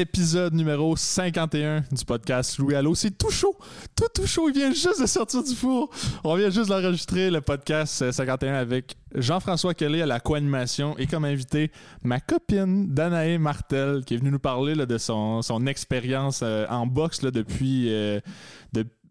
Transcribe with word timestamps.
épisode 0.00 0.54
numéro 0.54 0.96
51 0.96 1.84
du 1.92 2.04
podcast 2.06 2.56
Louis 2.56 2.74
Allo. 2.74 2.94
C'est 2.94 3.10
tout 3.10 3.30
chaud, 3.30 3.54
tout 3.94 4.06
tout 4.14 4.26
chaud. 4.26 4.48
Il 4.48 4.54
vient 4.54 4.70
juste 4.70 4.98
de 5.00 5.06
sortir 5.06 5.42
du 5.42 5.54
four. 5.54 5.90
On 6.24 6.34
vient 6.36 6.48
juste 6.48 6.70
d'enregistrer 6.70 7.30
le 7.30 7.42
podcast 7.42 8.10
51 8.10 8.54
avec 8.54 8.96
Jean-François 9.14 9.74
Kelly 9.74 10.00
à 10.00 10.06
la 10.06 10.18
co-animation 10.18 10.96
et 10.96 11.06
comme 11.06 11.26
invité 11.26 11.70
ma 12.02 12.18
copine 12.18 12.94
Danae 12.94 13.38
Martel 13.38 14.02
qui 14.06 14.14
est 14.14 14.16
venue 14.16 14.30
nous 14.30 14.38
parler 14.38 14.74
là, 14.74 14.86
de 14.86 14.96
son, 14.96 15.42
son 15.42 15.66
expérience 15.66 16.40
euh, 16.42 16.66
en 16.70 16.86
boxe 16.86 17.20
depuis, 17.20 17.92
euh, 17.92 18.20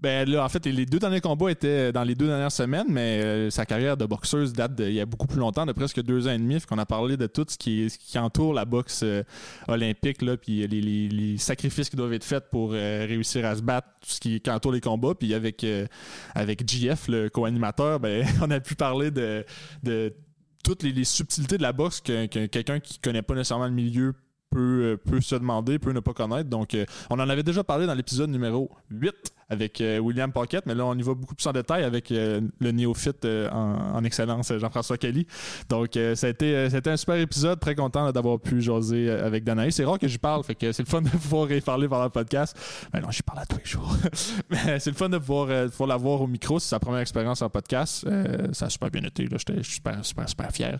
ben 0.01 0.29
là, 0.29 0.45
en 0.45 0.49
fait, 0.49 0.65
les 0.65 0.85
deux 0.85 0.99
derniers 0.99 1.19
combats 1.19 1.51
étaient 1.51 1.91
dans 1.91 2.03
les 2.03 2.15
deux 2.15 2.27
dernières 2.27 2.51
semaines, 2.53 2.87
mais 2.89 3.21
euh, 3.21 3.49
sa 3.49 3.65
carrière 3.65 3.97
de 3.97 4.05
boxeuse 4.05 4.53
date 4.53 4.75
d'il 4.75 4.93
y 4.93 5.01
a 5.01 5.05
beaucoup 5.05 5.27
plus 5.27 5.39
longtemps, 5.39 5.65
de 5.65 5.73
presque 5.73 6.01
deux 6.01 6.27
ans 6.27 6.31
et 6.31 6.37
demi. 6.37 6.57
Fait 6.59 6.67
qu'on 6.67 6.77
a 6.77 6.85
parlé 6.85 7.17
de 7.17 7.27
tout 7.27 7.45
ce 7.49 7.57
qui, 7.57 7.87
qui 7.99 8.17
entoure 8.17 8.53
la 8.53 8.63
boxe 8.63 9.01
euh, 9.03 9.23
olympique, 9.67 10.21
là, 10.21 10.37
puis 10.37 10.65
les, 10.67 10.79
les- 10.81 11.09
les 11.09 11.37
sacrifices 11.37 11.89
qui 11.89 11.97
doivent 11.97 12.13
être 12.13 12.23
faits 12.23 12.49
pour 12.49 12.71
euh, 12.73 13.05
réussir 13.07 13.45
à 13.45 13.55
se 13.57 13.61
battre, 13.61 13.87
tout 14.01 14.09
ce 14.09 14.19
qui, 14.21 14.39
qui 14.39 14.49
entoure 14.49 14.71
les 14.71 14.79
combats. 14.81 15.15
Puis 15.15 15.33
avec, 15.33 15.65
avec 16.33 16.69
JF, 16.69 17.09
le 17.09 17.29
co-animateur, 17.29 17.99
ben, 17.99 18.25
on 18.41 18.49
a 18.51 18.59
pu 18.61 18.75
parler 18.75 19.11
de, 19.11 19.43
de 19.83 20.13
toutes 20.63 20.83
les, 20.83 21.03
subtilités 21.03 21.57
de 21.57 21.63
la 21.63 21.73
boxe 21.73 21.99
que, 21.99 22.25
que 22.27 22.45
quelqu'un 22.45 22.79
qui 22.79 22.99
connaît 22.99 23.21
pas 23.21 23.35
nécessairement 23.35 23.65
le 23.67 23.71
milieu 23.73 24.13
peut, 24.49 24.97
peut 25.05 25.19
se 25.19 25.35
demander, 25.35 25.77
peut 25.77 25.91
ne 25.91 25.99
pas 25.99 26.13
connaître. 26.13 26.49
Donc, 26.49 26.75
on 27.09 27.19
en 27.19 27.27
avait 27.29 27.43
déjà 27.43 27.63
parlé 27.65 27.85
dans 27.85 27.93
l'épisode 27.93 28.29
numéro 28.29 28.71
8 28.91 29.13
avec 29.49 29.81
euh, 29.81 29.97
William 29.99 30.31
Pocket, 30.31 30.65
mais 30.65 30.75
là, 30.75 30.85
on 30.85 30.95
y 30.95 31.01
va 31.01 31.13
beaucoup 31.13 31.35
plus 31.35 31.47
en 31.47 31.51
détail 31.51 31.83
avec 31.83 32.11
euh, 32.11 32.41
le 32.59 32.71
néophyte 32.71 33.25
euh, 33.25 33.49
en, 33.49 33.95
en 33.97 34.03
excellence, 34.03 34.53
Jean-François 34.55 34.97
Kelly. 34.97 35.25
Donc, 35.69 35.97
ça, 36.15 36.27
a 36.27 36.29
été, 36.29 36.69
ça 36.69 36.79
un 36.85 36.97
super 36.97 37.15
épisode. 37.15 37.59
Très 37.59 37.75
content 37.75 38.11
d'avoir 38.11 38.39
pu 38.39 38.61
jaser 38.61 39.09
avec 39.09 39.43
Danaï. 39.43 39.71
C'est 39.71 39.85
rare 39.85 39.99
que 39.99 40.07
j'y 40.07 40.17
parle, 40.17 40.43
fait 40.43 40.55
que 40.55 40.71
c'est 40.71 40.83
le 40.83 40.87
fun 40.87 41.01
de 41.01 41.09
pouvoir 41.09 41.51
y 41.51 41.61
parler 41.61 41.87
pendant 41.87 42.03
le 42.03 42.09
podcast. 42.09 42.57
Mais 42.93 43.01
non, 43.01 43.09
j'y 43.11 43.23
parle 43.23 43.39
à 43.39 43.45
tous 43.45 43.57
les 43.57 43.65
jours. 43.65 43.95
mais 44.49 44.79
c'est 44.79 44.91
le 44.91 44.95
fun 44.95 45.09
de 45.09 45.17
pouvoir, 45.17 45.47
de 45.47 45.69
pouvoir 45.69 45.89
l'avoir 45.89 46.21
au 46.21 46.27
micro. 46.27 46.59
C'est 46.59 46.69
sa 46.69 46.79
première 46.79 47.01
expérience 47.01 47.41
en 47.41 47.49
podcast. 47.49 48.07
Ça 48.53 48.67
a 48.67 48.69
super 48.69 48.91
bien 48.91 49.03
été. 49.03 49.27
J'étais 49.31 49.63
super, 49.63 50.03
super, 50.05 50.29
super 50.29 50.51
fier. 50.51 50.79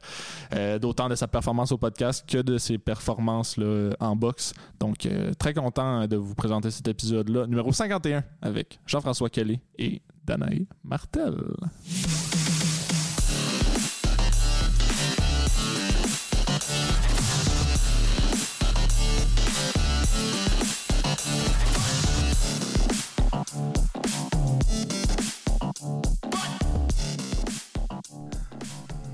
D'autant 0.80 1.09
de 1.09 1.16
sa 1.16 1.28
performance 1.28 1.72
au 1.72 1.78
podcast 1.78 2.25
que 2.28 2.38
de 2.38 2.58
ses 2.58 2.78
performances 2.78 3.58
en 4.00 4.16
boxe. 4.16 4.53
Donc, 4.80 5.08
très 5.38 5.53
content 5.53 6.08
de 6.08 6.16
vous 6.16 6.36
présenter 6.36 6.72
cet 6.72 6.88
épisode-là, 6.88 7.47
numéro 7.47 7.72
51, 7.72 8.23
avec 8.42 8.58
Jean-François 8.85 9.29
Kelly 9.29 9.59
et 9.77 10.02
Danae 10.25 10.65
Martel. 10.83 11.35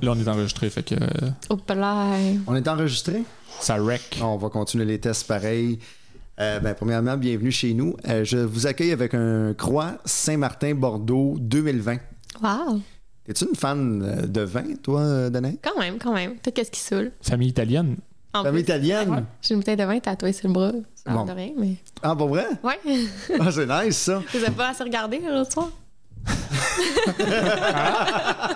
Là, 0.01 0.11
on 0.11 0.19
est 0.19 0.27
enregistré, 0.27 0.69
fait 0.69 0.83
que 0.83 0.95
euh. 0.95 1.31
On 2.45 2.55
est 2.55 2.67
enregistré? 2.67 3.23
ça 3.59 3.77
wreck. 3.77 4.19
On 4.21 4.37
va 4.37 4.49
continuer 4.49 4.85
les 4.85 4.99
tests 4.99 5.27
pareil. 5.27 5.79
Euh, 6.39 6.59
ben, 6.59 6.73
premièrement, 6.73 7.15
bienvenue 7.15 7.51
chez 7.51 7.73
nous. 7.73 7.95
Euh, 8.07 8.25
je 8.25 8.37
vous 8.37 8.67
accueille 8.67 8.91
avec 8.91 9.13
un 9.13 9.53
Croix 9.53 9.93
Saint-Martin-Bordeaux 10.03 11.35
2020. 11.39 11.97
Wow. 12.41 12.81
Es-tu 13.27 13.45
une 13.47 13.55
fan 13.55 14.03
euh, 14.03 14.27
de 14.27 14.41
vin, 14.41 14.75
toi, 14.83 15.29
Danae? 15.29 15.57
Quand 15.61 15.79
même, 15.79 15.97
quand 15.97 16.13
même. 16.13 16.35
Tout 16.43 16.51
qu'est-ce 16.51 16.71
qui 16.71 16.81
saoule? 16.81 17.11
Famille 17.21 17.49
italienne. 17.49 17.95
En 18.33 18.43
Famille 18.43 18.63
plus, 18.63 18.73
italienne? 18.73 19.25
J'ai 19.41 19.53
une 19.53 19.61
bouteille 19.61 19.77
de 19.77 19.83
vin 19.85 19.97
tatouée 19.99 20.33
sur 20.33 20.49
le 20.49 20.53
bras. 20.53 20.71
Ça 20.95 21.11
Bon. 21.13 21.23
de 21.23 21.31
rien, 21.31 21.51
mais. 21.57 21.75
Ah, 22.03 22.13
pour 22.15 22.27
vrai? 22.27 22.45
Ouais. 22.63 22.79
Ah, 23.39 23.49
c'est 23.51 23.65
nice, 23.65 23.97
ça. 23.97 24.21
Je 24.33 24.37
vous 24.37 24.43
ai 24.45 24.51
pas 24.51 24.69
assez 24.69 24.83
regardé 24.83 25.19
l'autre 25.19 25.53
soir. 25.53 25.71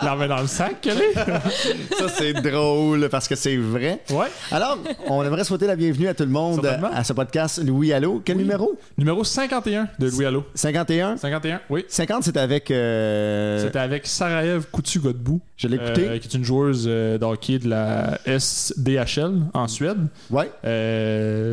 La 0.02 0.16
main 0.16 0.28
dans 0.28 0.42
le 0.42 0.48
sac, 0.48 0.82
Kelly. 0.82 1.14
Ça, 1.16 2.08
c'est 2.10 2.34
drôle 2.34 3.10
parce 3.10 3.28
que 3.28 3.36
c'est 3.36 3.58
vrai. 3.58 4.00
ouais. 4.12 4.28
Alors, 4.52 4.78
on 5.08 5.24
aimerait 5.24 5.44
souhaiter 5.44 5.68
la 5.68 5.76
bienvenue 5.76 6.08
à 6.08 6.14
tout 6.14 6.24
le 6.24 6.30
monde 6.30 6.66
à 6.94 7.04
ce 7.04 7.14
podcast 7.14 7.62
Louis 7.64 7.94
Allo. 7.94 8.22
Quel 8.24 8.38
Oui. 8.38 8.44
numéro? 8.44 8.78
Numéro 8.98 9.24
51 9.24 9.88
de 10.00 10.10
Louis 10.10 10.26
Allo. 10.26 10.46
51? 10.56 11.18
51, 11.18 11.62
oui. 11.70 11.86
50, 11.88 12.24
c'est 12.24 12.38
avec... 12.38 12.72
euh, 12.72 13.64
C'était 13.66 13.80
avec 13.80 14.08
Sarajev 14.08 14.66
Coutu-Godbout. 14.72 15.42
Je 15.58 15.68
l'ai 15.68 15.76
écouté. 15.76 16.08
euh, 16.08 16.18
qui 16.20 16.28
est 16.28 16.34
une 16.38 16.46
joueuse 16.46 16.86
euh, 16.88 17.18
de 17.18 17.26
hockey 17.26 17.60
de 17.60 17.70
la 17.70 18.18
SDHL 18.26 19.34
en 19.54 19.68
Suède. 19.68 19.98
Ouais. 20.30 20.50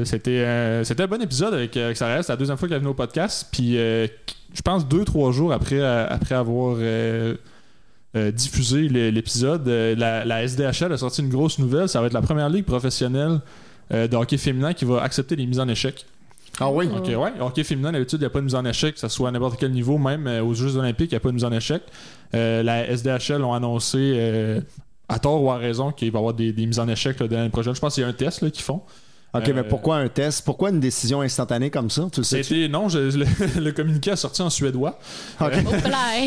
C'était 0.04 0.44
un, 0.46 0.84
c'était 0.84 1.02
un 1.02 1.06
bon 1.08 1.20
épisode 1.20 1.54
avec, 1.54 1.76
avec 1.76 1.96
Sarajev. 1.96 2.22
C'est 2.22 2.32
la 2.32 2.36
deuxième 2.36 2.56
fois 2.56 2.68
qu'elle 2.68 2.76
est 2.76 2.80
venue 2.80 2.90
au 2.90 2.94
podcast. 2.94 3.48
Puis, 3.50 3.76
je 4.56 4.62
pense 4.62 4.88
deux, 4.88 5.04
trois 5.04 5.32
jours 5.32 5.52
après, 5.52 5.78
euh, 5.78 6.06
après 6.08 6.34
avoir 6.34 6.76
euh, 6.80 7.36
euh, 8.16 8.32
diffusé 8.32 8.88
l'épisode, 8.88 9.68
la, 9.68 10.24
la 10.24 10.42
SDHL 10.42 10.92
a 10.92 10.96
sorti 10.96 11.20
une 11.20 11.28
grosse 11.28 11.58
nouvelle. 11.58 11.88
Ça 11.88 12.00
va 12.00 12.06
être 12.06 12.14
la 12.14 12.22
première 12.22 12.48
ligue 12.48 12.64
professionnelle 12.64 13.40
de 13.90 14.16
hockey 14.16 14.38
féminin 14.38 14.72
qui 14.72 14.84
va 14.84 15.02
accepter 15.02 15.36
les 15.36 15.46
mises 15.46 15.60
en 15.60 15.68
échec. 15.68 16.06
Ah 16.58 16.70
oui? 16.70 16.88
Ok, 16.96 17.06
ouais. 17.06 17.32
Hockey 17.38 17.62
féminin, 17.64 17.92
d'habitude, 17.92 18.18
il 18.18 18.22
n'y 18.22 18.26
a 18.26 18.30
pas 18.30 18.38
de 18.38 18.44
mise 18.44 18.54
en 18.54 18.64
échec, 18.64 18.94
que 18.94 19.00
ce 19.00 19.08
soit 19.08 19.28
à 19.28 19.30
n'importe 19.30 19.60
quel 19.60 19.72
niveau, 19.72 19.98
même 19.98 20.26
aux 20.26 20.54
Jeux 20.54 20.76
Olympiques, 20.76 21.12
il 21.12 21.14
n'y 21.14 21.18
a 21.18 21.20
pas 21.20 21.28
de 21.28 21.34
mise 21.34 21.44
en 21.44 21.52
échec. 21.52 21.82
Euh, 22.34 22.62
la 22.62 22.90
SDHL 22.90 23.44
ont 23.44 23.52
annoncé, 23.52 23.98
euh, 23.98 24.60
à 25.08 25.18
tort 25.18 25.42
ou 25.42 25.50
à 25.50 25.58
raison, 25.58 25.92
qu'il 25.92 26.10
va 26.10 26.18
y 26.18 26.20
avoir 26.20 26.34
des, 26.34 26.52
des 26.52 26.66
mises 26.66 26.78
en 26.78 26.88
échec 26.88 27.20
l'année 27.20 27.50
prochaine. 27.50 27.74
Je 27.74 27.80
pense 27.80 27.94
qu'il 27.94 28.02
y 28.02 28.06
a 28.06 28.08
un 28.08 28.14
test 28.14 28.50
qu'ils 28.50 28.64
font. 28.64 28.80
OK, 29.38 29.48
Euh, 29.48 29.52
mais 29.54 29.62
pourquoi 29.64 29.96
un 29.96 30.08
test? 30.08 30.44
Pourquoi 30.44 30.70
une 30.70 30.80
décision 30.80 31.20
instantanée 31.20 31.70
comme 31.70 31.90
ça? 31.90 32.06
Tu 32.12 32.20
le 32.20 32.24
sais? 32.24 32.42
C'était, 32.42 32.68
non, 32.68 32.88
je- 32.88 32.98
le, 33.18 33.26
le 33.60 33.72
communiqué 33.72 34.10
a 34.12 34.16
sorti 34.16 34.42
en 34.42 34.50
suédois. 34.50 34.98
Là. 35.40 35.50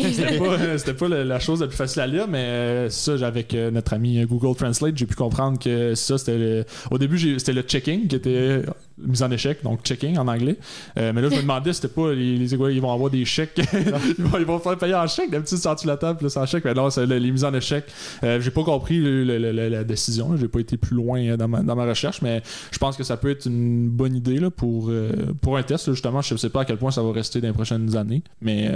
C'était 0.12 0.38
pas, 0.38 0.44
euh, 0.44 0.78
c'était 0.78 0.94
pas 0.94 1.08
la, 1.08 1.24
la 1.24 1.38
chose 1.38 1.60
la 1.60 1.66
plus 1.68 1.76
facile 1.76 2.02
à 2.02 2.06
lire, 2.06 2.26
mais 2.28 2.38
euh, 2.44 2.90
ça, 2.90 3.12
avec 3.26 3.54
euh, 3.54 3.70
notre 3.70 3.92
ami 3.94 4.24
Google 4.26 4.56
Translate, 4.56 4.96
j'ai 4.96 5.06
pu 5.06 5.14
comprendre 5.14 5.58
que 5.58 5.94
ça, 5.94 6.18
c'était 6.18 6.38
le- 6.38 6.64
au 6.90 6.98
début, 6.98 7.18
j'ai- 7.18 7.38
c'était 7.38 7.52
le 7.52 7.62
checking 7.62 8.06
qui 8.08 8.16
était 8.16 8.62
mise 9.06 9.22
en 9.22 9.30
échec, 9.30 9.62
donc 9.62 9.82
checking 9.82 10.18
en 10.18 10.26
anglais. 10.28 10.56
Euh, 10.98 11.12
mais 11.14 11.22
là, 11.22 11.28
je 11.30 11.36
me 11.36 11.42
demandais, 11.42 11.72
c'était 11.72 11.88
pas 11.88 12.12
les, 12.12 12.36
les 12.36 12.52
ils 12.52 12.80
vont 12.80 12.92
avoir 12.92 13.10
des 13.10 13.24
chèques, 13.24 13.60
ils, 14.18 14.24
vont, 14.24 14.38
ils 14.38 14.44
vont 14.44 14.58
faire 14.58 14.76
payer 14.78 14.94
en 14.94 15.06
chèque, 15.06 15.30
d'habitude, 15.30 15.58
c'est 15.58 15.68
en 15.68 15.74
dessous 15.74 15.86
de 15.86 15.90
la 15.90 15.96
table, 15.96 16.30
c'est 16.30 16.38
en 16.38 16.46
chèque, 16.46 16.64
mais 16.64 16.74
non, 16.74 16.90
c'est 16.90 17.06
le- 17.06 17.18
les 17.18 17.30
mises 17.32 17.44
en 17.44 17.54
échec. 17.54 17.84
Euh, 18.24 18.40
j'ai 18.40 18.50
pas 18.50 18.64
compris 18.64 18.98
le- 18.98 19.24
le- 19.24 19.38
le- 19.52 19.68
la 19.68 19.84
décision, 19.84 20.32
là. 20.32 20.38
j'ai 20.40 20.48
pas 20.48 20.60
été 20.60 20.76
plus 20.76 20.94
loin 20.96 21.20
euh, 21.20 21.36
dans 21.36 21.48
ma, 21.48 21.62
dans 21.62 21.76
ma 21.76 21.84
recherche, 21.86 22.22
mais 22.22 22.42
je 22.70 22.78
pense 22.78 22.96
que 22.96 23.04
ça 23.04 23.16
peut 23.16 23.30
être 23.30 23.46
une 23.46 23.88
bonne 23.88 24.14
idée 24.14 24.38
là, 24.38 24.50
pour, 24.50 24.90
euh, 24.90 25.10
pour 25.40 25.56
un 25.56 25.62
test. 25.62 25.86
là, 25.86 25.92
justement, 25.94 26.20
je 26.22 26.36
sais 26.36 26.50
pas 26.50 26.62
à 26.62 26.64
quel 26.64 26.76
point 26.76 26.90
ça 26.90 27.02
va 27.02 27.12
rester 27.12 27.40
dans 27.40 27.48
les 27.48 27.54
prochaines 27.54 27.96
années, 27.96 28.22
mais 28.40 28.70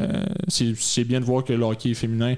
c'est 0.48 0.74
c'est 0.76 1.04
bien 1.04 1.20
de 1.20 1.24
voir 1.24 1.44
que 1.44 1.52
le 1.52 1.62
hockey 1.64 1.94
féminin 1.94 2.34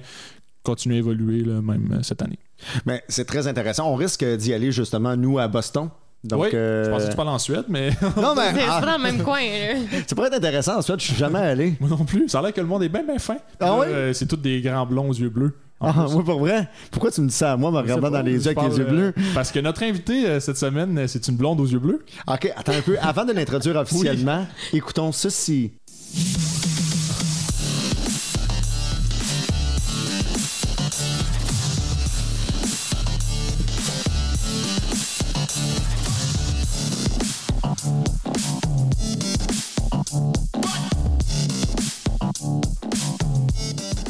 continue 0.62 0.94
à 0.94 0.98
évoluer 0.98 1.44
même 1.44 2.00
cette 2.02 2.22
année. 2.22 2.38
Mais 2.86 3.02
c'est 3.08 3.24
très 3.26 3.46
intéressant. 3.46 3.90
On 3.90 3.94
risque 3.94 4.24
d'y 4.24 4.52
aller 4.52 4.72
justement, 4.72 5.16
nous, 5.16 5.38
à 5.38 5.46
Boston. 5.48 5.88
Donc, 6.26 6.42
oui, 6.42 6.48
euh, 6.54 6.84
je 6.84 6.90
pensais 6.90 7.06
que 7.06 7.10
tu 7.10 7.16
parles 7.16 7.28
en 7.28 7.38
Suède, 7.38 7.64
mais 7.68 7.90
Non, 8.16 8.34
mais 8.34 8.52
C'est 8.54 8.66
ah, 8.68 8.80
pas 8.80 8.86
dans 8.86 8.96
le 8.98 9.02
même 9.02 9.22
coin, 9.22 9.40
là. 9.40 9.98
ça 10.06 10.14
pourrait 10.14 10.28
être 10.28 10.36
intéressant. 10.36 10.78
En 10.78 10.82
Suède, 10.82 11.00
je 11.00 11.06
suis 11.06 11.16
jamais 11.16 11.38
allé. 11.38 11.74
moi 11.80 11.88
non 11.90 12.04
plus. 12.04 12.28
Ça 12.28 12.38
a 12.38 12.42
l'air 12.42 12.52
que 12.52 12.60
le 12.60 12.66
monde 12.66 12.82
est 12.82 12.88
bien, 12.88 13.02
bien 13.02 13.18
fin. 13.18 13.36
Ah 13.60 13.76
oui? 13.78 13.86
euh, 13.88 14.12
c'est 14.12 14.26
tous 14.26 14.36
des 14.36 14.60
grands 14.60 14.86
blonds 14.86 15.08
aux 15.08 15.14
yeux 15.14 15.28
bleus. 15.30 15.54
Ah, 15.80 16.06
oui, 16.08 16.24
pour 16.24 16.38
vrai? 16.38 16.68
Pourquoi 16.90 17.10
tu 17.10 17.20
me 17.20 17.28
dis 17.28 17.34
ça 17.34 17.52
à 17.52 17.56
moi, 17.56 17.70
me 17.70 17.76
regardant 17.78 18.10
dans 18.10 18.22
les 18.22 18.32
je 18.32 18.36
yeux 18.38 18.46
avec 18.46 18.56
les 18.62 18.68
parle, 18.68 18.78
yeux 18.78 18.86
euh, 18.86 18.90
bleus? 19.12 19.14
Parce 19.34 19.52
que 19.52 19.58
notre 19.58 19.82
invité 19.82 20.26
euh, 20.26 20.40
cette 20.40 20.56
semaine, 20.56 20.96
euh, 20.98 21.06
c'est 21.06 21.28
une 21.28 21.36
blonde 21.36 21.60
aux 21.60 21.66
yeux 21.66 21.78
bleus. 21.78 22.04
OK, 22.26 22.50
attends 22.56 22.72
un 22.72 22.80
peu. 22.80 22.96
Avant 23.00 23.24
de 23.26 23.32
l'introduire 23.32 23.76
officiellement, 23.76 24.46
écoutons 24.72 25.12
ceci. 25.12 25.72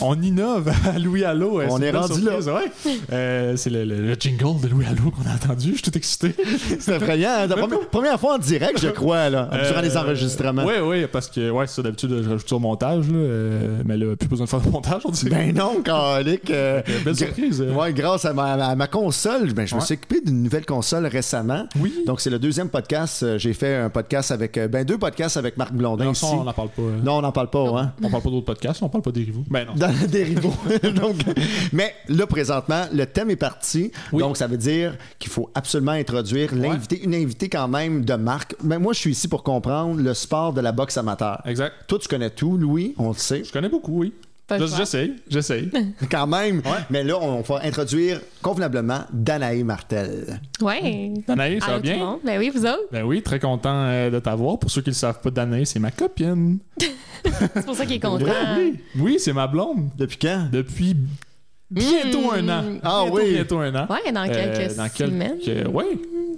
On 0.02 0.20
innove 0.20 0.70
à 0.86 0.98
Louis 0.98 1.24
Allo. 1.24 1.60
euh, 1.60 1.66
On 1.70 1.80
est 1.80 1.90
rendu 1.90 2.20
surprise, 2.20 2.48
ouais. 2.48 2.92
Euh, 3.12 3.56
c'est 3.56 3.70
le, 3.70 3.84
le- 3.84 4.02
le 4.02 4.14
jingle 4.18 4.60
de 4.62 4.68
Louis 4.68 4.84
Allo 4.84 5.10
qu'on 5.10 5.28
a 5.28 5.34
entendu. 5.34 5.68
Je 5.70 5.74
suis 5.74 5.82
tout 5.82 5.96
excité. 5.96 6.34
C'est 6.80 6.96
effrayant. 6.96 7.30
hein? 7.30 7.46
La 7.46 7.56
première, 7.56 7.80
première 7.88 8.20
fois 8.20 8.34
en 8.34 8.38
direct, 8.38 8.78
je 8.80 8.88
crois, 8.88 9.30
là, 9.30 9.48
durant 9.68 9.80
les 9.80 9.96
Euh, 9.96 10.00
enregistrements. 10.00 10.64
Oui, 10.64 10.74
oui, 10.84 11.06
parce 11.10 11.28
que 11.28 11.50
ouais, 11.50 11.66
ça 11.66 11.82
d'habitude, 11.82 12.10
je 12.22 12.28
rajoute 12.28 12.52
au 12.52 12.58
montage. 12.58 13.08
Là, 13.08 13.16
euh, 13.16 13.82
mais 13.86 13.96
là, 13.96 14.14
plus 14.16 14.28
besoin 14.28 14.44
de 14.44 14.50
faire 14.50 14.60
de 14.60 14.68
montage, 14.68 15.02
on 15.06 15.10
dirait. 15.10 15.30
Ben 15.30 15.54
non, 15.54 15.80
calique. 15.82 16.50
euh, 16.50 16.82
Belle 17.04 17.16
surprise. 17.16 17.62
euh. 17.62 17.72
Ouais, 17.72 17.92
grâce 17.92 18.24
à 18.26 18.34
ma, 18.34 18.52
à 18.52 18.74
ma 18.76 18.86
console, 18.88 19.52
ben, 19.54 19.66
je 19.66 19.74
me 19.74 19.80
suis 19.80 19.94
équipé 19.94 20.20
d'une 20.24 20.42
nouvelle 20.42 20.66
console 20.66 21.06
récemment. 21.06 21.66
Oui. 21.80 21.92
Donc, 22.06 22.20
c'est 22.20 22.30
le 22.30 22.38
deuxième 22.38 22.68
podcast. 22.68 23.22
Euh, 23.22 23.38
J'ai 23.38 23.54
fait 23.54 23.74
un 23.76 23.88
podcast 23.90 24.30
avec. 24.30 24.58
euh, 24.58 24.68
Ben, 24.68 24.84
deux 24.84 24.98
podcasts 24.98 25.36
avec 25.38 25.56
Marc 25.56 25.72
Blondin 25.72 26.04
Non, 26.04 26.12
ici. 26.12 26.26
ça, 26.26 26.32
on 26.32 26.44
n'en 26.44 26.52
parle 26.52 26.68
pas. 26.68 26.82
euh. 26.82 27.00
Non, 27.02 27.14
on 27.18 27.22
n'en 27.22 27.32
parle 27.32 27.48
pas, 27.50 27.66
hein? 27.80 27.92
On 28.02 28.10
parle 28.10 28.22
pas 28.22 28.30
d'autres 28.30 28.44
podcasts, 28.46 28.82
on 28.82 28.88
parle 28.88 29.02
pas 29.02 29.12
des 29.12 29.24
rivaux. 29.24 29.44
Ben 29.50 29.64
non. 29.66 29.72
Donc, 30.94 31.16
mais 31.72 31.94
là, 32.08 32.26
présentement, 32.26 32.84
le 32.92 33.06
thème 33.06 33.30
est 33.30 33.36
parti. 33.36 33.92
Oui. 34.12 34.20
Donc, 34.22 34.36
ça 34.36 34.46
veut 34.46 34.56
dire 34.56 34.96
qu'il 35.18 35.30
faut 35.30 35.50
absolument 35.54 35.92
introduire 35.92 36.54
l'invité, 36.54 37.02
une 37.02 37.14
invitée 37.14 37.48
quand 37.48 37.68
même 37.68 38.04
de 38.04 38.14
marque. 38.14 38.54
Mais 38.62 38.78
moi, 38.78 38.92
je 38.92 39.00
suis 39.00 39.10
ici 39.12 39.28
pour 39.28 39.42
comprendre 39.42 40.00
le 40.00 40.14
sport 40.14 40.52
de 40.52 40.60
la 40.60 40.72
boxe 40.72 40.96
amateur. 40.96 41.42
Exact. 41.44 41.74
Toi, 41.86 41.98
tu 41.98 42.08
connais 42.08 42.30
tout, 42.30 42.56
Louis, 42.56 42.94
on 42.98 43.08
le 43.08 43.14
sait. 43.14 43.44
Je 43.44 43.52
connais 43.52 43.68
beaucoup, 43.68 44.00
oui. 44.00 44.12
Pas 44.46 44.58
Je- 44.58 44.66
choix. 44.66 44.76
J'essaye, 44.78 45.14
j'essaye. 45.28 45.70
Quand 46.10 46.26
même. 46.28 46.58
Ouais. 46.58 46.84
Mais 46.90 47.02
là, 47.02 47.18
on 47.20 47.40
va 47.40 47.60
introduire 47.64 48.20
convenablement 48.42 49.00
Danae 49.12 49.64
Martel. 49.64 50.40
Ouais. 50.60 51.12
Danae, 51.26 51.58
ça 51.60 51.66
va 51.66 51.72
Allô, 51.74 51.80
tout 51.82 51.88
le 51.88 51.92
bien? 51.94 51.98
monde? 52.04 52.18
Ben 52.24 52.38
oui, 52.38 52.50
vous 52.54 52.64
autres? 52.64 52.86
Ben 52.92 53.02
oui, 53.04 53.22
très 53.22 53.40
content 53.40 53.74
euh, 53.86 54.10
de 54.10 54.18
t'avoir. 54.20 54.58
Pour 54.60 54.70
ceux 54.70 54.82
qui 54.82 54.90
ne 54.90 54.94
le 54.94 54.98
savent 54.98 55.20
pas, 55.20 55.30
Danae, 55.30 55.64
c'est 55.64 55.80
ma 55.80 55.90
copine. 55.90 56.58
C'est 57.54 57.64
pour 57.66 57.74
ça 57.74 57.84
qu'il 57.84 57.96
est 57.96 58.00
content. 58.00 58.24
Oui, 58.56 58.74
oui 58.96 59.16
c'est 59.18 59.32
ma 59.32 59.48
blonde. 59.48 59.88
Depuis 59.98 60.16
quand? 60.16 60.46
Depuis 60.52 60.96
bientôt 61.70 62.30
un 62.32 62.48
an. 62.48 62.62
Ah 62.82 63.02
Bientôt, 63.04 63.16
oui. 63.16 63.32
Bientôt 63.34 63.58
un 63.58 63.74
an. 63.74 63.86
Ouais, 63.90 64.12
dans 64.12 64.22
Euh, 64.24 64.26
quelques 64.32 64.76
dans 64.76 64.88
semaines. 64.88 65.38
quelques... 65.44 65.68
Oui, 65.72 65.84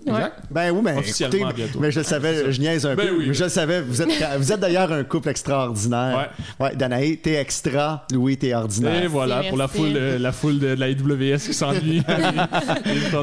exact. 0.06 0.42
Ben 0.50 0.70
oui, 0.70 0.80
mais 0.82 0.96
Officiellement 0.96 1.48
écoutez, 1.50 1.62
bientôt. 1.64 1.80
mais 1.80 1.90
je 1.90 1.98
le 2.00 2.04
savais, 2.04 2.50
je 2.52 2.60
niaise 2.60 2.86
un 2.86 2.94
Ben 2.94 3.08
peu. 3.08 3.16
oui. 3.18 3.24
mais 3.28 3.34
je 3.34 3.44
le 3.44 3.50
savais, 3.50 3.80
vous 3.82 4.00
êtes, 4.02 4.08
vous 4.38 4.52
êtes 4.52 4.60
d'ailleurs 4.60 4.90
un 4.92 5.04
couple 5.04 5.28
extraordinaire. 5.28 6.30
Ouais. 6.58 6.74
Danae, 6.76 7.16
t'es 7.22 7.34
extra, 7.34 8.06
Louis, 8.12 8.36
t'es 8.38 8.54
ordinaire. 8.54 9.04
Et 9.04 9.06
voilà, 9.06 9.36
Merci, 9.36 9.48
pour 9.50 9.58
la 9.58 9.68
foule, 9.68 9.92
euh, 9.96 10.18
la 10.18 10.32
foule 10.32 10.58
de, 10.58 10.74
de 10.74 10.80
la 10.80 10.88
IWS 10.88 11.38
qui 11.38 11.54
s'ennuie. 11.54 12.02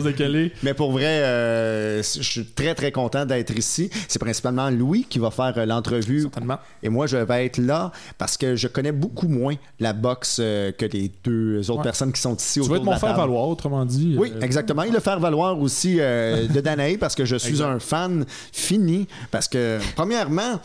De 0.05 0.11
Calais. 0.11 0.51
Mais 0.61 0.73
pour 0.73 0.91
vrai, 0.91 1.05
euh, 1.23 1.97
je 2.03 2.21
suis 2.21 2.45
très 2.45 2.75
très 2.75 2.91
content 2.91 3.25
d'être 3.25 3.57
ici. 3.57 3.89
C'est 4.07 4.19
principalement 4.19 4.69
Louis 4.69 5.05
qui 5.09 5.19
va 5.19 5.31
faire 5.31 5.53
euh, 5.57 5.65
l'entrevue 5.65 6.21
Certainement. 6.23 6.57
et 6.83 6.89
moi 6.89 7.07
je 7.07 7.17
vais 7.17 7.45
être 7.45 7.57
là 7.57 7.91
parce 8.17 8.37
que 8.37 8.55
je 8.55 8.67
connais 8.67 8.91
beaucoup 8.91 9.27
moins 9.27 9.55
la 9.79 9.93
boxe 9.93 10.37
euh, 10.41 10.71
que 10.71 10.85
les 10.85 11.11
deux 11.23 11.59
autres 11.71 11.79
Ouais. 11.79 11.83
personnes 11.83 11.94
qui 12.11 12.21
sont 12.21 12.35
ici 12.35 12.59
Tu 12.59 12.65
autour 12.65 12.79
de 12.79 12.85
mon 12.85 12.91
la 12.91 12.99
table. 12.99 13.13
faire-valoir, 13.13 13.47
autrement 13.49 13.85
dit. 13.85 14.15
Oui, 14.17 14.31
Euh, 14.35 14.41
exactement. 14.41 14.83
Et 14.83 14.89
le 14.91 14.99
faire 14.99 15.19
valoir 15.19 15.59
aussi 15.59 15.97
euh, 15.99 16.47
de 16.47 16.59
Danae 16.61 16.97
parce 16.99 17.15
que 17.15 17.25
je 17.25 17.35
suis 17.35 17.61
un 17.61 17.79
fan 17.79 18.25
fini. 18.51 19.07
Parce 19.31 19.47
que, 19.47 19.79
premièrement, 19.95 20.59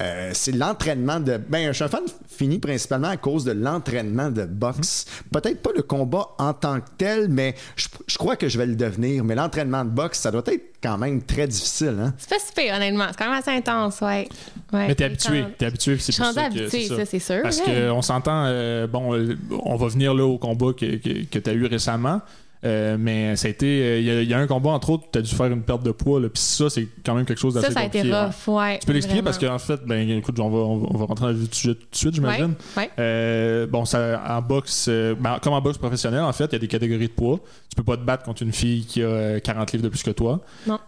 euh, 0.00 0.30
c'est 0.34 0.52
l'entraînement 0.52 1.20
de. 1.20 1.38
Ben, 1.48 1.68
je 1.68 1.72
suis 1.72 1.84
un 1.84 1.88
fan 1.88 2.02
fini 2.28 2.58
principalement 2.58 3.08
à 3.08 3.16
cause 3.16 3.44
de 3.44 3.52
l'entraînement 3.52 4.30
de 4.30 4.44
boxe. 4.44 5.06
Peut-être 5.32 5.62
pas 5.62 5.70
le 5.74 5.82
combat 5.82 6.28
en 6.38 6.52
tant 6.52 6.80
que 6.80 6.88
tel, 6.98 7.28
mais 7.28 7.54
je, 7.76 7.88
je 8.06 8.18
crois 8.18 8.36
que 8.36 8.48
je 8.48 8.58
vais 8.58 8.66
le 8.66 8.76
devenir. 8.76 9.24
Mais 9.24 9.34
l'entraînement 9.34 9.84
de 9.84 9.90
boxe, 9.90 10.20
ça 10.20 10.30
doit 10.30 10.42
être 10.46 10.75
quand 10.86 10.98
même 10.98 11.22
très 11.22 11.46
difficile. 11.46 11.96
Hein? 12.00 12.14
C'est 12.18 12.30
pas 12.30 12.38
super, 12.38 12.76
honnêtement. 12.76 13.06
C'est 13.10 13.18
quand 13.18 13.30
même 13.30 13.38
assez 13.38 13.50
intense, 13.50 14.00
ouais. 14.00 14.28
ouais. 14.72 14.88
Mais 14.88 14.94
t'es 14.94 15.04
habitué, 15.04 15.44
t'es 15.58 15.66
habitué, 15.66 15.98
c'est 15.98 16.12
Je 16.12 16.12
suis 16.12 16.22
pour 16.22 16.34
rendue 16.34 16.58
ça 16.58 16.64
que 16.64 16.68
c'est 16.68 16.82
ça, 16.84 17.04
c'est 17.04 17.18
sûr. 17.18 17.42
Parce 17.42 17.58
ouais. 17.60 17.88
qu'on 17.90 18.02
s'entend, 18.02 18.44
euh, 18.46 18.86
bon, 18.86 19.14
euh, 19.14 19.36
on 19.64 19.76
va 19.76 19.88
venir 19.88 20.14
là 20.14 20.24
au 20.24 20.38
combat 20.38 20.72
que, 20.72 20.96
que, 20.96 21.24
que 21.24 21.38
tu 21.38 21.50
as 21.50 21.52
eu 21.52 21.66
récemment. 21.66 22.20
Euh, 22.66 22.96
mais 22.98 23.36
ça 23.36 23.46
a 23.48 23.50
été. 23.50 23.66
euh, 23.66 23.98
Il 24.00 24.04
y, 24.06 24.10
a- 24.10 24.22
il 24.22 24.28
y 24.28 24.34
a 24.34 24.38
un 24.38 24.46
combat, 24.46 24.70
entre 24.70 24.90
autres, 24.90 25.04
tu 25.12 25.18
as 25.18 25.22
dû 25.22 25.34
faire 25.34 25.46
une 25.46 25.62
perte 25.62 25.82
de 25.82 25.92
poids. 25.92 26.20
Puis 26.20 26.30
ça, 26.42 26.68
c'est 26.68 26.86
quand 27.04 27.14
même 27.14 27.24
quelque 27.24 27.38
chose 27.38 27.54
d'assez 27.54 27.68
Ça, 27.68 27.72
ça 27.72 27.80
a 27.80 27.84
été 27.84 27.98
compliqué, 28.00 28.16
ouais. 28.16 28.24
rough, 28.24 28.48
ouais. 28.58 28.78
Tu 28.80 28.86
peux 28.86 28.92
l'expliquer 28.92 29.22
parce 29.22 29.38
qu'en 29.38 29.58
fait, 29.58 29.80
ben 29.86 30.10
écoute, 30.10 30.38
on 30.40 30.50
va, 30.50 30.58
on 30.58 30.96
va- 30.98 31.06
rentrer 31.06 31.26
dans 31.26 31.32
le 31.32 31.46
sujet 31.50 31.74
tout 31.74 31.86
de 31.90 31.96
suite, 31.96 32.14
j'imagine. 32.14 32.54
Ouais. 32.76 32.90
Euh, 32.98 33.66
bon, 33.66 33.84
ça, 33.84 34.22
en 34.28 34.42
boxe, 34.42 34.88
ben, 34.88 35.38
comme 35.42 35.52
en 35.54 35.60
boxe 35.62 35.78
professionnelle, 35.78 36.22
en 36.22 36.32
fait, 36.32 36.44
il 36.46 36.52
y 36.52 36.56
a 36.56 36.58
des 36.58 36.68
catégories 36.68 37.08
de 37.08 37.12
poids. 37.12 37.40
Tu 37.70 37.76
peux 37.76 37.84
pas 37.84 37.96
te 37.96 38.02
battre 38.02 38.24
contre 38.24 38.42
une 38.42 38.52
fille 38.52 38.84
qui 38.84 39.02
a 39.02 39.06
euh, 39.06 39.40
40 39.40 39.72
livres 39.72 39.84
de 39.84 39.88
plus 39.88 40.02
que 40.02 40.10
toi. 40.10 40.40
Non, 40.66 40.78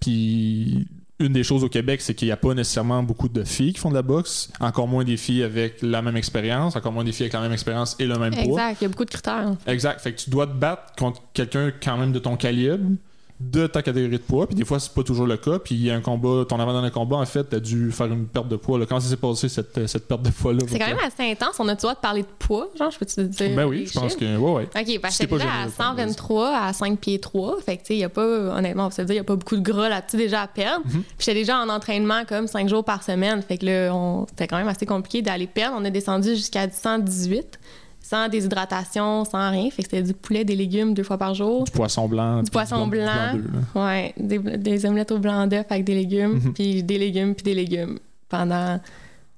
Puis 0.00 0.86
une 1.24 1.32
des 1.32 1.42
choses 1.42 1.64
au 1.64 1.68
Québec, 1.68 2.00
c'est 2.00 2.14
qu'il 2.14 2.28
n'y 2.28 2.32
a 2.32 2.36
pas 2.36 2.54
nécessairement 2.54 3.02
beaucoup 3.02 3.28
de 3.28 3.44
filles 3.44 3.72
qui 3.72 3.80
font 3.80 3.90
de 3.90 3.94
la 3.94 4.02
boxe, 4.02 4.50
encore 4.60 4.88
moins 4.88 5.04
des 5.04 5.16
filles 5.16 5.42
avec 5.42 5.82
la 5.82 6.02
même 6.02 6.16
expérience, 6.16 6.76
encore 6.76 6.92
moins 6.92 7.04
des 7.04 7.12
filles 7.12 7.24
avec 7.24 7.34
la 7.34 7.40
même 7.40 7.52
expérience 7.52 7.96
et 7.98 8.06
le 8.06 8.18
même 8.18 8.34
poids. 8.34 8.42
Exact, 8.44 8.76
il 8.80 8.84
y 8.84 8.86
a 8.86 8.88
beaucoup 8.88 9.04
de 9.04 9.10
critères. 9.10 9.52
Exact. 9.66 10.00
Fait 10.00 10.12
que 10.12 10.20
tu 10.20 10.30
dois 10.30 10.46
te 10.46 10.52
battre 10.52 10.92
contre 10.96 11.22
quelqu'un 11.32 11.72
quand 11.82 11.96
même 11.96 12.12
de 12.12 12.18
ton 12.18 12.36
calibre, 12.36 12.90
de 13.40 13.66
ta 13.66 13.82
catégorie 13.82 14.12
de 14.18 14.22
poids. 14.22 14.46
Puis 14.46 14.54
des 14.54 14.64
fois, 14.64 14.78
c'est 14.78 14.92
pas 14.94 15.02
toujours 15.02 15.26
le 15.26 15.36
cas. 15.36 15.58
Puis 15.58 15.74
il 15.74 15.82
y 15.84 15.90
a 15.90 15.94
un 15.96 16.00
combat, 16.00 16.44
ton 16.48 16.58
avant-dernier 16.60 16.90
combat, 16.92 17.16
en 17.16 17.26
fait, 17.26 17.44
t'as 17.44 17.58
dû 17.58 17.90
faire 17.90 18.06
une 18.06 18.26
perte 18.26 18.46
de 18.48 18.54
poids. 18.56 18.78
là. 18.78 18.86
Comment 18.86 19.00
ça 19.00 19.08
s'est 19.08 19.16
passé 19.16 19.48
cette, 19.48 19.86
cette 19.88 20.06
perte 20.06 20.22
de 20.22 20.30
poids-là? 20.30 20.60
C'est 20.68 20.78
quand 20.78 20.86
même 20.86 20.98
assez 21.04 21.30
intense. 21.30 21.56
On 21.58 21.66
a-tu 21.68 21.82
droit 21.82 21.94
de 21.94 21.98
parler 22.00 22.22
de 22.22 22.28
poids? 22.38 22.68
Genre, 22.78 22.90
je 22.92 22.98
peux-tu 22.98 23.14
te 23.16 23.20
dire? 23.22 23.56
Ben 23.56 23.66
oui, 23.66 23.86
je 23.92 23.98
pense 23.98 24.14
que. 24.14 24.36
Ouais, 24.36 24.52
ouais. 24.52 24.64
OK, 24.66 25.00
parce 25.00 25.18
que 25.18 25.24
là, 25.24 25.34
à 25.34 25.38
généreux, 25.38 25.58
vas-y. 25.66 25.70
123 25.72 26.56
à 26.56 26.72
5 26.72 26.98
pieds 27.00 27.18
3. 27.18 27.60
Fait 27.60 27.76
que, 27.76 27.82
tu 27.82 27.86
sais, 27.88 27.94
il 27.94 27.98
n'y 27.98 28.04
a 28.04 28.08
pas, 28.08 28.24
honnêtement, 28.56 28.84
on 28.84 28.88
va 28.88 28.94
se 28.94 29.02
dire, 29.02 29.12
il 29.14 29.18
n'y 29.18 29.20
a 29.20 29.24
pas 29.24 29.36
beaucoup 29.36 29.56
de 29.56 29.62
gras 29.62 29.88
là-dessus 29.88 30.16
déjà 30.16 30.42
à 30.42 30.46
perdre. 30.46 30.86
Mhm. 30.86 31.02
Puis 31.02 31.02
j'étais 31.18 31.34
déjà 31.40 31.58
en 31.58 31.68
entraînement 31.68 32.24
comme 32.28 32.46
5 32.46 32.68
jours 32.68 32.84
par 32.84 33.02
semaine. 33.02 33.42
Fait 33.42 33.58
que 33.58 33.66
là, 33.66 33.94
on- 33.94 34.26
c'était 34.28 34.46
quand 34.46 34.58
même 34.58 34.68
assez 34.68 34.86
compliqué 34.86 35.22
d'aller 35.22 35.48
perdre. 35.48 35.76
On 35.78 35.84
a 35.84 35.90
descendu 35.90 36.30
jusqu'à 36.30 36.70
118, 36.70 37.58
sans 38.06 38.28
déshydratation, 38.28 39.24
sans 39.24 39.50
rien. 39.50 39.70
Fait 39.70 39.82
que 39.82 39.88
c'était 39.90 40.02
du 40.02 40.12
poulet, 40.12 40.44
des 40.44 40.54
légumes 40.56 40.92
deux 40.92 41.02
fois 41.04 41.16
par 41.16 41.32
jour. 41.34 41.64
Du 41.64 41.70
poisson 41.70 42.06
blanc. 42.06 42.42
Du 42.42 42.50
poisson 42.50 42.86
blanc. 42.86 43.38
Ouais, 43.74 44.12
des, 44.18 44.38
des 44.38 44.84
omelettes 44.84 45.10
au 45.10 45.18
blanc 45.18 45.46
d'œuf 45.46 45.64
avec 45.70 45.84
des 45.84 45.94
légumes, 45.94 46.34
Mhm. 46.34 46.52
puis 46.52 46.82
des 46.82 46.98
légumes, 46.98 47.34
puis 47.34 47.44
des 47.44 47.54
légumes 47.54 47.98
pendant 48.28 48.78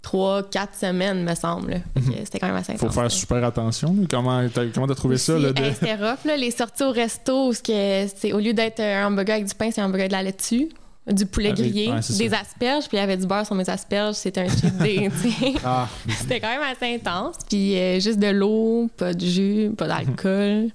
3-4 0.02 0.68
semaines, 0.80 1.24
me 1.24 1.34
semble. 1.34 1.80
que 1.94 2.00
C'était 2.24 2.38
quand 2.38 2.46
même 2.48 2.56
assez 2.56 2.72
Mhm. 2.72 2.78
Faut 2.78 2.86
intense, 2.86 2.94
faire 2.96 3.10
super 3.10 3.44
attention. 3.44 3.96
Comment 4.10 4.48
t'as 4.52 4.66
comment 4.66 4.86
t'as 4.86 4.94
trouvé 4.94 5.16
ça? 5.18 5.38
Là, 5.38 5.52
de- 5.52 5.62
hey, 5.62 5.72
C'était 5.74 5.94
rough, 5.94 6.24
là, 6.24 6.36
les 6.36 6.50
sorties 6.50 6.84
au 6.84 6.90
resto, 6.92 7.48
où 7.48 7.52
c'est 7.52 8.32
au 8.32 8.38
lieu 8.38 8.52
d'être 8.52 8.80
un 8.80 9.06
hamburger 9.06 9.34
avec 9.36 9.46
du 9.46 9.54
pain, 9.54 9.70
c'est 9.72 9.80
un 9.80 9.86
hamburger 9.86 10.08
de 10.08 10.12
la 10.12 10.22
laitue, 10.22 10.68
du 11.12 11.26
poulet 11.26 11.50
Avec- 11.50 11.60
grillé, 11.60 11.88
ouais, 11.88 11.96
des 11.96 12.28
ça. 12.28 12.40
asperges, 12.40 12.88
puis 12.88 12.96
il 12.96 13.00
y 13.00 13.02
avait 13.02 13.16
du 13.16 13.26
beurre 13.26 13.46
sur 13.46 13.54
mes 13.54 13.68
asperges. 13.70 14.14
C'était 14.16 14.40
un 14.42 14.48
cheat 14.48 14.76
day, 14.78 15.08
tu 15.22 15.30
sais. 15.30 15.54
Ah, 15.64 15.88
C'était 16.18 16.40
quand 16.40 16.48
même 16.48 16.62
assez 16.62 16.94
intense. 16.94 17.36
Puis 17.48 17.76
euh, 17.78 18.00
juste 18.00 18.18
de 18.18 18.28
l'eau, 18.28 18.88
pas 18.96 19.14
de 19.14 19.24
jus, 19.24 19.70
pas 19.76 19.86
d'alcool. 19.86 20.70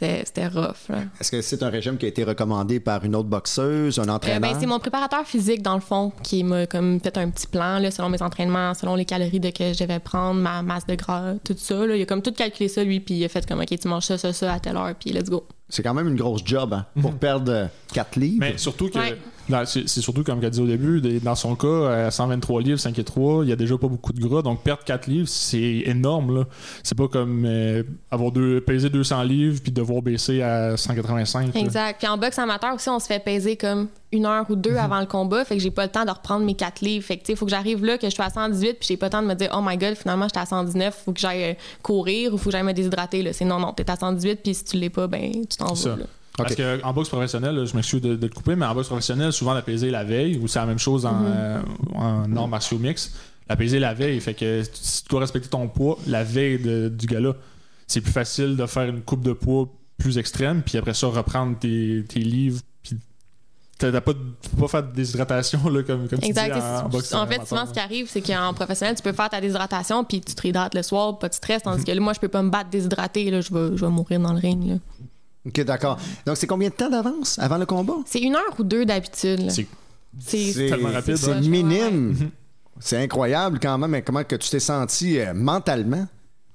C'était 0.00 0.46
rough, 0.46 0.96
est-ce 1.20 1.28
que 1.32 1.42
c'est 1.42 1.60
un 1.64 1.70
régime 1.70 1.96
qui 1.98 2.04
a 2.06 2.08
été 2.08 2.22
recommandé 2.22 2.78
par 2.78 3.04
une 3.04 3.16
autre 3.16 3.28
boxeuse, 3.28 3.98
un 3.98 4.04
Euh, 4.08 4.12
entraîneur? 4.12 4.40
ben, 4.52 4.56
c'est 4.60 4.66
mon 4.66 4.78
préparateur 4.78 5.26
physique, 5.26 5.60
dans 5.60 5.74
le 5.74 5.80
fond, 5.80 6.12
qui 6.22 6.44
m'a 6.44 6.66
comme 6.66 7.00
fait 7.00 7.18
un 7.18 7.28
petit 7.30 7.48
plan 7.48 7.80
là, 7.80 7.90
selon 7.90 8.08
mes 8.08 8.22
entraînements, 8.22 8.74
selon 8.74 8.94
les 8.94 9.04
calories 9.04 9.40
de 9.40 9.50
que 9.50 9.72
je 9.72 9.78
devais 9.82 9.98
prendre, 9.98 10.40
ma 10.40 10.62
masse 10.62 10.86
de 10.86 10.94
gras, 10.94 11.34
tout 11.42 11.56
ça. 11.58 11.84
Là. 11.84 11.96
Il 11.96 12.02
a 12.02 12.06
comme 12.06 12.22
tout 12.22 12.30
calculé 12.30 12.68
ça, 12.68 12.84
lui, 12.84 13.00
puis 13.00 13.16
il 13.16 13.24
a 13.24 13.28
fait 13.28 13.44
comme, 13.44 13.58
OK, 13.58 13.76
tu 13.76 13.88
manges 13.88 14.04
ça, 14.04 14.16
ça, 14.18 14.32
ça 14.32 14.52
à 14.52 14.60
telle 14.60 14.76
heure, 14.76 14.94
puis 14.94 15.10
let's 15.10 15.28
go. 15.28 15.44
C'est 15.68 15.82
quand 15.82 15.94
même 15.94 16.06
une 16.06 16.14
grosse 16.16 16.42
job 16.44 16.74
hein, 16.74 16.86
pour 17.02 17.14
perdre 17.14 17.68
4 17.92 18.20
livres. 18.20 18.36
Mais 18.38 18.56
surtout 18.56 18.90
que. 18.90 18.98
Ouais. 19.00 19.18
Dans- 19.48 19.64
C'est 19.66 19.86
surtout, 20.00 20.22
comme 20.24 20.40
qu'elle 20.40 20.50
dit 20.50 20.60
au 20.60 20.66
début, 20.66 21.00
des- 21.00 21.20
dans 21.20 21.34
son 21.34 21.54
cas, 21.54 22.06
à 22.06 22.10
123 22.10 22.60
livres, 22.62 22.78
5 22.78 22.98
et 22.98 23.04
3, 23.04 23.44
il 23.44 23.48
y 23.50 23.52
a 23.52 23.56
déjà 23.56 23.76
pas 23.78 23.88
beaucoup 23.88 24.12
de 24.12 24.20
gras. 24.20 24.42
Donc, 24.42 24.62
perdre 24.62 24.84
4 24.84 25.06
livres, 25.06 25.28
c'est 25.28 25.82
énorme. 25.86 26.34
là. 26.38 26.44
C'est 26.82 26.96
pas 26.96 27.08
comme 27.08 27.44
euh, 27.46 27.82
avoir 28.10 28.30
deux, 28.32 28.60
peser 28.60 28.90
200 28.90 29.22
livres 29.22 29.60
puis 29.62 29.72
devoir 29.72 30.02
baisser 30.02 30.42
à 30.42 30.76
185. 30.76 31.54
là. 31.54 31.60
Exact. 31.60 31.98
Puis 31.98 32.08
en 32.08 32.18
boxe 32.18 32.38
amateur 32.38 32.74
aussi, 32.74 32.88
on 32.88 32.98
se 32.98 33.06
fait 33.06 33.22
peser 33.22 33.56
comme 33.56 33.88
une 34.10 34.24
heure 34.24 34.46
ou 34.48 34.56
deux 34.56 34.76
avant 34.76 35.00
le 35.00 35.06
combat, 35.06 35.44
fait 35.44 35.56
que 35.56 35.62
j'ai 35.62 35.70
pas 35.70 35.84
le 35.84 35.90
temps 35.92 36.04
de 36.04 36.10
reprendre 36.10 36.44
mes 36.46 36.54
4 36.54 36.80
livres. 36.80 37.04
Fait 37.04 37.16
que, 37.16 37.22
tu 37.22 37.26
sais, 37.26 37.32
il 37.34 37.36
faut 37.36 37.44
que 37.44 37.50
j'arrive 37.50 37.84
là, 37.84 37.98
que 37.98 38.06
je 38.06 38.12
suis 38.14 38.22
à 38.22 38.30
118, 38.30 38.78
puis 38.78 38.86
j'ai 38.88 38.96
pas 38.96 39.06
le 39.06 39.10
temps 39.10 39.22
de 39.22 39.26
me 39.26 39.34
dire, 39.34 39.50
oh 39.54 39.60
my 39.62 39.76
god, 39.76 39.94
finalement, 39.96 40.26
j'étais 40.26 40.40
à 40.40 40.46
119, 40.46 41.02
faut 41.04 41.12
que 41.12 41.20
j'aille 41.20 41.44
euh, 41.44 41.54
courir 41.82 42.32
ou 42.32 42.38
faut 42.38 42.46
que 42.46 42.52
j'aille 42.52 42.62
me 42.62 42.72
déshydrater. 42.72 43.22
là. 43.22 43.32
C'est 43.34 43.44
non, 43.44 43.60
non, 43.60 43.72
t'es 43.74 43.88
à 43.90 43.96
118, 43.96 44.40
puis 44.42 44.54
si 44.54 44.64
tu 44.64 44.76
l'es 44.78 44.88
pas, 44.90 45.06
ben, 45.08 45.30
tu 45.48 45.56
t'en 45.58 45.74
vas. 45.90 45.96
Parce 46.44 46.54
qu'en 46.54 46.92
boxe 46.92 47.08
professionnelle, 47.08 47.64
je 47.66 47.74
m'excuse 47.76 48.00
de, 48.00 48.16
de 48.16 48.26
te 48.28 48.34
couper, 48.34 48.56
mais 48.56 48.64
en 48.66 48.74
boxe 48.74 48.88
professionnelle, 48.88 49.32
souvent 49.32 49.54
la 49.54 49.62
pesée 49.62 49.90
la 49.90 50.04
veille, 50.04 50.38
ou 50.38 50.48
c'est 50.48 50.58
la 50.58 50.66
même 50.66 50.78
chose 50.78 51.04
en, 51.06 51.12
Mhm. 51.14 51.26
euh, 51.28 51.60
en 51.94 52.36
arts 52.36 52.48
martiaux 52.48 52.78
mix. 52.78 53.12
La 53.48 53.56
pesée 53.56 53.78
la 53.78 53.94
veille, 53.94 54.20
fait 54.20 54.34
que 54.34 54.62
si 54.72 55.02
tu 55.02 55.08
dois 55.10 55.20
respecter 55.20 55.48
ton 55.48 55.68
poids 55.68 55.98
la 56.06 56.22
veille 56.24 56.58
de- 56.58 56.88
du 56.88 57.06
gala, 57.06 57.32
c'est 57.86 58.00
plus 58.02 58.12
facile 58.12 58.56
de 58.56 58.66
faire 58.66 58.84
une 58.88 59.00
coupe 59.00 59.22
de 59.22 59.32
poids 59.32 59.68
plus 59.98 60.18
extrême, 60.18 60.62
puis 60.62 60.76
après 60.78 60.94
ça, 60.94 61.06
reprendre 61.08 61.58
tes, 61.58 62.04
tes 62.06 62.20
livres, 62.20 62.60
puis 62.82 62.96
t'as 63.78 64.00
pas, 64.00 64.12
tu 64.12 64.48
pas 64.56 64.68
faire 64.68 64.82
de 64.82 64.92
déshydratation 64.92 65.66
là, 65.70 65.82
comme, 65.82 66.08
comme 66.08 66.18
tu 66.18 66.26
Exact. 66.26 66.52
dis 66.54 66.60
en, 66.60 66.84
en 66.84 66.88
boxe 66.88 67.14
en 67.14 67.26
fait, 67.26 67.46
souvent, 67.46 67.66
ce 67.66 67.72
qui 67.72 67.80
arrive, 67.80 68.06
c'est 68.08 68.20
qu'en 68.20 68.52
professionnel, 68.52 68.94
tu 68.96 69.02
peux 69.02 69.12
faire 69.12 69.30
ta 69.30 69.40
déshydratation, 69.40 70.04
puis 70.04 70.20
tu 70.20 70.34
te 70.34 70.42
réhydrates 70.42 70.74
le 70.74 70.82
soir, 70.82 71.18
pas 71.18 71.28
de 71.28 71.34
stress, 71.34 71.62
tandis 71.62 71.84
que 71.84 71.90
là, 71.92 72.00
moi, 72.00 72.12
je 72.12 72.20
peux 72.20 72.28
pas 72.28 72.42
me 72.42 72.50
battre 72.50 72.70
déshydraté, 72.70 73.30
là, 73.30 73.40
je 73.40 73.52
vais, 73.52 73.76
je 73.76 73.84
vais 73.84 73.90
mourir 73.90 74.20
dans 74.20 74.32
le 74.34 74.40
ring. 74.40 74.68
là. 74.68 74.74
OK, 75.48 75.60
d'accord. 75.64 75.98
Donc, 76.26 76.36
c'est 76.36 76.46
combien 76.46 76.68
de 76.68 76.74
temps 76.74 76.90
d'avance 76.90 77.38
avant 77.38 77.58
le 77.58 77.66
combat? 77.66 77.96
C'est 78.06 78.20
une 78.20 78.36
heure 78.36 78.54
ou 78.58 78.64
deux 78.64 78.84
d'habitude. 78.84 79.50
C'est 79.50 79.66
C'est 80.20 80.68
tellement 80.68 80.90
rapide, 80.90 81.16
C'est 81.16 81.30
ouais. 81.30 81.40
minime. 81.40 82.30
C'est 82.80 83.02
incroyable 83.02 83.58
quand 83.60 83.76
même, 83.76 83.90
mais 83.90 84.02
comment 84.02 84.22
que 84.24 84.36
tu 84.36 84.48
t'es 84.50 84.60
senti 84.60 85.18
euh, 85.18 85.34
mentalement? 85.34 86.06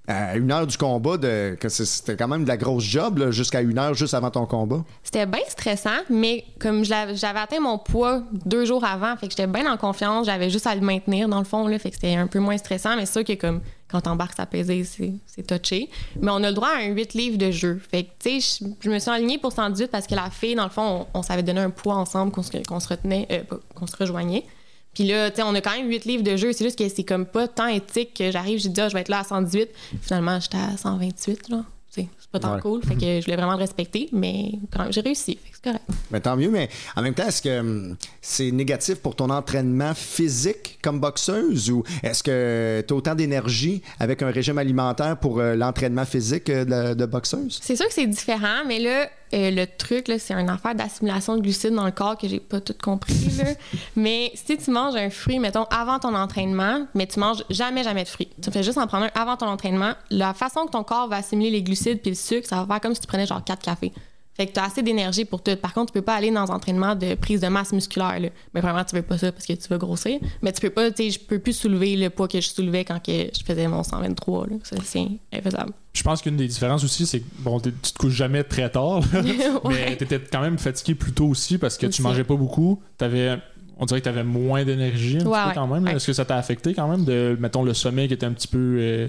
À 0.08 0.36
une 0.36 0.52
heure 0.52 0.68
du 0.68 0.78
combat, 0.78 1.18
que 1.18 1.70
c'était 1.70 2.18
quand 2.18 2.28
même 2.28 2.44
de 2.44 2.50
la 2.50 2.58
grosse 2.58 2.84
job 2.84 3.32
jusqu'à 3.32 3.62
une 3.62 3.78
heure 3.78 3.94
juste 3.94 4.14
avant 4.14 4.32
ton 4.32 4.46
combat. 4.46 4.84
C'était 5.04 5.26
bien 5.26 5.40
stressant, 5.48 6.02
mais 6.10 6.44
comme 6.60 6.84
j'avais 6.84 7.40
atteint 7.40 7.62
mon 7.62 7.78
poids 7.78 8.24
deux 8.46 8.66
jours 8.66 8.84
avant, 8.84 9.16
fait 9.16 9.30
j'étais 9.30 9.48
bien 9.48 9.72
en 9.72 9.78
confiance, 9.78 10.26
j'avais 10.26 10.50
juste 10.50 10.68
à 10.68 10.76
le 10.76 10.82
maintenir 10.82 11.30
dans 11.30 11.40
le 11.40 11.46
fond, 11.46 11.68
fait 11.80 11.94
c'était 11.94 12.16
un 12.16 12.28
peu 12.28 12.40
moins 12.40 12.58
stressant, 12.58 12.96
mais 12.96 13.06
c'est 13.06 13.14
sûr 13.14 13.24
que 13.24 13.40
comme 13.40 13.62
quand 13.94 14.02
t'embarques 14.02 14.40
à 14.40 14.48
peser, 14.48 14.84
c'est 14.84 15.46
touché. 15.46 15.88
Mais 16.20 16.32
on 16.32 16.44
a 16.44 16.50
le 16.50 16.54
droit 16.54 16.70
à 16.70 16.80
un 16.80 16.88
8 16.88 17.14
livres 17.14 17.38
de 17.38 17.52
jeu. 17.52 17.80
Fait 17.92 18.06
que, 18.06 18.10
tu 18.20 18.42
sais, 18.42 18.66
je, 18.82 18.90
me 18.90 18.98
suis 18.98 19.12
alignée 19.12 19.38
pour 19.38 19.52
118 19.52 19.92
parce 19.92 20.08
que 20.08 20.16
la 20.16 20.32
fille, 20.32 20.56
dans 20.56 20.64
le 20.64 20.72
fond, 20.72 21.06
on, 21.14 21.22
s'avait 21.22 21.44
donné 21.44 21.60
un 21.60 21.70
poids 21.70 21.94
ensemble 21.94 22.32
qu'on 22.32 22.42
se, 22.42 22.52
se 22.52 22.88
retenait, 22.88 23.28
euh, 23.32 23.44
qu'on 23.76 23.86
se 23.86 23.96
rejoignait. 23.96 24.46
Puis 24.94 25.06
là, 25.06 25.30
tu 25.32 25.38
sais, 25.38 25.44
on 25.44 25.54
a 25.56 25.62
quand 25.62 25.72
même 25.76 25.88
8 25.90 26.06
livres 26.06 26.24
de 26.24 26.36
jeu. 26.38 26.54
C'est 26.54 26.64
juste 26.66 26.78
que 26.78 26.88
c'est 26.88 27.04
comme 27.04 27.26
pas 27.26 27.48
tant 27.48 27.68
éthique 27.68 28.14
que 28.14 28.30
j'arrive, 28.32 28.60
je 28.62 28.68
dis, 28.70 28.80
ah, 28.82 28.90
je 28.90 28.94
vais 28.94 29.02
être 29.02 29.10
là 29.10 29.20
à 29.20 29.24
118. 29.24 29.70
Finalement, 30.02 30.40
j'étais 30.40 30.58
à 30.58 30.78
128, 30.78 31.50
là. 31.50 31.64
C'est 31.90 32.08
pas 32.32 32.40
tant 32.40 32.56
Ouais. 32.56 32.62
cool. 32.62 32.84
Fait 32.84 32.96
que 32.96 33.02
je 33.20 33.26
voulais 33.26 33.36
vraiment 33.36 33.52
le 33.54 33.60
respecter, 33.60 34.10
mais 34.12 34.54
quand 34.72 34.82
même, 34.84 34.92
j'ai 34.94 35.02
réussi. 35.02 35.38
C'est 35.64 35.70
correct. 35.70 35.86
Mais 36.12 36.20
tant 36.20 36.36
mieux, 36.36 36.50
mais 36.50 36.70
en 36.96 37.02
même 37.02 37.14
temps, 37.14 37.28
est-ce 37.28 37.42
que 37.42 37.60
hum, 37.60 37.96
c'est 38.22 38.52
négatif 38.52 38.96
pour 38.96 39.16
ton 39.16 39.30
entraînement 39.30 39.94
physique 39.94 40.80
comme 40.82 41.00
boxeuse 41.00 41.72
ou 41.72 41.84
est-ce 42.04 42.24
que 42.24 42.84
tu 42.88 42.94
as 42.94 42.98
autant 42.98 43.16
d'énergie 43.16 43.82
avec 44.00 44.22
un 44.22 44.30
régime 44.30 44.58
alimentaire 44.58 45.18
pour 45.18 45.40
euh, 45.40 45.56
l'entraînement 45.56 46.06
physique 46.06 46.50
euh, 46.50 46.66
de, 46.66 46.94
de 46.96 47.06
boxeuse? 47.06 47.60
C'est 47.62 47.76
sûr 47.76 47.88
que 47.88 47.94
c'est 47.94 48.08
différent, 48.08 48.64
mais 48.68 48.80
là, 48.80 49.10
euh, 49.34 49.50
le 49.50 49.66
truc, 49.66 50.12
c'est 50.20 50.34
une 50.34 50.50
affaire 50.50 50.76
d'assimilation 50.76 51.38
de 51.38 51.42
glucides 51.42 51.74
dans 51.74 51.86
le 51.86 51.92
corps 51.92 52.18
que 52.18 52.28
j'ai 52.28 52.40
pas 52.40 52.62
tout 52.62 52.76
compris. 52.82 53.30
Là. 53.38 53.46
mais 53.96 54.32
si 54.36 54.58
tu 54.58 54.70
manges 54.70 54.96
un 54.96 55.10
fruit, 55.10 55.40
mettons, 55.40 55.64
avant 55.72 55.98
ton 55.98 56.14
entraînement, 56.14 56.86
mais 56.94 57.08
tu 57.08 57.20
manges 57.20 57.44
jamais, 57.50 57.84
jamais 57.84 58.04
de 58.04 58.10
fruits, 58.10 58.30
tu 58.42 58.52
fais 58.52 58.64
juste 58.64 58.78
en 58.78 58.86
prendre 58.86 59.06
un 59.06 59.20
avant 59.20 59.38
ton 59.38 59.48
entraînement, 59.48 59.94
la 60.12 60.34
façon 60.34 60.66
que 60.66 60.72
ton 60.72 60.84
corps 60.84 61.08
va 61.08 61.18
assimiler 61.18 61.50
les 61.50 61.64
glucides 61.64 62.02
puis 62.02 62.12
le 62.12 62.16
sucre, 62.16 62.48
ça 62.48 62.58
va 62.58 62.68
faire 62.68 62.82
comme 62.82 62.94
si 62.94 63.02
tu 63.02 63.08
prenais 63.08 63.26
genre 63.26 63.44
4 63.44 63.62
cafés. 63.62 63.92
Fait 64.36 64.48
que 64.48 64.54
tu 64.54 64.60
as 64.60 64.66
assez 64.66 64.82
d'énergie 64.82 65.26
pour 65.26 65.44
tout. 65.44 65.56
Par 65.56 65.74
contre, 65.74 65.92
tu 65.92 66.00
peux 66.00 66.04
pas 66.04 66.16
aller 66.16 66.32
dans 66.32 66.52
un 66.52 66.56
entraînement 66.56 66.96
de 66.96 67.16
prise 67.16 67.42
de 67.42 67.48
masse 67.48 67.72
musculaire. 67.72 68.20
Là. 68.20 68.30
Mais 68.54 68.62
vraiment, 68.62 68.84
tu 68.84 68.96
veux 68.96 69.04
pas 69.04 69.18
ça 69.18 69.32
parce 69.32 69.46
que 69.46 69.54
tu 69.54 69.68
veux 69.70 69.78
grossir. 69.78 70.20
Mais 70.42 70.52
tu 70.52 70.62
peux 70.62 70.70
pas, 70.72 70.90
tu 70.92 71.04
sais, 71.04 71.10
je 71.12 71.20
peux 71.20 71.40
plus 71.40 71.54
soulever 71.54 71.96
le 71.96 72.10
poids 72.10 72.28
que 72.28 72.42
je 72.42 72.48
soulevais 72.48 72.84
quand 72.84 73.02
que 73.04 73.12
je 73.12 73.44
faisais 73.46 73.68
mon 73.68 73.84
123. 73.84 74.48
Là. 74.48 74.56
Ça, 74.64 74.76
c'est 74.84 75.08
infaisable. 75.32 75.74
Je 75.94 76.02
pense 76.02 76.24
qu'une 76.24 76.38
des 76.38 76.48
différences 76.48 76.84
aussi, 76.84 77.06
c'est 77.06 77.20
que 77.20 77.26
bon, 77.40 77.60
tu 77.60 77.72
te 77.72 77.98
couches 78.00 78.14
jamais 78.14 78.44
très 78.44 78.68
tard, 78.72 79.02
là, 79.14 79.22
mais 79.70 79.96
tu 79.96 80.04
étais 80.06 80.20
quand 80.20 80.42
même 80.42 80.58
fatigué 80.58 80.96
plus 80.96 81.14
tôt 81.14 81.28
aussi 81.28 81.60
parce 81.60 81.78
que 81.78 81.86
Aussi. 81.86 81.98
tu 81.98 82.02
mangeais 82.02 82.24
pas 82.24 82.36
beaucoup. 82.36 82.82
T'avais, 82.98 83.38
on 83.78 83.86
dirait 83.86 84.00
que 84.00 84.04
tu 84.04 84.10
avais 84.10 84.24
moins 84.24 84.64
d'énergie 84.64 85.16
un 85.18 85.20
petit 85.20 85.26
peu 85.26 85.54
quand 85.56 85.68
même. 85.68 85.84
Ouais. 85.84 85.96
Est-ce 85.96 86.08
que 86.08 86.14
ça 86.14 86.26
t'a 86.26 86.38
affecté 86.38 86.74
quand 86.74 86.88
même 86.88 87.04
de, 87.06 87.36
mettons, 87.40 87.64
le 87.64 87.74
sommeil 87.74 88.08
qui 88.08 88.14
était 88.14 88.26
un 88.26 88.32
petit 88.34 88.48
peu. 88.48 88.58
euh, 88.80 89.08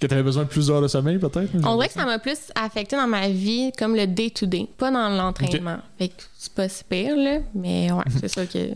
que 0.00 0.06
tu 0.06 0.14
avais 0.14 0.22
besoin 0.22 0.44
de 0.44 0.48
plus 0.48 0.68
d'heures 0.68 0.82
de 0.82 0.88
sommeil 0.88 1.18
peut-être? 1.18 1.50
On 1.64 1.74
dirait 1.76 1.88
que 1.88 1.94
ça 1.94 2.04
m'a 2.04 2.18
plus 2.18 2.38
affecté 2.54 2.96
dans 2.96 3.06
ma 3.08 3.28
vie 3.28 3.72
comme 3.78 3.94
le 3.96 4.06
day-to-day, 4.06 4.68
pas 4.78 4.90
dans 4.90 5.08
l'entraînement. 5.08 5.78
Fait 5.98 6.08
que 6.08 6.14
c'est 6.38 6.52
pas 6.54 6.68
si 6.68 6.84
pire, 6.84 7.16
là. 7.16 7.38
Mais 7.54 7.90
ouais, 7.92 8.04
c'est 8.20 8.28
sûr 8.28 8.48
que. 8.48 8.58
ouais. 8.58 8.74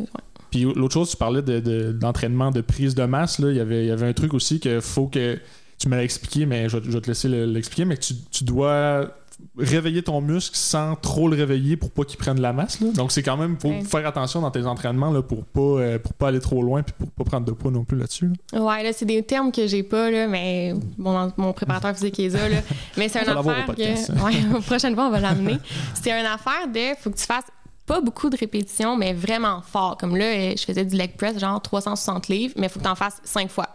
Puis 0.51 0.63
l'autre 0.63 0.95
chose, 0.95 1.11
tu 1.11 1.17
parlais 1.17 1.43
de, 1.43 1.61
de- 1.61 1.93
d'entraînement 1.93 2.51
de 2.51 2.61
prise 2.63 2.95
de 2.95 3.05
masse. 3.05 3.39
Là. 3.39 3.51
Il, 3.51 3.57
y 3.57 3.61
avait, 3.61 3.85
il 3.85 3.89
y 3.89 3.91
avait 3.91 4.07
un 4.09 4.13
truc 4.15 4.35
aussi 4.35 4.61
que 4.61 4.81
faut 4.81 5.07
que. 5.07 5.39
Tu 5.79 5.89
me 5.89 5.95
l'as 5.95 6.03
expliqué, 6.03 6.45
mais 6.47 6.69
je, 6.69 6.77
vais- 6.79 6.85
je 6.87 6.91
vais 6.91 7.01
te 7.01 7.07
laisser 7.07 7.29
le- 7.29 7.45
l'expliquer. 7.47 7.85
Mais 7.85 7.97
que 7.97 8.03
tu, 8.03 8.15
tu 8.33 8.45
dois 8.45 9.15
réveiller 9.57 10.03
ton 10.03 10.21
muscle 10.21 10.57
sans 10.57 10.95
trop 10.97 11.29
le 11.29 11.37
réveiller 11.37 11.77
pour 11.77 11.91
pas 11.91 12.05
qu'il 12.05 12.17
prenne 12.19 12.41
la 12.41 12.53
masse. 12.53 12.81
là. 12.81 12.89
Donc 12.93 13.11
c'est 13.13 13.23
quand 13.23 13.37
même. 13.37 13.57
faut 13.61 13.69
Ouais. 13.69 13.83
faire 13.83 14.07
attention 14.07 14.41
dans 14.41 14.51
tes 14.51 14.65
entraînements 14.67 15.11
là, 15.11 15.21
pour 15.23 15.45
pas 15.45 15.61
euh, 15.61 15.99
pour 15.99 16.13
pas 16.15 16.29
aller 16.29 16.41
trop 16.41 16.63
loin 16.63 16.83
puis 16.83 16.95
pour 16.97 17.11
pas 17.11 17.25
prendre 17.25 17.47
de 17.47 17.53
poids 17.53 17.71
non 17.71 17.85
plus 17.85 17.99
là-dessus. 17.99 18.31
là. 18.53 18.61
Ouais, 18.63 18.83
là, 18.85 18.93
c'est 18.93 19.05
des 19.05 19.23
termes 19.23 19.51
que 19.53 19.67
j'ai 19.67 19.83
pas, 19.83 20.11
là, 20.11 20.29
mais 20.29 20.75
mon, 20.97 21.33
mon 21.37 21.53
préparateur 21.53 21.93
physique 21.95 22.21
est 22.21 22.29
là, 22.29 22.49
là. 22.49 22.57
Mais 22.97 23.09
c'est 23.09 23.27
au 23.29 23.37
affaire 23.39 23.67
que. 23.67 24.23
Ouais, 24.25 24.61
prochaine 24.67 24.95
fois, 24.95 25.07
on 25.07 25.11
va 25.11 25.21
l'amener. 25.21 25.59
C'est 25.95 26.11
une 26.11 26.27
affaire 26.27 26.69
de. 26.73 26.97
Faut 27.01 27.11
que 27.11 27.17
tu 27.19 27.25
fasses 27.27 27.45
pas 27.87 28.01
beaucoup 28.01 28.29
de 28.31 28.37
répétitions, 28.37 28.97
mais 28.97 29.13
vraiment 29.15 29.63
fort. 29.63 29.97
Comme 29.99 30.15
là, 30.17 30.25
euh, 30.27 30.53
je 30.57 30.63
faisais 30.65 30.85
du 30.85 30.95
leg 30.97 31.17
press, 31.17 31.39
genre 31.39 31.61
360 31.63 32.29
livres, 32.29 32.55
mais 32.59 32.69
faut 32.69 32.79
que 32.79 32.85
tu 32.85 32.91
en 32.91 32.95
fasses 32.95 33.19
5 33.25 33.51
fois. 33.51 33.67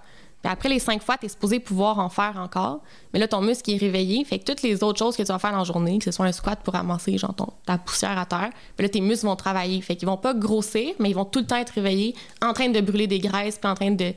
Puis 0.44 0.52
après 0.52 0.68
les 0.68 0.80
5 0.80 1.02
fois, 1.02 1.18
tu 1.18 1.26
es 1.26 1.30
supposé 1.30 1.60
pouvoir 1.62 2.00
en 2.00 2.10
faire 2.10 2.34
encore. 2.38 2.82
Mais 3.14 3.20
là, 3.20 3.30
ton 3.30 3.40
muscle 3.42 3.72
est 3.72 3.78
réveillé. 3.78 4.26
Fait 4.26 4.40
que 4.40 4.44
toutes 4.44 4.62
les 4.62 4.84
autres 4.84 5.00
choses 5.00 5.16
que 5.16 5.24
tu 5.24 5.30
vas 5.32 5.40
faire 5.40 5.54
dans 5.54 5.60
la 5.60 5.64
journée, 5.64 5.98
que 6.00 6.04
ce 6.04 6.12
soit 6.12 6.26
un 6.26 6.32
squat 6.34 6.60
pour 6.62 6.74
ramasser 6.74 7.18
genre 7.18 7.34
ton- 7.34 7.54
ta 7.66 7.78
poussière 7.78 8.18
à 8.20 8.26
terre, 8.26 8.50
puis 8.76 8.86
là, 8.86 8.90
tes 8.90 9.00
muscles 9.00 9.26
vont 9.28 9.38
travailler. 9.38 9.80
Fait 9.82 9.96
qu'ils 9.96 10.08
vont 10.08 10.18
pas 10.18 10.34
grossir, 10.34 10.94
mais 11.00 11.10
ils 11.10 11.16
vont 11.16 11.24
tout 11.24 11.40
le 11.40 11.46
temps 11.46 11.56
être 11.56 11.70
réveillés, 11.72 12.14
en 12.42 12.52
train 12.52 12.68
de 12.68 12.82
brûler 12.82 13.08
des 13.08 13.20
graisses, 13.20 13.58
puis 13.58 13.70
en 13.70 13.76
train 13.76 13.92
de 13.92 14.14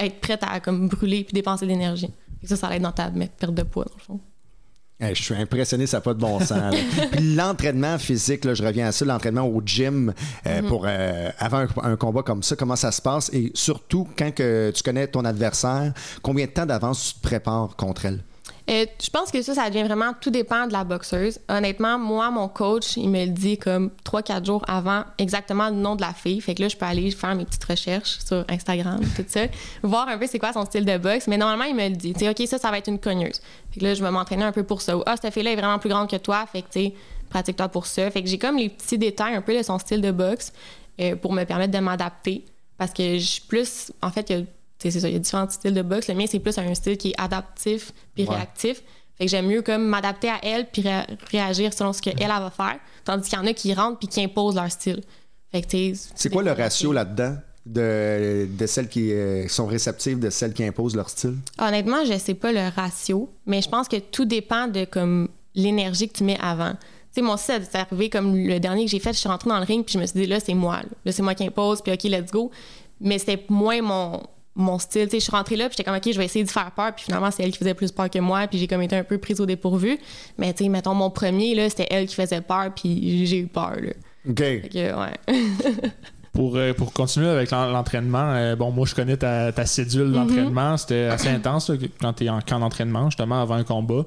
être 0.00 0.20
prêts 0.20 0.38
à 0.42 0.58
comme 0.58 0.88
brûler 0.88 1.22
puis 1.22 1.32
dépenser 1.32 1.64
de 1.64 1.70
l'énergie. 1.70 2.10
Ça, 2.42 2.56
ça 2.56 2.74
aide 2.74 2.82
dans 2.82 2.92
ta 2.92 3.10
perte 3.10 3.54
de 3.54 3.62
poids, 3.62 3.84
dans 3.84 3.94
le 3.96 4.02
fond. 4.02 4.20
Hey, 5.00 5.14
je 5.14 5.22
suis 5.22 5.34
impressionné, 5.34 5.86
ça 5.86 5.98
n'a 5.98 6.00
pas 6.00 6.12
de 6.12 6.18
bon 6.18 6.40
sens. 6.40 6.74
Puis 7.12 7.34
l'entraînement 7.36 7.98
physique, 7.98 8.44
là, 8.44 8.54
je 8.54 8.64
reviens 8.64 8.88
à 8.88 8.92
ça, 8.92 9.04
l'entraînement 9.04 9.46
au 9.46 9.62
gym 9.64 10.12
euh, 10.44 10.62
pour 10.62 10.86
euh, 10.88 11.30
avant 11.38 11.58
un, 11.58 11.92
un 11.92 11.96
combat 11.96 12.24
comme 12.24 12.42
ça, 12.42 12.56
comment 12.56 12.74
ça 12.74 12.90
se 12.90 13.00
passe? 13.00 13.30
Et 13.32 13.52
surtout 13.54 14.08
quand 14.18 14.34
que 14.34 14.72
tu 14.74 14.82
connais 14.82 15.06
ton 15.06 15.24
adversaire, 15.24 15.92
combien 16.20 16.46
de 16.46 16.50
temps 16.50 16.66
d'avance 16.66 17.12
tu 17.12 17.20
te 17.20 17.22
prépares 17.22 17.76
contre 17.76 18.06
elle? 18.06 18.24
Euh, 18.68 18.84
je 19.02 19.08
pense 19.08 19.30
que 19.30 19.40
ça, 19.40 19.54
ça 19.54 19.70
devient 19.70 19.84
vraiment 19.84 20.12
tout 20.20 20.30
dépend 20.30 20.66
de 20.66 20.72
la 20.72 20.84
boxeuse. 20.84 21.38
Honnêtement, 21.48 21.98
moi, 21.98 22.30
mon 22.30 22.48
coach, 22.48 22.96
il 22.98 23.08
me 23.08 23.24
le 23.24 23.30
dit 23.30 23.56
comme 23.56 23.90
3-4 24.04 24.44
jours 24.44 24.64
avant 24.68 25.04
exactement 25.16 25.70
le 25.70 25.76
nom 25.76 25.96
de 25.96 26.02
la 26.02 26.12
fille. 26.12 26.40
Fait 26.42 26.54
que 26.54 26.62
là, 26.62 26.68
je 26.68 26.76
peux 26.76 26.84
aller 26.84 27.10
faire 27.10 27.34
mes 27.34 27.46
petites 27.46 27.64
recherches 27.64 28.18
sur 28.18 28.44
Instagram, 28.48 29.00
tout 29.16 29.24
ça, 29.26 29.46
voir 29.82 30.08
un 30.08 30.18
peu 30.18 30.26
c'est 30.26 30.38
quoi 30.38 30.52
son 30.52 30.66
style 30.66 30.84
de 30.84 30.98
boxe. 30.98 31.28
Mais 31.28 31.38
normalement, 31.38 31.64
il 31.64 31.74
me 31.74 31.88
le 31.88 31.96
dit. 31.96 32.12
Tu 32.12 32.28
OK, 32.28 32.46
ça, 32.46 32.58
ça 32.58 32.70
va 32.70 32.78
être 32.78 32.88
une 32.88 32.98
cogneuse. 32.98 33.40
Fait 33.70 33.80
que 33.80 33.84
là, 33.84 33.94
je 33.94 34.02
vais 34.02 34.10
m'entraîner 34.10 34.44
un 34.44 34.52
peu 34.52 34.64
pour 34.64 34.82
ça. 34.82 34.98
Ou, 34.98 35.02
ah, 35.06 35.14
cette 35.20 35.32
fille-là 35.32 35.52
est 35.52 35.56
vraiment 35.56 35.78
plus 35.78 35.88
grande 35.88 36.10
que 36.10 36.16
toi. 36.16 36.44
Fait 36.52 36.60
que, 36.60 36.66
tu 36.70 36.80
sais, 36.80 36.94
pratique-toi 37.30 37.68
pour 37.68 37.86
ça. 37.86 38.10
Fait 38.10 38.22
que 38.22 38.28
j'ai 38.28 38.38
comme 38.38 38.58
les 38.58 38.68
petits 38.68 38.98
détails 38.98 39.34
un 39.34 39.42
peu 39.42 39.56
de 39.56 39.62
son 39.62 39.78
style 39.78 40.02
de 40.02 40.10
boxe 40.10 40.52
euh, 41.00 41.16
pour 41.16 41.32
me 41.32 41.44
permettre 41.44 41.72
de 41.72 41.78
m'adapter. 41.78 42.44
Parce 42.76 42.92
que 42.92 43.18
je 43.18 43.24
suis 43.24 43.42
plus. 43.42 43.92
En 44.02 44.10
fait, 44.10 44.28
il 44.28 44.38
y 44.38 44.42
a 44.42 44.44
c'est 44.78 44.90
ça, 44.92 45.08
il 45.08 45.12
y 45.12 45.16
a 45.16 45.18
différents 45.18 45.48
styles 45.48 45.74
de 45.74 45.82
boxe. 45.82 46.08
Le 46.08 46.14
mien, 46.14 46.24
c'est 46.28 46.38
plus 46.38 46.56
un 46.58 46.74
style 46.74 46.96
qui 46.96 47.10
est 47.10 47.20
adaptif 47.20 47.92
puis 48.14 48.24
Ouais. 48.24 48.34
réactif. 48.36 48.82
Fait 49.16 49.24
que 49.24 49.30
j'aime 49.30 49.46
mieux 49.46 49.62
comme 49.62 49.84
m'adapter 49.86 50.28
à 50.28 50.38
elle 50.44 50.66
puis 50.70 50.82
ré- 50.82 51.04
réagir 51.30 51.72
selon 51.72 51.92
ce 51.92 52.00
qu'elle 52.00 52.14
elle 52.20 52.28
va 52.28 52.50
faire. 52.56 52.78
Tandis 53.04 53.28
qu'il 53.28 53.38
y 53.38 53.42
en 53.42 53.46
a 53.46 53.52
qui 53.52 53.74
rentrent 53.74 53.98
puis 53.98 54.06
qui 54.08 54.22
imposent 54.22 54.54
leur 54.54 54.70
style. 54.70 55.02
Fait 55.50 55.62
que, 55.62 55.92
C'est 56.14 56.30
quoi 56.30 56.42
le 56.42 56.52
ratio 56.52 56.92
là-dedans 56.92 57.36
de, 57.66 58.46
de 58.56 58.66
celles 58.66 58.88
qui 58.88 59.12
euh, 59.12 59.48
sont 59.48 59.66
réceptives 59.66 60.18
de 60.20 60.30
celles 60.30 60.52
qui 60.52 60.62
imposent 60.64 60.94
leur 60.94 61.08
style? 61.10 61.34
Honnêtement, 61.58 62.04
je 62.04 62.16
sais 62.18 62.34
pas 62.34 62.52
le 62.52 62.68
ratio, 62.74 63.28
mais 63.46 63.60
je 63.62 63.68
pense 63.68 63.88
que 63.88 63.96
tout 63.96 64.24
dépend 64.24 64.68
de 64.68 64.84
comme 64.84 65.28
l'énergie 65.54 66.08
que 66.08 66.14
tu 66.18 66.24
mets 66.24 66.38
avant. 66.40 66.72
Tu 66.72 66.78
sais, 67.14 67.22
moi 67.22 67.34
aussi, 67.34 67.46
ça 67.46 67.58
c'est 67.62 67.78
arrivé 67.78 68.10
comme 68.10 68.36
le 68.36 68.60
dernier 68.60 68.84
que 68.84 68.90
j'ai 68.90 69.00
fait, 69.00 69.12
je 69.12 69.18
suis 69.18 69.28
rentrée 69.28 69.48
dans 69.50 69.58
le 69.58 69.64
ring 69.64 69.84
puis 69.84 69.94
je 69.94 69.98
me 69.98 70.06
suis 70.06 70.20
dit, 70.20 70.26
là, 70.26 70.38
c'est 70.38 70.54
moi. 70.54 70.76
Là, 70.76 70.88
Là, 71.04 71.12
c'est 71.12 71.22
moi 71.22 71.34
qui 71.34 71.44
impose, 71.44 71.82
puis 71.82 71.92
OK, 71.92 72.04
let's 72.04 72.30
go. 72.30 72.50
Mais 73.00 73.18
c'était 73.18 73.44
moins 73.48 73.80
mon, 73.82 74.22
mon 74.58 74.78
style. 74.78 75.04
Tu 75.04 75.12
sais, 75.12 75.18
je 75.20 75.24
suis 75.24 75.30
rentrée 75.32 75.56
là 75.56 75.68
puis 75.68 75.74
j'étais 75.78 75.84
comme, 75.88 75.96
OK, 75.96 76.12
je 76.12 76.18
vais 76.18 76.24
essayer 76.24 76.44
de 76.44 76.50
faire 76.50 76.70
peur. 76.72 76.94
Puis 76.94 77.04
finalement, 77.06 77.30
c'est 77.30 77.42
elle 77.42 77.50
qui 77.52 77.58
faisait 77.58 77.74
plus 77.74 77.90
peur 77.92 78.10
que 78.10 78.18
moi, 78.18 78.46
puis 78.48 78.58
j'ai 78.58 78.66
comme 78.66 78.82
été 78.82 78.96
un 78.96 79.04
peu 79.04 79.18
prise 79.18 79.40
au 79.40 79.46
dépourvu. 79.46 79.98
Mais 80.36 80.52
tu 80.52 80.64
sais, 80.64 80.68
mettons, 80.70 80.94
mon 80.94 81.10
premier, 81.10 81.54
là, 81.54 81.68
c'était 81.70 81.86
elle 81.90 82.06
qui 82.06 82.14
faisait 82.14 82.40
peur, 82.40 82.70
puis 82.74 83.26
j'ai 83.26 83.38
eu 83.38 83.46
peur, 83.46 83.76
là. 83.80 83.92
OK. 84.28 84.38
Fait 84.38 84.68
que, 84.72 84.78
ouais. 85.00 85.40
Pour, 86.34 86.54
euh, 86.56 86.72
pour 86.72 86.92
continuer 86.92 87.26
avec 87.26 87.50
l'en- 87.50 87.68
l'entraînement, 87.72 88.32
euh, 88.32 88.54
bon, 88.54 88.70
moi 88.70 88.86
je 88.86 88.94
connais 88.94 89.16
ta, 89.16 89.50
ta 89.50 89.66
cédule 89.66 90.12
d'entraînement. 90.12 90.76
C'était 90.76 91.06
assez 91.06 91.28
intense 91.28 91.68
là, 91.68 91.76
quand 92.00 92.12
tu 92.12 92.26
es 92.26 92.28
en 92.28 92.40
camp 92.40 92.60
d'entraînement, 92.60 93.06
justement, 93.10 93.42
avant 93.42 93.54
un 93.56 93.64
combat. 93.64 94.04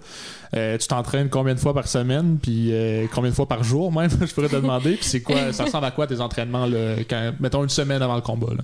Euh, 0.55 0.77
tu 0.77 0.87
t'entraînes 0.87 1.29
combien 1.29 1.55
de 1.55 1.59
fois 1.59 1.73
par 1.73 1.87
semaine, 1.89 2.37
puis 2.41 2.69
euh, 2.71 3.07
combien 3.13 3.31
de 3.31 3.35
fois 3.35 3.47
par 3.47 3.65
jour 3.65 3.91
même, 3.91 4.09
je 4.25 4.33
pourrais 4.33 4.47
te 4.47 4.55
demander. 4.55 4.93
Puis 4.93 5.03
c'est 5.05 5.21
quoi, 5.21 5.51
ça 5.51 5.65
ressemble 5.65 5.85
à 5.85 5.91
quoi 5.91 6.07
tes 6.07 6.21
entraînements, 6.21 6.67
là, 6.67 6.97
quand, 7.09 7.33
mettons 7.41 7.63
une 7.63 7.69
semaine 7.69 8.01
avant 8.01 8.15
le 8.15 8.21
combat? 8.21 8.53
Là? 8.55 8.63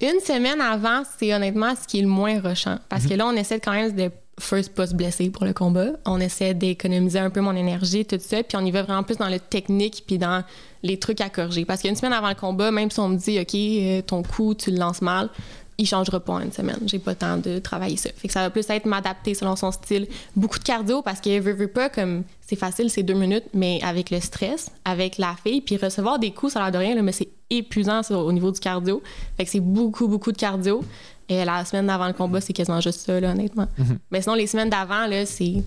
Une 0.00 0.20
semaine 0.20 0.60
avant, 0.60 1.02
c'est 1.18 1.32
honnêtement 1.34 1.74
ce 1.80 1.86
qui 1.86 1.98
est 2.00 2.02
le 2.02 2.08
moins 2.08 2.40
rushant. 2.40 2.78
Parce 2.88 3.06
que 3.06 3.14
là, 3.14 3.26
on 3.26 3.32
essaie 3.32 3.58
de 3.58 3.64
quand 3.64 3.72
même 3.72 3.94
de 3.94 4.10
first 4.40 4.74
pas 4.74 4.86
se 4.86 4.94
blesser 4.94 5.30
pour 5.30 5.44
le 5.44 5.52
combat. 5.52 5.92
On 6.04 6.20
essaie 6.20 6.54
d'économiser 6.54 7.18
un 7.18 7.30
peu 7.30 7.40
mon 7.40 7.54
énergie, 7.54 8.04
tout 8.04 8.18
ça. 8.20 8.42
Puis 8.42 8.56
on 8.56 8.64
y 8.64 8.70
va 8.70 8.82
vraiment 8.82 9.02
plus 9.02 9.16
dans 9.16 9.28
le 9.28 9.38
technique 9.38 10.04
puis 10.06 10.18
dans 10.18 10.42
les 10.82 10.98
trucs 10.98 11.20
à 11.20 11.30
corriger. 11.30 11.64
Parce 11.64 11.82
qu'une 11.82 11.96
semaine 11.96 12.12
avant 12.12 12.28
le 12.28 12.34
combat, 12.34 12.70
même 12.70 12.90
si 12.90 13.00
on 13.00 13.08
me 13.08 13.16
dit, 13.16 13.38
OK, 13.38 13.54
euh, 13.54 14.02
ton 14.02 14.22
coup, 14.22 14.54
tu 14.54 14.70
le 14.70 14.78
lances 14.78 15.02
mal, 15.02 15.30
il 15.78 15.86
changera 15.86 16.20
pas 16.20 16.34
en 16.34 16.40
une 16.40 16.52
semaine. 16.52 16.78
J'ai 16.86 16.98
pas 16.98 17.12
le 17.12 17.16
temps 17.16 17.36
de 17.36 17.58
travailler 17.58 17.96
ça. 17.96 18.10
Fait 18.16 18.28
que 18.28 18.34
ça 18.34 18.42
va 18.42 18.50
plus 18.50 18.68
être 18.70 18.86
m'adapter 18.86 19.34
selon 19.34 19.56
son 19.56 19.72
style. 19.72 20.06
Beaucoup 20.36 20.58
de 20.58 20.64
cardio 20.64 21.02
parce 21.02 21.20
que 21.20 21.40
veut, 21.40 21.52
veut 21.52 21.68
pas, 21.68 21.88
comme 21.88 22.24
c'est 22.40 22.56
facile, 22.56 22.90
c'est 22.90 23.02
deux 23.02 23.14
minutes, 23.14 23.44
mais 23.54 23.80
avec 23.82 24.10
le 24.10 24.20
stress, 24.20 24.70
avec 24.84 25.18
la 25.18 25.34
fille, 25.42 25.60
puis 25.60 25.76
recevoir 25.76 26.18
des 26.18 26.30
coups, 26.30 26.52
ça 26.52 26.60
a 26.60 26.62
l'air 26.64 26.72
de 26.72 26.78
rien, 26.78 26.94
là, 26.94 27.02
mais 27.02 27.12
c'est 27.12 27.28
épuisant 27.58 28.00
au 28.10 28.32
niveau 28.32 28.50
du 28.50 28.60
cardio. 28.60 29.02
Fait 29.36 29.44
que 29.44 29.50
c'est 29.50 29.60
beaucoup, 29.60 30.08
beaucoup 30.08 30.32
de 30.32 30.36
cardio. 30.36 30.84
Et 31.28 31.44
la 31.44 31.64
semaine 31.64 31.86
d'avant 31.86 32.06
le 32.06 32.12
combat, 32.12 32.40
c'est 32.40 32.52
quasiment 32.52 32.80
juste 32.80 33.00
ça, 33.00 33.18
là, 33.18 33.30
honnêtement. 33.30 33.66
Mais 34.10 34.20
sinon, 34.20 34.34
les 34.34 34.46
semaines 34.46 34.68
d'avant, 34.70 35.06
là, 35.06 35.24
c'est 35.26 35.62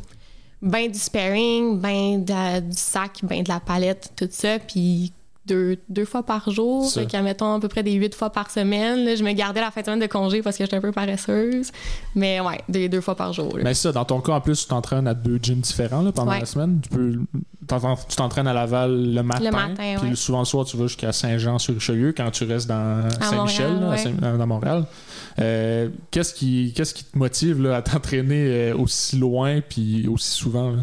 ben 0.61 0.89
du 0.91 0.97
sparring, 0.99 1.79
ben 1.79 2.23
de- 2.23 2.59
du 2.61 2.75
sac, 2.77 3.19
ben 3.23 3.43
de 3.43 3.49
la 3.49 3.59
palette, 3.59 4.11
tout 4.15 4.27
ça, 4.31 4.59
puis 4.59 5.11
deux, 5.47 5.77
deux 5.89 6.05
fois 6.05 6.23
par 6.23 6.49
jour, 6.51 6.85
Ça. 6.89 7.01
fait 7.01 7.07
qu'à 7.07 7.21
mettons 7.21 7.55
à 7.55 7.59
peu 7.59 7.67
près 7.67 7.83
des 7.83 7.93
huit 7.93 8.13
fois 8.13 8.29
par 8.29 8.51
semaine. 8.51 9.05
là, 9.05 9.15
je 9.15 9.23
me 9.23 9.31
gardais 9.33 9.61
la 9.61 9.71
fin 9.71 9.81
de 9.81 9.85
semaine 9.85 9.99
de 9.99 10.05
congé 10.07 10.41
parce 10.41 10.57
que 10.57 10.63
j'étais 10.63 10.75
un 10.77 10.81
peu 10.81 10.91
paresseuse. 10.91 11.71
Mais 12.15 12.39
ouais, 12.39 12.59
des 12.69 12.89
deux 12.89 13.01
fois 13.01 13.15
par 13.15 13.33
jour. 13.33 13.57
là. 13.57 13.63
Mais 13.63 13.73
ça, 13.73 13.91
dans 13.91 14.05
ton 14.05 14.19
cas, 14.21 14.33
en 14.33 14.41
plus, 14.41 14.61
tu 14.61 14.67
t'entraînes 14.67 15.07
à 15.07 15.13
deux 15.13 15.39
gyms 15.41 15.59
différents 15.61 16.01
là, 16.01 16.11
pendant 16.11 16.31
Ouais. 16.31 16.39
la 16.41 16.45
semaine. 16.45 16.79
Tu 16.81 16.89
peux 16.89 17.13
t'entraînes- 17.67 17.95
tu 18.07 18.15
t'entraînes 18.15 18.47
à 18.47 18.53
Laval 18.53 19.13
le 19.13 19.23
matin. 19.23 19.51
matin, 19.51 19.95
puis 19.99 20.09
ouais. 20.09 20.15
souvent 20.15 20.39
le 20.39 20.45
soir, 20.45 20.65
tu 20.65 20.77
vas 20.77 20.87
jusqu'à 20.87 21.11
Saint-Jean-sur-Richelieu 21.11 22.13
quand 22.15 22.29
tu 22.31 22.43
restes 22.45 22.67
dans 22.67 23.09
Saint-Michel, 23.21 23.71
ouais. 23.89 24.37
Dans 24.37 24.47
Montréal. 24.47 24.85
Euh, 25.39 25.89
qu'est-ce, 26.11 26.33
qui, 26.33 26.73
qu'est-ce 26.75 26.93
qui 26.93 27.03
te 27.03 27.17
motive 27.17 27.61
là, 27.61 27.77
à 27.77 27.81
t'entraîner 27.81 28.71
euh, 28.71 28.75
aussi 28.77 29.17
loin 29.17 29.61
puis 29.61 30.07
aussi 30.07 30.31
souvent? 30.31 30.71
là? 30.71 30.77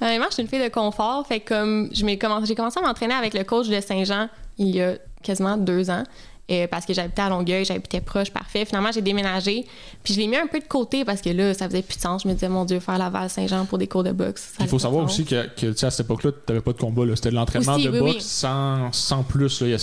Honnêtement, 0.00 0.26
je 0.28 0.34
suis 0.34 0.42
une 0.42 0.48
fille 0.48 0.62
de 0.62 0.68
confort. 0.68 1.26
Fait 1.26 1.40
comme 1.40 1.88
j'ai 1.92 2.16
commencé 2.18 2.78
à 2.78 2.82
m'entraîner 2.82 3.14
avec 3.14 3.34
le 3.34 3.44
coach 3.44 3.68
de 3.68 3.80
Saint-Jean 3.80 4.28
il 4.58 4.74
y 4.74 4.82
a 4.82 4.94
quasiment 5.22 5.56
deux 5.56 5.90
ans. 5.90 6.04
Euh, 6.50 6.66
parce 6.66 6.86
que 6.86 6.94
j'habitais 6.94 7.22
à 7.22 7.28
Longueuil, 7.28 7.64
j'habitais 7.64 8.00
proche, 8.00 8.30
parfait. 8.30 8.64
Finalement, 8.64 8.90
j'ai 8.92 9.02
déménagé, 9.02 9.66
puis 10.02 10.14
je 10.14 10.18
l'ai 10.20 10.26
mis 10.26 10.36
un 10.36 10.46
peu 10.46 10.58
de 10.60 10.64
côté 10.66 11.04
parce 11.04 11.20
que 11.20 11.30
là, 11.30 11.52
ça 11.54 11.66
faisait 11.68 11.82
plus 11.82 11.96
de 11.96 12.00
sens. 12.02 12.22
Je 12.22 12.28
me 12.28 12.34
disais, 12.34 12.48
mon 12.48 12.64
Dieu, 12.64 12.80
faire 12.80 12.98
Laval-Saint-Jean 12.98 13.66
pour 13.66 13.78
des 13.78 13.86
cours 13.86 14.04
de 14.04 14.12
boxe. 14.12 14.54
Il 14.60 14.66
faut 14.68 14.78
savoir 14.78 15.04
aussi 15.04 15.24
que, 15.24 15.46
que, 15.54 15.66
tu 15.72 15.76
sais, 15.76 15.86
à 15.86 15.90
cette 15.90 16.06
époque-là, 16.06 16.30
tu 16.32 16.38
n'avais 16.52 16.62
pas 16.62 16.72
de 16.72 16.78
combat. 16.78 17.02
C'était 17.14 17.30
de 17.30 17.34
l'entraînement 17.34 17.78
de 17.78 17.88
oui, 17.90 17.98
boxe 17.98 18.14
oui. 18.14 18.20
Sans, 18.22 18.92
sans 18.92 19.22
plus. 19.22 19.60
là. 19.62 19.76
A- 19.76 19.78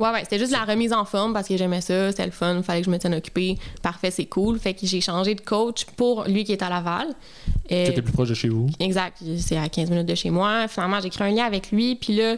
Ouais, 0.00 0.08
ouais, 0.12 0.20
c'était 0.22 0.38
juste 0.38 0.52
la 0.52 0.64
remise 0.64 0.94
en 0.94 1.04
forme 1.04 1.34
parce 1.34 1.46
que 1.46 1.58
j'aimais 1.58 1.82
ça, 1.82 2.10
c'était 2.10 2.24
le 2.24 2.30
fun, 2.32 2.62
fallait 2.62 2.80
que 2.80 2.86
je 2.86 2.90
me 2.90 2.96
tienne 2.98 3.14
occupée. 3.14 3.58
Parfait, 3.82 4.10
c'est 4.10 4.24
cool. 4.24 4.58
Fait 4.58 4.72
que 4.72 4.86
j'ai 4.86 5.02
changé 5.02 5.34
de 5.34 5.42
coach 5.42 5.84
pour 5.94 6.24
lui 6.24 6.44
qui 6.44 6.52
est 6.52 6.62
à 6.62 6.70
Laval. 6.70 7.08
Euh, 7.70 7.84
C'était 7.86 8.00
plus 8.00 8.12
proche 8.14 8.30
de 8.30 8.34
chez 8.34 8.48
vous. 8.48 8.66
Exact, 8.80 9.18
c'est 9.36 9.58
à 9.58 9.68
15 9.68 9.90
minutes 9.90 10.06
de 10.08 10.14
chez 10.14 10.30
moi. 10.30 10.68
Finalement, 10.68 11.00
j'ai 11.02 11.10
créé 11.10 11.28
un 11.28 11.34
lien 11.36 11.44
avec 11.44 11.70
lui, 11.70 11.96
puis 11.96 12.16
là, 12.16 12.36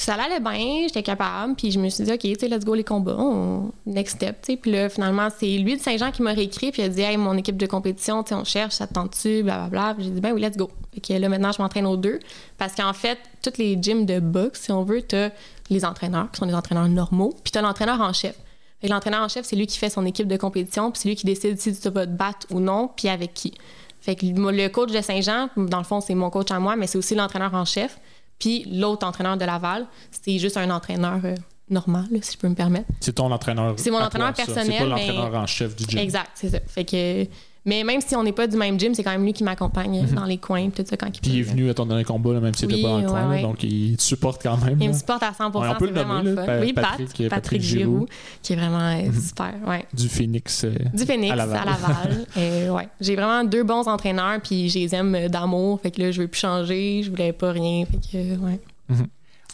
ça 0.00 0.14
allait 0.14 0.40
bien, 0.40 0.86
j'étais 0.86 1.02
capable, 1.02 1.54
puis 1.56 1.70
je 1.72 1.78
me 1.80 1.88
suis 1.88 2.04
dit, 2.04 2.12
OK, 2.12 2.20
tu 2.20 2.34
sais, 2.38 2.48
let's 2.48 2.64
go 2.64 2.74
les 2.74 2.84
combats, 2.84 3.16
on- 3.18 3.72
next 3.84 4.16
step, 4.16 4.40
tu 4.42 4.52
sais. 4.52 4.56
Puis 4.56 4.70
là, 4.70 4.88
finalement, 4.88 5.28
c'est 5.36 5.58
lui 5.58 5.76
de 5.76 5.82
Saint-Jean 5.82 6.12
qui 6.12 6.22
m'a 6.22 6.32
réécrit, 6.32 6.70
puis 6.70 6.82
il 6.82 6.84
a 6.84 6.88
dit, 6.88 7.00
hey, 7.00 7.16
mon 7.16 7.36
équipe 7.36 7.56
de 7.56 7.66
compétition, 7.66 8.22
tu 8.22 8.28
sais, 8.30 8.34
on 8.36 8.44
cherche, 8.44 8.74
ça 8.74 8.86
te 8.86 8.94
tente-tu, 8.94 9.42
blablabla. 9.42 9.96
J'ai 9.98 10.10
dit, 10.10 10.20
ben 10.20 10.32
oui, 10.32 10.40
let's 10.40 10.56
go. 10.56 10.70
Fait 10.94 11.00
que 11.00 11.12
là, 11.14 11.28
maintenant, 11.28 11.50
je 11.50 11.60
m'entraîne 11.60 11.86
aux 11.86 11.96
deux, 11.96 12.20
parce 12.58 12.74
qu'en 12.74 12.92
fait, 12.92 13.18
toutes 13.42 13.58
les 13.58 13.76
gyms 13.80 14.06
de 14.06 14.20
boxe, 14.20 14.62
si 14.62 14.72
on 14.72 14.84
veut, 14.84 15.02
t'as 15.02 15.30
les 15.68 15.84
entraîneurs, 15.84 16.30
qui 16.30 16.38
sont 16.38 16.46
des 16.46 16.54
entraîneurs 16.54 16.88
normaux, 16.88 17.34
puis 17.42 17.50
t'as 17.50 17.60
l'entraîneur 17.62 18.00
en 18.00 18.12
chef. 18.12 18.36
Fait 18.80 18.86
l'entraîneur 18.86 19.22
en 19.22 19.28
chef, 19.28 19.44
c'est 19.44 19.56
lui 19.56 19.66
qui 19.66 19.78
fait 19.78 19.90
son 19.90 20.06
équipe 20.06 20.28
de 20.28 20.36
compétition, 20.36 20.92
puis 20.92 21.00
c'est 21.02 21.08
lui 21.08 21.16
qui 21.16 21.26
décide 21.26 21.58
si 21.60 21.76
tu 21.76 21.88
vas 21.90 22.06
te 22.06 22.12
battre 22.12 22.46
ou 22.50 22.60
non, 22.60 22.88
puis 22.96 23.08
avec 23.08 23.34
qui. 23.34 23.52
Fait 24.00 24.14
que 24.14 24.24
le 24.26 24.68
coach 24.68 24.92
de 24.92 25.00
Saint-Jean, 25.00 25.48
dans 25.56 25.78
le 25.78 25.84
fond, 25.84 26.00
c'est 26.00 26.14
mon 26.14 26.30
coach 26.30 26.52
à 26.52 26.60
moi, 26.60 26.76
mais 26.76 26.86
c'est 26.86 26.98
aussi 26.98 27.16
l'entraîneur 27.16 27.52
en 27.54 27.64
chef. 27.64 27.98
Puis 28.38 28.64
l'autre 28.70 29.06
entraîneur 29.06 29.36
de 29.36 29.44
Laval, 29.44 29.86
c'est 30.10 30.38
juste 30.38 30.56
un 30.56 30.70
entraîneur 30.70 31.20
euh, 31.24 31.34
normal, 31.70 32.06
si 32.22 32.32
je 32.34 32.38
peux 32.38 32.48
me 32.48 32.54
permettre. 32.54 32.86
C'est 33.00 33.14
ton 33.14 33.30
entraîneur. 33.30 33.74
C'est 33.76 33.90
mon 33.90 33.98
entraîneur 34.00 34.32
toi, 34.32 34.44
personnel, 34.44 34.66
C'est 34.72 34.78
pas 34.88 34.94
mais- 34.94 35.06
l'entraîneur 35.06 35.34
en 35.42 35.46
chef 35.46 35.76
du 35.76 35.84
gym. 35.84 35.98
Exact, 35.98 36.30
c'est 36.34 36.50
ça. 36.50 36.58
Fait 36.66 36.84
que, 36.84 37.26
mais 37.68 37.84
même 37.84 38.00
si 38.00 38.16
on 38.16 38.22
n'est 38.22 38.32
pas 38.32 38.46
du 38.46 38.56
même 38.56 38.78
gym, 38.80 38.94
c'est 38.94 39.02
quand 39.04 39.10
même 39.10 39.24
lui 39.24 39.32
qui 39.32 39.44
m'accompagne 39.44 40.06
dans 40.14 40.24
les 40.24 40.38
coins, 40.38 40.70
tout 40.70 40.82
ça 40.88 40.96
quand 40.96 41.06
il 41.06 41.10
Mhm. 41.16 41.20
Puis 41.20 41.30
il 41.32 41.38
est 41.40 41.42
peut. 41.44 41.50
venu 41.50 41.70
à 41.70 41.74
ton 41.74 41.86
dernier 41.86 42.04
combat, 42.04 42.32
là, 42.32 42.40
même 42.40 42.54
s'il 42.54 42.68
n'était 42.68 42.78
Oui, 42.78 42.82
pas 42.82 42.88
dans 42.90 42.98
le 43.00 43.06
coin. 43.06 43.14
ouais, 43.14 43.22
là, 43.22 43.28
ouais. 43.36 43.42
donc 43.42 43.62
il 43.62 43.96
te 43.96 44.02
supporte 44.02 44.42
quand 44.42 44.56
même. 44.64 44.78
Il 44.80 44.88
me 44.88 44.92
supporte 44.94 45.22
à 45.22 45.32
100 45.32 45.46
Ouais, 45.54 45.68
on 45.68 45.74
peut 45.74 45.86
c'est 45.86 45.86
le 45.86 45.92
vraiment 45.92 46.14
nommer, 46.14 46.30
le 46.30 46.34
là, 46.36 46.44
fun. 46.44 46.52
Pa- 46.52 46.60
Oui, 46.60 46.72
Pat, 46.72 46.84
Patrick- 46.84 47.08
Patrick, 47.08 47.28
Patrick 47.30 47.62
Giroux, 47.62 47.80
Giroux. 47.92 48.06
qui 48.42 48.52
est 48.52 48.56
vraiment 48.56 48.78
euh, 48.78 49.12
super. 49.20 49.54
Ouais. 49.66 49.84
Du 49.92 50.08
Phoenix. 50.08 50.64
euh, 50.64 50.72
Du 50.94 51.04
Phoenix 51.04 51.32
à 51.32 51.36
Laval. 51.36 51.64
Laval. 51.66 52.26
Euh, 52.38 52.70
ouais. 52.70 52.88
J'ai 53.00 53.14
vraiment 53.16 53.44
deux 53.44 53.64
bons 53.64 53.86
entraîneurs, 53.88 54.40
puis 54.42 54.68
je 54.70 54.78
les 54.78 54.94
aime 54.94 55.14
euh, 55.14 55.28
d'amour. 55.28 55.80
Fait 55.82 55.90
que 55.90 56.00
là, 56.02 56.10
je 56.10 56.22
veux 56.22 56.28
plus 56.28 56.40
changer, 56.40 57.02
je 57.04 57.10
voulais 57.10 57.32
pas 57.32 57.52
rien. 57.52 57.84
Fait 57.84 57.96
que, 57.98 58.16
euh, 58.16 58.36
ouais. 58.38 58.60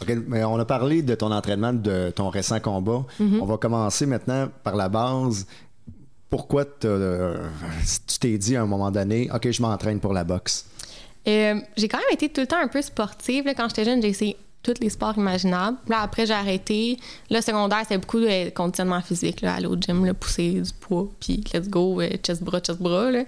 OK, 0.01 0.13
mais 0.27 0.43
on 0.43 0.59
a 0.59 0.65
parlé 0.65 1.01
de 1.01 1.15
ton 1.15 1.31
entraînement, 1.31 1.71
de 1.71 2.11
ton 2.13 2.29
récent 2.29 2.59
combat. 2.59 3.03
On 3.19 3.45
va 3.45 3.57
commencer 3.57 4.05
maintenant 4.05 4.47
par 4.63 4.75
la 4.75 4.89
base. 4.89 5.47
Pourquoi 6.35 6.65
euh, 6.83 7.37
tu 8.09 8.19
t'es 8.19 8.37
dit 8.37 8.57
à 8.57 8.63
un 8.63 8.65
moment 8.65 8.91
donné, 8.91 9.29
OK, 9.33 9.49
je 9.49 9.61
m'entraîne 9.61 10.01
pour 10.01 10.11
la 10.11 10.25
boxe? 10.25 10.65
Euh, 11.29 11.55
j'ai 11.77 11.87
quand 11.87 11.97
même 11.97 12.07
été 12.11 12.27
tout 12.27 12.41
le 12.41 12.47
temps 12.47 12.59
un 12.61 12.67
peu 12.67 12.81
sportive. 12.81 13.45
là. 13.45 13.53
Quand 13.53 13.69
j'étais 13.69 13.85
jeune, 13.85 14.01
j'ai 14.01 14.09
essayé 14.09 14.35
tous 14.61 14.73
les 14.81 14.89
sports 14.89 15.13
imaginables. 15.15 15.77
Là, 15.87 16.01
après, 16.01 16.25
j'ai 16.25 16.33
arrêté. 16.33 16.97
Le 17.31 17.39
secondaire, 17.39 17.79
c'était 17.83 17.99
beaucoup 17.99 18.19
de 18.19 18.49
conditionnement 18.49 19.01
physique, 19.01 19.39
là, 19.39 19.53
aller 19.53 19.67
au 19.67 19.77
gym, 19.79 20.03
là, 20.03 20.13
pousser 20.13 20.59
du 20.59 20.71
poids, 20.77 21.07
puis 21.21 21.41
let's 21.53 21.69
go, 21.69 22.01
euh, 22.01 22.09
chest 22.21 22.43
bras, 22.43 22.59
chest 22.59 22.81
bras. 22.81 23.11
Là. 23.11 23.23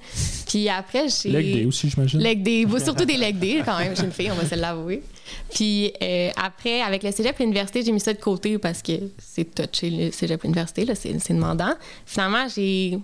Puis 0.46 0.68
après, 0.68 1.08
j'ai. 1.08 1.30
Leg 1.30 1.54
day 1.54 1.66
aussi, 1.66 1.90
j'imagine. 1.90 2.20
Leg 2.20 2.44
day, 2.44 2.66
surtout 2.84 3.06
des 3.06 3.16
leg 3.16 3.40
day 3.40 3.62
quand 3.64 3.80
même. 3.80 3.96
J'ai 3.96 4.04
une 4.04 4.12
fille, 4.12 4.32
on 4.32 4.36
va 4.36 4.46
se 4.46 4.56
l'avouer. 4.56 5.02
Puis 5.54 5.94
euh, 6.02 6.30
après, 6.36 6.82
avec 6.82 7.04
le 7.04 7.12
cégep 7.12 7.40
et 7.40 7.44
l'université, 7.44 7.84
j'ai 7.84 7.92
mis 7.92 8.00
ça 8.00 8.14
de 8.14 8.20
côté 8.20 8.58
parce 8.58 8.82
que 8.82 8.94
c'est 9.18 9.56
touché 9.56 9.90
le 9.90 10.12
cégep 10.12 10.44
et 10.44 10.48
l'université, 10.48 10.86
c'est, 10.96 11.20
c'est 11.20 11.34
demandant. 11.34 11.74
Finalement, 12.06 12.48
j'ai 12.54 13.00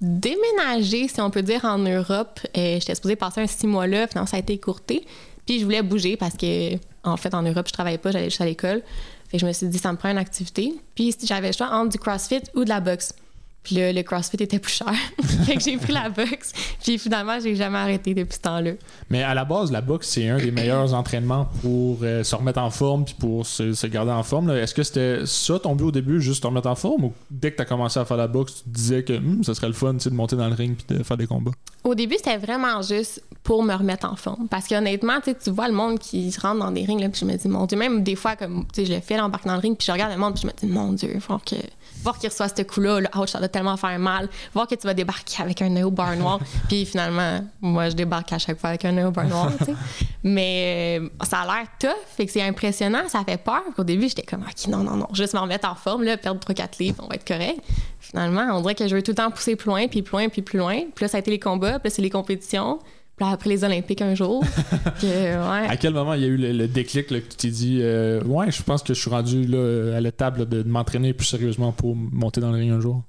déménagé, 0.00 1.08
si 1.08 1.20
on 1.20 1.30
peut 1.30 1.42
dire, 1.42 1.64
en 1.64 1.78
Europe. 1.78 2.40
Euh, 2.56 2.78
j'étais 2.80 2.94
supposée 2.94 3.16
passer 3.16 3.40
un 3.40 3.46
six 3.46 3.66
mois 3.66 3.86
là, 3.86 4.06
finalement, 4.06 4.26
ça 4.26 4.36
a 4.36 4.40
été 4.40 4.52
écourté. 4.52 5.04
Puis 5.46 5.60
je 5.60 5.64
voulais 5.64 5.82
bouger 5.82 6.16
parce 6.16 6.36
que, 6.36 6.74
en 7.04 7.16
fait, 7.16 7.34
en 7.34 7.42
Europe, 7.42 7.68
je 7.68 7.72
travaillais 7.72 7.98
pas, 7.98 8.10
j'allais 8.10 8.30
juste 8.30 8.40
à 8.40 8.46
l'école. 8.46 8.82
Fait 9.28 9.36
que 9.36 9.40
je 9.40 9.46
me 9.46 9.52
suis 9.52 9.66
dit, 9.66 9.78
ça 9.78 9.92
me 9.92 9.98
prend 9.98 10.10
une 10.10 10.18
activité. 10.18 10.74
Puis 10.94 11.14
j'avais 11.22 11.48
le 11.48 11.52
choix 11.52 11.70
entre 11.70 11.90
du 11.90 11.98
CrossFit 11.98 12.42
ou 12.54 12.64
de 12.64 12.68
la 12.68 12.80
boxe. 12.80 13.14
Puis 13.62 13.76
là, 13.76 13.92
le 13.92 14.02
CrossFit 14.02 14.42
était 14.42 14.58
plus 14.58 14.72
cher. 14.72 14.94
fait 15.44 15.56
que 15.56 15.62
j'ai 15.62 15.76
pris 15.76 15.92
la 15.92 16.08
boxe. 16.08 16.52
Puis 16.82 16.98
finalement, 16.98 17.38
j'ai 17.38 17.54
jamais 17.54 17.78
arrêté 17.78 18.14
depuis 18.14 18.36
ce 18.36 18.40
temps-là. 18.40 18.72
Mais 19.10 19.22
à 19.22 19.34
la 19.34 19.44
base, 19.44 19.70
la 19.70 19.82
boxe, 19.82 20.08
c'est 20.08 20.28
un 20.28 20.38
des 20.38 20.50
meilleurs 20.50 20.94
entraînements 20.94 21.48
pour 21.60 21.98
euh, 22.02 22.22
se 22.22 22.34
remettre 22.34 22.60
en 22.60 22.70
forme 22.70 23.04
puis 23.04 23.14
pour 23.18 23.46
se, 23.46 23.74
se 23.74 23.86
garder 23.86 24.12
en 24.12 24.22
forme. 24.22 24.50
Est-ce 24.50 24.74
que 24.74 24.82
c'était 24.82 25.26
ça 25.26 25.58
ton 25.58 25.74
but 25.74 25.84
au 25.84 25.92
début, 25.92 26.20
juste 26.20 26.42
te 26.42 26.46
remettre 26.46 26.68
en 26.68 26.74
forme? 26.74 27.04
Ou 27.04 27.12
dès 27.30 27.50
que 27.50 27.56
tu 27.56 27.62
as 27.62 27.66
commencé 27.66 28.00
à 28.00 28.04
faire 28.04 28.16
la 28.16 28.28
boxe, 28.28 28.56
tu 28.56 28.64
te 28.64 28.68
disais 28.70 29.02
que 29.02 29.18
Hum, 29.18 29.44
ça 29.44 29.54
serait 29.54 29.66
le 29.66 29.72
fun 29.72 29.94
de 29.94 30.10
monter 30.10 30.36
dans 30.36 30.48
le 30.48 30.54
ring 30.54 30.76
puis 30.76 30.96
de 30.96 31.02
faire 31.02 31.16
des 31.16 31.26
combats? 31.26 31.50
Au 31.84 31.94
début, 31.94 32.16
c'était 32.16 32.38
vraiment 32.38 32.80
juste 32.82 33.22
pour 33.42 33.62
me 33.62 33.74
remettre 33.74 34.10
en 34.10 34.16
forme. 34.16 34.48
Parce 34.48 34.66
qu'honnêtement, 34.66 35.20
tu 35.22 35.50
vois 35.50 35.68
le 35.68 35.74
monde 35.74 35.98
qui 35.98 36.30
se 36.32 36.40
rentre 36.40 36.58
dans 36.60 36.70
des 36.70 36.84
rings, 36.84 37.00
là, 37.00 37.08
puis 37.08 37.20
je 37.20 37.24
me 37.24 37.36
dis, 37.36 37.48
mon 37.48 37.66
Dieu, 37.66 37.78
même 37.78 38.02
des 38.02 38.16
fois, 38.16 38.36
comme, 38.36 38.66
je 38.76 38.82
le 38.82 39.00
fais, 39.00 39.16
là, 39.16 39.24
embarque 39.24 39.46
dans 39.46 39.54
le 39.54 39.60
ring, 39.60 39.76
puis 39.76 39.86
je 39.86 39.92
regarde 39.92 40.12
le 40.12 40.18
monde, 40.18 40.34
puis 40.34 40.42
je 40.42 40.46
me 40.46 40.52
dis, 40.52 40.66
mon 40.66 40.92
Dieu, 40.92 41.16
faut 41.20 41.38
que. 41.38 41.56
Voir 42.02 42.16
qu'il 42.18 42.28
reçoit 42.28 42.48
ce 42.48 42.62
coup-là, 42.62 43.00
là, 43.00 43.10
tellement 43.48 43.76
faire 43.76 43.98
mal. 43.98 44.28
Voir 44.54 44.66
que 44.66 44.74
tu 44.74 44.86
vas 44.86 44.94
débarquer 44.94 45.42
avec 45.42 45.62
un 45.62 45.68
nœud 45.68 45.86
au 45.86 45.90
bar 45.90 46.16
noir. 46.16 46.38
puis 46.68 46.84
finalement, 46.84 47.40
moi, 47.60 47.88
je 47.88 47.94
débarque 47.94 48.32
à 48.32 48.38
chaque 48.38 48.58
fois 48.58 48.70
avec 48.70 48.84
un 48.84 48.92
nœud 48.92 49.06
au 49.06 49.10
bar 49.10 49.26
noir, 49.26 49.52
tu 49.58 49.64
sais. 49.66 49.74
Mais 50.22 51.00
euh, 51.00 51.08
ça 51.24 51.40
a 51.40 51.46
l'air 51.46 51.66
tough, 51.78 51.90
fait 52.16 52.26
que 52.26 52.32
c'est 52.32 52.42
impressionnant, 52.42 53.08
ça 53.08 53.22
fait 53.24 53.42
peur. 53.42 53.62
Au 53.76 53.84
début, 53.84 54.08
j'étais 54.08 54.22
comme, 54.22 54.42
OK, 54.42 54.68
non, 54.68 54.78
non, 54.78 54.96
non, 54.96 55.08
juste 55.12 55.34
me 55.34 55.40
remettre 55.40 55.68
en 55.68 55.74
forme, 55.74 56.04
là, 56.04 56.16
perdre 56.16 56.40
3-4 56.40 56.78
livres, 56.80 57.02
on 57.04 57.08
va 57.08 57.14
être 57.14 57.26
correct. 57.26 57.60
Finalement, 58.00 58.56
on 58.56 58.60
dirait 58.60 58.74
que 58.74 58.86
je 58.86 58.94
veux 58.94 59.02
tout 59.02 59.12
le 59.12 59.16
temps 59.16 59.30
pousser 59.30 59.56
plus 59.56 59.68
loin, 59.68 59.86
puis 59.88 60.02
plus 60.02 60.12
loin, 60.12 60.28
puis 60.28 60.42
plus 60.42 60.58
loin. 60.58 60.80
Puis 60.94 61.04
là, 61.04 61.08
ça 61.08 61.16
a 61.18 61.20
été 61.20 61.30
les 61.30 61.38
combats, 61.38 61.78
puis 61.78 61.88
là, 61.88 61.94
c'est 61.94 62.02
les 62.02 62.10
compétitions. 62.10 62.78
Puis 63.16 63.26
là, 63.26 63.32
après 63.32 63.50
les 63.50 63.64
Olympiques 63.64 64.00
un 64.00 64.14
jour. 64.14 64.44
que, 65.00 65.06
ouais. 65.06 65.68
À 65.68 65.76
quel 65.76 65.92
moment 65.92 66.14
il 66.14 66.22
y 66.22 66.24
a 66.24 66.28
eu 66.28 66.36
le, 66.36 66.52
le 66.52 66.68
déclic 66.68 67.10
là, 67.10 67.20
que 67.20 67.28
tu 67.28 67.36
t'es 67.36 67.48
dit 67.48 67.80
euh, 67.82 68.22
Ouais, 68.24 68.50
je 68.50 68.62
pense 68.62 68.82
que 68.82 68.94
je 68.94 69.00
suis 69.00 69.10
rendu 69.10 69.44
là, 69.44 69.96
à 69.96 70.00
l'étape 70.00 70.38
là, 70.38 70.44
de, 70.44 70.62
de 70.62 70.68
m'entraîner 70.68 71.12
plus 71.12 71.26
sérieusement 71.26 71.72
pour 71.72 71.96
monter 71.96 72.40
dans 72.40 72.52
le 72.52 72.58
ring 72.58 72.70
un 72.70 72.80
jour? 72.80 73.02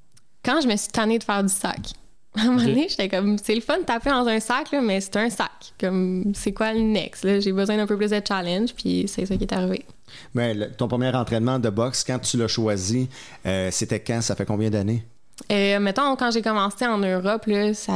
Quand 0.49 0.61
je 0.61 0.67
me 0.67 0.75
suis 0.75 0.87
tannée 0.89 1.19
de 1.19 1.23
faire 1.23 1.43
du 1.43 1.53
sac, 1.53 1.79
à 2.37 2.41
un 2.41 2.45
moment 2.45 2.63
donné, 2.63 2.87
j'étais 2.89 3.07
comme, 3.09 3.37
c'est 3.37 3.53
le 3.55 3.61
fun 3.61 3.77
de 3.79 3.83
taper 3.83 4.09
dans 4.09 4.25
un 4.27 4.39
sac, 4.39 4.71
là, 4.71 4.81
mais 4.81 4.99
c'est 5.01 5.15
un 5.17 5.29
sac. 5.29 5.51
Comme, 5.79 6.31
c'est 6.35 6.53
quoi 6.53 6.73
le 6.73 6.79
next? 6.79 7.23
là? 7.23 7.39
J'ai 7.39 7.51
besoin 7.51 7.77
d'un 7.77 7.85
peu 7.87 7.97
plus 7.97 8.09
de 8.11 8.21
challenge, 8.27 8.73
puis 8.73 9.05
c'est 9.07 9.25
ça 9.25 9.35
qui 9.37 9.43
est 9.43 9.53
arrivé. 9.53 9.85
Mais 10.33 10.53
le- 10.53 10.71
ton 10.71 10.87
premier 10.87 11.13
entraînement 11.15 11.59
de 11.59 11.69
boxe, 11.69 12.03
quand 12.03 12.17
tu 12.19 12.37
l'as 12.37 12.47
choisi, 12.47 13.07
euh, 13.45 13.69
c'était 13.71 13.99
quand? 13.99 14.21
Ça 14.21 14.35
fait 14.35 14.45
combien 14.45 14.69
d'années? 14.69 15.05
Euh, 15.51 15.79
mettons, 15.79 16.15
quand 16.15 16.31
j'ai 16.31 16.41
commencé 16.41 16.85
en 16.85 16.97
Europe, 16.97 17.45
là, 17.45 17.73
ça, 17.73 17.93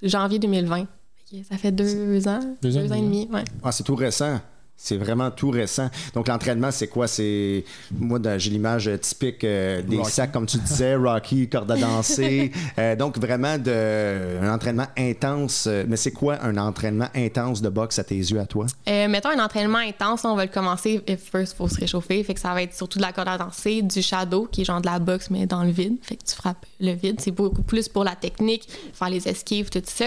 c'est 0.00 0.08
janvier 0.08 0.38
2020. 0.38 0.86
Fait 1.30 1.38
que 1.40 1.44
Ça 1.48 1.56
fait 1.56 1.72
deux 1.72 2.26
ans, 2.28 2.40
Deux 2.62 2.76
ans 2.76 2.80
et 2.80 2.90
ans 2.90 2.94
et 2.94 3.00
demi. 3.00 3.26
demi. 3.26 3.34
Ouais. 3.34 3.44
Ah, 3.62 3.72
c'est 3.72 3.82
tout 3.84 3.94
récent. 3.94 4.40
C'est 4.76 4.96
vraiment 4.96 5.30
tout 5.30 5.50
récent. 5.50 5.88
Donc, 6.14 6.28
l'entraînement, 6.28 6.70
c'est 6.70 6.88
quoi? 6.88 7.06
C'est. 7.06 7.64
Moi, 7.96 8.18
j'ai 8.36 8.50
l'image 8.50 8.90
typique 9.00 9.42
euh, 9.44 9.80
des 9.80 9.96
Rocky. 9.96 10.10
sacs, 10.10 10.32
comme 10.32 10.44
tu 10.46 10.58
disais, 10.58 10.94
Rocky, 10.96 11.48
corde 11.48 11.70
à 11.70 11.76
danser. 11.76 12.52
Euh, 12.78 12.96
donc, 12.96 13.18
vraiment, 13.18 13.56
de, 13.56 14.38
un 14.42 14.52
entraînement 14.52 14.86
intense. 14.98 15.66
Euh, 15.68 15.84
Mais 15.86 15.96
c'est 15.96 16.10
quoi 16.10 16.42
un 16.42 16.56
entraînement 16.56 17.08
intense 17.14 17.62
de 17.62 17.68
boxe 17.68 17.98
à 17.98 18.04
tes 18.04 18.16
yeux, 18.16 18.40
à 18.40 18.46
toi? 18.46 18.66
Euh, 18.88 19.06
mettons 19.08 19.28
un 19.30 19.42
entraînement 19.42 19.78
intense, 19.78 20.24
on 20.24 20.34
va 20.34 20.44
le 20.44 20.50
commencer. 20.50 21.00
euh, 21.08 21.16
First, 21.16 21.52
il 21.54 21.56
faut 21.56 21.68
se 21.68 21.78
réchauffer. 21.78 22.22
Fait 22.24 22.34
que 22.34 22.40
ça 22.40 22.52
va 22.52 22.62
être 22.62 22.74
surtout 22.74 22.98
de 22.98 23.04
la 23.04 23.12
corde 23.12 23.28
à 23.28 23.38
danser, 23.38 23.80
du 23.82 24.02
shadow, 24.02 24.48
qui 24.50 24.62
est 24.62 24.64
genre 24.64 24.80
de 24.80 24.86
la 24.86 24.98
boxe, 24.98 25.30
mais 25.30 25.46
dans 25.46 25.62
le 25.62 25.70
vide. 25.70 25.96
Fait 26.02 26.16
que 26.16 26.24
tu 26.24 26.34
frappes 26.34 26.66
le 26.80 26.92
vide. 26.92 27.20
C'est 27.20 27.30
beaucoup 27.30 27.62
plus 27.62 27.88
pour 27.88 28.02
la 28.04 28.16
technique, 28.16 28.68
faire 28.92 29.08
les 29.08 29.28
esquives, 29.28 29.70
tout 29.70 29.82
ça. 29.84 30.06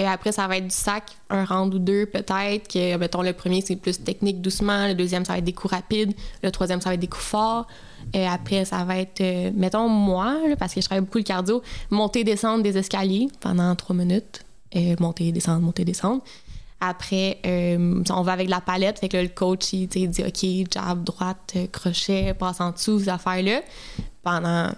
Et 0.00 0.06
après, 0.06 0.32
ça 0.32 0.48
va 0.48 0.56
être 0.56 0.66
du 0.66 0.74
sac, 0.74 1.04
un 1.28 1.44
round 1.44 1.74
ou 1.74 1.78
deux 1.78 2.06
peut-être. 2.06 2.68
Que, 2.72 2.96
mettons, 2.96 3.20
le 3.20 3.34
premier, 3.34 3.60
c'est 3.60 3.76
plus 3.76 4.02
technique 4.02 4.40
doucement. 4.40 4.86
Le 4.86 4.94
deuxième, 4.94 5.26
ça 5.26 5.34
va 5.34 5.38
être 5.40 5.44
des 5.44 5.52
coups 5.52 5.74
rapides. 5.74 6.14
Le 6.42 6.50
troisième, 6.50 6.80
ça 6.80 6.88
va 6.88 6.94
être 6.94 7.00
des 7.00 7.06
coups 7.06 7.22
forts. 7.22 7.66
Et 8.14 8.26
après, 8.26 8.64
ça 8.64 8.82
va 8.84 8.96
être, 8.96 9.20
euh, 9.20 9.50
mettons, 9.54 9.90
moi, 9.90 10.38
parce 10.58 10.72
que 10.72 10.80
je 10.80 10.86
travaille 10.86 11.04
beaucoup 11.04 11.18
le 11.18 11.24
cardio, 11.24 11.62
monter, 11.90 12.24
descendre 12.24 12.62
des 12.62 12.78
escaliers 12.78 13.28
pendant 13.40 13.76
trois 13.76 13.94
minutes. 13.94 14.42
Et 14.72 14.96
monter, 14.98 15.32
descendre, 15.32 15.60
monter, 15.60 15.84
descendre. 15.84 16.22
Après, 16.80 17.38
euh, 17.44 18.02
on 18.08 18.22
va 18.22 18.32
avec 18.32 18.48
la 18.48 18.62
palette. 18.62 19.00
Fait 19.00 19.10
que 19.10 19.18
le 19.18 19.28
coach, 19.28 19.74
il, 19.74 19.86
dit 19.86 20.22
OK, 20.26 20.72
jab, 20.72 21.04
droite, 21.04 21.52
euh, 21.56 21.66
crochet, 21.70 22.32
passe 22.32 22.62
en 22.62 22.70
dessous, 22.70 23.00
ces 23.00 23.10
affaires-là. 23.10 23.60
Pendant 24.22 24.70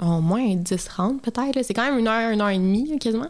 au 0.00 0.20
moins 0.22 0.54
10 0.54 0.88
rounds, 0.96 1.20
peut-être. 1.20 1.62
C'est 1.62 1.74
quand 1.74 1.84
même 1.84 1.98
une 1.98 2.08
heure, 2.08 2.30
une 2.30 2.40
heure 2.40 2.48
et 2.48 2.56
demie, 2.56 2.98
quasiment. 2.98 3.28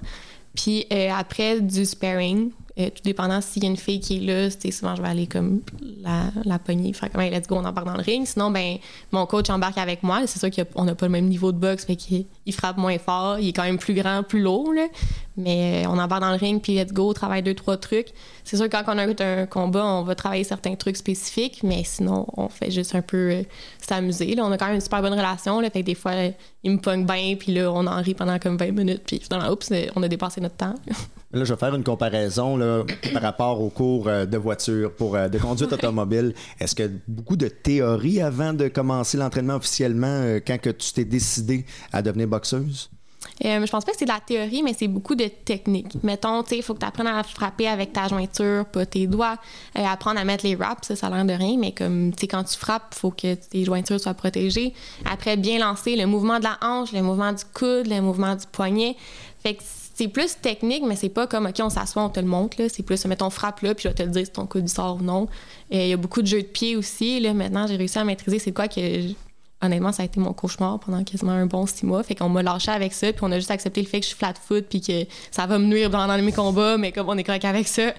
Puis 0.54 0.86
euh, 0.92 1.10
après, 1.12 1.60
du 1.60 1.84
sparring. 1.84 2.50
Euh, 2.76 2.90
tout 2.90 3.02
dépendant 3.04 3.40
s'il 3.40 3.62
y 3.62 3.66
a 3.66 3.70
une 3.70 3.76
fille 3.76 4.00
qui 4.00 4.16
est 4.16 4.20
là, 4.20 4.50
souvent 4.72 4.96
je 4.96 5.02
vais 5.02 5.06
aller 5.06 5.28
comme 5.28 5.60
la, 6.02 6.24
la 6.44 6.58
pogner, 6.58 6.92
faire 6.92 7.08
comme 7.08 7.20
hey, 7.20 7.30
let's 7.30 7.46
go, 7.46 7.54
on 7.54 7.64
embarque 7.64 7.86
dans 7.86 7.96
le 7.96 8.02
ring. 8.02 8.26
Sinon, 8.26 8.50
ben 8.50 8.78
mon 9.12 9.26
coach 9.26 9.48
embarque 9.48 9.78
avec 9.78 10.02
moi. 10.02 10.26
C'est 10.26 10.40
sûr 10.40 10.50
qu'on 10.50 10.84
n'a 10.84 10.96
pas 10.96 11.06
le 11.06 11.12
même 11.12 11.28
niveau 11.28 11.52
de 11.52 11.58
boxe, 11.58 11.84
fait 11.84 11.94
qu'il 11.94 12.26
il 12.46 12.52
frappe 12.52 12.76
moins 12.76 12.98
fort. 12.98 13.38
Il 13.38 13.48
est 13.48 13.52
quand 13.52 13.62
même 13.62 13.78
plus 13.78 13.94
grand, 13.94 14.24
plus 14.24 14.40
lourd, 14.40 14.72
là. 14.72 14.88
Mais 15.36 15.84
euh, 15.84 15.88
on 15.88 15.98
embarque 15.98 16.22
dans 16.22 16.32
le 16.32 16.36
ring, 16.36 16.60
puis 16.60 16.74
let's 16.74 16.92
go, 16.92 17.12
travaille 17.12 17.44
deux, 17.44 17.54
trois 17.54 17.76
trucs. 17.76 18.08
C'est 18.42 18.56
sûr 18.56 18.68
que 18.68 18.76
quand 18.76 18.84
on 18.88 18.98
a 18.98 19.24
un 19.24 19.46
combat, 19.46 19.84
on 19.84 20.02
va 20.02 20.16
travailler 20.16 20.44
certains 20.44 20.74
trucs 20.74 20.96
spécifiques, 20.96 21.62
mais 21.62 21.84
sinon, 21.84 22.26
on 22.36 22.48
fait 22.48 22.72
juste 22.72 22.96
un 22.96 23.02
peu 23.02 23.30
euh, 23.30 23.42
s'amuser. 23.80 24.34
On 24.40 24.50
a 24.50 24.58
quand 24.58 24.66
même 24.66 24.76
une 24.76 24.80
super 24.80 25.00
bonne 25.00 25.14
relation, 25.14 25.60
là, 25.60 25.70
fait 25.70 25.84
des 25.84 25.94
fois, 25.94 26.12
il 26.64 26.72
me 26.72 26.78
pogne 26.78 27.06
bien, 27.06 27.36
puis 27.38 27.52
là, 27.54 27.70
on 27.72 27.86
en 27.86 28.02
rit 28.02 28.14
pendant 28.14 28.38
comme 28.40 28.56
20 28.56 28.72
minutes, 28.72 29.02
puis 29.06 29.20
finalement, 29.20 29.50
oups, 29.52 29.72
on 29.94 30.02
a 30.02 30.08
dépassé 30.08 30.40
notre 30.40 30.56
temps. 30.56 30.74
Là, 31.34 31.44
je 31.44 31.52
vais 31.52 31.58
faire 31.58 31.74
une 31.74 31.84
comparaison 31.84 32.56
là, 32.56 32.84
par 33.12 33.22
rapport 33.22 33.60
au 33.60 33.68
cours 33.68 34.08
euh, 34.08 34.24
de 34.24 34.38
voiture 34.38 34.92
pour 34.92 35.14
de 35.14 35.38
conduite 35.38 35.72
automobile. 35.72 36.34
Est-ce 36.60 36.74
que 36.74 36.90
beaucoup 37.08 37.36
de 37.36 37.48
théorie 37.48 38.20
avant 38.20 38.52
de 38.52 38.68
commencer 38.68 39.16
l'entraînement 39.16 39.56
officiellement 39.56 40.38
quand 40.46 40.58
que 40.60 40.70
tu 40.70 40.92
t'es 40.92 41.04
décidé 41.04 41.66
à 41.92 42.02
devenir 42.02 42.28
boxeuse? 42.28 42.90
Euh, 43.44 43.64
je 43.66 43.70
pense 43.70 43.84
pas 43.84 43.92
que 43.92 43.98
c'est 43.98 44.04
de 44.04 44.10
la 44.10 44.20
théorie, 44.20 44.62
mais 44.62 44.74
c'est 44.78 44.88
beaucoup 44.88 45.14
de 45.14 45.26
technique. 45.26 46.02
Mettons, 46.02 46.42
tu 46.42 46.50
sais, 46.50 46.56
il 46.58 46.62
faut 46.62 46.74
que 46.74 46.78
tu 46.78 46.86
apprennes 46.86 47.08
à 47.08 47.22
frapper 47.22 47.66
avec 47.66 47.92
ta 47.92 48.08
jointure, 48.08 48.64
pas 48.66 48.86
tes 48.86 49.06
doigts, 49.06 49.36
euh, 49.76 49.84
apprendre 49.84 50.20
à 50.20 50.24
mettre 50.24 50.46
les 50.46 50.54
wraps, 50.54 50.86
ça, 50.86 50.96
ça 50.96 51.08
a 51.08 51.10
l'air 51.10 51.24
de 51.24 51.32
rien, 51.32 51.56
mais 51.58 51.72
comme, 51.72 52.12
tu 52.12 52.20
sais, 52.20 52.28
quand 52.28 52.44
tu 52.44 52.56
frappes, 52.56 52.94
il 52.94 52.98
faut 52.98 53.10
que 53.10 53.34
tes 53.34 53.64
jointures 53.64 54.00
soient 54.00 54.14
protégées. 54.14 54.72
Après, 55.04 55.36
bien 55.36 55.58
lancer 55.58 55.96
le 55.96 56.06
mouvement 56.06 56.38
de 56.38 56.44
la 56.44 56.58
hanche, 56.62 56.92
le 56.92 57.02
mouvement 57.02 57.32
du 57.32 57.44
coude, 57.52 57.88
le 57.88 58.00
mouvement 58.00 58.36
du 58.36 58.46
poignet. 58.50 58.96
Fait 59.42 59.54
que 59.54 59.62
c'est 59.94 60.08
plus 60.08 60.36
technique, 60.40 60.82
mais 60.84 60.96
c'est 60.96 61.08
pas 61.08 61.26
comme, 61.26 61.46
OK, 61.46 61.54
on 61.60 61.70
s'assoit, 61.70 62.02
on 62.02 62.08
te 62.08 62.20
le 62.20 62.26
montre, 62.26 62.60
là. 62.60 62.68
C'est 62.68 62.82
plus, 62.82 63.04
mettons, 63.06 63.30
frappe 63.30 63.60
là, 63.60 63.74
puis 63.74 63.88
je 63.88 63.94
te 63.94 64.02
le 64.02 64.10
dire 64.10 64.26
si 64.26 64.32
ton 64.32 64.46
coude 64.46 64.68
sort 64.68 64.96
ou 64.96 65.04
non. 65.04 65.28
Euh, 65.72 65.84
il 65.84 65.88
y 65.88 65.92
a 65.92 65.96
beaucoup 65.96 66.20
de 66.20 66.26
jeux 66.26 66.42
de 66.42 66.46
pied 66.46 66.76
aussi, 66.76 67.20
là. 67.20 67.32
Maintenant, 67.32 67.66
j'ai 67.68 67.76
réussi 67.76 67.98
à 67.98 68.04
maîtriser 68.04 68.40
c'est 68.40 68.52
quoi 68.52 68.66
que 68.66 68.80
honnêtement, 69.62 69.92
ça 69.92 70.02
a 70.02 70.06
été 70.06 70.20
mon 70.20 70.32
cauchemar 70.32 70.78
pendant 70.80 71.02
quasiment 71.04 71.32
un 71.32 71.46
bon 71.46 71.64
six 71.66 71.86
mois. 71.86 72.02
Fait 72.02 72.14
qu'on 72.14 72.28
m'a 72.28 72.42
lâché 72.42 72.70
avec 72.70 72.92
ça, 72.92 73.12
puis 73.12 73.20
on 73.22 73.32
a 73.32 73.36
juste 73.36 73.50
accepté 73.50 73.80
le 73.80 73.86
fait 73.86 74.00
que 74.00 74.04
je 74.04 74.08
suis 74.08 74.18
flat 74.18 74.34
foot, 74.34 74.66
puis 74.68 74.80
que 74.80 75.06
ça 75.30 75.46
va 75.46 75.58
me 75.58 75.64
nuire 75.64 75.90
pendant 75.90 76.18
mes 76.18 76.32
combats, 76.32 76.76
mais 76.76 76.92
comme 76.92 77.08
on 77.08 77.16
est 77.16 77.24
correct 77.24 77.44
avec 77.44 77.68
ça. 77.68 77.94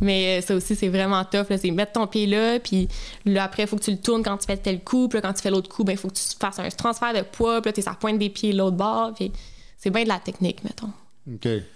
Mais 0.00 0.38
euh, 0.38 0.40
ça 0.42 0.54
aussi, 0.54 0.76
c'est 0.76 0.88
vraiment 0.88 1.24
tough. 1.24 1.46
C'est 1.48 1.70
mettre 1.70 1.92
ton 1.92 2.06
pied 2.06 2.26
là, 2.26 2.60
puis 2.60 2.88
là, 3.24 3.44
après, 3.44 3.64
il 3.64 3.68
faut 3.68 3.76
que 3.76 3.84
tu 3.84 3.90
le 3.90 3.98
tournes 3.98 4.22
quand 4.22 4.36
tu 4.36 4.46
fais 4.46 4.56
tel 4.56 4.80
coup, 4.84 5.08
puis 5.08 5.20
quand 5.20 5.32
tu 5.32 5.42
fais 5.42 5.50
l'autre 5.50 5.68
coup, 5.68 5.82
il 5.82 5.86
ben, 5.86 5.96
faut 5.96 6.08
que 6.08 6.14
tu 6.14 6.22
fasses 6.38 6.58
un 6.58 6.68
transfert 6.68 7.14
de 7.14 7.22
poids, 7.22 7.60
puis 7.62 7.72
là, 7.74 7.82
ça 7.82 7.96
pointe 7.98 8.18
des 8.18 8.30
pieds 8.30 8.52
l'autre 8.52 8.76
bord, 8.76 9.12
puis 9.14 9.32
c'est 9.76 9.90
bien 9.90 10.04
de 10.04 10.08
la 10.08 10.18
technique, 10.18 10.62
mettons. 10.62 10.90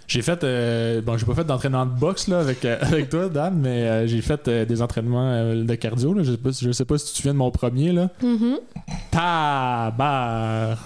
J'ai 0.07 0.21
fait, 0.21 0.43
euh, 0.43 1.01
bon, 1.01 1.17
j'ai 1.17 1.25
pas 1.25 1.35
fait 1.35 1.43
d'entraînement 1.43 1.85
de 1.85 1.91
boxe 1.91 2.27
là, 2.27 2.39
avec, 2.39 2.65
euh, 2.65 2.77
avec 2.81 3.09
toi, 3.09 3.29
Dan, 3.29 3.55
mais 3.59 3.87
euh, 3.87 4.07
j'ai 4.07 4.21
fait 4.21 4.49
des 4.49 4.81
entraînements 4.81 5.53
de 5.55 5.75
cardio. 5.75 6.13
Là. 6.13 6.23
Je, 6.23 6.31
sais 6.31 6.37
pas, 6.37 6.49
je 6.59 6.71
sais 6.71 6.85
pas 6.85 6.97
si 6.97 7.05
tu 7.05 7.11
te 7.11 7.17
souviens 7.17 7.33
de 7.33 7.37
mon 7.37 7.51
premier. 7.51 7.91
Là. 7.91 8.09
Mm-hmm. 8.23 8.57
Tabar! 9.11 10.77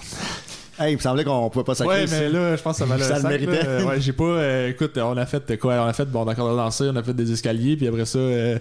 Hey, 0.80 0.94
il 0.94 0.98
me 0.98 1.02
semblait 1.02 1.24
qu'on 1.24 1.50
pouvait 1.50 1.66
pas 1.66 1.74
s'accuser. 1.74 2.16
Ouais, 2.16 2.30
mais 2.30 2.30
là, 2.30 2.56
je 2.56 2.62
pense 2.62 2.78
que 2.78 2.86
ça 2.86 2.86
valait 2.86 3.04
ça 3.04 3.18
le 3.18 3.28
méritait. 3.28 3.84
Ouais, 3.84 4.00
j'ai 4.00 4.14
pas. 4.14 4.68
écoute, 4.68 4.98
on 4.98 5.18
a 5.18 5.26
fait 5.26 5.58
quoi 5.58 5.76
On 5.76 5.88
a 5.88 5.94
fait, 5.94 6.06
bon, 6.06 6.24
d'accord, 6.24 6.54
lancé, 6.54 6.88
on 6.92 6.96
a 6.96 7.02
fait 7.02 7.16
des 7.16 7.32
escaliers, 7.32 7.76
puis 7.78 7.88
après 7.88 8.06
ça, 8.06 8.20
je 8.20 8.60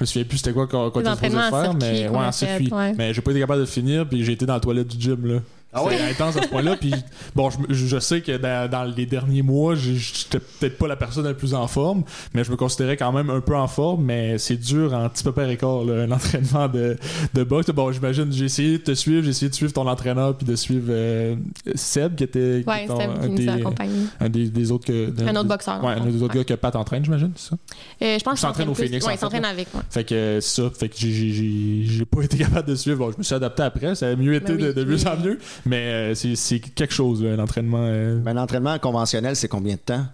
me 0.00 0.04
souviens 0.04 0.24
plus 0.24 0.38
c'était 0.38 0.52
quoi 0.52 0.66
qu'on 0.66 0.90
qu 0.90 1.00
était 1.00 1.10
supposé 1.10 1.36
faire, 1.36 1.74
mais 1.80 2.08
ouais, 2.08 2.16
en 2.16 2.32
circuit. 2.32 2.72
Mais 2.96 3.14
j'ai 3.14 3.20
pas 3.20 3.30
été 3.30 3.40
capable 3.40 3.60
de 3.60 3.66
finir, 3.66 4.08
puis 4.08 4.24
j'ai 4.24 4.32
été 4.32 4.46
dans 4.46 4.54
la 4.54 4.60
toilette 4.60 4.88
du 4.88 5.00
gym, 5.00 5.26
là. 5.26 5.40
Ah 5.74 5.82
c'est 5.88 6.10
intense 6.10 6.36
à 6.36 6.42
ce 6.42 6.48
point-là. 6.48 6.76
Puis 6.76 6.92
bon, 7.34 7.48
je, 7.68 7.98
sais 7.98 8.20
que 8.20 8.36
dans, 8.36 8.84
les 8.84 9.06
derniers 9.06 9.42
mois, 9.42 9.74
j'étais 9.74 10.38
peut-être 10.38 10.76
pas 10.76 10.86
la 10.86 10.96
personne 10.96 11.24
la 11.24 11.34
plus 11.34 11.54
en 11.54 11.66
forme, 11.66 12.04
mais 12.34 12.44
je 12.44 12.50
me 12.50 12.56
considérais 12.56 12.96
quand 12.96 13.12
même 13.12 13.30
un 13.30 13.40
peu 13.40 13.56
en 13.56 13.68
forme. 13.68 14.04
Mais 14.04 14.38
c'est 14.38 14.56
dur 14.56 14.92
en 14.92 15.08
petit 15.08 15.24
peu 15.24 15.32
par 15.32 15.48
écart, 15.48 15.80
un 15.80 16.10
entraînement 16.10 16.68
de, 16.68 16.98
de 17.32 17.44
boxe. 17.44 17.70
Bon, 17.70 17.90
j'imagine, 17.90 18.30
j'ai 18.32 18.44
essayé 18.44 18.78
de 18.78 18.82
te 18.82 18.94
suivre, 18.94 19.22
j'ai 19.24 19.30
essayé 19.30 19.48
de 19.48 19.54
suivre 19.54 19.72
ton 19.72 19.88
entraîneur 19.88 20.36
puis 20.36 20.46
de 20.46 20.56
suivre 20.56 20.86
euh, 20.90 21.36
Seb, 21.74 22.16
qui 22.16 22.24
était 22.24 22.64
ouais, 22.66 22.86
Seb, 22.86 23.10
un, 23.10 23.28
qui 23.28 23.46
des, 23.46 23.48
un 24.20 24.28
des, 24.28 24.48
des, 24.50 24.72
autres 24.72 24.86
que. 24.86 25.12
un 25.26 25.36
autre 25.36 25.48
boxeur. 25.48 25.82
Ouais, 25.82 25.92
un 25.92 26.06
des 26.06 26.22
autres 26.22 26.34
gars 26.34 26.44
que 26.44 26.54
Pat 26.54 26.74
entraîne, 26.76 27.04
j'imagine, 27.04 27.32
c'est 27.36 27.50
ça? 27.50 27.56
Euh, 28.02 28.18
je 28.18 28.24
pense 28.24 28.34
qu'il 28.34 28.40
s'entraîne 28.40 28.68
au 28.68 28.74
Phoenix. 28.74 29.06
Ouais, 29.06 29.14
il 29.14 29.18
s'entraîne 29.18 29.44
avec. 29.44 29.68
Fait 29.90 30.04
que 30.04 30.38
c'est 30.40 30.62
ça. 30.62 30.70
Fait 30.70 30.88
que 30.88 30.96
j'ai 30.98 32.04
pas 32.04 32.20
été 32.22 32.38
capable 32.38 32.68
de 32.68 32.74
suivre. 32.74 32.98
Bon, 32.98 33.12
je 33.12 33.18
me 33.18 33.22
suis 33.22 33.34
adapté 33.34 33.62
après. 33.62 33.94
Ça 33.94 34.08
a 34.08 34.16
mieux 34.16 34.34
été 34.34 34.54
ben 34.54 34.72
de, 34.72 34.84
mieux 34.84 35.06
en 35.06 35.16
mieux. 35.16 35.38
Mais 35.66 36.12
euh, 36.12 36.14
c'est 36.14 36.60
quelque 36.60 36.94
chose, 36.94 37.22
l'entraînement. 37.22 37.84
Euh. 37.86 38.18
Ben, 38.18 38.34
l'entraînement 38.34 38.78
conventionnel, 38.78 39.36
c'est 39.36 39.48
combien 39.48 39.74
de 39.74 39.80
temps? 39.80 40.04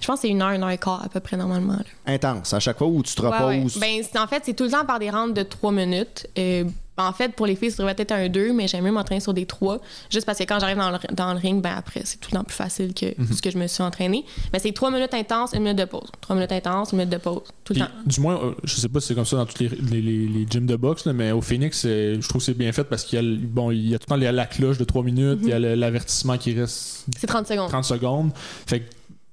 Je 0.00 0.06
pense 0.06 0.16
que 0.16 0.22
c'est 0.22 0.28
une 0.28 0.42
heure, 0.42 0.50
une 0.50 0.62
heure 0.62 0.70
et 0.70 0.78
quart 0.78 1.02
à 1.04 1.08
peu 1.08 1.20
près 1.20 1.36
normalement. 1.36 1.78
Intense. 2.06 2.52
À 2.52 2.60
chaque 2.60 2.78
fois 2.78 2.86
où 2.86 3.02
tu 3.02 3.14
te 3.14 3.22
reposes. 3.22 3.78
Ben, 3.78 4.02
en 4.18 4.26
fait, 4.26 4.42
c'est 4.44 4.54
tout 4.54 4.64
le 4.64 4.70
temps 4.70 4.84
par 4.84 4.98
des 4.98 5.10
rentes 5.10 5.34
de 5.34 5.42
trois 5.42 5.72
minutes. 5.72 6.26
Euh, 6.38 6.64
en 6.98 7.12
fait, 7.12 7.34
pour 7.34 7.46
les 7.46 7.56
filles, 7.56 7.70
ça 7.70 7.78
devrait 7.78 7.94
être 7.96 8.12
un 8.12 8.28
2, 8.28 8.52
mais 8.52 8.68
j'aime 8.68 8.84
mieux 8.84 8.92
m'entraîner 8.92 9.20
sur 9.20 9.32
des 9.32 9.46
3. 9.46 9.80
Juste 10.10 10.26
parce 10.26 10.38
que 10.38 10.44
quand 10.44 10.58
j'arrive 10.60 10.76
dans 10.76 10.90
le, 10.90 10.98
dans 11.14 11.32
le, 11.32 11.38
ring, 11.38 11.62
ben 11.62 11.74
après, 11.76 12.02
c'est 12.04 12.18
tout 12.18 12.28
le 12.32 12.38
temps 12.38 12.44
plus 12.44 12.54
facile 12.54 12.92
que 12.92 13.06
mhm. 13.18 13.32
ce 13.32 13.40
que 13.40 13.50
je 13.50 13.58
me 13.58 13.66
suis 13.66 13.82
entraîné. 13.82 14.24
Mais 14.52 14.58
c'est 14.58 14.72
3 14.72 14.90
minutes 14.90 15.14
intenses, 15.14 15.52
une 15.54 15.62
minute 15.62 15.78
de 15.78 15.84
pause. 15.84 16.08
3 16.20 16.36
minutes 16.36 16.52
intenses, 16.52 16.92
une 16.92 16.98
minute 16.98 17.12
de 17.12 17.18
pause. 17.18 17.42
Tout 17.64 17.72
le 17.72 17.80
temps. 17.80 17.86
Du 18.04 18.20
moins, 18.20 18.36
euh, 18.42 18.54
je 18.64 18.74
sais 18.76 18.88
pas 18.88 19.00
si 19.00 19.08
c'est 19.08 19.14
comme 19.14 19.24
ça 19.24 19.36
dans 19.36 19.46
tous 19.46 19.58
les, 19.60 19.68
les, 19.68 20.00
les, 20.00 20.46
gyms 20.48 20.66
de 20.66 20.76
boxe, 20.76 21.06
mais 21.06 21.32
au 21.32 21.40
Phoenix, 21.40 21.82
je 21.84 22.28
trouve 22.28 22.40
que 22.40 22.46
c'est 22.46 22.54
bien 22.54 22.72
fait 22.72 22.84
parce 22.84 23.04
qu'il 23.04 23.18
y 23.18 23.22
a, 23.22 23.36
bon, 23.42 23.70
il 23.70 23.88
y 23.88 23.94
a 23.94 23.98
tout 23.98 24.06
le 24.12 24.20
temps 24.20 24.32
la 24.32 24.46
cloche 24.46 24.78
de 24.78 24.84
3 24.84 25.02
minutes, 25.02 25.40
il 25.42 25.48
y 25.48 25.52
a 25.52 25.58
l'avertissement 25.58 26.36
qui 26.36 26.52
reste. 26.58 27.06
C'est 27.16 27.26
30 27.26 27.46
secondes. 27.46 27.68
30 27.68 27.84
secondes. 27.84 28.30
Fait 28.66 28.80
que 28.80 28.84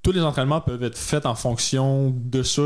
tous 0.02 0.12
les 0.14 0.22
entraînements 0.22 0.62
peuvent 0.62 0.84
être 0.84 0.98
faits 0.98 1.26
en 1.26 1.36
fonction 1.36 2.14
de 2.16 2.42
ça, 2.42 2.62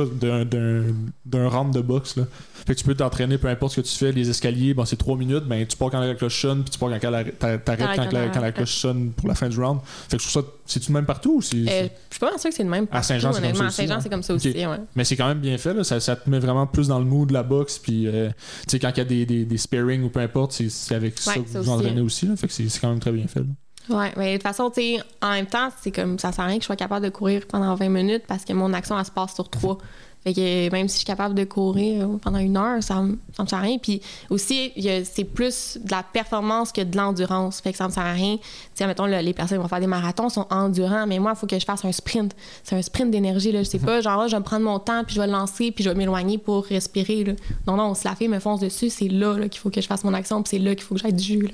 d'un 1.26 1.50
round 1.50 1.74
de 1.74 1.82
boxe. 1.82 2.15
Là. 2.15 2.24
Fait 2.65 2.76
que 2.76 2.80
tu 2.80 2.86
peux 2.86 2.96
t'entraîner 2.96 3.38
peu 3.38 3.48
importe 3.48 3.74
ce 3.74 3.82
que 3.82 3.86
tu 3.88 3.96
fais, 3.96 4.12
les 4.12 4.30
escaliers, 4.30 4.74
bon, 4.74 4.86
c'est 4.86 4.96
3 4.96 5.17
minutes, 5.17 5.46
ben, 5.46 5.65
tu 5.65 5.76
pars 5.76 5.89
quand 5.89 6.00
la 6.00 6.13
cloche 6.15 6.41
sonne, 6.41 6.63
puis 6.63 6.72
tu 6.72 6.80
pars 6.80 6.89
quand 6.89 7.00
t'arrêtes 7.00 7.65
quand, 7.67 8.12
la, 8.12 8.30
quand 8.30 8.39
la 8.39 8.52
cloche 8.52 8.76
sonne 8.76 9.12
pour 9.12 9.28
la 9.28 9.36
fin 9.36 9.50
du 9.50 9.60
round. 9.60 9.80
Fait 10.10 10.17
que 10.17 10.24
je 10.24 10.30
trouve 10.30 10.43
ça, 10.43 10.50
c'est-tu 10.65 10.91
le 10.91 10.93
même 10.93 11.06
partout 11.06 11.38
ou 11.38 11.41
c'est. 11.41 11.58
Euh, 11.58 11.88
je 12.10 12.15
suis 12.15 12.19
pas 12.19 12.38
sûr 12.38 12.50
que 12.50 12.56
c'est 12.56 12.63
le 12.63 12.69
même. 12.69 12.88
À 12.91 13.02
Saint-Jean, 13.02 13.34
c'est 13.34 13.41
comme 13.41 13.56
ça. 13.56 13.65
À 13.65 13.69
Saint-Jean, 13.72 14.00
c'est 14.00 14.10
comme 14.10 14.24
ça 14.24 14.34
aussi, 14.36 14.52
ouais. 14.52 14.78
Mais 14.96 15.04
c'est 15.04 15.15
quand 15.15 15.28
même 15.28 15.39
bien 15.39 15.58
fait, 15.58 15.74
là. 15.74 15.84
Ça, 15.84 16.00
ça, 16.00 16.15
te 16.15 16.30
met 16.30 16.39
vraiment 16.39 16.67
plus 16.67 16.88
dans 16.88 17.00
le 17.00 17.06
mood 17.06 17.28
de 17.28 17.34
la 17.34 17.43
boxe, 17.43 17.80
puis 17.80 18.08
euh, 18.08 18.30
tu 18.67 18.72
sais, 18.72 18.80
quand 18.80 18.91
il 18.91 18.98
y 18.98 19.02
a 19.02 19.06
des, 19.06 19.26
des, 19.26 19.46
des 19.46 19.58
sparring 19.58 20.04
ou 20.04 20.10
peu 20.10 20.19
importe, 20.19 20.52
c'est 20.54 20.96
avec 20.96 21.17
ça 21.17 21.34
que 21.34 21.58
vous 21.58 21.69
entraînez 21.69 22.02
aussi, 22.02 22.28
là. 22.28 22.36
Fait 22.36 22.48
que 22.48 22.54
c'est 22.54 22.80
quand 22.80 22.89
même 22.89 23.00
très 23.00 23.12
bien 23.12 23.28
fait, 23.28 23.39
là. 23.39 23.46
Oui, 23.89 24.06
mais 24.15 24.32
de 24.32 24.38
toute 24.38 24.43
façon, 24.43 24.69
tu 24.69 24.82
sais, 24.82 25.00
en 25.22 25.32
même 25.32 25.48
temps, 25.48 25.69
c'est 25.82 25.91
comme 25.91 26.17
ça 26.17 26.32
sert 26.32 26.46
à 26.46 26.48
rien 26.48 26.58
que 26.58 26.62
je 26.62 26.67
sois 26.67 26.76
capable 26.76 27.06
de 27.06 27.10
courir 27.10 27.46
pendant 27.48 27.76
20 27.76 27.89
minutes 27.89 28.24
parce 28.28 28.46
que 28.46 28.54
mon 28.54 28.72
action, 28.74 28.98
elle 28.98 29.06
se 29.06 29.12
passe 29.12 29.34
sur 29.34 29.50
trois. 29.50 29.78
Fait 30.24 30.34
que 30.34 30.72
même 30.72 30.88
si 30.88 30.93
je 30.93 30.98
suis 31.00 31.06
capable 31.06 31.36
de 31.36 31.43
courir 31.43 32.08
pendant 32.22 32.39
une 32.39 32.56
heure, 32.56 32.82
ça, 32.82 33.02
me, 33.02 33.17
ça 33.36 33.43
me 33.43 33.48
sert 33.48 33.60
à 33.60 33.62
rien. 33.62 33.78
Puis 33.78 34.02
aussi, 34.30 34.72
c'est 35.04 35.26
plus 35.26 35.78
de 35.84 35.91
la 35.91 36.02
performance 36.02 36.72
que 36.72 36.80
de 36.80 36.96
l'endurance. 36.96 37.60
Fait 37.60 37.74
que 37.74 37.78
ça 37.78 37.88
me 37.89 37.91
sert 37.91 38.04
à 38.04 38.13
rien. 38.13 38.38
Tu 38.38 38.43
sais, 38.76 38.88
mettons, 38.88 39.06
les 39.06 39.34
personnes 39.34 39.58
qui 39.58 39.62
vont 39.62 39.67
faire 39.67 39.82
des 39.82 39.88
marathons 39.88 40.30
sont 40.30 40.48
endurants, 40.50 41.06
mais 41.08 41.19
moi, 41.19 41.34
il 41.36 41.38
faut 41.38 41.46
que 41.46 41.60
je 41.60 41.65
fasse 41.65 41.84
un 41.84 41.91
sprint. 41.91 42.34
C'est 42.63 42.78
un 42.78 42.82
sprint 42.82 43.12
d'énergie, 43.12 43.52
là. 43.52 43.63
Je 43.63 43.69
sais 43.69 43.80
pas, 43.80 44.00
genre, 44.00 44.22
là, 44.22 44.28
je 44.28 44.36
vais 44.36 44.39
me 44.39 44.46
prendre 44.46 44.63
mon 44.63 44.80
temps, 44.80 45.04
puis 45.04 45.13
je 45.15 45.19
vais 45.19 45.28
le 45.28 45.34
lancer, 45.34 45.72
puis 45.72 45.84
je 45.84 45.89
vais 45.89 45.96
m'éloigner 45.96 46.38
pour 46.38 46.63
respirer, 46.63 47.26
là. 47.26 47.34
Non, 47.67 47.76
non, 47.76 47.93
si 47.93 48.06
la 48.06 48.15
fille 48.15 48.30
me 48.30 48.39
fonce 48.39 48.62
dessus, 48.62 48.89
c'est 48.89 49.10
là, 49.10 49.38
là 49.38 49.50
qu'il 49.50 49.60
faut 49.60 49.69
que 49.69 49.82
je 49.82 49.88
fasse 49.88 50.06
mon 50.06 50.13
action, 50.13 50.41
puis 50.41 50.52
c'est 50.52 50.63
là 50.63 50.74
qu'il 50.74 50.86
faut 50.86 50.96
que 50.96 51.02
j'aille 51.02 51.12
du 51.12 51.24
jus, 51.24 51.41
là 51.41 51.50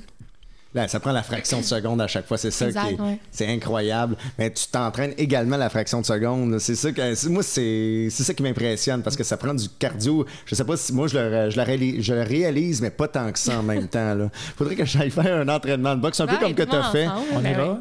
ça 0.87 0.99
prend 0.99 1.11
la 1.11 1.23
fraction 1.23 1.59
de 1.59 1.65
seconde 1.65 2.01
à 2.01 2.07
chaque 2.07 2.27
fois, 2.27 2.37
c'est 2.37 2.51
ça 2.51 2.71
qui 2.71 2.77
est, 2.77 2.97
c'est 3.31 3.47
incroyable. 3.47 4.15
Mais 4.37 4.51
tu 4.51 4.67
t'entraînes 4.67 5.13
également 5.17 5.57
la 5.57 5.69
fraction 5.69 6.01
de 6.01 6.05
seconde. 6.05 6.59
C'est 6.59 6.75
ça 6.75 6.91
que 6.91 7.27
moi 7.29 7.43
c'est, 7.43 8.09
ça 8.09 8.33
qui 8.33 8.43
m'impressionne 8.43 9.01
parce 9.01 9.15
que 9.15 9.23
ça 9.23 9.37
prend 9.37 9.53
du 9.53 9.67
cardio. 9.67 10.25
Je 10.45 10.55
sais 10.55 10.63
pas 10.63 10.77
si 10.77 10.93
moi 10.93 11.07
je 11.07 11.17
le, 11.17 11.49
je 11.49 11.59
réalise, 11.59 12.03
je 12.03 12.13
réalise 12.13 12.81
mais 12.81 12.91
pas 12.91 13.07
tant 13.07 13.31
que 13.31 13.39
ça 13.39 13.59
en 13.59 13.63
même 13.63 13.87
temps 13.89 14.13
là. 14.13 14.29
Faudrait 14.57 14.75
que 14.75 14.85
j'aille 14.85 15.11
faire 15.11 15.41
un 15.41 15.49
entraînement 15.49 15.95
de 15.95 16.01
boxe 16.01 16.19
un 16.19 16.27
peu 16.27 16.37
comme 16.37 16.53
que 16.53 16.63
tu 16.63 16.75
as 16.75 16.91
fait. 16.91 17.07
On 17.33 17.43
est 17.43 17.55
là. 17.55 17.79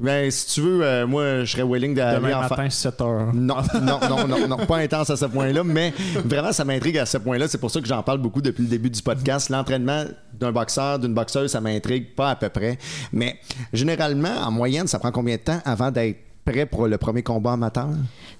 Ben, 0.00 0.30
si 0.30 0.46
tu 0.46 0.60
veux, 0.62 0.82
euh, 0.82 1.06
moi, 1.06 1.44
je 1.44 1.52
serais 1.52 1.62
willing 1.62 1.94
d'aller 1.94 2.16
Demain 2.16 2.38
en 2.38 2.40
matin, 2.40 2.70
7 2.70 3.00
heures. 3.02 3.34
Non, 3.34 3.56
non, 3.82 4.00
non, 4.08 4.26
non, 4.26 4.48
non, 4.48 4.56
pas 4.66 4.78
intense 4.78 5.10
à 5.10 5.16
ce 5.16 5.26
point-là, 5.26 5.62
mais 5.62 5.92
vraiment, 6.24 6.52
ça 6.52 6.64
m'intrigue 6.64 6.96
à 6.96 7.04
ce 7.04 7.18
point-là. 7.18 7.48
C'est 7.48 7.58
pour 7.58 7.70
ça 7.70 7.82
que 7.82 7.86
j'en 7.86 8.02
parle 8.02 8.18
beaucoup 8.18 8.40
depuis 8.40 8.62
le 8.62 8.68
début 8.68 8.88
du 8.88 9.02
podcast. 9.02 9.50
L'entraînement 9.50 10.04
d'un 10.32 10.52
boxeur, 10.52 10.98
d'une 10.98 11.12
boxeuse, 11.12 11.50
ça 11.50 11.60
m'intrigue 11.60 12.14
pas 12.14 12.30
à 12.30 12.36
peu 12.36 12.48
près. 12.48 12.78
Mais 13.12 13.38
généralement, 13.74 14.34
en 14.42 14.50
moyenne, 14.50 14.86
ça 14.86 14.98
prend 14.98 15.12
combien 15.12 15.36
de 15.36 15.42
temps 15.42 15.60
avant 15.66 15.90
d'être 15.90 16.18
prêt 16.46 16.64
pour 16.64 16.86
le 16.86 16.96
premier 16.96 17.22
combat 17.22 17.52
amateur? 17.52 17.88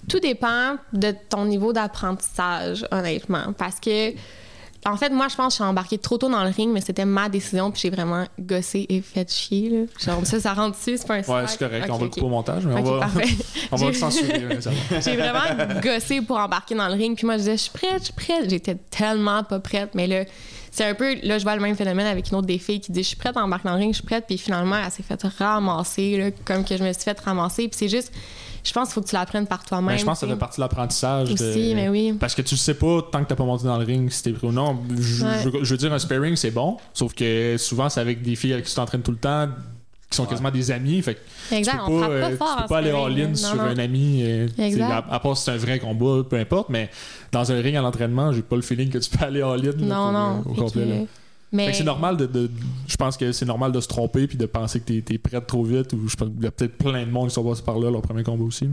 Tout 0.09 0.19
dépend 0.19 0.77
de 0.93 1.13
ton 1.29 1.45
niveau 1.45 1.73
d'apprentissage, 1.73 2.85
honnêtement. 2.91 3.53
Parce 3.55 3.79
que 3.79 4.13
en 4.85 4.97
fait, 4.97 5.09
moi, 5.09 5.27
je 5.27 5.35
pense 5.35 5.47
que 5.47 5.51
je 5.51 5.55
suis 5.55 5.63
embarquée 5.63 5.97
trop 5.99 6.17
tôt 6.17 6.29
dans 6.29 6.43
le 6.43 6.49
ring, 6.49 6.71
mais 6.71 6.81
c'était 6.81 7.05
ma 7.05 7.29
décision, 7.29 7.69
puis 7.69 7.81
j'ai 7.81 7.89
vraiment 7.91 8.25
gossé 8.39 8.87
et 8.89 9.01
fait 9.01 9.31
chier. 9.31 9.69
Là. 9.69 9.85
Genre, 9.99 10.25
ça, 10.25 10.39
ça 10.39 10.53
rentre 10.53 10.77
dessus, 10.77 10.97
c'est 10.97 11.07
pas 11.07 11.15
un 11.15 11.19
Ouais, 11.19 11.47
c'est 11.47 11.59
correct, 11.59 11.87
on 11.89 11.97
va 11.97 12.03
le 12.03 12.09
couper 12.09 12.25
au 12.25 12.29
montage, 12.29 12.65
mais 12.65 12.75
on 12.75 12.83
va, 12.83 13.07
on 13.71 13.75
va 13.75 13.87
le 13.87 13.93
censurer. 13.93 14.47
j'ai 15.03 15.15
vraiment 15.15 15.79
gossé 15.81 16.21
pour 16.21 16.37
embarquer 16.37 16.73
dans 16.73 16.87
le 16.87 16.95
ring, 16.95 17.15
puis 17.15 17.25
moi, 17.25 17.35
je 17.35 17.39
disais, 17.39 17.57
je 17.57 17.61
suis 17.63 17.71
prête, 17.71 17.99
je 17.99 18.05
suis 18.05 18.13
prête. 18.13 18.49
J'étais 18.49 18.75
tellement 18.89 19.43
pas 19.43 19.59
prête, 19.59 19.93
mais 19.93 20.07
là, 20.07 20.23
c'est 20.71 20.85
un 20.85 20.95
peu, 20.95 21.15
là, 21.21 21.37
je 21.37 21.43
vois 21.43 21.55
le 21.55 21.61
même 21.61 21.75
phénomène 21.75 22.07
avec 22.07 22.29
une 22.31 22.37
autre 22.37 22.47
des 22.47 22.57
filles 22.57 22.79
qui 22.79 22.91
dit, 22.91 23.03
je 23.03 23.09
suis 23.09 23.17
prête 23.17 23.37
à 23.37 23.43
embarquer 23.43 23.67
dans 23.67 23.75
le 23.75 23.81
ring, 23.81 23.91
je 23.91 23.97
suis 23.97 24.05
prête, 24.05 24.25
puis 24.25 24.37
finalement, 24.37 24.77
elle 24.83 24.91
s'est 24.91 25.03
fait 25.03 25.21
ramasser, 25.37 26.17
là, 26.17 26.31
comme 26.43 26.63
que 26.63 26.75
je 26.75 26.83
me 26.83 26.91
suis 26.91 27.03
fait 27.03 27.19
ramasser, 27.19 27.67
puis 27.67 27.77
c'est 27.77 27.89
juste 27.89 28.11
je 28.63 28.71
pense 28.73 28.87
qu'il 28.89 28.93
faut 28.95 29.01
que 29.01 29.07
tu 29.07 29.15
l'apprennes 29.15 29.47
par 29.47 29.63
toi-même. 29.65 29.87
Ben, 29.95 29.97
je 29.97 30.05
pense 30.05 30.17
que 30.19 30.21
ça 30.21 30.27
tu 30.27 30.33
fait 30.33 30.39
partie 30.39 30.57
de 30.57 30.61
l'apprentissage. 30.61 31.29
de- 31.29 31.33
Aussi, 31.33 31.73
mais 31.75 31.89
oui. 31.89 32.13
Parce 32.19 32.35
que 32.35 32.41
tu 32.41 32.55
sais 32.57 32.73
pas 32.75 33.01
tant 33.11 33.23
que 33.23 33.29
t'as 33.29 33.35
pas 33.35 33.43
monté 33.45 33.65
dans 33.65 33.77
le 33.77 33.85
ring 33.85 34.09
si 34.11 34.23
t'es 34.23 34.31
pris 34.31 34.47
ou 34.47 34.51
non. 34.51 34.77
Je, 34.99 35.25
Ouais. 35.25 35.31
je- 35.43 35.63
je 35.63 35.71
veux 35.73 35.77
dire, 35.77 35.91
un 35.93 35.99
sparring, 35.99 36.35
c'est 36.35 36.51
bon. 36.51 36.77
Sauf 36.93 37.13
que 37.13 37.55
souvent, 37.57 37.89
c'est 37.89 37.99
avec 38.01 38.21
des 38.21 38.35
filles 38.35 38.53
avec 38.53 38.65
qui 38.65 38.71
tu 38.71 38.75
t'entraînes 38.75 39.01
tout 39.01 39.11
le 39.11 39.17
temps, 39.17 39.47
qui 40.09 40.17
sont 40.17 40.25
quasiment 40.25 40.51
des 40.51 40.69
amis. 40.71 41.01
Fait 41.01 41.15
que. 41.15 41.55
Exact, 41.55 41.77
tu 41.85 41.91
on 41.91 41.99
peux 42.01 42.01
pas, 42.01 42.07
frappe 42.07 42.19
pas 42.19 42.27
euh, 42.27 42.37
fort. 42.37 42.47
tu 42.49 42.57
peux 42.57 42.63
en 42.63 42.67
pas 42.67 42.77
aller 42.79 42.91
all-in 42.91 43.33
sur 43.35 43.55
Non, 43.55 43.61
un 43.63 43.77
ami. 43.77 44.21
euh, 44.25 44.47
À, 44.81 44.97
à 45.15 45.19
part 45.19 45.37
si 45.37 45.45
c'est 45.45 45.51
un 45.51 45.57
vrai 45.57 45.79
combat, 45.79 46.23
peu 46.29 46.35
importe. 46.37 46.69
Mais 46.69 46.89
dans 47.31 47.49
un 47.51 47.61
ring 47.61 47.75
à 47.77 47.81
l'entraînement, 47.81 48.33
j'ai 48.33 48.41
pas 48.41 48.57
le 48.57 48.61
feeling 48.61 48.89
que 48.89 48.97
tu 48.97 49.09
peux 49.09 49.23
aller 49.25 49.41
all-in 49.41 49.71
là, 49.71 49.71
Non, 49.77 49.95
pour, 49.95 50.11
non. 50.11 50.19
euh, 50.19 50.49
au 50.49 50.53
Fait 50.55 50.61
complet. 50.61 50.83
que- 50.83 50.89
là. 50.89 50.95
Mais 51.51 51.65
Fait 51.65 51.71
que 51.71 51.77
c'est 51.79 51.83
normal 51.83 52.15
de, 52.17 52.25
de- 52.27 52.49
Je 52.87 52.95
pense 52.95 53.17
que 53.17 53.31
c'est 53.31 53.45
normal 53.45 53.71
de 53.71 53.81
se 53.81 53.87
tromper 53.87 54.27
puis 54.27 54.37
de 54.37 54.45
penser 54.45 54.79
que 54.79 54.85
t'es, 54.85 55.01
t'es 55.01 55.17
prête 55.17 55.45
trop 55.47 55.63
vite. 55.63 55.91
Ou 55.93 56.07
je 56.07 56.15
pense 56.15 56.29
qu'il 56.29 56.43
y 56.43 56.47
a 56.47 56.51
peut-être 56.51 56.77
plein 56.77 57.05
de 57.05 57.11
monde 57.11 57.27
qui 57.29 57.33
sont 57.35 57.43
passés 57.43 57.63
par 57.63 57.77
là 57.79 57.91
leur 57.91 58.01
premier 58.01 58.23
combat 58.23 58.43
aussi. 58.45 58.65
là. 58.65 58.71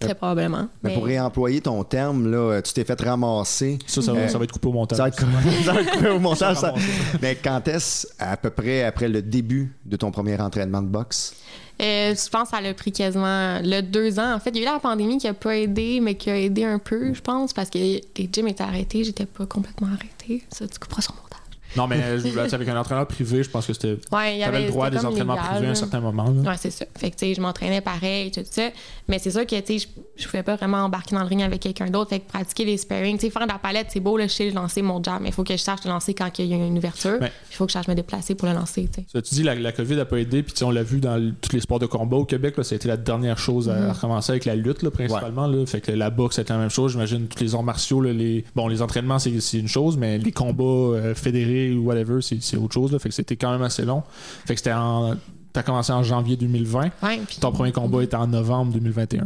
très 0.00 0.14
probablement. 0.14 0.68
Mais 0.82 0.94
pour 0.94 1.04
réemployer 1.04 1.60
ton 1.60 1.84
terme, 1.84 2.30
là, 2.30 2.62
tu 2.62 2.72
t'es 2.72 2.84
fait 2.84 3.00
ramasser. 3.00 3.78
Ça, 3.86 4.00
ça, 4.02 4.12
va- 4.12 4.20
Euh, 4.20 4.28
ça 4.28 4.38
va 4.38 4.44
être 4.44 4.52
coupé 4.52 4.68
au 4.68 4.72
montage. 4.72 4.96
Ça 4.96 5.02
va 5.02 5.08
être 5.08 5.18
ça 5.64 5.72
va 5.72 5.80
être 5.82 5.90
coupé 5.92 6.08
au 6.08 6.18
montage. 6.18 6.56
Ça. 6.56 6.74
Mais 7.20 7.36
quand 7.36 7.68
est-ce, 7.68 8.06
à 8.18 8.36
peu 8.38 8.50
près 8.50 8.84
après 8.84 9.08
le 9.08 9.20
début 9.22 9.76
de 9.84 9.96
ton 9.96 10.10
premier 10.10 10.40
entraînement 10.40 10.80
de 10.82 10.88
boxe? 10.88 11.34
Euh, 11.80 12.12
je 12.12 12.28
pense 12.30 12.44
que 12.50 12.56
ça 12.56 12.60
l'a 12.60 12.74
pris 12.74 12.90
quasiment 12.90 13.60
le 13.62 13.82
deux 13.82 14.18
ans. 14.18 14.34
En 14.34 14.40
fait, 14.40 14.50
il 14.50 14.56
y 14.56 14.58
a 14.60 14.62
eu 14.62 14.72
la 14.72 14.80
pandémie 14.80 15.18
qui 15.18 15.28
a 15.28 15.34
pas 15.34 15.56
aidé, 15.56 16.00
mais 16.00 16.16
qui 16.16 16.28
a 16.28 16.36
aidé 16.36 16.64
un 16.64 16.80
peu, 16.80 17.14
je 17.14 17.20
pense, 17.20 17.52
parce 17.52 17.70
que 17.70 17.78
les 17.78 18.02
gyms 18.32 18.48
étaient 18.48 18.64
arrêtés, 18.64 19.04
j'étais 19.04 19.26
pas 19.26 19.46
complètement 19.46 19.86
arrêtée. 19.86 20.42
Ça, 20.50 20.66
tu 20.66 20.76
couperas 20.80 21.02
sur 21.02 21.12
mon 21.14 21.20
montage. 21.22 21.38
Non, 21.76 21.86
mais 21.86 22.18
je- 22.18 22.22
tu 22.28 22.30
sais, 22.32 22.54
avec 22.54 22.68
un 22.68 22.76
entraîneur 22.78 23.06
privé, 23.06 23.42
je 23.42 23.50
pense 23.50 23.66
que 23.66 23.72
c'était. 23.72 23.96
Ouais, 24.12 24.34
il 24.36 24.38
y 24.38 24.44
T'avais 24.44 24.56
avait 24.56 24.66
le 24.66 24.70
droit 24.70 24.86
à 24.86 24.90
des 24.90 25.04
entraînements 25.04 25.36
privés 25.36 25.66
à 25.66 25.70
un 25.70 25.74
certain 25.74 26.00
moment. 26.00 26.24
là. 26.30 26.50
Ouais, 26.50 26.56
c'est 26.58 26.70
ça. 26.70 26.86
Fait 26.96 27.10
que, 27.10 27.16
tu 27.16 27.26
sais, 27.26 27.34
je 27.34 27.40
m'entraînais 27.40 27.80
pareil, 27.80 28.30
tout 28.30 28.40
ça. 28.50 28.68
Mais 29.08 29.18
c'est 29.18 29.30
sûr 29.30 29.46
que, 29.46 29.58
tu 29.60 29.78
sais, 29.78 29.86
je, 30.16 30.22
je 30.22 30.26
pouvais 30.26 30.42
pas 30.42 30.56
vraiment 30.56 30.78
embarquer 30.78 31.14
dans 31.14 31.22
le 31.22 31.28
ring 31.28 31.42
avec 31.42 31.60
quelqu'un 31.60 31.86
d'autre. 31.90 32.10
Fait 32.10 32.20
que 32.20 32.28
pratiquer 32.28 32.64
les 32.64 32.76
sparring, 32.76 33.16
tu 33.18 33.26
sais, 33.26 33.30
faire 33.30 33.46
de 33.46 33.52
la 33.52 33.58
palette, 33.58 33.88
c'est 33.90 34.00
beau, 34.00 34.16
là, 34.16 34.26
je 34.26 34.32
sais 34.32 34.50
lancer 34.50 34.82
mon 34.82 35.02
jab, 35.02 35.20
mais 35.22 35.28
il 35.28 35.34
faut 35.34 35.44
que 35.44 35.52
je 35.56 35.58
sache 35.62 35.80
le 35.84 35.90
lancer 35.90 36.14
quand 36.14 36.30
il 36.38 36.46
y 36.46 36.54
a 36.54 36.56
une 36.56 36.78
ouverture. 36.78 37.18
Ouais. 37.20 37.32
Il 37.50 37.54
faut 37.56 37.66
que 37.66 37.70
je 37.72 37.74
sache 37.78 37.88
me 37.88 37.94
déplacer 37.94 38.34
pour 38.34 38.48
le 38.48 38.54
lancer, 38.54 38.88
tu 38.92 39.02
sais. 39.12 39.22
Tu 39.22 39.34
dis 39.34 39.42
la, 39.42 39.54
la 39.54 39.72
COVID 39.72 39.96
n'a 39.96 40.04
pas 40.04 40.16
aidé, 40.18 40.42
puis 40.42 40.54
on 40.64 40.70
l'a 40.70 40.82
vu 40.82 41.00
dans 41.00 41.16
le- 41.16 41.32
tous 41.40 41.52
les 41.54 41.60
sports 41.60 41.78
de 41.78 41.86
combat 41.86 42.16
au 42.16 42.24
Québec, 42.24 42.56
là, 42.56 42.64
ça 42.64 42.74
a 42.74 42.76
été 42.76 42.88
la 42.88 42.96
dernière 42.96 43.38
chose 43.38 43.68
à, 43.68 43.90
à 43.90 43.92
recommencer 43.92 44.32
avec 44.32 44.44
la 44.44 44.56
lutte, 44.56 44.82
là, 44.82 44.90
principalement. 44.90 45.46
Là. 45.46 45.66
Fait 45.66 45.80
que 45.80 45.92
la 45.92 46.10
boxe, 46.10 46.36
c'était 46.36 46.52
la 46.52 46.58
même 46.60 46.70
chose. 46.70 46.92
J'imagine 46.92 47.26
tous 47.28 47.42
les 47.42 47.54
arts 47.54 47.62
martiaux, 47.62 48.00
là, 48.00 48.12
les... 48.12 48.44
bon, 48.56 48.68
les 48.68 48.82
entraînements, 48.82 49.18
c'est 49.18 49.38
c'est 49.40 49.58
une 49.58 49.68
chose, 49.68 49.96
mais 49.96 50.18
les 50.18 50.32
combats 50.32 50.64
euh, 50.64 51.14
fédérés 51.14 51.67
ou 51.72 51.84
whatever, 51.86 52.20
c'est 52.22 52.56
autre 52.56 52.74
chose. 52.74 52.92
Là. 52.92 52.98
Fait 52.98 53.08
que 53.08 53.14
c'était 53.14 53.36
quand 53.36 53.50
même 53.52 53.62
assez 53.62 53.84
long. 53.84 54.02
Fait 54.46 54.54
que 54.54 54.60
c'était 54.60 54.72
en. 54.72 55.14
T'as 55.52 55.62
commencé 55.62 55.92
en 55.92 56.02
janvier 56.02 56.36
2020. 56.36 56.90
Ouais, 57.02 57.20
Ton 57.40 57.52
premier 57.52 57.72
combat 57.72 58.02
était 58.02 58.16
en 58.16 58.26
novembre 58.26 58.72
2021. 58.74 59.24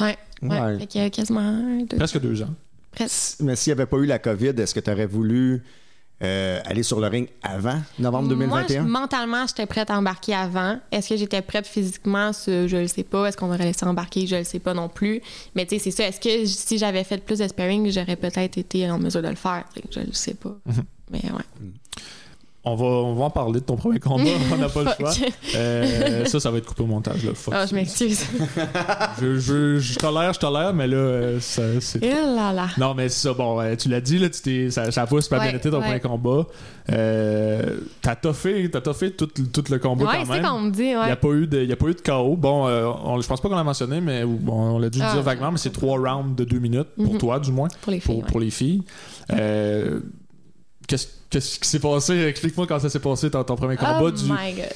Ouais, 0.00 0.16
ouais. 0.42 0.48
Ouais. 0.60 0.78
Fait 0.78 0.86
qu'il 0.86 1.00
y 1.02 1.04
a 1.04 1.10
quasiment 1.10 1.40
un, 1.40 1.82
deux, 1.84 1.96
Presque 1.98 2.18
deux 2.20 2.42
ans. 2.42 2.48
presque. 2.92 3.36
Mais 3.40 3.54
s'il 3.56 3.70
n'y 3.74 3.80
avait 3.80 3.86
pas 3.86 3.98
eu 3.98 4.06
la 4.06 4.18
COVID, 4.18 4.48
est-ce 4.58 4.74
que 4.74 4.80
tu 4.80 4.90
aurais 4.90 5.06
voulu 5.06 5.62
euh, 6.22 6.60
aller 6.64 6.82
sur 6.82 6.98
le 7.00 7.06
ring 7.06 7.28
avant 7.42 7.78
novembre 7.98 8.24
Moi, 8.34 8.62
2021? 8.62 8.82
je- 8.82 8.88
mentalement, 8.88 9.46
j'étais 9.46 9.66
prête 9.66 9.90
à 9.90 9.98
embarquer 9.98 10.34
avant. 10.34 10.78
Est-ce 10.90 11.10
que 11.10 11.16
j'étais 11.16 11.42
prête 11.42 11.66
physiquement? 11.66 12.32
Ce- 12.32 12.66
je 12.66 12.76
le 12.78 12.88
sais 12.88 13.04
pas. 13.04 13.26
Est-ce 13.26 13.36
qu'on 13.36 13.46
m'aurait 13.46 13.64
laissé 13.64 13.84
embarquer? 13.86 14.26
Je 14.26 14.36
le 14.36 14.44
sais 14.44 14.58
pas 14.60 14.74
non 14.74 14.88
plus. 14.88 15.20
Mais 15.54 15.66
tu 15.66 15.76
sais, 15.78 15.84
c'est 15.84 15.90
ça. 15.90 16.08
Est-ce 16.08 16.20
que 16.20 16.46
si 16.46 16.78
j'avais 16.78 17.04
fait 17.04 17.18
plus 17.24 17.38
de 17.38 17.46
sparring, 17.48 17.90
j'aurais 17.92 18.16
peut-être 18.16 18.56
été 18.58 18.90
en 18.90 18.98
mesure 18.98 19.22
de 19.22 19.28
le 19.28 19.34
faire? 19.34 19.64
Je 19.90 20.00
le 20.00 20.12
sais 20.12 20.34
pas. 20.34 20.56
Mhm. 20.66 20.84
Mais 21.10 21.20
ouais. 21.24 21.42
On 22.62 22.74
va, 22.76 22.84
on 22.84 23.14
va 23.14 23.24
en 23.24 23.30
parler 23.30 23.54
de 23.60 23.64
ton 23.64 23.76
premier 23.76 23.98
combat, 23.98 24.22
on 24.52 24.56
n'a 24.58 24.68
pas 24.68 24.82
le 24.84 24.90
choix. 24.98 25.12
Euh, 25.56 26.26
ça, 26.26 26.40
ça 26.40 26.50
va 26.50 26.58
être 26.58 26.66
coupé 26.66 26.82
au 26.82 26.86
montage. 26.86 27.24
Là. 27.24 27.30
Fuck. 27.34 27.54
Ah, 27.56 27.64
je 27.64 27.74
m'excuse. 27.74 28.22
je, 29.20 29.38
je, 29.38 29.78
je 29.78 29.98
tolère, 29.98 30.34
je 30.34 30.40
tolère, 30.40 30.74
mais 30.74 30.86
là, 30.86 30.96
euh, 30.98 31.40
ça, 31.40 31.62
c'est. 31.80 32.00
Eh 32.04 32.10
là 32.10 32.52
là. 32.52 32.66
Non, 32.76 32.92
mais 32.92 33.08
c'est 33.08 33.28
ça. 33.28 33.32
Bon, 33.32 33.58
euh, 33.58 33.74
tu 33.76 33.88
l'as 33.88 34.02
dit, 34.02 34.18
là, 34.18 34.28
tu 34.28 34.42
t'es, 34.42 34.70
ça, 34.70 34.90
ça 34.92 35.02
a 35.02 35.06
pas 35.06 35.20
super 35.22 35.40
bien 35.40 35.54
été 35.54 35.70
ton 35.70 35.78
ouais. 35.78 35.84
premier 35.84 36.00
combat. 36.00 36.46
Euh, 36.92 37.78
t'as 38.02 38.16
toffé, 38.16 38.68
t'as 38.70 38.82
toffé 38.82 39.10
tout, 39.12 39.26
tout 39.26 39.64
le 39.70 39.78
combat 39.78 40.04
Ouais, 40.04 40.16
quand 40.18 40.24
c'est 40.26 40.40
même. 40.42 40.50
qu'on 40.50 40.60
me 40.60 40.70
dit, 40.70 40.82
Il 40.82 40.88
n'y 40.88 40.94
a, 40.96 41.16
pas 41.16 41.28
eu 41.28 41.46
de- 41.46 41.64
y 41.64 41.72
a 41.72 41.76
pas 41.76 41.86
eu 41.86 41.94
de 41.94 42.00
KO. 42.02 42.36
Bon, 42.36 42.66
euh, 42.66 42.90
on- 43.04 43.18
je 43.22 43.26
pense 43.26 43.40
pas 43.40 43.48
qu'on 43.48 43.56
l'a 43.56 43.64
mentionné, 43.64 44.02
mais 44.02 44.22
bon, 44.26 44.74
on 44.74 44.78
l'a 44.78 44.90
dû 44.90 44.98
le 44.98 45.04
Ah, 45.08 45.14
dire 45.14 45.22
vaguement, 45.22 45.50
mais 45.52 45.58
c'est 45.58 45.72
trois 45.72 45.96
rounds 45.98 46.34
de 46.36 46.44
deux 46.44 46.58
minutes, 46.58 46.88
pour 47.02 47.14
Mhm. 47.14 47.18
toi 47.18 47.40
du 47.40 47.52
moins, 47.52 47.68
Pour 47.80 47.90
les 47.92 48.00
filles. 48.00 48.06
pour, 48.14 48.18
ouais. 48.24 48.30
pour 48.30 48.40
les 48.40 48.50
filles. 48.50 48.82
Euh, 49.32 50.00
qu'est-ce, 50.90 51.06
qu'est-ce 51.30 51.58
qui 51.60 51.68
s'est 51.68 51.78
passé? 51.78 52.20
Explique-moi 52.24 52.66
quand 52.66 52.80
ça 52.80 52.90
s'est 52.90 52.98
passé 52.98 53.30
ton, 53.30 53.44
ton 53.44 53.54
premier 53.56 53.76
combat. 53.76 54.00
Oh 54.02 54.10
du, 54.10 54.24
tu 54.24 54.32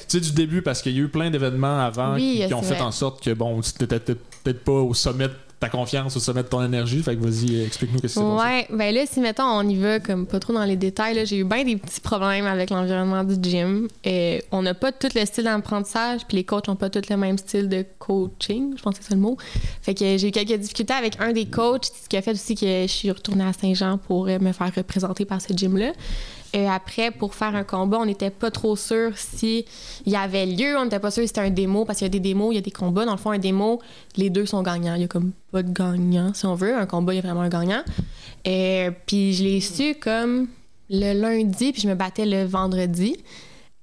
sais, 0.07 0.19
du 0.21 0.31
début, 0.31 0.61
parce 0.61 0.81
qu'il 0.81 0.93
y 0.93 0.99
a 0.99 1.01
eu 1.01 1.09
plein 1.09 1.29
d'événements 1.29 1.79
avant 1.85 2.15
Oui, 2.15 2.39
qui, 2.41 2.47
qui 2.47 2.53
ont 2.53 2.61
fait 2.61 2.75
vrai. 2.75 2.83
en 2.83 2.91
sorte 2.91 3.21
que, 3.23 3.31
bon, 3.33 3.59
tu 3.61 3.71
n'étais 3.83 3.99
peut-être 3.99 4.63
pas 4.63 4.71
au 4.71 4.93
sommet 4.93 5.27
de 5.27 5.33
ta 5.59 5.69
confiance, 5.69 6.15
au 6.17 6.19
sommet 6.19 6.43
de 6.43 6.47
ton 6.47 6.63
énergie. 6.63 7.01
Fait 7.01 7.15
que 7.15 7.21
vas-y, 7.23 7.63
explique-nous 7.63 7.99
qu'est-ce 7.99 8.15
s'est 8.15 8.19
passé. 8.19 8.43
Ouais, 8.43 8.67
ben 8.69 8.93
là, 8.93 9.05
si 9.05 9.19
mettons, 9.19 9.43
on 9.43 9.67
y 9.67 9.75
va 9.75 9.99
comme 9.99 10.25
pas 10.25 10.39
trop 10.39 10.53
dans 10.53 10.63
les 10.63 10.75
détails, 10.75 11.25
j'ai 11.25 11.37
eu 11.37 11.43
bien 11.43 11.63
des 11.63 11.77
petits 11.77 12.01
problèmes 12.01 12.45
avec 12.45 12.69
l'environnement 12.69 13.23
du 13.23 13.35
gym. 13.41 13.87
Euh, 14.05 14.39
on 14.51 14.61
n'a 14.61 14.73
pas 14.73 14.91
tout 14.91 15.07
le 15.15 15.25
style 15.25 15.45
d'apprentissage, 15.45 16.21
puis 16.27 16.37
les 16.37 16.43
coachs 16.43 16.67
n'ont 16.67 16.75
pas 16.75 16.89
tout 16.89 17.01
le 17.09 17.17
même 17.17 17.37
style 17.37 17.69
de 17.69 17.85
coaching, 17.99 18.73
je 18.77 18.81
pense 18.81 18.99
que 18.99 19.03
c'est 19.03 19.13
le 19.13 19.19
mot. 19.19 19.37
Fait 19.81 19.93
que 19.93 20.17
j'ai 20.17 20.27
eu 20.27 20.31
quelques 20.31 20.59
difficultés 20.59 20.93
avec 20.93 21.19
un 21.19 21.31
des 21.31 21.45
coachs, 21.45 21.85
ce 21.85 22.09
qui 22.09 22.17
a 22.17 22.21
fait 22.21 22.31
aussi 22.31 22.55
que 22.55 22.65
je 22.65 22.87
suis 22.87 23.11
retournée 23.11 23.45
à 23.45 23.53
Saint-Jean 23.53 23.97
pour 23.97 24.27
euh, 24.27 24.39
me 24.39 24.51
faire 24.51 24.71
représenter 24.75 25.25
par 25.25 25.41
ce 25.41 25.53
gym-là. 25.53 25.93
Après, 26.55 27.11
pour 27.11 27.35
faire 27.35 27.55
un 27.55 27.63
combat, 27.63 27.97
on 27.99 28.05
n'était 28.05 28.29
pas 28.29 28.49
trop 28.49 28.75
sûr 28.75 29.17
si 29.17 29.65
il 30.05 30.11
y 30.11 30.15
avait 30.15 30.45
lieu. 30.45 30.77
On 30.77 30.85
n'était 30.85 30.99
pas 30.99 31.11
sûr 31.11 31.21
si 31.23 31.27
c'était 31.27 31.41
un 31.41 31.49
démo, 31.49 31.85
parce 31.85 31.99
qu'il 31.99 32.05
y 32.05 32.09
a 32.09 32.09
des 32.09 32.19
démos, 32.19 32.53
il 32.53 32.55
y 32.55 32.59
a 32.59 32.61
des 32.61 32.71
combats. 32.71 33.05
Dans 33.05 33.11
le 33.11 33.17
fond, 33.17 33.31
un 33.31 33.39
démo, 33.39 33.81
les 34.15 34.29
deux 34.29 34.45
sont 34.45 34.61
gagnants. 34.63 34.95
Il 34.95 35.01
y 35.01 35.05
a 35.05 35.07
comme 35.07 35.31
pas 35.51 35.63
de 35.63 35.71
gagnant, 35.71 36.33
si 36.33 36.45
on 36.45 36.55
veut. 36.55 36.75
Un 36.75 36.85
combat, 36.85 37.13
il 37.13 37.17
y 37.17 37.19
a 37.19 37.21
vraiment 37.21 37.41
un 37.41 37.49
gagnant. 37.49 37.83
Euh, 38.47 38.91
puis 39.05 39.33
je 39.33 39.43
l'ai 39.43 39.59
su 39.59 39.95
comme 39.95 40.47
le 40.89 41.13
lundi, 41.13 41.73
puis 41.73 41.81
je 41.81 41.87
me 41.87 41.95
battais 41.95 42.25
le 42.25 42.45
vendredi. 42.45 43.17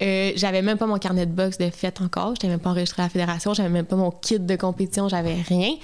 Euh, 0.02 0.32
j'avais 0.34 0.62
même 0.62 0.78
pas 0.78 0.86
mon 0.86 0.98
carnet 0.98 1.26
de 1.26 1.32
boxe 1.32 1.58
de 1.58 1.70
fête 1.70 2.00
encore. 2.00 2.34
J'étais 2.34 2.48
même 2.48 2.58
pas 2.58 2.70
enregistré 2.70 3.02
à 3.02 3.06
la 3.06 3.10
fédération. 3.10 3.54
J'avais 3.54 3.68
même 3.68 3.86
pas 3.86 3.96
mon 3.96 4.10
kit 4.10 4.40
de 4.40 4.56
compétition. 4.56 5.08
J'avais 5.08 5.34
rien. 5.34 5.74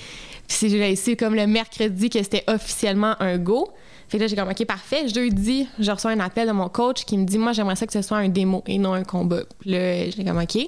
Puis 0.48 0.70
je 0.70 0.76
l'ai 0.76 0.96
su 0.96 1.16
comme 1.16 1.34
le 1.34 1.46
mercredi 1.46 2.10
que 2.10 2.22
c'était 2.22 2.44
officiellement 2.48 3.14
un 3.20 3.38
go. 3.38 3.68
Fait 4.08 4.16
que 4.16 4.22
là, 4.22 4.26
j'ai 4.26 4.36
comme, 4.36 4.48
OK, 4.48 4.64
parfait. 4.64 5.08
Jeudi, 5.08 5.68
je 5.78 5.90
reçois 5.90 6.12
un 6.12 6.20
appel 6.20 6.48
de 6.48 6.52
mon 6.52 6.68
coach 6.68 7.04
qui 7.04 7.18
me 7.18 7.24
dit, 7.24 7.38
moi, 7.38 7.52
j'aimerais 7.52 7.76
ça 7.76 7.86
que 7.86 7.92
ce 7.92 8.02
soit 8.02 8.18
un 8.18 8.28
démo 8.28 8.62
et 8.66 8.78
non 8.78 8.94
un 8.94 9.04
combat. 9.04 9.42
Puis 9.60 9.70
là, 9.70 10.10
j'ai 10.10 10.24
comme, 10.24 10.38
OK. 10.38 10.58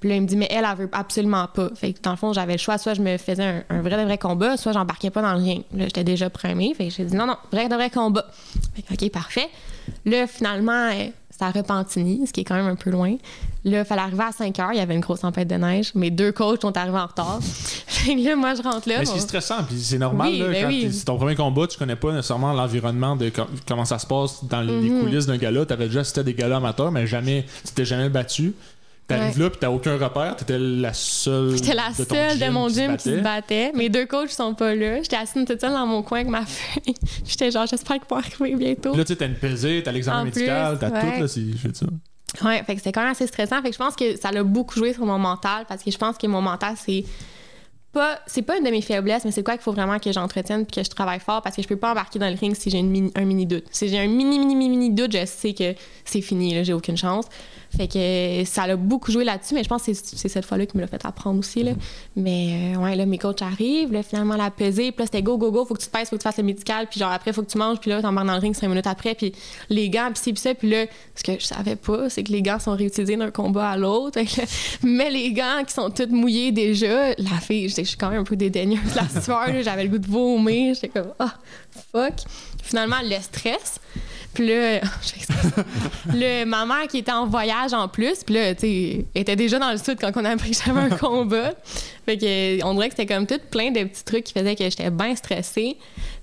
Puis 0.00 0.08
là, 0.10 0.16
il 0.16 0.22
me 0.22 0.26
dit, 0.26 0.36
mais 0.36 0.48
elle, 0.50 0.66
elle 0.68 0.76
veut 0.76 0.88
absolument 0.92 1.46
pas. 1.46 1.70
Fait 1.74 1.92
que 1.92 2.02
dans 2.02 2.10
le 2.10 2.16
fond, 2.16 2.32
j'avais 2.32 2.52
le 2.52 2.58
choix. 2.58 2.76
Soit 2.76 2.94
je 2.94 3.00
me 3.00 3.16
faisais 3.16 3.64
un, 3.70 3.80
vrai 3.80 3.96
de 3.96 4.02
vrai 4.02 4.18
combat, 4.18 4.56
soit 4.56 4.72
j'embarquais 4.72 5.10
pas 5.10 5.22
dans 5.22 5.32
le 5.32 5.38
rien. 5.38 5.62
Là, 5.72 5.84
j'étais 5.84 6.04
déjà 6.04 6.28
primée. 6.28 6.74
Fait 6.74 6.88
que 6.88 6.94
j'ai 6.94 7.04
dit, 7.04 7.16
non, 7.16 7.26
non, 7.26 7.36
vrai 7.52 7.68
de 7.68 7.74
vrai 7.74 7.90
combat. 7.90 8.26
Fait 8.74 8.82
que, 8.82 9.04
OK, 9.04 9.10
parfait. 9.10 9.48
Là, 10.04 10.26
finalement, 10.26 10.90
c'est 11.36 11.44
à 11.44 11.50
Repentigny, 11.50 12.26
ce 12.26 12.32
qui 12.32 12.40
est 12.42 12.44
quand 12.44 12.54
même 12.54 12.66
un 12.68 12.76
peu 12.76 12.90
loin. 12.90 13.16
Là, 13.64 13.78
il 13.80 13.84
fallait 13.84 14.02
arriver 14.02 14.22
à 14.22 14.30
5 14.32 14.58
heures. 14.60 14.70
Il 14.72 14.76
y 14.78 14.80
avait 14.80 14.94
une 14.94 15.00
grosse 15.00 15.20
tempête 15.20 15.48
de 15.48 15.54
neige. 15.56 15.90
Mes 15.94 16.10
deux 16.10 16.30
coachs 16.32 16.60
sont 16.60 16.76
arrivés 16.76 16.98
en 16.98 17.06
retard. 17.06 17.40
fait 17.42 18.14
que 18.14 18.20
là, 18.24 18.36
moi, 18.36 18.54
je 18.54 18.62
rentre 18.62 18.88
là. 18.88 18.98
Mais 19.00 19.04
c'est 19.06 19.18
stressant, 19.18 19.64
puis 19.66 19.76
c'est 19.80 19.98
normal. 19.98 20.28
Oui, 20.30 20.38
là, 20.38 20.48
ben 20.50 20.62
quand 20.62 20.68
oui. 20.68 20.88
c'est 20.92 21.04
ton 21.06 21.16
premier 21.16 21.34
combat, 21.34 21.66
tu 21.66 21.78
connais 21.78 21.96
pas 21.96 22.12
nécessairement 22.12 22.52
l'environnement 22.52 23.16
de 23.16 23.30
com- 23.30 23.46
comment 23.66 23.84
ça 23.84 23.98
se 23.98 24.06
passe 24.06 24.44
dans 24.44 24.60
les 24.60 24.72
Mhm. 24.90 25.00
coulisses 25.00 25.26
d'un 25.26 25.38
gala. 25.38 25.64
T'avais 25.66 25.86
déjà 25.86 26.00
assisté 26.00 26.20
à 26.20 26.22
des 26.22 26.34
galas 26.34 26.58
amateurs, 26.58 26.92
mais 26.92 27.06
jamais, 27.06 27.46
tu 27.66 27.72
t'es 27.72 27.84
jamais 27.84 28.08
battu. 28.10 28.52
T'arrives 29.06 29.36
Ouais. 29.36 29.42
là, 29.44 29.50
puis 29.50 29.58
t'as 29.60 29.70
aucun 29.70 29.98
repère. 29.98 30.34
T'étais 30.36 30.58
la 30.58 30.94
seule. 30.94 31.54
J'étais 31.56 31.74
la 31.74 31.90
de 31.90 31.94
seule 32.04 32.38
de 32.38 32.48
mon 32.50 32.68
qui 32.68 32.74
se 32.74 32.80
gym 32.80 32.96
qui 32.96 33.02
se 33.10 33.20
battait. 33.20 33.70
Mes 33.74 33.90
deux 33.90 34.06
coachs 34.06 34.30
sont 34.30 34.54
pas 34.54 34.74
là. 34.74 35.02
J'étais 35.02 35.16
assise 35.16 35.44
toute 35.44 35.60
seule 35.60 35.72
dans 35.72 35.86
mon 35.86 36.02
coin 36.02 36.20
avec 36.20 36.30
ma 36.30 36.46
feuille. 36.46 36.94
J'étais 37.26 37.50
genre, 37.50 37.66
j'espère 37.66 37.98
qu'ils 37.98 38.08
vont 38.08 38.16
arriver 38.16 38.54
bientôt. 38.56 38.94
Là, 38.96 39.04
tu 39.04 39.12
sais, 39.12 39.16
t'as 39.16 39.26
une 39.26 39.34
pesée, 39.34 39.82
t'as 39.84 39.92
l'examen 39.92 40.22
En 40.22 40.24
médical, 40.24 40.78
t'as 40.80 40.88
ouais. 40.90 41.00
tout, 41.16 41.20
là, 41.20 41.28
c'est 41.28 41.40
je 41.42 41.66
veux 41.66 41.72
dire. 41.72 41.88
Ouais, 42.42 42.62
fait 42.64 42.74
que 42.74 42.80
c'était 42.80 42.92
quand 42.92 43.02
même 43.02 43.10
assez 43.12 43.26
stressant. 43.26 43.60
Fait 43.60 43.68
que 43.68 43.74
je 43.74 43.78
pense 43.78 43.94
que 43.94 44.16
ça 44.16 44.32
l'a 44.32 44.42
beaucoup 44.42 44.74
joué 44.78 44.92
sur 44.94 45.04
mon 45.04 45.18
mental 45.18 45.66
parce 45.68 45.82
que 45.84 45.90
je 45.90 45.98
pense 45.98 46.16
que 46.16 46.26
mon 46.26 46.40
mental, 46.40 46.74
c'est 46.76 47.04
pas, 47.92 48.18
c'est 48.26 48.42
pas 48.42 48.56
une 48.58 48.64
de 48.64 48.70
mes 48.70 48.80
faiblesses, 48.82 49.24
mais 49.24 49.30
c'est 49.30 49.44
quoi 49.44 49.54
qu'il 49.54 49.62
faut 49.62 49.70
vraiment 49.72 50.00
que 50.00 50.10
j'entretienne 50.10 50.66
puis 50.66 50.80
que 50.80 50.82
je 50.84 50.90
travaille 50.90 51.20
fort 51.20 51.42
parce 51.42 51.54
que 51.54 51.62
je 51.62 51.68
peux 51.68 51.76
pas 51.76 51.92
embarquer 51.92 52.18
dans 52.18 52.28
le 52.28 52.34
ring 52.36 52.56
si 52.56 52.68
j'ai 52.70 52.78
une 52.78 52.90
mini- 52.90 53.12
un 53.14 53.24
mini 53.24 53.46
doute. 53.46 53.66
Si 53.70 53.88
j'ai 53.88 54.00
un 54.00 54.08
mini, 54.08 54.40
mini, 54.40 54.56
mini, 54.56 54.68
mini 54.70 54.90
doute, 54.90 55.12
je 55.12 55.24
sais 55.26 55.52
que 55.54 55.74
c'est 56.04 56.22
fini, 56.22 56.54
là, 56.54 56.64
j'ai 56.64 56.72
aucune 56.72 56.96
chance. 56.96 57.26
Fait 57.76 57.88
que 57.88 58.48
ça 58.48 58.66
l'a 58.66 58.76
beaucoup 58.76 59.10
joué 59.10 59.24
là-dessus, 59.24 59.54
mais 59.54 59.64
je 59.64 59.68
pense 59.68 59.84
que 59.84 59.92
c'est, 59.92 60.28
cette 60.28 60.44
fois-là 60.44 60.66
qui 60.66 60.76
me 60.76 60.82
l'a 60.82 60.86
fait 60.86 61.04
apprendre 61.04 61.38
aussi, 61.38 61.62
là. 61.62 61.72
Mais, 62.14 62.74
euh, 62.76 62.80
ouais, 62.80 62.94
là, 62.94 63.06
mes 63.06 63.18
coachs 63.18 63.42
arrivent, 63.42 63.92
là, 63.92 64.02
finalement, 64.02 64.36
la 64.36 64.50
pesée, 64.50 64.92
puis 64.92 65.00
là, 65.00 65.06
c'était 65.06 65.22
go, 65.22 65.38
go, 65.38 65.50
go, 65.50 65.64
faut 65.64 65.74
que 65.74 65.80
tu 65.80 65.86
te 65.86 65.92
pèses, 65.92 66.08
faut 66.08 66.16
que 66.16 66.22
tu 66.22 66.28
fasses 66.28 66.38
le 66.38 66.44
médical, 66.44 66.86
puis 66.88 67.00
genre, 67.00 67.10
après, 67.10 67.32
faut 67.32 67.42
que 67.42 67.50
tu 67.50 67.58
manges, 67.58 67.80
puis 67.80 67.90
là, 67.90 68.00
t'embarques 68.00 68.26
dans 68.26 68.34
le 68.34 68.40
ring 68.40 68.54
cinq 68.54 68.68
minutes 68.68 68.86
après, 68.86 69.14
puis 69.14 69.32
les 69.70 69.90
gants, 69.90 70.10
puis 70.12 70.22
ci, 70.22 70.32
puis 70.32 70.40
ça, 70.40 70.54
puis 70.54 70.70
là, 70.70 70.86
ce 71.14 71.22
que 71.22 71.32
je 71.32 71.44
savais 71.44 71.76
pas, 71.76 72.08
c'est 72.10 72.22
que 72.22 72.32
les 72.32 72.42
gants 72.42 72.58
sont 72.58 72.76
réutilisés 72.76 73.16
d'un 73.16 73.30
combat 73.30 73.70
à 73.70 73.76
l'autre. 73.76 74.18
Mais 74.82 75.10
les 75.10 75.32
gants 75.32 75.64
qui 75.66 75.74
sont 75.74 75.90
tous 75.90 76.08
mouillés 76.10 76.52
déjà, 76.52 77.10
la 77.18 77.40
fille, 77.40 77.68
je 77.68 77.82
suis 77.82 77.96
quand 77.96 78.10
même 78.10 78.20
un 78.20 78.24
peu 78.24 78.36
dédaigneuse 78.36 78.94
la 78.94 79.02
là, 79.02 79.62
j'avais 79.62 79.84
le 79.84 79.88
goût 79.88 79.98
de 79.98 80.06
vomir, 80.06 80.74
j'étais 80.74 80.88
comme, 80.88 81.12
ah, 81.18 81.34
fuck. 81.92 82.14
Finalement, 82.62 82.96
le 83.02 83.20
stress. 83.20 83.80
Puis 84.34 84.48
là, 84.48 84.80
le, 86.12 86.44
ma 86.44 86.66
mère 86.66 86.86
qui 86.88 86.98
était 86.98 87.12
en 87.12 87.26
voyage 87.26 87.72
en 87.72 87.88
plus, 87.88 88.24
puis 88.24 88.34
là, 88.34 88.54
tu 88.54 88.60
sais, 88.60 89.06
était 89.14 89.36
déjà 89.36 89.58
dans 89.58 89.70
le 89.70 89.78
sud 89.78 89.98
quand 90.00 90.10
on 90.16 90.24
a 90.24 90.30
appris 90.30 90.50
que 90.50 90.56
j'avais 90.64 90.80
un 90.80 90.90
combat. 90.90 91.52
Fait 92.04 92.18
que, 92.18 92.64
on 92.64 92.74
dirait 92.74 92.88
que 92.88 92.96
c'était 92.96 93.14
comme 93.14 93.26
tout 93.26 93.40
plein 93.50 93.70
de 93.70 93.84
petits 93.84 94.04
trucs 94.04 94.24
qui 94.24 94.32
faisaient 94.32 94.56
que 94.56 94.64
j'étais 94.64 94.90
bien 94.90 95.14
stressée. 95.14 95.78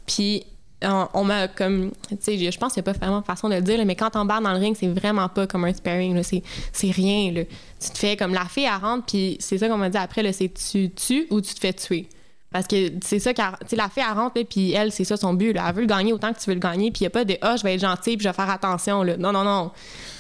Puis 0.05 0.43
on, 0.83 1.23
m'a 1.23 1.47
comme 1.47 1.91
tu 2.09 2.17
sais 2.19 2.51
je 2.51 2.57
pense 2.57 2.73
qu'il 2.73 2.83
n'y 2.83 2.89
a 2.89 2.93
pas 2.93 2.97
vraiment 2.97 3.21
façon 3.21 3.49
de 3.49 3.55
le 3.55 3.61
dire 3.61 3.85
mais 3.85 3.95
quand 3.95 4.09
barre 4.25 4.41
dans 4.41 4.51
le 4.51 4.57
ring 4.57 4.75
c'est 4.75 4.87
vraiment 4.87 5.29
pas 5.29 5.45
comme 5.45 5.63
un 5.65 5.73
sparring 5.73 6.19
c'est 6.23 6.91
rien 6.91 7.33
tu 7.33 7.89
te 7.91 7.97
fais 7.97 8.17
comme 8.17 8.33
la 8.33 8.45
fille 8.45 8.65
à 8.65 8.77
rentre 8.79 9.05
puis 9.05 9.37
c'est 9.39 9.59
ça 9.59 9.67
qu'on 9.67 9.77
m'a 9.77 9.89
dit 9.89 9.97
après 9.97 10.31
c'est 10.33 10.51
tu 10.51 10.89
tues 10.89 11.27
ou 11.29 11.39
tu 11.39 11.53
te 11.53 11.59
fais 11.59 11.73
tuer 11.73 12.09
parce 12.51 12.67
que 12.67 12.91
c'est 13.01 13.19
ça, 13.19 13.33
tu 13.33 13.41
sais, 13.65 13.75
la 13.77 13.87
fille, 13.87 14.03
elle 14.05 14.17
rentre, 14.17 14.41
puis 14.43 14.73
elle, 14.73 14.91
c'est 14.91 15.05
ça 15.05 15.15
son 15.15 15.33
but. 15.33 15.53
Là. 15.53 15.67
Elle 15.69 15.75
veut 15.75 15.81
le 15.81 15.87
gagner 15.87 16.11
autant 16.11 16.33
que 16.33 16.39
tu 16.39 16.49
veux 16.49 16.53
le 16.53 16.59
gagner, 16.59 16.91
puis 16.91 16.99
il 16.99 17.03
n'y 17.03 17.07
a 17.07 17.09
pas 17.09 17.23
de 17.23 17.37
Ah, 17.41 17.55
je 17.55 17.63
vais 17.63 17.75
être 17.75 17.81
gentil, 17.81 18.17
puis 18.17 18.25
je 18.25 18.29
vais 18.29 18.35
faire 18.35 18.49
attention. 18.49 19.03
Là. 19.03 19.15
Non, 19.15 19.31
non, 19.31 19.45
non. 19.45 19.71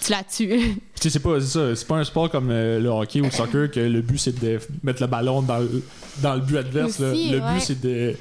Tu 0.01 0.11
la 0.11 0.23
tues. 0.23 0.77
Tu 1.01 1.09
sais, 1.09 1.13
c'est 1.13 1.19
pas 1.19 1.41
ça. 1.41 1.75
C'est 1.75 1.87
pas 1.87 1.97
un 1.97 2.03
sport 2.03 2.29
comme 2.29 2.51
euh, 2.51 2.79
le 2.79 2.87
hockey 2.89 3.21
ou 3.21 3.25
le 3.25 3.31
soccer 3.31 3.71
que 3.71 3.79
le 3.79 4.01
but, 4.01 4.19
c'est 4.19 4.39
de 4.39 4.59
mettre 4.83 5.01
le 5.01 5.07
ballon 5.07 5.41
dans 5.41 5.57
le, 5.57 5.83
dans 6.21 6.35
le 6.35 6.41
but 6.41 6.57
adverse. 6.57 6.99
Le 6.99 7.39
but, 7.39 7.59
c'est 7.59 7.81
de 7.81 8.15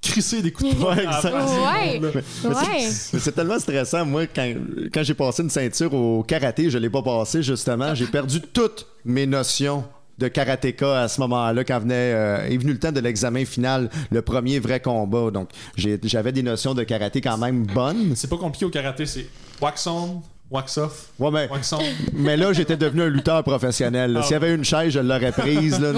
crisser 0.00 0.40
des 0.40 0.50
coups 0.52 0.74
de 0.74 0.80
poing. 0.80 0.96
Ouais, 0.96 2.00
ouais. 2.00 2.90
C'est 2.90 3.32
tellement 3.32 3.58
stressant. 3.58 4.06
Moi, 4.06 4.26
quand, 4.26 4.54
quand 4.92 5.02
j'ai 5.02 5.14
passé 5.14 5.42
une 5.42 5.50
ceinture 5.50 5.92
au 5.92 6.22
karaté, 6.22 6.70
je 6.70 6.78
l'ai 6.78 6.90
pas 6.90 7.02
passé, 7.02 7.42
justement. 7.42 7.94
J'ai 7.94 8.06
perdu 8.06 8.40
toutes 8.40 8.86
mes 9.04 9.26
notions 9.26 9.84
de 10.18 10.28
karatéka 10.28 11.02
à 11.02 11.08
ce 11.08 11.20
moment-là 11.20 11.64
quand 11.64 11.80
venait, 11.80 12.12
euh, 12.14 12.48
est 12.48 12.56
venu 12.56 12.72
le 12.72 12.78
temps 12.78 12.92
de 12.92 13.00
l'examen 13.00 13.44
final, 13.44 13.90
le 14.10 14.22
premier 14.22 14.58
vrai 14.58 14.80
combat. 14.80 15.30
Donc, 15.30 15.50
j'avais 15.76 16.32
des 16.32 16.42
notions 16.42 16.74
de 16.74 16.84
karaté 16.84 17.20
quand 17.20 17.38
même 17.38 17.66
bonnes. 17.66 18.12
C'est 18.14 18.30
pas 18.30 18.36
compliqué 18.36 18.64
au 18.64 18.70
karaté, 18.70 19.06
c'est 19.06 19.26
wax 19.60 19.86
on, 19.86 20.22
wax 20.50 20.78
off. 20.78 21.08
Ouais, 21.18 21.30
mais, 21.30 21.48
wax 21.48 21.72
on. 21.72 21.78
mais 22.12 22.36
là, 22.36 22.52
j'étais 22.52 22.76
devenu 22.76 23.02
un 23.02 23.08
lutteur 23.08 23.42
professionnel. 23.42 24.16
Ah 24.18 24.22
S'il 24.22 24.32
y 24.32 24.36
avait 24.36 24.54
une 24.54 24.64
chaise, 24.64 24.92
je 24.92 25.00
l'aurais 25.00 25.32
prise. 25.32 25.80
Là, 25.80 25.92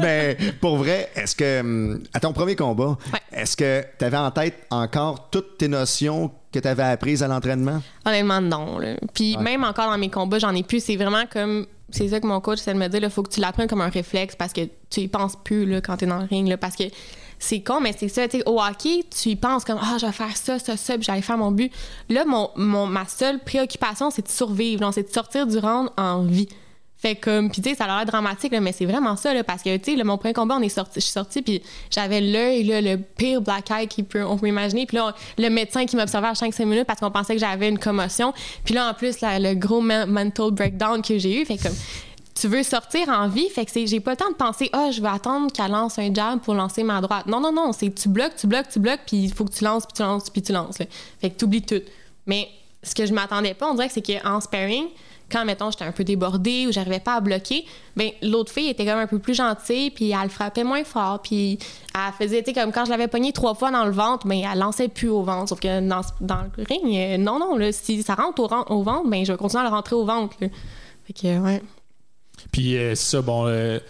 mais 0.00 0.36
pour 0.60 0.76
vrai, 0.76 1.10
est-ce 1.14 1.36
que, 1.36 1.60
hum, 1.60 2.02
à 2.12 2.20
ton 2.20 2.32
premier 2.32 2.56
combat, 2.56 2.98
est-ce 3.32 3.56
que 3.56 3.82
tu 3.98 4.04
avais 4.04 4.16
en 4.16 4.30
tête 4.30 4.66
encore 4.70 5.30
toutes 5.30 5.58
tes 5.58 5.68
notions 5.68 6.30
que 6.52 6.58
tu 6.58 6.68
avais 6.68 6.82
apprises 6.82 7.22
à 7.22 7.28
l'entraînement? 7.28 7.80
Honnêtement, 8.04 8.40
non. 8.40 8.78
Puis 9.12 9.36
même 9.38 9.64
encore 9.64 9.90
dans 9.90 9.98
mes 9.98 10.10
combats, 10.10 10.38
j'en 10.38 10.54
ai 10.54 10.62
plus. 10.62 10.82
C'est 10.82 10.96
vraiment 10.96 11.24
comme 11.32 11.66
c'est 11.94 12.08
ça 12.08 12.18
que 12.18 12.26
mon 12.26 12.40
coach 12.40 12.58
essaie 12.58 12.74
de 12.74 12.78
me 12.78 12.88
dire, 12.88 13.00
il 13.02 13.10
faut 13.10 13.22
que 13.22 13.30
tu 13.30 13.40
l'apprennes 13.40 13.68
comme 13.68 13.80
un 13.80 13.88
réflexe 13.88 14.34
parce 14.34 14.52
que 14.52 14.62
tu 14.90 15.00
y 15.00 15.08
penses 15.08 15.36
plus 15.36 15.64
là, 15.64 15.80
quand 15.80 15.96
tu 15.96 16.04
es 16.04 16.08
dans 16.08 16.18
le 16.18 16.24
ring. 16.24 16.48
Là, 16.48 16.56
parce 16.56 16.74
que 16.74 16.84
c'est 17.38 17.62
con, 17.62 17.80
mais 17.80 17.94
c'est 17.96 18.08
ça. 18.08 18.22
Au 18.46 18.60
hockey, 18.60 19.04
tu 19.10 19.30
y 19.30 19.36
penses 19.36 19.64
comme 19.64 19.78
Ah, 19.80 19.96
je 20.00 20.06
vais 20.06 20.12
faire 20.12 20.36
ça, 20.36 20.58
ça, 20.58 20.76
ça, 20.76 20.94
puis 20.94 21.04
j'allais 21.04 21.22
faire 21.22 21.38
mon 21.38 21.52
but. 21.52 21.72
Là, 22.08 22.24
mon, 22.24 22.50
mon, 22.56 22.86
ma 22.86 23.06
seule 23.06 23.38
préoccupation, 23.38 24.10
c'est 24.10 24.22
de 24.26 24.30
survivre. 24.30 24.90
C'est 24.92 25.08
de 25.08 25.12
sortir 25.12 25.46
du 25.46 25.58
round 25.58 25.90
en 25.96 26.22
vie. 26.22 26.48
Fait 27.04 27.16
comme, 27.16 27.50
puis 27.50 27.60
tu 27.60 27.68
sais, 27.68 27.76
ça 27.76 27.84
a 27.84 27.98
l'air 27.98 28.06
dramatique, 28.06 28.50
mais 28.62 28.72
c'est 28.72 28.86
vraiment 28.86 29.14
ça, 29.14 29.34
là, 29.34 29.44
parce 29.44 29.62
que, 29.62 29.76
tu 29.76 29.94
sais, 29.94 30.04
mon 30.04 30.16
premier 30.16 30.32
combat, 30.32 30.56
on 30.58 30.62
est 30.62 30.70
sorti, 30.70 31.00
je 31.00 31.00
suis 31.00 31.12
sortie, 31.12 31.42
puis 31.42 31.60
j'avais 31.90 32.22
l'œil, 32.22 32.64
le 32.64 32.96
pire 32.96 33.42
black 33.42 33.70
eye 33.70 33.86
qu'on 33.86 34.04
peut, 34.04 34.24
on 34.24 34.38
peut 34.38 34.48
imaginer. 34.48 34.86
Puis 34.86 34.96
là, 34.96 35.14
le 35.36 35.50
médecin 35.50 35.84
qui 35.84 35.96
m'observait 35.96 36.28
à 36.28 36.32
5-5 36.32 36.64
minutes 36.64 36.86
parce 36.86 37.00
qu'on 37.00 37.10
pensait 37.10 37.34
que 37.34 37.40
j'avais 37.40 37.68
une 37.68 37.78
commotion. 37.78 38.32
Puis 38.64 38.72
là, 38.72 38.88
en 38.88 38.94
plus, 38.94 39.16
le 39.20 39.52
gros 39.52 39.82
mental 39.82 40.50
breakdown 40.52 41.02
que 41.02 41.18
j'ai 41.18 41.42
eu, 41.42 41.44
fait 41.44 41.58
comme, 41.58 41.76
tu 42.34 42.48
veux 42.48 42.62
sortir 42.62 43.10
en 43.10 43.28
vie, 43.28 43.50
fait 43.50 43.66
que 43.66 43.84
j'ai 43.84 44.00
pas 44.00 44.12
le 44.12 44.16
temps 44.16 44.30
de 44.30 44.36
penser, 44.36 44.70
ah, 44.72 44.86
oh, 44.86 44.90
je 44.90 45.02
vais 45.02 45.08
attendre 45.08 45.52
qu'elle 45.52 45.72
lance 45.72 45.98
un 45.98 46.10
jab 46.10 46.40
pour 46.40 46.54
lancer 46.54 46.84
ma 46.84 47.02
droite. 47.02 47.26
Non, 47.26 47.38
non, 47.38 47.52
non, 47.52 47.72
c'est 47.72 47.94
tu 47.94 48.08
bloques, 48.08 48.36
tu 48.36 48.46
bloques, 48.46 48.70
tu 48.72 48.78
bloques, 48.78 49.00
puis 49.06 49.24
il 49.24 49.34
faut 49.34 49.44
que 49.44 49.52
tu 49.52 49.62
lances, 49.64 49.84
puis 49.84 49.92
tu 49.94 50.02
lances, 50.02 50.30
puis 50.30 50.40
tu 50.40 50.52
lances. 50.52 50.78
Fait 51.20 51.28
que 51.28 51.36
tu 51.36 51.44
oublies 51.44 51.60
tout. 51.60 51.82
Mais 52.24 52.48
ce 52.82 52.94
que 52.94 53.04
je 53.04 53.12
m'attendais 53.12 53.52
pas, 53.52 53.70
on 53.70 53.74
dirait 53.74 53.88
que 53.88 53.92
c'est 53.92 54.22
qu'en 54.22 54.40
sparring, 54.40 54.86
quand, 55.34 55.44
mettons, 55.44 55.70
j'étais 55.70 55.84
un 55.84 55.92
peu 55.92 56.04
débordée 56.04 56.66
ou 56.68 56.72
j'arrivais 56.72 57.00
pas 57.00 57.16
à 57.16 57.20
bloquer, 57.20 57.64
ben 57.96 58.10
l'autre 58.22 58.52
fille 58.52 58.68
était 58.68 58.86
comme 58.86 58.98
un 58.98 59.08
peu 59.08 59.18
plus 59.18 59.34
gentille, 59.34 59.90
puis 59.90 60.12
elle 60.12 60.30
frappait 60.30 60.62
moins 60.62 60.84
fort, 60.84 61.20
puis 61.22 61.58
elle 61.92 62.12
faisait, 62.16 62.42
tu 62.42 62.52
sais, 62.52 62.60
comme 62.60 62.70
quand 62.70 62.84
je 62.84 62.90
l'avais 62.90 63.08
pognée 63.08 63.32
trois 63.32 63.54
fois 63.54 63.72
dans 63.72 63.84
le 63.84 63.90
ventre, 63.90 64.28
mais 64.28 64.42
ben, 64.42 64.50
elle 64.52 64.58
lançait 64.60 64.88
plus 64.88 65.08
au 65.08 65.22
ventre. 65.22 65.48
Sauf 65.48 65.58
que 65.58 65.80
dans, 65.80 66.02
le 66.56 66.64
ring, 66.64 66.96
euh, 66.96 67.16
non, 67.18 67.40
non, 67.40 67.56
là, 67.56 67.72
si 67.72 68.02
ça 68.04 68.14
rentre 68.14 68.42
au, 68.70 68.82
ventre, 68.82 69.08
ben 69.08 69.24
je 69.24 69.32
vais 69.32 69.38
continuer 69.38 69.64
à 69.64 69.68
le 69.68 69.74
rentrer 69.74 69.96
au 69.96 70.04
ventre. 70.04 70.36
Fait 70.38 71.12
que, 71.12 71.38
ouais. 71.40 71.62
Puis 72.52 72.76
euh, 72.76 72.94
ça, 72.94 73.20
bon, 73.20 73.46
euh, 73.48 73.80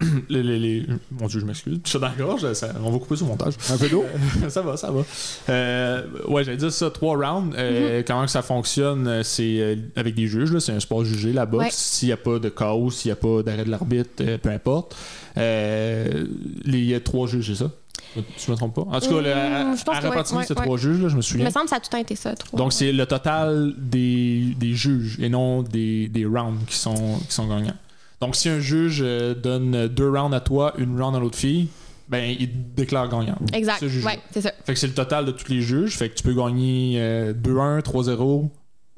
les, 0.28 0.86
Mon 1.10 1.26
Dieu, 1.26 1.40
je 1.40 1.46
m'excuse. 1.46 1.80
Je 1.84 1.90
suis 1.90 1.98
dans 1.98 2.08
la 2.08 2.14
gorge, 2.14 2.44
on 2.82 2.90
va 2.90 2.98
couper 2.98 3.16
ce 3.16 3.24
montage. 3.24 3.54
Un 3.70 3.76
peu 3.76 3.88
d'eau? 3.88 4.04
ça 4.48 4.62
va, 4.62 4.76
ça 4.76 4.90
va. 4.90 5.02
Euh, 5.48 6.02
ouais, 6.28 6.44
j'allais 6.44 6.56
dire 6.56 6.72
ça, 6.72 6.90
trois 6.90 7.16
rounds. 7.16 7.54
Euh, 7.56 8.00
mm-hmm. 8.00 8.04
Comment 8.04 8.24
que 8.24 8.30
ça 8.30 8.42
fonctionne, 8.42 9.06
euh, 9.06 9.22
c'est 9.22 9.78
avec 9.96 10.14
des 10.14 10.26
juges. 10.26 10.58
C'est 10.58 10.72
un 10.72 10.80
sport 10.80 11.04
jugé, 11.04 11.32
la 11.32 11.46
boxe. 11.46 11.74
S'il 11.74 12.08
n'y 12.08 12.12
a 12.12 12.16
pas 12.16 12.38
de 12.38 12.48
chaos, 12.48 12.90
s'il 12.90 13.10
n'y 13.10 13.12
a 13.12 13.16
pas 13.16 13.42
d'arrêt 13.42 13.64
de 13.64 13.70
l'arbitre, 13.70 14.36
peu 14.36 14.50
importe. 14.50 14.96
Il 15.36 16.84
y 16.84 16.94
a 16.94 17.00
trois 17.00 17.26
juges, 17.26 17.46
c'est 17.46 17.64
ça? 17.64 17.70
Je 18.16 18.50
me 18.50 18.56
trompe 18.56 18.74
pas? 18.74 18.82
En 18.82 19.00
tout 19.00 19.20
cas, 19.20 19.36
à, 19.36 19.70
à 19.72 20.44
c'est 20.44 20.54
trois 20.54 20.76
juges, 20.76 21.08
je 21.08 21.16
me 21.16 21.22
souviens. 21.22 21.44
Il 21.44 21.48
me 21.48 21.52
semble 21.52 21.64
que 21.64 21.70
ça 21.70 21.76
a 21.76 21.80
tout 21.80 21.96
été 21.96 22.14
ça, 22.14 22.34
trois. 22.34 22.56
Donc, 22.56 22.72
c'est 22.72 22.92
le 22.92 23.06
total 23.06 23.74
des, 23.76 24.54
des, 24.56 24.74
juges 24.74 25.18
et 25.20 25.28
non 25.28 25.62
des, 25.62 26.08
des 26.08 26.24
rounds 26.24 26.64
qui 26.66 26.76
sont, 26.76 27.18
qui 27.26 27.34
sont 27.34 27.48
gagnants. 27.48 27.74
Donc, 28.24 28.36
si 28.36 28.48
un 28.48 28.58
juge 28.58 29.00
euh, 29.02 29.34
donne 29.34 29.86
deux 29.86 30.08
rounds 30.08 30.34
à 30.34 30.40
toi, 30.40 30.72
une 30.78 30.98
round 30.98 31.14
à 31.14 31.18
l'autre 31.18 31.36
fille, 31.36 31.68
ben, 32.08 32.24
il 32.40 32.48
déclare 32.74 33.06
gagnant. 33.10 33.36
Exact. 33.52 33.82
Ouais, 33.82 34.18
c'est 34.32 34.40
ça. 34.40 34.50
Fait 34.64 34.72
que 34.72 34.78
c'est 34.78 34.86
le 34.86 34.94
total 34.94 35.26
de 35.26 35.30
tous 35.30 35.52
les 35.52 35.60
juges. 35.60 35.94
Fait 35.98 36.08
que 36.08 36.14
tu 36.14 36.22
peux 36.22 36.32
gagner 36.32 36.98
2-1, 37.34 37.82
3-0 37.82 38.48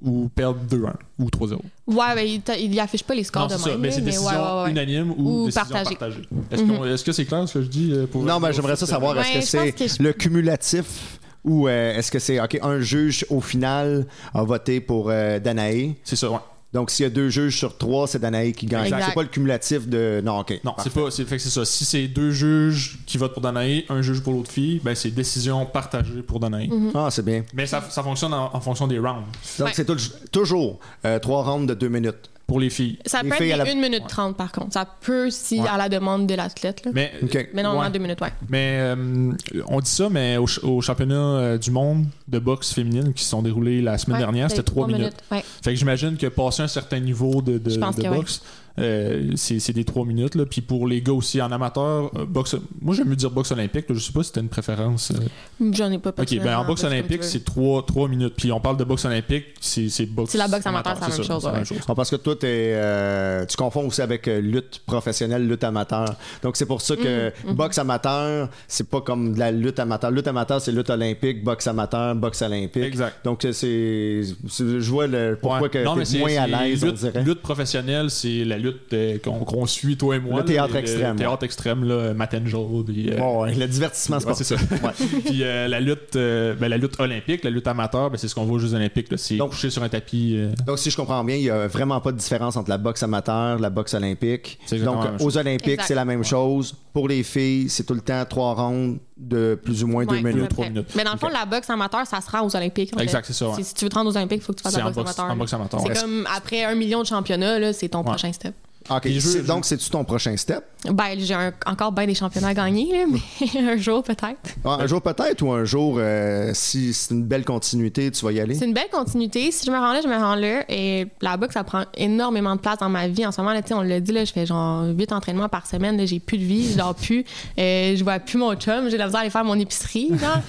ou 0.02 0.28
perdre 0.28 0.60
2-1 0.70 0.92
ou 1.18 1.26
3-0. 1.26 1.58
Ouais, 1.88 2.14
ben, 2.14 2.20
il, 2.24 2.40
il 2.72 2.78
affiche 2.78 3.02
pas 3.02 3.16
les 3.16 3.24
scores 3.24 3.50
non, 3.50 3.56
de 3.56 3.68
même. 3.68 3.80
Mais 3.80 3.90
c'est 3.90 4.00
décision 4.00 4.66
unanime 4.68 5.10
ou, 5.18 5.46
décision 5.46 5.72
partagée. 5.72 6.22
Mhm. 6.52 6.86
Est-ce 6.86 7.04
que 7.04 7.10
c'est 7.10 7.24
clair 7.24 7.48
ce 7.48 7.54
que 7.54 7.62
je 7.62 7.68
dis 7.68 7.90
euh, 7.92 8.06
pour 8.06 8.22
Non, 8.22 8.38
mais 8.38 8.52
j'aimerais 8.52 8.76
ça 8.76 8.86
savoir, 8.86 9.18
est-ce 9.18 9.56
que 9.56 9.74
c'est 9.88 9.98
le 10.00 10.12
cumulatif 10.12 11.18
ou 11.42 11.66
euh, 11.66 11.96
est-ce 11.96 12.12
que 12.12 12.20
c'est, 12.20 12.40
OK, 12.40 12.60
un 12.62 12.78
juge 12.78 13.26
au 13.28 13.40
final 13.40 14.06
a 14.34 14.44
voté 14.44 14.80
pour 14.80 15.08
Danae? 15.08 15.94
C'est 16.04 16.16
ça, 16.16 16.30
ouais. 16.30 16.38
Donc, 16.72 16.90
s'il 16.90 17.04
y 17.04 17.06
a 17.06 17.10
deux 17.10 17.28
juges 17.28 17.56
sur 17.56 17.78
trois, 17.78 18.06
c'est 18.06 18.18
Danae 18.18 18.52
qui 18.52 18.66
gagne. 18.66 18.94
C'est 19.04 19.14
pas 19.14 19.22
le 19.22 19.28
cumulatif 19.28 19.88
de. 19.88 20.20
Non, 20.24 20.40
OK. 20.40 20.60
Non, 20.64 20.74
c'est 20.82 20.92
pas. 20.92 21.10
Fait 21.10 21.38
c'est 21.38 21.50
ça. 21.50 21.64
Si 21.64 21.84
c'est 21.84 22.08
deux 22.08 22.30
juges 22.30 22.98
qui 23.06 23.18
votent 23.18 23.32
pour 23.32 23.42
Danae, 23.42 23.84
un 23.88 24.02
juge 24.02 24.20
pour 24.20 24.32
l'autre 24.32 24.50
fille, 24.50 24.80
ben 24.84 24.94
c'est 24.94 25.10
décision 25.10 25.64
partagée 25.66 26.22
pour 26.22 26.40
Danae. 26.40 26.68
Mhm. 26.68 26.92
Ah, 26.94 27.08
c'est 27.10 27.24
bien. 27.24 27.44
Mais 27.54 27.66
ça, 27.66 27.82
ça 27.88 28.02
fonctionne 28.02 28.34
en, 28.34 28.60
fonction 28.60 28.86
des 28.86 28.98
rounds. 28.98 29.24
Donc, 29.58 29.70
c'est 29.72 29.86
toujours 30.30 30.78
euh, 31.04 31.18
trois 31.18 31.42
rounds 31.42 31.68
de 31.68 31.74
deux 31.74 31.88
minutes 31.88 32.30
pour 32.46 32.60
les 32.60 32.70
filles. 32.70 32.98
Ça 33.06 33.22
peut 33.22 33.42
être 33.42 33.66
1 33.68 33.74
minute 33.74 34.04
30 34.08 34.36
par 34.36 34.52
contre. 34.52 34.72
Ça 34.72 34.86
peut 35.00 35.30
si 35.30 35.60
à 35.60 35.76
la 35.76 35.88
demande 35.88 36.26
de 36.26 36.34
l'athlète. 36.34 36.86
Mais, 36.92 37.12
mais 37.52 37.62
normalement 37.62 37.90
2 37.90 37.98
minutes, 37.98 38.20
ouais. 38.20 38.32
Mais 38.48 38.78
euh, 38.80 39.32
on 39.66 39.80
dit 39.80 39.90
ça, 39.90 40.08
mais 40.08 40.36
au, 40.36 40.46
au 40.62 40.80
championnat 40.80 41.14
euh, 41.14 41.58
du 41.58 41.70
monde 41.70 42.06
de 42.28 42.38
boxe 42.38 42.72
féminine 42.72 43.12
qui 43.14 43.24
se 43.24 43.30
sont 43.30 43.42
déroulés 43.42 43.82
la 43.82 43.98
semaine 43.98 44.18
dernière, 44.18 44.50
c'était 44.50 44.62
3 44.62 44.86
minutes. 44.86 45.00
minutes. 45.30 45.44
Fait 45.62 45.72
que 45.72 45.76
j'imagine 45.76 46.16
que 46.16 46.26
passer 46.26 46.62
un 46.62 46.68
certain 46.68 47.00
niveau 47.00 47.42
de, 47.42 47.58
de, 47.58 47.70
de 47.70 48.08
boxe, 48.08 48.42
euh, 48.78 49.32
c'est 49.36 49.72
des 49.72 49.84
3 49.84 50.04
minutes. 50.04 50.34
Là. 50.34 50.44
Puis 50.44 50.60
pour 50.60 50.86
les 50.86 51.00
gars 51.00 51.12
aussi 51.12 51.40
en 51.40 51.50
amateur, 51.50 52.10
euh, 52.16 52.26
boxe, 52.26 52.56
moi 52.80 52.94
j'aime 52.94 53.08
mieux 53.08 53.16
dire 53.16 53.30
boxe 53.30 53.52
olympique. 53.52 53.86
Je 53.88 53.98
sais 53.98 54.12
pas 54.12 54.22
si 54.22 54.28
c'était 54.28 54.40
une 54.40 54.48
préférence. 54.48 55.12
Euh. 55.12 55.72
J'en 55.72 55.90
ai 55.90 55.98
pas 55.98 56.10
Ok, 56.10 56.38
ben 56.42 56.58
en 56.58 56.64
boxe 56.64 56.84
olympique, 56.84 57.24
c'est 57.24 57.44
3, 57.44 57.86
3 57.86 58.08
minutes. 58.08 58.34
Puis 58.36 58.52
on 58.52 58.60
parle 58.60 58.76
de 58.76 58.84
boxe 58.84 59.04
olympique, 59.04 59.46
c'est 59.60 60.06
boxe. 60.06 60.32
C'est 60.32 60.38
la 60.38 60.48
boxe 60.48 60.66
amateur, 60.66 60.94
c'est 60.96 61.00
la 61.00 61.52
même 61.52 61.64
chose. 61.64 61.80
Ah, 61.88 61.94
parce 61.94 62.10
que 62.10 62.16
toi, 62.16 62.34
es, 62.42 63.46
tu 63.46 63.56
confonds 63.56 63.86
aussi 63.86 64.02
avec 64.02 64.26
lutte 64.26 64.80
professionnelle, 64.86 65.46
lutte 65.46 65.64
amateur. 65.64 66.14
Donc 66.42 66.56
c'est 66.56 66.66
pour 66.66 66.80
ça 66.80 66.96
que 66.96 67.30
mm-hmm. 67.30 67.54
boxe 67.54 67.78
amateur, 67.78 68.48
c'est 68.68 68.88
pas 68.88 69.00
comme 69.00 69.34
de 69.34 69.38
la 69.38 69.50
lutte 69.50 69.78
amateur. 69.78 70.10
Lutte 70.10 70.28
amateur, 70.28 70.60
c'est 70.60 70.72
lutte 70.72 70.90
olympique, 70.90 71.42
boxe 71.42 71.66
amateur, 71.66 72.14
boxe 72.14 72.42
olympique. 72.42 72.84
Exact. 72.84 73.24
Donc 73.24 73.46
c'est. 73.52 74.22
Je 74.22 74.90
vois 74.90 75.06
le, 75.06 75.38
pourquoi 75.40 75.68
que 75.68 75.78
tu 75.78 76.16
es 76.16 76.18
moins 76.18 76.36
à 76.36 76.46
l'aise, 76.46 76.84
on 76.84 76.92
dirait. 76.92 77.22
Lutte 77.22 77.40
professionnelle, 77.40 78.10
c'est 78.10 78.44
la 78.44 78.58
lutte 78.58 78.65
euh, 78.92 79.18
qu'on 79.18 79.66
suit, 79.66 79.96
toi 79.96 80.16
et 80.16 80.20
moi. 80.20 80.40
Le 80.40 80.44
théâtre 80.44 80.76
extrême. 80.76 81.12
Le 81.12 81.18
théâtre 81.18 81.44
extrême, 81.44 81.84
là, 81.84 82.14
Matin 82.14 82.40
Puis, 82.40 83.10
euh, 83.10 83.46
le 83.46 83.66
divertissement 83.66 84.20
sportif. 84.20 84.46
c'est 84.46 84.56
ça. 84.56 84.62
puis 85.24 85.42
euh, 85.42 85.68
la, 85.68 85.80
lutte, 85.80 86.14
ben, 86.14 86.68
la 86.68 86.76
lutte 86.76 86.98
olympique, 87.00 87.44
la 87.44 87.50
lutte 87.50 87.66
amateur, 87.66 88.10
ben, 88.10 88.16
c'est 88.16 88.28
ce 88.28 88.34
qu'on 88.34 88.44
voit 88.44 88.56
aux 88.56 88.60
Jeux 88.60 88.74
olympiques. 88.74 89.08
C'est 89.16 89.38
couché 89.38 89.70
sur 89.70 89.82
un 89.82 89.88
tapis. 89.88 90.38
Donc, 90.66 90.78
si 90.78 90.90
je 90.90 90.96
comprends 90.96 91.22
bien, 91.24 91.36
il 91.36 91.42
n'y 91.42 91.50
a 91.50 91.66
vraiment 91.66 92.00
pas 92.00 92.12
de 92.12 92.18
différence 92.18 92.56
entre 92.56 92.70
la 92.70 92.78
boxe 92.78 93.02
amateur 93.02 93.58
et 93.58 93.62
la 93.62 93.70
boxe 93.70 93.94
olympique. 93.94 94.58
Donc, 94.84 95.04
aux 95.20 95.36
Olympiques, 95.38 95.82
c'est 95.82 95.94
la 95.94 96.04
même 96.04 96.24
chose. 96.24 96.74
Pour 96.92 97.08
les 97.08 97.22
filles, 97.22 97.68
c'est 97.68 97.84
tout 97.84 97.94
le 97.94 98.00
temps 98.00 98.24
trois 98.24 98.54
rondes 98.54 98.98
de 99.16 99.58
plus 99.62 99.82
ou 99.82 99.86
moins 99.86 100.04
deux 100.04 100.20
minutes, 100.20 100.50
trois 100.50 100.68
minutes. 100.68 100.88
Mais 100.94 101.04
dans 101.04 101.12
le 101.12 101.18
fond, 101.18 101.28
la 101.28 101.46
boxe 101.46 101.70
amateur, 101.70 102.06
ça 102.06 102.20
se 102.20 102.30
rend 102.30 102.42
aux 102.42 102.54
Olympiques. 102.54 102.92
Exact, 103.00 103.24
c'est 103.26 103.32
ça. 103.32 103.46
Si 103.60 103.74
tu 103.74 103.84
veux 103.84 103.88
te 103.88 103.94
rendre 103.94 104.10
aux 104.10 104.16
Olympiques, 104.16 104.42
il 104.42 104.44
faut 104.44 104.52
que 104.52 104.58
tu 104.58 104.62
fasses 104.62 104.76
la 104.76 104.90
boxe, 104.90 104.98
amateur. 104.98 105.24
En 105.26 105.36
boxe 105.36 105.54
amateur. 105.54 105.80
C'est 105.80 106.00
comme 106.00 106.26
après 106.34 106.64
un 106.64 106.74
million 106.74 107.00
de 107.00 107.06
championnats, 107.06 107.72
c'est 107.72 107.88
ton 107.88 108.02
prochain 108.02 108.32
step. 108.32 108.54
OK. 108.90 109.08
Je 109.08 109.38
Donc, 109.46 109.64
c'est-tu 109.64 109.90
ton 109.90 110.04
prochain 110.04 110.36
step? 110.36 110.64
Ben, 110.90 111.16
j'ai 111.18 111.34
un- 111.34 111.52
encore 111.66 111.90
bien 111.92 112.06
des 112.06 112.14
championnats 112.14 112.48
à 112.48 112.54
gagner, 112.54 112.92
là, 112.92 113.04
mais 113.10 113.60
un 113.72 113.76
jour 113.76 114.02
peut-être. 114.02 114.36
Ah, 114.64 114.78
Un 114.80 114.86
jour 114.86 115.02
peut-être 115.02 115.42
ou 115.42 115.50
un 115.52 115.64
jour, 115.64 115.96
euh, 115.98 116.50
si 116.54 116.92
c'est 116.94 117.12
une 117.14 117.24
belle 117.24 117.44
continuité, 117.44 118.10
tu 118.10 118.24
vas 118.24 118.32
y 118.32 118.40
aller? 118.40 118.54
C'est 118.54 118.66
une 118.66 118.74
belle 118.74 118.88
continuité. 118.92 119.50
Si 119.50 119.66
je 119.66 119.70
me 119.70 119.76
rends 119.76 119.92
là, 119.92 120.00
je 120.02 120.08
me 120.08 120.14
rends 120.16 120.36
là. 120.36 120.64
Et 120.68 121.06
la 121.20 121.36
boxe, 121.36 121.54
ça 121.54 121.64
prend 121.64 121.84
énormément 121.94 122.54
de 122.54 122.60
place 122.60 122.78
dans 122.78 122.88
ma 122.88 123.08
vie. 123.08 123.26
En 123.26 123.32
ce 123.32 123.40
moment, 123.40 123.52
là, 123.52 123.62
tu 123.62 123.68
sais, 123.68 123.74
on 123.74 123.82
l'a 123.82 123.98
dit, 123.98 124.12
là, 124.12 124.24
je 124.24 124.32
fais 124.32 124.46
genre 124.46 124.84
8 124.96 125.10
entraînements 125.12 125.48
par 125.48 125.66
semaine. 125.66 125.96
là, 125.96 126.06
J'ai 126.06 126.20
plus 126.20 126.38
de 126.38 126.44
vie, 126.44 126.70
je 126.72 126.76
dors 126.78 126.94
plus. 126.94 127.24
Euh, 127.58 127.96
je 127.96 128.04
vois 128.04 128.18
plus 128.20 128.38
mon 128.38 128.54
chum. 128.54 128.88
J'ai 128.90 128.96
la 128.98 129.06
misère 129.06 129.18
à 129.18 129.22
aller 129.22 129.30
faire 129.30 129.44
mon 129.44 129.58
épicerie. 129.58 130.10
genre. 130.20 130.40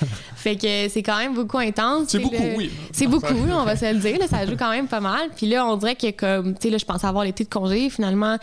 Fait 0.48 0.56
que 0.56 0.88
c'est 0.90 1.04
quand 1.04 1.18
même 1.18 1.34
beaucoup 1.34 1.58
intense. 1.58 2.08
C'est 2.08 2.20
beaucoup, 2.20 2.36
là, 2.36 2.54
oui. 2.56 2.72
C'est 2.94 3.08
beaucoup, 3.08 3.34
on 3.52 3.64
va 3.66 3.76
se 3.76 3.92
le 3.92 4.00
dire. 4.00 4.18
là, 4.18 4.28
ça 4.28 4.46
joue 4.46 4.56
quand 4.58 4.70
même 4.70 4.88
pas 4.88 5.02
mal. 5.02 5.30
Puis 5.36 5.46
là, 5.46 5.66
on 5.66 5.76
dirait 5.76 5.96
que 5.96 6.12
comme, 6.12 6.54
tu 6.54 6.62
sais, 6.62 6.70
là, 6.70 6.78
je 6.78 6.86
pensais 6.86 7.06
avoir 7.06 7.26
l'été 7.26 7.44
de 7.44 7.50
congé. 7.50 7.90
Finalement, 7.90 8.38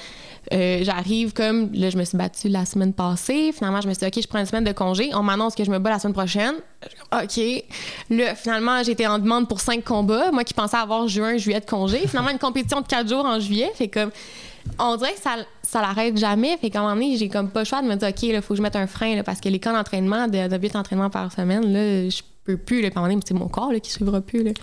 euh, 0.52 0.80
j'arrive 0.82 1.32
comme, 1.32 1.70
là, 1.72 1.88
je 1.88 1.96
me 1.96 2.04
suis 2.04 2.18
battue 2.18 2.48
la 2.48 2.66
semaine 2.66 2.92
passée. 2.92 3.52
Finalement, 3.56 3.80
je 3.80 3.88
me 3.88 3.94
suis 3.94 4.00
dit, 4.00 4.06
OK, 4.06 4.22
je 4.22 4.28
prends 4.28 4.38
une 4.38 4.44
semaine 4.44 4.64
de 4.64 4.72
congé. 4.72 5.12
On 5.14 5.22
m'annonce 5.22 5.54
que 5.54 5.64
je 5.64 5.70
me 5.70 5.78
bats 5.78 5.90
la 5.90 5.98
semaine 5.98 6.12
prochaine. 6.12 6.56
OK. 7.10 7.40
Là, 8.10 8.34
finalement, 8.34 8.82
j'étais 8.82 9.06
en 9.06 9.18
demande 9.18 9.48
pour 9.48 9.60
cinq 9.60 9.82
combats. 9.82 10.30
Moi 10.30 10.44
qui 10.44 10.52
pensais 10.52 10.76
avoir 10.76 11.08
juin, 11.08 11.38
juillet 11.38 11.60
de 11.60 11.64
congé. 11.64 12.06
Finalement, 12.06 12.32
une 12.32 12.38
compétition 12.38 12.82
de 12.82 12.86
quatre 12.86 13.08
jours 13.08 13.24
en 13.24 13.40
juillet. 13.40 13.70
Fait 13.76 13.88
comme, 13.88 14.10
on 14.78 14.96
dirait 14.96 15.14
que 15.14 15.20
ça, 15.20 15.36
ça 15.62 15.80
l'arrête 15.80 16.16
jamais. 16.16 16.56
Fait 16.56 16.70
qu'à 16.70 16.80
un 16.80 16.82
moment 16.82 16.94
donné, 16.94 17.16
j'ai 17.16 17.28
comme 17.28 17.50
pas 17.50 17.60
le 17.60 17.64
choix 17.64 17.82
de 17.82 17.88
me 17.88 17.96
dire, 17.96 18.08
OK, 18.08 18.22
il 18.22 18.42
faut 18.42 18.54
que 18.54 18.58
je 18.58 18.62
mette 18.62 18.76
un 18.76 18.86
frein, 18.86 19.22
parce 19.22 19.40
que 19.40 19.48
les 19.48 19.60
camps 19.60 19.72
d'entraînement, 19.72 20.28
de, 20.28 20.48
de 20.48 20.58
8 20.58 20.76
entraînements 20.76 21.10
par 21.10 21.32
semaine, 21.32 21.72
là, 21.72 22.08
je 22.08 22.22
peux 22.44 22.56
plus. 22.56 22.82
Là, 22.82 22.90
à 22.94 23.00
un 23.00 23.20
c'est 23.24 23.34
mon 23.34 23.48
corps 23.48 23.72
là, 23.72 23.80
qui 23.80 23.90
suivra 23.90 24.20
plus. 24.20 24.54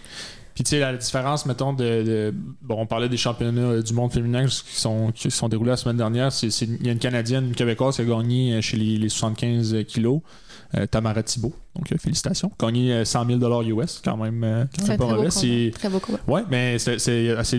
Puis 0.54 0.64
tu 0.66 0.72
sais, 0.72 0.80
la 0.80 0.96
différence, 0.96 1.46
mettons, 1.46 1.74
de, 1.74 2.34
Bon, 2.62 2.76
on 2.80 2.86
parlait 2.86 3.10
des 3.10 3.18
championnats 3.18 3.62
euh, 3.62 3.82
du 3.82 3.94
monde 3.94 4.12
féminin 4.12 4.46
qui 4.46 4.76
sont, 4.76 5.12
sont 5.16 5.50
déroulés 5.50 5.72
la 5.72 5.78
semaine 5.78 5.98
dernière. 5.98 6.30
Il 6.44 6.86
y 6.86 6.90
a 6.90 6.92
une 6.92 7.00
Canadienne, 7.00 7.48
une 7.48 7.56
Québécoise 7.56 7.96
qui 7.96 8.02
a 8.02 8.06
gagné 8.06 8.54
euh, 8.54 8.62
chez 8.62 8.78
les, 8.78 8.98
les 8.98 9.10
75 9.10 9.86
kilos, 9.88 10.22
euh, 10.76 10.86
Tamara 10.88 11.24
Thibault. 11.24 11.54
Donc, 11.76 11.90
euh, 11.94 11.96
félicitations. 11.98 12.52
Gagné 12.60 12.92
euh, 12.92 13.06
100 13.06 13.26
000 13.40 13.62
US, 13.82 14.02
quand 14.04 14.18
même, 14.18 14.44
euh, 14.44 14.66
quand 14.76 14.82
C'est 14.84 14.88
même 14.90 14.98
pas 14.98 15.06
mauvais. 15.16 15.30
C'est- 15.32 15.72
Très 15.74 15.88
beau 15.88 16.00
combat. 16.00 16.20
Ouais, 16.28 16.42
mais 16.52 16.78
c'est, 16.80 16.98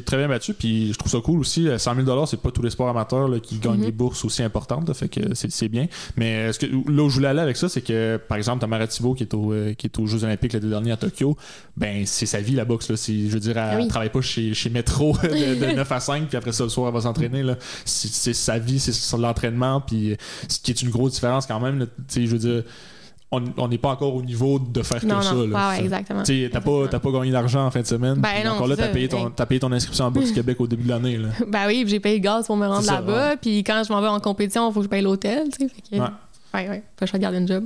très 0.04 0.16
bien 0.18 0.28
battu. 0.28 0.52
Puis 0.52 0.92
je 0.92 0.98
trouve 0.98 1.10
ça 1.10 1.18
cool 1.24 1.40
aussi. 1.40 1.66
euh, 1.66 1.78
100 1.78 1.94
000 2.04 2.26
c'est 2.26 2.40
pas 2.40 2.50
tous 2.50 2.60
les 2.62 2.68
sports 2.68 2.90
amateurs 2.90 3.26
là, 3.26 3.40
qui 3.40 3.56
gagnent 3.56 3.78
Mhm. 3.78 3.84
des 3.86 3.92
bourses 3.92 4.22
aussi 4.26 4.42
importantes. 4.42 4.86
là, 4.86 4.92
fait 4.94 5.08
que 5.08 5.34
c'est, 5.34 5.50
c'est 5.50 5.68
bien. 5.68 5.86
Mais 6.16 6.48
euh, 6.48 6.52
ce 6.52 6.58
que, 6.58 6.66
là 6.66 7.02
où 7.04 7.08
je 7.08 7.14
voulais 7.14 7.28
aller 7.28 7.40
avec 7.40 7.56
ça, 7.56 7.70
c'est 7.70 7.80
que, 7.80 8.18
par 8.28 8.36
exemple, 8.36 8.60
Tamara 8.60 8.86
Thibault, 8.86 9.14
qui 9.14 9.22
est, 9.22 9.32
au, 9.32 9.52
euh, 9.52 9.72
qui 9.72 9.86
est 9.86 9.98
aux 9.98 10.06
Jeux 10.06 10.24
Olympiques 10.24 10.52
l'été 10.52 10.68
dernier 10.68 10.92
à 10.92 10.96
Tokyo, 10.98 11.36
ben 11.78 12.04
c'est 12.04 12.26
sa 12.26 12.40
vie 12.42 12.54
la 12.54 12.66
boxe. 12.66 12.90
Là. 12.90 12.96
Je 12.96 13.28
veux 13.32 13.40
dire, 13.40 13.56
elle, 13.56 13.70
Ah 13.72 13.76
oui. 13.80 13.88
travaille 13.88 14.10
pas 14.10 14.20
chez, 14.20 14.52
chez 14.52 14.68
Metro 14.68 15.16
de, 15.22 15.54
de 15.58 15.72
9 15.76 15.90
à 15.90 16.00
5, 16.00 16.28
puis 16.28 16.36
après 16.36 16.52
ça, 16.52 16.64
le 16.64 16.70
soir, 16.70 16.88
elle 16.88 16.94
va 16.94 17.00
s'entraîner. 17.00 17.42
Là. 17.42 17.56
C'est, 17.86 18.34
sa 18.34 18.58
vie, 18.58 18.78
c'est 18.78 19.16
l'entraînement. 19.16 19.80
Puis 19.80 20.16
ce 20.48 20.58
qui 20.58 20.70
est 20.70 20.82
une 20.82 20.90
grosse 20.90 21.12
différence 21.14 21.46
quand 21.46 21.60
même. 21.60 21.78
là. 21.78 21.86
Tu 21.86 21.92
sais, 22.08 22.26
je 22.26 22.30
veux 22.32 22.38
dire, 22.38 22.62
on 23.32 23.68
n'est 23.68 23.78
pas 23.78 23.90
encore 23.90 24.14
au 24.14 24.22
niveau 24.22 24.58
de 24.58 24.82
faire 24.82 25.04
Non, 25.04 25.18
que 25.18 25.24
ça. 25.24 25.32
non. 25.34 25.46
là. 25.46 25.70
Ouais, 25.70 25.76
ouais, 25.78 25.84
exactement. 25.84 26.22
Tu 26.22 26.48
t'as 26.52 26.60
pas, 26.60 27.10
gagné 27.12 27.30
d'argent 27.30 27.66
en 27.66 27.70
fin 27.70 27.80
de 27.80 27.86
semaine. 27.86 28.16
Ben 28.20 28.44
non, 28.44 28.52
encore 28.52 28.66
là, 28.68 28.76
t'as 28.76 28.86
ça. 28.86 28.92
payé, 28.92 29.08
ton, 29.08 29.30
payé 29.30 29.60
ton 29.60 29.72
inscription 29.72 30.04
en 30.04 30.10
Bourse 30.10 30.30
Québec 30.32 30.60
au 30.60 30.66
début 30.66 30.84
de 30.84 30.88
l'année. 30.90 31.18
Ben 31.48 31.66
oui, 31.66 31.84
j'ai 31.86 31.98
payé 32.00 32.16
le 32.16 32.22
gaz 32.22 32.46
pour 32.46 32.56
me 32.56 32.66
rendre 32.66 32.82
ça, 32.82 32.94
là-bas. 32.94 33.36
Puis 33.38 33.64
quand 33.64 33.82
je 33.86 33.92
m'en 33.92 34.00
vais 34.00 34.08
en 34.08 34.20
compétition, 34.20 34.68
il 34.68 34.72
faut 34.74 34.80
que 34.80 34.84
je 34.84 34.90
paye 34.90 35.02
l'hôtel. 35.02 35.48
Tu 35.48 35.68
fait 35.68 35.82
que, 35.90 35.96
Ouais. 35.96 36.08
ouais, 36.54 36.68
ouais. 36.68 36.82
Faut 36.98 37.06
que 37.06 37.12
je 37.12 37.16
garder 37.16 37.38
une 37.38 37.48
job. 37.48 37.64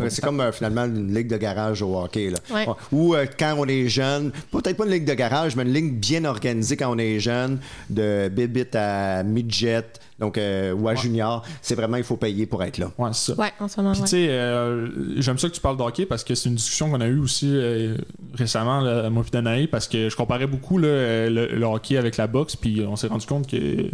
Ouais, 0.00 0.10
C'est 0.10 0.22
comme 0.22 0.40
euh, 0.40 0.52
finalement 0.52 0.84
une 0.84 1.14
ligue 1.14 1.28
de 1.28 1.36
garage 1.36 1.82
au 1.82 1.96
hockey. 1.98 2.30
Là. 2.30 2.38
Ouais. 2.54 2.66
Ou 2.92 3.14
euh, 3.14 3.26
quand 3.38 3.54
on 3.58 3.66
est 3.66 3.88
jeune, 3.88 4.32
peut-être 4.50 4.76
pas 4.76 4.84
une 4.84 4.92
ligue 4.92 5.04
de 5.06 5.14
garage, 5.14 5.56
mais 5.56 5.62
une 5.62 5.72
ligue 5.72 5.94
bien 5.98 6.24
organisée 6.24 6.76
quand 6.76 6.92
on 6.92 6.98
est 6.98 7.18
jeune, 7.20 7.58
de 7.88 8.28
bébit 8.28 8.66
à 8.74 9.22
midget, 9.22 9.84
donc, 10.18 10.36
euh, 10.36 10.72
ou 10.74 10.86
à 10.86 10.94
junior. 10.94 11.42
C'est 11.62 11.74
vraiment, 11.74 11.96
il 11.96 12.04
faut 12.04 12.16
payer 12.18 12.44
pour 12.46 12.62
être 12.62 12.76
là. 12.76 12.90
Ouais, 12.98 13.08
c'est 13.14 13.32
ça. 13.32 13.40
Ouais, 13.40 13.52
en 13.58 13.68
ce 13.68 13.80
moment, 13.80 13.92
Puis 13.92 14.00
ouais. 14.02 14.06
tu 14.08 14.16
sais, 14.16 14.28
euh, 14.28 14.88
j'aime 15.20 15.38
ça 15.38 15.48
que 15.48 15.54
tu 15.54 15.60
parles 15.62 15.78
de 15.78 15.82
hockey 15.82 16.04
parce 16.04 16.24
que 16.24 16.34
c'est 16.34 16.50
une 16.50 16.56
discussion 16.56 16.90
qu'on 16.90 17.00
a 17.00 17.06
eue 17.06 17.18
aussi 17.20 17.48
euh, 17.50 17.96
récemment, 18.34 18.80
là, 18.80 19.08
moi 19.08 19.24
et 19.26 19.30
Danae, 19.30 19.66
parce 19.66 19.88
que 19.88 20.10
je 20.10 20.16
comparais 20.16 20.46
beaucoup 20.46 20.76
là, 20.76 21.28
le, 21.30 21.46
le 21.46 21.64
hockey 21.64 21.96
avec 21.96 22.18
la 22.18 22.26
boxe, 22.26 22.54
puis 22.54 22.84
on 22.86 22.96
s'est 22.96 23.06
rendu 23.06 23.26
compte 23.26 23.46
que 23.50 23.90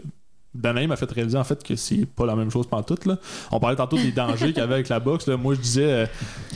Danae 0.61 0.86
m'a 0.86 0.96
fait 0.96 1.11
réaliser 1.11 1.36
en 1.38 1.44
fait 1.44 1.62
que 1.62 1.76
c'est 1.76 2.07
pas 2.07 2.26
la 2.26 2.34
même 2.36 2.50
chose 2.50 2.66
pantoute. 2.66 3.04
Là. 3.07 3.16
On 3.52 3.61
parlait 3.61 3.76
tantôt 3.76 3.96
des 3.96 4.12
dangers 4.12 4.48
qu'il 4.48 4.59
y 4.59 4.61
avait 4.61 4.74
avec 4.74 4.88
la 4.88 5.00
boxe. 5.00 5.26
Là. 5.26 5.36
Moi, 5.36 5.54
je 5.54 5.61
disais, 5.61 5.84
euh, 5.84 6.07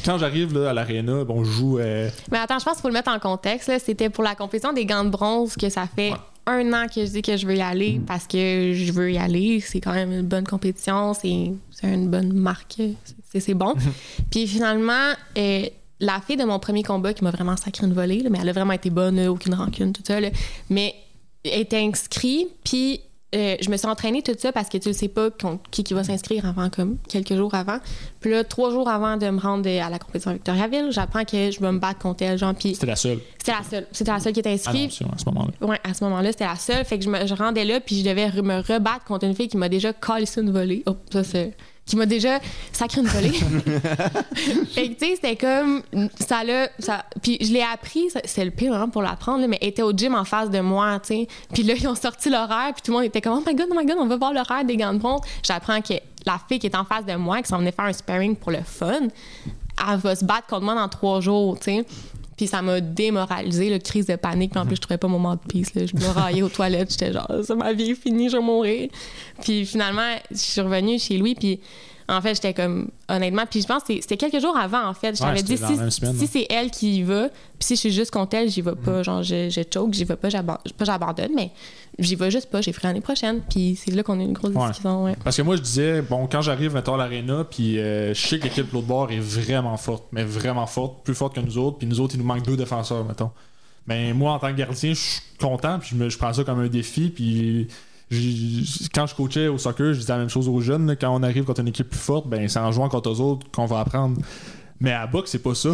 quand 0.05 0.19
j'arrive 0.19 0.57
à 0.59 0.73
l'aréna, 0.73 1.25
bon, 1.25 1.45
je 1.45 1.51
joue. 1.51 1.79
euh, 1.79 2.09
Mais 2.31 2.39
attends, 2.39 2.59
je 2.59 2.65
pense 2.65 2.75
qu'il 2.75 2.83
faut 2.83 2.89
le 2.89 2.95
mettre 2.95 3.11
en 3.11 3.19
contexte. 3.19 3.71
C'était 3.85 4.11
pour 4.11 4.25
la 4.25 4.35
compétition 4.35 4.73
des 4.73 4.85
gants 4.87 5.05
de 5.05 5.11
bronze 5.11 5.57
que 5.57 5.69
ça 5.69 5.87
fait 5.87 6.11
Ouais. 6.11 6.17
un 6.47 6.73
an 6.73 6.87
que 6.93 7.05
je 7.05 7.11
dis 7.11 7.23
que 7.23 7.37
je 7.37 7.47
veux 7.47 7.55
y 7.57 7.61
aller 7.63 8.01
parce 8.07 8.27
que 8.27 8.73
je 8.75 8.93
veux 8.93 9.13
y 9.13 9.19
aller. 9.19 9.61
C'est 9.61 9.81
quand 9.81 9.93
même 9.93 10.13
une 10.13 10.23
bonne 10.27 10.47
compétition. 10.47 11.15
C'est 11.15 11.53
c'est 11.71 11.93
une 11.93 12.09
bonne 12.09 12.33
marque. 12.33 12.81
C'est 13.33 13.55
bon. 13.55 13.75
Puis 14.31 14.47
finalement, 14.49 15.13
euh, 15.39 15.63
la 16.01 16.21
fille 16.27 16.37
de 16.37 16.45
mon 16.45 16.59
premier 16.59 16.83
combat 16.83 17.13
qui 17.15 17.23
m'a 17.25 17.31
vraiment 17.31 17.57
sacré 17.57 17.87
une 17.87 17.93
volée, 17.93 18.21
là, 18.23 18.31
mais 18.31 18.39
elle 18.43 18.49
a 18.49 18.53
vraiment 18.53 18.73
été 18.73 18.91
bonne, 18.91 19.21
aucune 19.29 19.55
rancune, 19.55 19.93
tout 19.93 20.03
ça. 20.05 20.19
là. 20.19 20.31
Mais 20.71 20.95
elle 21.45 21.61
était 21.61 21.79
inscrite, 21.79 22.49
puis 22.65 23.01
euh, 23.35 23.57
je 23.61 23.71
me 23.71 23.77
suis 23.77 23.87
entraînée 23.87 24.23
tout 24.23 24.35
ça 24.37 24.53
parce 24.53 24.69
que 24.69 24.79
tu 24.79 24.89
ne 24.89 24.93
sais 24.93 25.09
pas 25.09 25.29
qui, 25.71 25.85
qui 25.85 25.95
va 25.95 26.03
s'inscrire 26.05 26.47
avant, 26.47 26.69
comme 26.69 26.99
quelques 27.09 27.35
jours 27.35 27.55
avant. 27.55 27.79
Puis 28.21 28.31
là, 28.31 28.45
trois 28.45 28.71
jours 28.71 28.89
avant 28.89 29.17
de 29.17 29.29
me 29.31 29.39
rendre 29.39 29.69
à 29.69 29.89
la 29.89 29.99
compétition 29.99 30.31
à 30.31 30.35
Victoriaville, 30.35 30.89
j'apprends 30.91 31.25
que 31.25 31.51
je 31.51 31.61
vais 31.61 31.73
me 31.73 31.79
battre 31.79 32.01
contre 32.01 32.25
elle, 32.25 32.39
puis 32.59 32.75
C'était 32.75 32.87
la 32.87 32.97
seule 32.97 33.21
c'était 33.41 33.53
la 33.53 33.63
seule. 33.63 33.87
C'était 33.91 34.11
la 34.13 34.21
seule 34.21 34.33
qui 34.35 34.41
était 34.41 34.53
inscrite. 34.53 34.99
annonce 35.01 35.15
à 35.15 35.19
ce 35.19 35.25
moment-là. 35.27 35.67
Ouais, 35.67 35.81
à 35.83 35.95
ce 35.95 36.05
moment-là, 36.05 36.31
c'était 36.33 36.45
la 36.45 36.57
seule. 36.57 36.85
Fait 36.85 36.99
que 36.99 37.05
je 37.05 37.09
me 37.09 37.27
je 37.27 37.35
rendais 37.35 37.65
là, 37.65 37.81
puis 37.81 38.01
je 38.01 38.05
devais 38.09 38.31
me 38.43 38.61
rebattre 38.61 39.05
contre 39.05 39.25
une 39.25 39.35
fille 39.35 39.49
qui 39.49 39.57
m'a 39.57 39.69
déjà 39.69 39.93
collé 39.93 40.27
une 40.37 40.51
volée. 40.51 40.83
Oh, 40.87 40.97
ça, 41.11 41.25
c'est. 41.25 41.57
Qui 41.87 41.97
m'a 41.97 42.07
déjà 42.07 42.39
sacré 42.73 43.01
une 43.01 43.09
volée. 43.09 43.31
fait 43.33 44.89
que, 44.91 44.93
tu 44.95 45.07
sais, 45.07 45.15
c'était 45.17 45.35
comme. 45.37 45.83
Ça 46.21 46.45
l'a. 46.45 46.69
Ça... 46.79 47.05
Puis 47.21 47.39
je 47.41 47.53
l'ai 47.53 47.63
appris, 47.63 48.09
c'est 48.25 48.45
le 48.45 48.53
pire 48.53 48.73
moment 48.73 48.89
pour 48.89 49.03
l'apprendre, 49.03 49.45
mais 49.49 49.59
elle 49.61 49.69
était 49.69 49.83
au 49.83 49.93
gym 49.93 50.15
en 50.15 50.25
face 50.25 50.51
de 50.51 50.61
moi, 50.61 51.01
tu 51.01 51.09
sais. 51.09 51.29
Puis 51.53 51.65
là, 51.65 51.75
ils 51.75 51.89
ont 51.89 51.97
sorti 51.97 52.31
l'horaire, 52.31 52.73
puis 52.75 52.83
tout 52.83 52.93
le 52.93 52.99
monde 52.99 53.07
était 53.07 53.21
comme, 53.21 53.39
oh 53.39 53.43
my 53.45 53.55
god, 53.55 53.67
oh 53.71 53.75
my 53.77 53.85
god, 53.85 53.97
on 53.99 54.07
va 54.07 54.17
voir 54.17 54.33
l'horaire 54.33 54.65
des 54.65 54.77
gants 54.77 54.93
de 54.93 54.99
bronze. 54.99 55.21
J'apprends 55.43 55.81
que 55.81 55.95
la 56.27 56.39
fille 56.49 56.59
qui 56.59 56.67
est 56.67 56.77
en 56.77 56.85
face 56.85 57.05
de 57.07 57.15
moi, 57.17 57.43
qui 57.43 57.49
s'en 57.49 57.59
venait 57.59 57.73
faire 57.73 57.87
un 57.87 57.93
sparring 57.93 58.37
pour 58.37 58.53
le 58.53 58.63
fun, 58.63 59.09
elle 59.89 59.99
va 59.99 60.15
se 60.15 60.25
battre 60.25 60.47
contre 60.47 60.65
moi 60.65 60.75
dans 60.75 60.89
trois 60.89 61.21
jours, 61.21 61.59
tu 61.59 61.65
sais. 61.65 61.87
Puis 62.41 62.47
ça 62.47 62.63
m'a 62.63 62.81
démoralisé, 62.81 63.69
le 63.69 63.79
crise 63.79 64.07
de 64.07 64.17
panique. 64.17 64.53
Puis 64.53 64.61
en 64.61 64.65
plus, 64.65 64.77
je 64.77 64.81
trouvais 64.81 64.97
pas 64.97 65.09
mon 65.09 65.19
moment 65.19 65.35
de. 65.35 65.59
Là. 65.79 65.85
Je 65.85 65.95
me 65.95 66.07
raillais 66.11 66.41
aux 66.41 66.49
toilettes. 66.49 66.91
J'étais 66.91 67.13
genre, 67.13 67.31
ça, 67.45 67.55
ma 67.55 67.75
vie 67.75 67.91
est 67.91 67.95
finie, 67.95 68.31
je 68.31 68.39
vais 68.39 68.43
mourir. 68.43 68.89
Puis 69.43 69.67
finalement, 69.67 70.15
je 70.31 70.39
suis 70.39 70.61
revenue 70.63 70.99
chez 70.99 71.19
lui. 71.19 71.35
Puis 71.35 71.61
en 72.11 72.21
fait, 72.21 72.35
j'étais 72.35 72.53
comme, 72.55 72.91
honnêtement, 73.09 73.45
puis 73.49 73.63
je 73.63 73.67
pense 73.67 73.83
que 73.85 73.95
c'est- 73.95 74.01
c'était 74.03 74.17
quelques 74.17 74.41
jours 74.43 74.57
avant, 74.57 74.85
en 74.87 74.95
fait. 74.95 75.17
Je 75.17 75.23
Ouais, 75.23 75.29
t'avais 75.29 75.43
dit, 75.43 75.57
si, 75.57 75.65
semaine, 75.65 75.91
si 75.91 76.05
ouais. 76.05 76.27
c'est 76.31 76.47
elle 76.51 76.71
qui 76.71 76.97
y 76.99 77.03
va, 77.03 77.29
puis 77.29 77.37
si 77.61 77.75
je 77.77 77.81
suis 77.81 77.93
juste 77.93 78.11
contre 78.11 78.37
elle, 78.37 78.51
j'y 78.51 78.61
vais 78.63 78.73
Mm. 78.73 78.77
pas. 78.77 79.03
Genre, 79.03 79.23
je, 79.23 79.49
je 79.49 79.61
choke, 79.73 79.93
j'y 79.95 80.05
vais 80.05 80.17
pas, 80.17 80.29
j'aban- 80.29 80.59
pas 80.77 80.85
j'abandonne, 80.85 81.31
mais 81.37 81.51
j'y 81.99 82.17
vais 82.17 82.31
juste 82.31 82.51
pas. 82.51 82.61
J'ai 82.61 82.73
pris 82.73 82.87
l'année 82.87 83.01
prochaine. 83.01 83.41
Puis 83.49 83.77
c'est 83.77 83.91
là 83.93 84.03
qu'on 84.03 84.19
a 84.19 84.23
eu 84.23 84.27
une 84.27 84.33
grosse 84.33 84.55
Ouais. 84.55 84.67
discussion. 84.69 85.05
Ouais. 85.05 85.17
Parce 85.23 85.37
que 85.37 85.43
moi, 85.43 85.57
je 85.57 85.63
disais, 85.63 86.03
bon, 86.03 86.27
quand 86.27 86.41
j'arrive, 86.43 86.75
mettons, 86.75 86.95
à 86.95 86.99
l'aréna, 86.99 87.45
puis 87.45 87.79
euh, 87.79 88.13
je 88.13 88.21
sais 88.27 88.39
que 88.39 88.45
l'équipe 88.45 88.69
de 88.69 88.73
l'autre 88.75 88.87
bord 88.87 89.11
est 89.13 89.19
vraiment 89.21 89.77
forte, 89.77 90.05
mais 90.13 90.25
vraiment 90.25 90.67
forte, 90.67 91.05
plus 91.05 91.15
forte 91.15 91.35
que 91.35 91.41
nous 91.41 91.59
autres, 91.59 91.79
puis 91.79 91.87
nous 91.87 92.01
autres, 92.01 92.15
il 92.15 92.19
nous 92.19 92.27
manque 92.27 92.45
deux 92.45 92.57
défenseurs, 92.57 93.05
mettons. 93.05 93.31
Mais 93.87 94.13
moi, 94.13 94.33
en 94.33 94.39
tant 94.39 94.49
que 94.53 94.57
gardien, 94.59 94.91
je 94.93 94.99
suis 94.99 95.21
content, 95.41 95.79
puis 95.79 95.91
je, 95.93 95.97
me- 95.97 96.09
je 96.09 96.19
prends 96.19 96.33
ça 96.33 96.45
comme 96.45 96.61
un 96.61 96.69
défi, 96.69 97.09
puis 97.11 97.69
quand 98.95 99.07
je 99.07 99.15
coachais 99.15 99.49
au 99.49 99.59
soccer, 99.59 99.93
je 99.95 100.01
disais 100.01 100.13
la 100.13 100.19
même 100.19 100.29
chose 100.29 100.49
aux 100.49 100.61
jeunes, 100.61 100.87
là, 100.87 100.97
quand 100.97 101.15
on 101.15 101.23
arrive 101.23 101.45
contre 101.45 101.61
une 101.61 101.69
équipe 101.69 101.89
plus 101.89 101.99
forte, 101.99 102.29
ben 102.29 102.49
c'est 102.49 102.59
en 102.59 102.73
jouant 102.73 102.89
contre 102.89 103.11
eux 103.11 103.21
autres 103.21 103.47
qu'on 103.53 103.67
va 103.67 103.81
apprendre. 103.81 104.21
Mais 104.81 104.93
à 104.93 105.07
boxe, 105.07 105.31
c'est 105.31 105.43
pas 105.43 105.55
ça. 105.55 105.71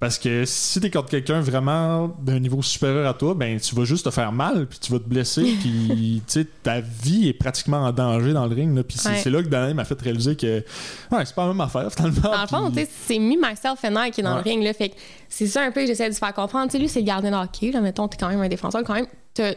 Parce 0.00 0.18
que 0.18 0.44
si 0.44 0.80
t'es 0.80 0.90
contre 0.90 1.08
quelqu'un 1.08 1.40
vraiment 1.40 2.08
d'un 2.20 2.38
niveau 2.38 2.60
supérieur 2.60 3.08
à 3.08 3.14
toi, 3.14 3.32
ben 3.34 3.58
tu 3.58 3.74
vas 3.74 3.84
juste 3.84 4.04
te 4.04 4.10
faire 4.10 4.32
mal, 4.32 4.66
puis 4.66 4.78
tu 4.78 4.92
vas 4.92 4.98
te 4.98 5.08
blesser, 5.08 5.54
puis 5.60 6.22
ta 6.62 6.80
vie 6.80 7.28
est 7.28 7.32
pratiquement 7.32 7.78
en 7.78 7.92
danger 7.92 8.32
dans 8.34 8.46
le 8.46 8.54
ring. 8.54 8.82
Puis 8.82 8.98
c'est 8.98 9.08
Ouais. 9.10 9.20
c'est 9.22 9.30
là 9.30 9.42
que 9.42 9.48
Daniel 9.48 9.74
m'a 9.74 9.84
fait 9.84 9.98
réaliser 10.00 10.36
que 10.36 10.58
ouais, 11.12 11.24
c'est 11.24 11.34
pas 11.34 11.42
la 11.46 11.48
même 11.52 11.60
affaire 11.60 11.90
finalement. 11.92 12.20
Dans 12.22 12.40
le 12.42 12.46
fond, 12.48 12.72
c'est 13.06 13.18
me, 13.18 13.36
myself 13.36 13.82
and 13.84 13.94
I 14.06 14.10
qui 14.10 14.20
est 14.20 14.24
dans 14.24 14.36
Ouais. 14.36 14.42
le 14.44 14.50
ring. 14.50 14.62
Là, 14.64 14.72
fait 14.74 14.92
c'est 15.36 15.46
ça 15.46 15.62
un 15.62 15.70
peu 15.70 15.80
que 15.80 15.86
j'essaie 15.86 16.08
de 16.08 16.14
se 16.14 16.18
faire 16.18 16.32
comprendre. 16.34 16.66
Tu 16.66 16.72
sais, 16.72 16.78
lui, 16.78 16.88
c'est 16.88 17.00
le 17.00 17.06
gardien 17.06 17.30
de 17.30 17.36
hockey. 17.36 17.70
Là, 17.72 17.80
mettons, 17.80 18.06
t'es 18.08 18.16
quand 18.18 18.28
même 18.28 18.40
un 18.40 18.48
défenseur. 18.48 18.82
Quand 18.84 18.94
même, 18.94 19.06
t'as- 19.34 19.54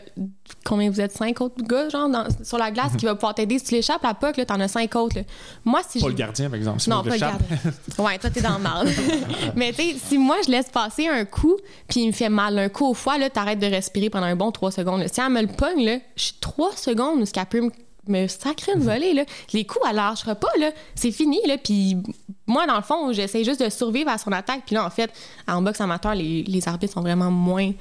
combien 0.65 0.89
vous 0.89 0.99
êtes? 0.99 1.11
Cinq 1.11 1.39
autres 1.41 1.61
gars, 1.63 1.87
genre, 1.89 2.09
dans- 2.09 2.25
sur 2.43 2.57
la 2.57 2.71
glace 2.71 2.95
qui 2.97 3.05
va 3.05 3.13
pouvoir 3.15 3.35
t'aider? 3.35 3.59
Si 3.59 3.65
tu 3.65 3.75
l'échappes 3.75 4.03
à 4.03 4.13
puck, 4.13 4.37
là, 4.37 4.45
t'en 4.45 4.59
as 4.59 4.67
cinq 4.67 4.95
autres. 4.95 5.17
là. 5.17 5.23
Moi, 5.65 5.81
si 5.87 5.99
Pas 5.99 6.05
je 6.05 6.09
le 6.11 6.15
gardien, 6.17 6.49
par 6.49 6.57
exemple. 6.57 6.79
Si 6.79 6.89
non, 6.89 7.03
pas 7.03 7.09
le 7.11 7.17
gardien. 7.19 7.47
Ouais, 7.99 8.17
toi, 8.17 8.29
t'es 8.29 8.41
dans 8.41 8.57
le 8.57 8.63
mal. 8.63 8.87
Mais 9.55 9.71
tu 9.73 9.81
sais, 9.83 9.95
si 10.03 10.17
moi, 10.17 10.37
je 10.45 10.51
laisse 10.51 10.69
passer 10.69 11.07
un 11.07 11.25
coup, 11.25 11.55
puis 11.87 12.01
il 12.01 12.07
me 12.07 12.11
fait 12.11 12.29
mal 12.29 12.57
un 12.57 12.69
coup 12.69 12.85
au 12.87 12.93
foie, 12.93 13.17
là, 13.17 13.29
t'arrêtes 13.29 13.59
de 13.59 13.67
respirer 13.67 14.09
pendant 14.09 14.25
un 14.27 14.35
bon 14.35 14.51
trois 14.51 14.71
secondes. 14.71 15.01
là. 15.01 15.07
Si 15.07 15.21
elle 15.21 15.29
me 15.29 15.41
le 15.41 15.47
pogne, 15.47 15.85
là, 15.85 15.97
je 16.15 16.23
suis 16.23 16.33
trois 16.41 16.71
secondes 16.75 17.19
jusqu'à 17.19 17.45
peut 17.45 17.61
me, 17.61 17.69
me 18.09 18.27
sacrer 18.27 18.73
une 18.75 18.81
volée, 18.83 19.13
là. 19.13 19.23
Les 19.53 19.65
coups, 19.65 19.85
elle 19.89 19.95
lâchera 19.95 20.35
pas, 20.35 20.49
là. 20.59 20.71
C'est 20.95 21.11
fini, 21.11 21.39
là. 21.47 21.57
Puis 21.57 21.97
moi, 22.45 22.65
dans 22.67 22.75
le 22.77 22.81
fond, 22.83 23.11
j'essaie 23.13 23.43
juste 23.43 23.63
de 23.63 23.69
survivre 23.69 24.09
à 24.09 24.17
son 24.17 24.31
attaque. 24.31 24.63
Puis 24.65 24.75
là, 24.75 24.85
en 24.85 24.89
fait, 24.89 25.11
en 25.47 25.61
boxe 25.61 25.81
amateur, 25.81 26.15
les, 26.15 26.43
les 26.43 26.67
arbitres 26.67 26.93
sont 26.93 27.01
vraiment 27.01 27.31
moins 27.31 27.71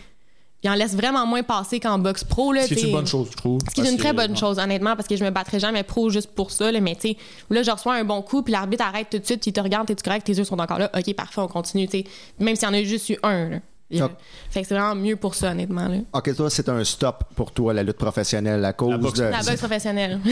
il 0.63 0.71
en 0.71 0.75
laisse 0.75 0.95
vraiment 0.97 1.27
moins 1.27 1.45
passer 1.45 1.79
qu'en 1.79 1.97
boxe 1.99 2.25
pro. 2.25 2.53
Là, 2.53 2.63
Ce 2.63 2.69
qui 2.69 2.73
est 2.73 2.77
t'sais. 2.79 2.87
une 2.87 2.93
bonne 2.93 3.07
chose, 3.07 3.29
je 3.31 3.37
trouve. 3.37 3.61
Ce 3.69 3.75
qui 3.75 3.83
est 3.83 3.91
une 3.91 3.99
très 3.99 4.11
que- 4.11 4.17
bonne 4.17 4.37
chose, 4.37 4.59
honnêtement, 4.59 4.97
parce 4.97 5.07
que 5.07 5.15
je 5.15 5.23
me 5.23 5.31
battrais 5.31 5.61
jamais 5.61 5.85
pro 5.85 6.11
juste 6.11 6.31
pour 6.35 6.51
ça. 6.51 6.73
Là, 6.73 6.81
mais 6.81 6.97
tu 6.97 7.11
sais, 7.11 7.17
là, 7.51 7.63
je 7.63 7.71
reçois 7.71 7.95
un 7.95 8.03
bon 8.05 8.21
coup, 8.23 8.43
puis 8.43 8.51
l'arbitre 8.53 8.83
arrête 8.83 9.09
tout 9.09 9.19
de 9.19 9.25
suite, 9.25 9.43
puis 9.43 9.51
il 9.51 9.53
te 9.53 9.61
regarde, 9.61 9.87
t'es 9.87 9.95
correct, 9.95 10.27
tes 10.27 10.33
yeux 10.33 10.45
sont 10.45 10.59
encore 10.59 10.79
là. 10.81 10.91
OK, 10.97 11.15
parfait, 11.15 11.41
on 11.41 11.47
continue. 11.47 11.87
tu 11.87 11.99
sais. 11.99 12.05
Même 12.41 12.57
s'il 12.57 12.67
y 12.67 12.71
en 12.71 12.75
a 12.75 12.83
juste 12.83 13.09
eu 13.11 13.19
un. 13.23 13.49
Là. 13.51 13.57
Fait 13.89 14.63
que 14.63 14.67
c'est 14.69 14.75
vraiment 14.75 14.97
mieux 14.97 15.15
pour 15.17 15.35
ça, 15.37 15.53
honnêtement. 15.53 15.87
Là. 15.87 15.99
OK, 16.13 16.35
toi, 16.35 16.51
c'est 16.51 16.69
un 16.69 16.83
stop 16.83 17.23
pour 17.37 17.53
toi, 17.53 17.73
la 17.73 17.85
lutte 17.85 17.97
professionnelle, 17.99 18.65
à 18.65 18.73
cause 18.73 18.97
boxe- 18.99 19.19
de. 19.19 19.25
La 19.25 19.43
boxe 19.43 19.59
professionnelle. 19.59 20.21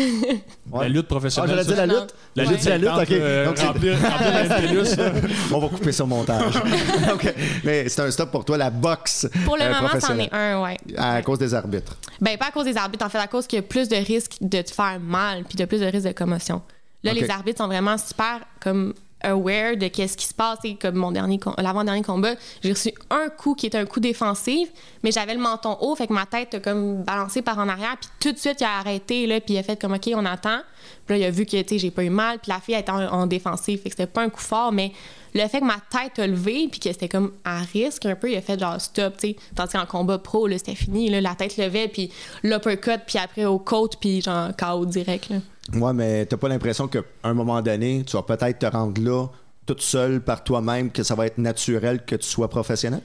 Ouais. 0.73 0.85
La 0.85 0.89
lutte 0.89 1.05
Ah, 1.07 1.09
professionnelle. 1.15 1.51
j'aurais 1.53 1.65
dit 1.65 1.71
ça, 1.71 1.87
la 1.87 1.93
Non. 1.95 2.01
lutte? 2.01 2.15
La 2.35 2.43
Ouais. 2.45 2.49
lutte, 2.51 2.61
c'est 2.63 2.71
la 2.71 2.79
lutte, 2.79 2.89
ok. 2.89 3.45
Donc, 3.47 3.59
c'est- 3.59 3.67
remplir, 3.67 3.97
la. 4.03 5.13
On 5.53 5.59
va 5.61 5.69
couper 5.69 5.93
sur 5.93 6.07
montage. 6.07 6.57
OK. 7.13 7.35
Mais 7.65 7.89
c'est 7.89 8.03
un 8.03 8.11
stop 8.11 8.31
pour 8.33 8.45
toi, 8.45 8.57
la 8.59 8.71
boxe. 8.71 9.29
pour 9.45 9.57
le 9.57 9.63
euh, 9.63 9.67
moment, 9.69 9.81
c'en 9.83 9.89
professionnelle. 9.89 10.29
est 10.33 10.35
un, 10.37 10.63
ouais. 10.63 10.77
À 10.97 11.23
cause 11.23 11.39
des 11.39 11.55
arbitres. 11.55 11.97
Ben, 12.21 12.37
pas 12.37 12.47
à 12.47 12.51
cause 12.51 12.65
des 12.65 12.77
arbitres, 12.77 13.05
en 13.05 13.09
fait, 13.09 13.19
à 13.19 13.27
cause 13.29 13.47
qu'il 13.47 13.59
y 13.59 13.61
a 13.61 13.63
plus 13.63 13.89
de 13.89 13.97
risques 13.97 14.37
de 14.41 14.63
te 14.63 14.71
faire 14.73 14.99
mal, 15.01 15.45
puis 15.45 15.57
de 15.57 15.65
plus 15.65 15.81
de 15.81 15.87
risques 15.87 16.09
de 16.09 16.13
commotion. 16.13 16.61
Là, 17.05 17.13
les 17.13 17.29
arbitres 17.31 17.59
sont 17.59 17.67
vraiment 17.69 17.99
super 17.99 18.41
comme 18.61 18.95
aware 19.25 19.77
de 19.77 19.89
qu'est-ce 19.89 20.17
qui 20.17 20.27
se 20.27 20.35
passe. 20.35 20.59
Et 20.65 20.77
comme 20.77 20.97
mon 20.97 21.13
dernier, 21.13 21.41
l'avant-dernier 21.59 22.03
combat, 22.03 22.35
j'ai 22.63 22.73
reçu 22.73 22.93
un 23.11 23.29
coup 23.29 23.55
qui 23.55 23.67
était 23.67 23.79
un 23.79 23.87
coup 23.87 24.01
défensif, 24.01 24.69
mais 25.03 25.11
j'avais 25.11 25.35
le 25.35 25.41
menton 25.41 25.77
haut, 25.81 25.95
fait 25.95 26.07
que 26.07 26.13
ma 26.13 26.27
tête 26.27 26.55
a 26.55 26.61
comme 26.61 27.03
balancé 27.03 27.43
par 27.43 27.59
en 27.59 27.69
arrière, 27.69 27.97
puis 28.01 28.11
tout 28.21 28.33
de 28.33 28.39
suite, 28.39 28.61
il 28.61 28.65
a 28.65 28.79
arrêté, 28.79 29.27
là, 29.27 29.41
puis 29.41 29.55
il 29.55 29.59
a 29.59 29.63
fait 29.63 29.81
comme, 29.81 29.95
OK, 29.95 30.11
on 30.15 30.25
attend. 30.25 30.61
Puis 31.07 31.19
là, 31.19 31.25
il 31.25 31.25
a 31.25 31.31
vu 31.31 31.47
que, 31.47 31.61
tu 31.63 31.79
j'ai 31.79 31.91
pas 31.91 32.05
eu 32.05 32.11
mal, 32.11 32.39
puis 32.39 32.51
la 32.51 32.61
fille 32.61 32.75
était 32.75 32.91
en, 32.91 33.03
en 33.07 33.27
défensif, 33.27 33.83
fait 33.83 33.91
que 33.91 33.97
c'était 33.97 34.07
pas 34.07 34.23
un 34.23 34.29
coup 34.29 34.41
fort, 34.41 34.73
mais 34.73 34.93
le 35.35 35.49
fait 35.49 35.61
que 35.61 35.65
ma 35.65 35.79
tête 35.91 36.19
a 36.19 36.27
levé, 36.27 36.69
puis 36.71 36.79
que 36.79 36.93
c'était 36.93 37.09
comme 37.09 37.33
à 37.45 37.59
risque 37.61 38.07
un 38.07 38.15
peu, 38.15 38.31
il 38.31 38.37
a 38.37 38.41
fait 38.41 38.59
genre 38.59 38.81
stop, 38.81 39.17
tu 39.17 39.29
sais. 39.29 39.37
Tandis 39.57 39.73
qu'en 39.73 39.87
combat 39.87 40.19
pro, 40.19 40.47
là, 40.47 40.59
c'était 40.59 40.77
fini, 40.77 41.11
là, 41.11 41.21
la 41.21 41.35
tête 41.35 41.57
levait, 41.57 41.89
puis 41.89 42.13
l'uppercut, 42.43 43.01
puis 43.07 43.19
après 43.19 43.45
au 43.45 43.59
côte, 43.59 43.97
puis 44.01 44.23
genre 44.23 44.51
KO 44.57 44.87
direct, 44.87 45.31
là. 45.31 45.37
Ouais, 45.73 45.93
mais 45.95 46.27
t'as 46.27 46.37
pas 46.37 46.49
l'impression 46.49 46.89
qu'à 46.89 47.01
un 47.23 47.33
moment 47.35 47.63
donné, 47.63 48.05
tu 48.07 48.17
vas 48.17 48.23
peut-être 48.23 48.59
te 48.59 48.67
rendre 48.67 49.01
là 49.01 49.27
toute 49.67 49.81
seule 49.81 50.21
par 50.21 50.45
toi-même, 50.45 50.91
que 50.91 51.03
ça 51.03 51.15
va 51.15 51.27
être 51.27 51.39
naturel 51.39 52.05
que 52.05 52.17
tu 52.17 52.27
sois 52.29 52.49
professionnel? 52.51 53.01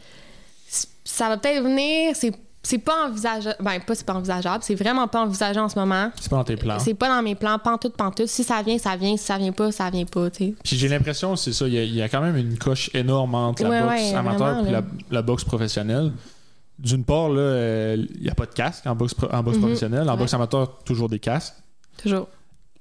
Ça 1.05 1.30
va 1.30 1.38
peut-être 1.38 1.64
venir, 1.64 2.16
c'est 2.16 2.32
c'est 2.62 2.78
pas 2.78 3.07
envisageable, 3.07 3.55
ben 3.62 3.80
pas 3.80 3.95
c'est 3.95 4.05
pas 4.05 4.14
envisageable, 4.16 4.62
c'est 4.62 4.76
vraiment 4.76 5.07
pas 5.07 5.22
envisagé 5.24 5.57
en 5.62 5.70
ce 5.70 5.80
moment. 5.80 6.12
C'est 6.20 6.30
pas 6.30 6.36
dans 6.36 6.43
tes 6.43 6.57
plans. 6.57 6.78
C'est 6.78 6.93
pas 6.93 7.07
dans 7.07 7.24
mes 7.24 7.34
plans, 7.34 7.57
pantoute, 7.57 7.95
pantoute. 7.95 8.28
Si 8.28 8.43
ça 8.43 8.62
vient, 8.62 8.78
ça 8.78 8.97
vient. 8.97 9.16
Si 9.16 9.24
ça 9.24 9.38
vient 9.38 9.53
pas, 9.53 9.72
ça 9.72 9.89
vient 9.89 10.03
pas, 10.03 10.30
tu 10.30 10.47
sais. 10.47 10.53
Puis 10.62 10.76
j'ai 10.76 10.89
l'impression, 10.89 11.38
c'est 11.38 11.53
ça, 11.53 11.66
il 11.68 11.74
y, 11.74 11.78
a, 11.78 11.84
il 11.84 11.95
y 11.95 12.01
a 12.01 12.10
quand 12.10 12.20
même 12.22 12.36
une 12.36 12.57
coche 12.57 12.91
énorme 12.93 13.34
entre 13.36 13.64
la 13.64 13.70
Ouais, 13.70 13.82
boxe 13.82 13.91
ouais, 14.01 14.14
amateur 14.14 14.68
et 14.68 14.72
la, 15.10 15.22
boxe 15.22 15.45
professionnelle. 15.45 16.12
D'une 16.78 17.05
part, 17.05 17.30
là, 17.30 17.39
euh, 17.41 18.05
il 18.16 18.22
n'y 18.24 18.30
a 18.30 18.36
pas 18.36 18.45
de 18.45 18.53
casque 18.53 18.86
en 18.86 18.93
boxe, 18.95 19.14
pro- 19.14 19.32
en 19.32 19.41
boxe 19.41 19.55
Mhm. 19.55 19.64
professionnelle. 19.64 20.10
En 20.10 20.14
Ouais. 20.14 20.18
boxe 20.20 20.34
amateur, 20.34 20.80
toujours 20.84 21.07
des 21.07 21.20
casques. 21.20 21.55
Toujours. 22.03 22.28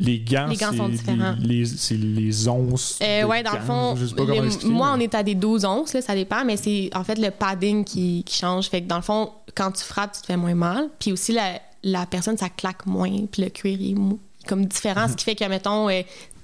Les 0.01 0.21
gants, 0.21 0.47
Les 0.47 0.57
gants 0.57 0.73
sont 0.73 0.89
différents. 0.89 1.35
Les, 1.41 1.59
les- 1.61 1.67
c'est 1.67 1.97
les 1.97 2.47
onces. 2.49 2.99
Euh, 3.03 3.23
de 3.23 3.27
ouais, 3.27 3.43
dans 3.43 3.53
le 3.55 3.61
fond, 3.61 3.97
Je 3.97 4.07
sais 4.07 4.15
pas 4.15 4.23
le- 4.23 4.29
comment 4.29 4.45
expliquer, 4.45 4.73
moi, 4.73 4.93
on 4.97 5.01
est 5.01 5.15
à 5.15 5.23
des 5.25 5.35
12 5.35 5.65
onces, 5.65 5.93
là, 5.93 6.01
ça 6.03 6.15
dépend, 6.15 6.45
mais 6.45 6.57
c'est 6.57 6.89
en 6.95 7.03
fait 7.03 7.17
le 7.19 7.31
padding 7.33 7.85
qui, 7.85 8.23
qui 8.25 8.37
change. 8.39 8.69
Fait 8.69 8.81
que 8.83 8.87
dans 8.87 8.97
le 8.97 9.03
fond, 9.03 9.33
quand 9.57 9.73
tu 9.73 9.83
frappes, 9.83 10.13
tu 10.15 10.21
te 10.21 10.27
fais 10.27 10.37
moins 10.37 10.55
mal. 10.55 10.89
Puis 11.01 11.11
aussi, 11.13 11.33
la, 11.33 11.61
la 11.83 12.07
personne, 12.07 12.37
ça 12.37 12.49
claque 12.49 12.87
moins. 12.87 13.11
Puis 13.31 13.43
le 13.43 13.49
cuir 13.51 13.77
est 13.81 13.95
mou. 13.95 14.21
comme 14.47 14.65
différent, 14.67 15.09
ce 15.09 15.15
qui 15.17 15.25
fait 15.25 15.35
que, 15.35 15.45
mettons, 15.47 15.89
euh, 15.91 16.03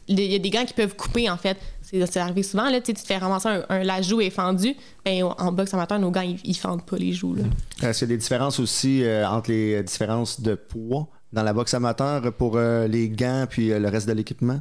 il 0.09 0.21
y 0.21 0.35
a 0.35 0.39
des 0.39 0.51
gants 0.51 0.65
qui 0.67 0.75
peuvent 0.75 0.97
couper, 0.97 1.31
en 1.31 1.37
fait. 1.37 1.57
C'est 1.81 2.05
c'est 2.07 2.19
arrivé 2.19 2.43
souvent, 2.43 2.69
là, 2.69 2.81
tu 2.81 2.93
te 2.93 2.99
fais 2.99 3.19
ramasser 3.19 3.49
un, 3.49 3.63
un- 3.69 3.85
la 3.85 4.03
joue 4.03 4.21
est 4.21 4.31
fendue. 4.31 4.75
Ben, 5.05 5.23
en 5.23 5.53
boxe 5.53 5.73
amateur, 5.75 5.99
nos 6.01 6.11
gants, 6.11 6.23
ils, 6.23 6.41
ils 6.43 6.57
fendent 6.57 6.85
pas 6.85 6.97
les 6.97 7.13
joues, 7.13 7.37
là. 7.37 7.45
Est-ce 7.89 8.01
qu'il 8.01 8.09
y 8.09 8.13
a 8.13 8.17
des 8.17 8.21
différences 8.21 8.59
aussi 8.59 9.05
euh, 9.05 9.27
entre 9.29 9.51
les 9.51 9.81
différences 9.85 10.41
de 10.41 10.55
poids? 10.57 11.07
Dans 11.35 11.43
la 11.43 11.53
boxe 11.53 11.75
amateur 11.75 12.33
pour 12.33 12.55
euh, 12.57 12.87
les 12.89 13.09
gants 13.11 13.47
puis 13.49 13.73
euh, 13.73 13.79
le 13.79 13.89
reste 13.89 14.09
de 14.09 14.13
l'équipement? 14.13 14.61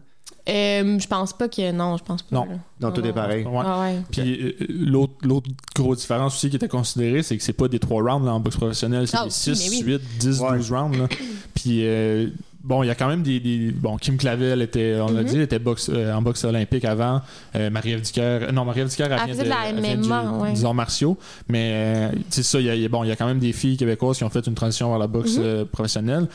Euh, 0.49 0.99
je 0.99 1.07
pense 1.07 1.31
pas 1.31 1.47
que. 1.47 1.71
Non, 1.71 1.95
je 1.95 2.03
pense 2.03 2.21
pas. 2.21 2.35
Non. 2.35 2.45
Donc, 2.79 2.95
tout 2.95 3.01
Non, 3.01 3.05
est 3.07 3.09
non. 3.09 3.13
pareil. 3.13 3.45
Ouais. 3.45 3.61
Ah 3.65 3.81
ouais. 3.81 3.95
Puis 4.11 4.41
euh, 4.41 4.65
l'autre, 4.69 5.13
l'autre 5.23 5.49
grosse 5.73 5.99
différence 5.99 6.35
aussi 6.35 6.49
qui 6.49 6.57
était 6.57 6.67
considérée, 6.67 7.23
c'est 7.23 7.37
que 7.37 7.43
c'est 7.43 7.53
pas 7.53 7.69
des 7.69 7.79
3 7.79 8.01
rounds 8.03 8.25
là, 8.25 8.33
en 8.33 8.41
boxe 8.41 8.57
professionnelle, 8.57 9.07
c'est 9.07 9.15
Ah, 9.17 9.21
des 9.21 9.27
aussi, 9.27 9.55
6, 9.55 9.69
mais 9.85 9.93
oui. 9.93 9.93
8, 9.93 10.01
10, 10.19 10.39
Ouais. 10.41 10.57
12 10.57 10.71
rounds. 10.71 10.97
là. 10.97 11.07
Puis 11.55 11.85
euh, 11.87 12.27
bon, 12.61 12.83
il 12.83 12.87
y 12.87 12.89
a 12.89 12.95
quand 12.95 13.07
même 13.07 13.23
des, 13.23 13.39
des- 13.39 13.71
Bon, 13.71 13.95
Kim 13.95 14.17
Clavel 14.17 14.61
était, 14.61 14.97
on 14.99 15.13
l'a 15.13 15.21
Mhm. 15.21 15.27
dit, 15.29 15.35
elle 15.35 15.41
était 15.43 15.59
boxe, 15.59 15.89
euh, 15.93 16.13
en 16.13 16.21
boxe 16.21 16.43
olympique 16.43 16.83
avant. 16.83 17.21
Euh, 17.55 17.69
Marie-Ève 17.69 18.01
Dicker, 18.01 18.51
non, 18.51 18.65
Marie-Ève 18.65 18.89
Dicker, 18.89 19.03
elle, 19.05 19.11
Elle 19.13 19.17
vient 19.17 19.27
faisait 19.27 19.43
de 19.45 19.49
la 19.49 19.69
elle 19.69 19.79
vient 19.79 19.95
MMA, 19.95 20.23
du- 20.23 20.27
ouais. 20.43 20.53
des 20.53 20.65
arts 20.65 20.73
martiaux. 20.73 21.17
Mais 21.47 21.71
euh, 21.73 22.09
tu 22.11 22.19
sais 22.31 22.43
ça, 22.43 22.59
il 22.59 22.65
y 22.81 22.85
a, 22.85 22.89
bon, 22.89 23.05
il 23.05 23.07
y 23.07 23.11
a 23.13 23.15
quand 23.15 23.27
même 23.27 23.39
des 23.39 23.53
filles 23.53 23.77
québécoises 23.77 24.17
qui 24.17 24.25
ont 24.25 24.29
fait 24.29 24.45
une 24.45 24.55
transition 24.55 24.89
vers 24.89 24.99
la 24.99 25.07
boxe 25.07 25.37
Mhm. 25.37 25.43
euh, 25.43 25.63
professionnelle. 25.65 26.27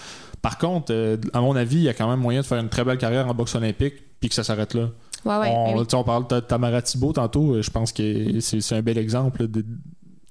Par 0.43 0.59
contre, 0.59 0.93
euh, 0.93 1.17
à 1.33 1.41
mon 1.41 1.57
avis, 1.57 1.77
il 1.77 1.83
y 1.83 1.89
a 1.89 1.95
quand 1.95 2.09
même 2.09 2.21
moyen 2.21 2.41
de 2.43 2.47
faire 2.47 2.59
une 2.59 2.69
très 2.69 2.85
belle 2.85 2.99
carrière 2.99 3.27
en 3.29 3.35
boxe 3.35 3.55
olympique 3.55 3.95
puis 4.21 4.29
que 4.29 4.35
ça 4.35 4.45
s'arrête 4.45 4.75
là. 4.75 4.89
Ouais, 5.25 5.37
ouais. 5.39 5.49
on, 5.53 5.75
ben 5.75 5.81
oui. 5.81 5.87
on 5.95 6.05
parle 6.05 6.29
de 6.29 6.41
Tamara 6.41 6.81
Thibault 6.83 7.13
tantôt. 7.13 7.55
euh, 7.55 7.63
Je 7.63 7.71
pense 7.71 7.93
que 7.93 8.41
c'est 8.41 8.75
un 8.75 8.83
bel 8.83 8.99
exemple. 8.99 9.49
de- 9.49 9.65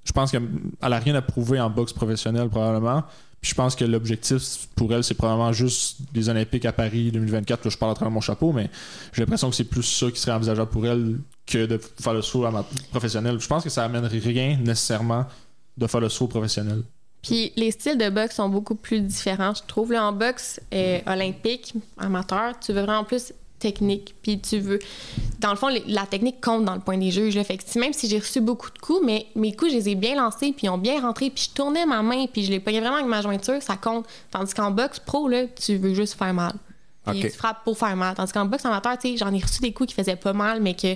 je 0.03 0.11
pense 0.13 0.31
qu'elle 0.31 0.47
n'a 0.81 0.99
rien 0.99 1.15
à 1.15 1.21
prouver 1.21 1.59
en 1.59 1.69
boxe 1.69 1.91
professionnelle, 1.91 2.47
probablement. 2.47 3.03
Puis 3.41 3.51
je 3.51 3.55
pense 3.55 3.75
que 3.75 3.83
l'objectif 3.85 4.67
pour 4.75 4.91
elle, 4.93 5.03
c'est 5.03 5.13
probablement 5.13 5.51
juste 5.51 5.97
les 6.13 6.29
Olympiques 6.29 6.63
à 6.65 6.71
Paris 6.71 7.11
2024. 7.11 7.65
Là, 7.65 7.69
je 7.69 7.77
parle 7.77 7.91
à 7.91 7.95
travers 7.95 8.11
mon 8.11 8.21
chapeau, 8.21 8.51
mais 8.53 8.69
j'ai 9.13 9.21
l'impression 9.21 9.49
que 9.49 9.55
c'est 9.55 9.65
plus 9.65 9.83
ça 9.83 10.09
qui 10.09 10.19
serait 10.19 10.31
envisageable 10.31 10.69
pour 10.71 10.87
elle 10.87 11.19
que 11.45 11.65
de 11.65 11.77
faire 12.01 12.13
le 12.13 12.21
saut 12.21 12.45
ama- 12.45 12.65
professionnel. 12.89 13.37
Je 13.39 13.47
pense 13.47 13.63
que 13.63 13.69
ça 13.69 13.83
amène 13.83 14.05
rien 14.05 14.57
nécessairement 14.57 15.25
de 15.77 15.85
faire 15.87 15.99
le 16.01 16.09
saut 16.09 16.27
professionnel. 16.27 16.81
Puis 17.21 17.51
les 17.55 17.71
styles 17.71 17.97
de 17.97 18.09
boxe 18.09 18.35
sont 18.35 18.49
beaucoup 18.49 18.75
plus 18.75 19.01
différents, 19.01 19.53
je 19.53 19.63
trouve. 19.67 19.91
Là, 19.91 20.05
en 20.07 20.11
boxe 20.13 20.59
euh, 20.73 20.99
olympique, 21.07 21.73
amateur, 21.97 22.57
tu 22.59 22.71
veux 22.73 22.81
vraiment 22.81 23.03
plus 23.03 23.33
technique. 23.59 24.13
Puis 24.21 24.39
tu 24.39 24.59
veux. 24.59 24.79
Dans 25.39 25.49
le 25.49 25.55
fond, 25.55 25.67
les- 25.67 25.83
la 25.87 26.05
technique 26.05 26.39
compte 26.41 26.63
dans 26.63 26.75
le 26.75 26.79
point 26.79 26.97
des 26.97 27.09
juges. 27.11 27.35
Là. 27.35 27.43
Fait 27.43 27.57
que 27.57 27.79
même 27.79 27.91
si 27.91 28.07
j'ai 28.07 28.19
reçu 28.19 28.39
beaucoup 28.39 28.69
de 28.69 28.77
coups, 28.77 29.01
mais 29.03 29.25
mes 29.35 29.53
coups, 29.55 29.71
je 29.71 29.77
les 29.77 29.89
ai 29.89 29.95
bien 29.95 30.15
lancés, 30.15 30.53
puis 30.55 30.67
ils 30.67 30.69
ont 30.69 30.77
bien 30.77 31.01
rentré, 31.01 31.29
puis 31.31 31.45
je 31.49 31.55
tournais 31.55 31.85
ma 31.85 32.01
main, 32.03 32.27
puis 32.31 32.45
je 32.45 32.51
les 32.51 32.59
pognais 32.59 32.79
vraiment 32.79 32.97
avec 32.97 33.07
ma 33.07 33.21
jointure, 33.21 33.61
ça 33.61 33.75
compte. 33.75 34.05
Tandis 34.31 34.53
qu'en 34.53 34.69
boxe 34.71 34.99
pro, 34.99 35.27
là, 35.27 35.45
tu 35.47 35.75
veux 35.77 35.93
juste 35.95 36.13
faire 36.13 36.33
mal. 36.33 36.53
Puis 37.07 37.21
tu 37.31 37.37
frappes 37.37 37.63
pour 37.63 37.77
faire 37.77 37.95
mal. 37.95 38.13
Tandis 38.15 38.31
qu'en 38.31 38.45
boxe 38.45 38.63
amateur, 38.65 38.97
tu 38.97 39.09
sais, 39.11 39.17
j'en 39.17 39.33
ai 39.33 39.39
reçu 39.39 39.59
des 39.61 39.73
coups 39.73 39.89
qui 39.89 39.95
faisaient 39.95 40.15
pas 40.17 40.33
mal, 40.33 40.61
mais 40.61 40.75
que 40.75 40.95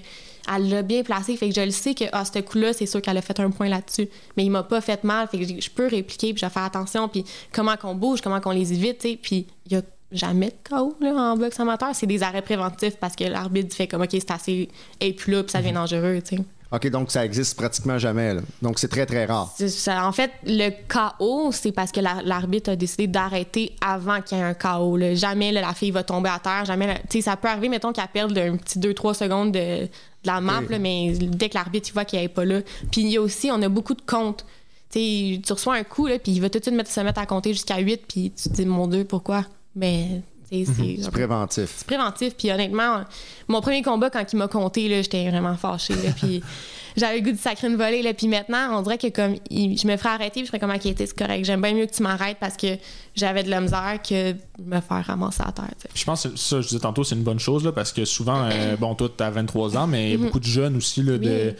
elle 0.54 0.70
l'a 0.70 0.82
bien 0.82 1.04
placé. 1.04 1.36
Fait 1.38 1.50
que 1.50 1.56
je 1.56 1.62
le 1.62 1.72
sais 1.72 1.94
que, 1.94 2.06
ah, 2.12 2.26
ce 2.26 2.39
coup-là, 2.39 2.74
c'est 2.74 2.86
sûr 2.86 3.02
qu'elle 3.02 3.18
a 3.18 3.22
fait 3.22 3.39
un 3.39 3.50
point 3.50 3.70
là-dessus. 3.70 4.08
Mais 4.38 4.46
il 4.46 4.50
m'a 4.50 4.64
pas 4.64 4.82
fait 4.82 5.04
mal. 5.04 5.28
Fait 5.28 5.39
que 5.39 5.62
je 5.62 5.70
peux 5.70 5.88
répliquer, 5.88 6.34
puis 6.34 6.42
je 6.42 6.46
vais 6.46 6.52
faire 6.52 6.64
attention, 6.64 7.08
puis 7.08 7.26
comment 7.52 7.78
qu'on 7.78 7.96
bouge, 7.96 8.22
comment 8.22 8.39
qu'on 8.39 8.52
les 8.52 8.74
évite, 8.74 9.00
tu 9.00 9.10
sais. 9.10 9.20
Puis 9.22 9.48
il 9.66 9.74
y 9.74 9.76
a 9.76 9.82
jamais 10.12 10.48
de 10.48 10.70
KO 10.70 10.96
là, 11.00 11.14
en 11.14 11.38
boxe 11.38 11.60
amateur. 11.60 11.89
C'est 11.94 12.08
des 12.08 12.24
arrêts 12.24 12.42
préventifs 12.42 12.98
parce 12.98 13.16
que 13.16 13.24
l'arbitre 13.24 13.76
fait 13.76 13.88
comme, 13.88 14.02
OK, 14.02 14.10
c'est 14.12 14.32
assez. 14.32 14.70
Et 15.00 15.14
puis 15.14 15.32
là, 15.32 15.44
puis 15.44 15.52
ça 15.52 15.60
devient 15.60 15.74
dangereux, 15.74 16.22
tu 16.26 16.38
sais. 16.38 16.44
OK, 16.72 16.90
donc 16.90 17.12
ça 17.12 17.26
existe 17.26 17.58
pratiquement 17.58 17.98
jamais. 17.98 18.34
là. 18.36 18.42
Donc, 18.62 18.80
c'est 18.80 18.88
très, 18.88 19.06
très 19.06 19.26
rare. 19.26 19.54
Ça. 19.58 20.08
En 20.08 20.12
fait, 20.14 20.32
le 20.46 20.70
KO, 20.88 21.52
c'est 21.52 21.72
parce 21.74 21.92
que 21.92 22.00
la- 22.00 22.22
l'arbitre 22.24 22.72
a 22.72 22.76
décidé 22.78 23.08
d'arrêter 23.08 23.76
avant 23.82 24.22
qu'il 24.22 24.38
y 24.38 24.42
ait 24.42 24.44
un 24.44 24.54
KO. 24.54 24.96
là. 24.96 25.14
Jamais 25.16 25.52
là, 25.52 25.62
la 25.62 25.74
fille 25.74 25.92
va 25.92 26.04
tomber 26.04 26.30
à 26.30 26.40
terre. 26.40 26.64
Jamais. 26.66 26.88
la- 26.88 27.22
ça 27.22 27.36
peut 27.36 27.50
arriver, 27.50 27.68
mettons, 27.70 27.92
qu'elle 27.92 28.08
perde 28.08 28.38
un 28.38 28.56
petit 28.56 28.80
2-3 28.80 29.14
secondes 29.14 29.52
de, 29.52 29.60
de 29.84 29.90
la 30.24 30.40
map, 30.40 30.62
mais 30.80 31.12
dès 31.20 31.50
que 31.50 31.56
l'arbitre 31.56 31.90
il 31.90 31.94
voit 31.94 32.06
qu'il 32.06 32.20
n'est 32.20 32.30
pas 32.30 32.46
là. 32.46 32.62
Puis 32.92 33.02
il 33.02 33.10
y 33.10 33.18
a 33.18 33.22
aussi, 33.22 33.52
on 33.52 33.62
a 33.62 33.68
beaucoup 33.70 33.94
de 33.94 34.02
comptes. 34.02 34.46
Tu 34.94 35.42
reçois 35.50 35.76
un 35.76 35.84
coup, 35.84 36.08
là, 36.08 36.20
puis 36.20 36.32
il 36.34 36.42
va 36.42 36.50
tout 36.50 36.60
de 36.60 36.64
suite 36.64 36.76
mettre- 36.76 36.92
se 36.92 37.00
mettre 37.02 37.20
à 37.20 37.26
compter 37.26 37.54
jusqu'à 37.54 37.78
8, 37.80 38.02
puis 38.08 38.32
tu 38.32 38.50
te 38.50 38.54
dis, 38.56 38.66
mon 38.66 38.88
Dieu, 38.88 39.04
pourquoi? 39.06 39.46
Mais, 39.76 40.08
sais, 40.10 40.22
c'est. 40.52 40.97
C'est 41.02 41.12
préventif. 41.12 41.74
C'est 41.78 41.88
préventif. 41.88 42.36
Puis 42.38 42.52
honnêtement, 42.52 43.02
mon 43.47 43.62
premier 43.62 43.82
combat, 43.82 44.10
quand 44.10 44.26
il 44.32 44.36
m'a 44.38 44.47
compté, 44.47 44.88
là, 44.89 45.02
j'étais 45.02 45.30
vraiment 45.30 45.56
fâchée. 45.56 45.93
là, 45.95 46.12
puis 46.16 46.41
j'avais 46.97 47.20
le 47.20 47.24
goût 47.24 47.32
de 47.32 47.38
sacrer 47.38 47.68
une 47.68 47.78
volée. 47.78 48.02
Là, 48.02 48.14
puis 48.14 48.28
maintenant, 48.28 48.78
on 48.78 48.82
dirait 48.82 48.97
que 48.97 49.08
comme 49.08 49.36
il- 49.49 49.78
je 49.78 49.88
me 49.88 49.95
ferais 49.97 50.10
arrêter, 50.10 50.41
puis 50.41 50.43
je 50.43 50.47
ferais 50.47 50.60
comme, 50.60 50.72
OK, 50.72 50.82
c'est 50.97 51.16
correct. 51.18 51.45
J'aime 51.45 51.62
bien 51.62 51.74
mieux 51.74 51.86
que 51.86 51.93
tu 51.93 52.04
m'arrêtes 52.04 52.38
parce 52.39 52.58
que 52.58 52.68
j'avais 53.16 53.43
de 53.43 53.49
la 53.49 53.62
misère 53.62 53.99
que 54.08 54.32
de 54.34 54.38
me 54.60 54.82
faire 54.82 55.06
ramasser 55.06 55.41
à 55.45 55.52
terre. 55.52 55.66
Je 55.95 56.04
pense 56.04 56.24
que 56.28 56.36
ça, 56.36 56.60
je 56.62 56.68
disais 56.68 56.80
tantôt, 56.80 57.04
c'est 57.04 57.16
une 57.16 57.24
bonne 57.24 57.39
chose 57.39 57.64
là, 57.64 57.72
parce 57.72 57.93
que 57.93 58.04
souvent, 58.06 58.43
euh, 58.52 58.76
bon, 58.76 58.93
toi, 58.95 59.10
tu 59.16 59.24
as 59.24 59.30
23 59.30 59.78
ans, 59.78 59.88
mais 59.88 60.14
a 60.14 60.18
beaucoup 60.18 60.39
de 60.39 60.45
jeunes 60.45 60.76
aussi 60.76 61.02
là, 61.02 61.18
de. 61.18 61.30
Mhm. 61.30 61.47
Oui. 61.47 61.54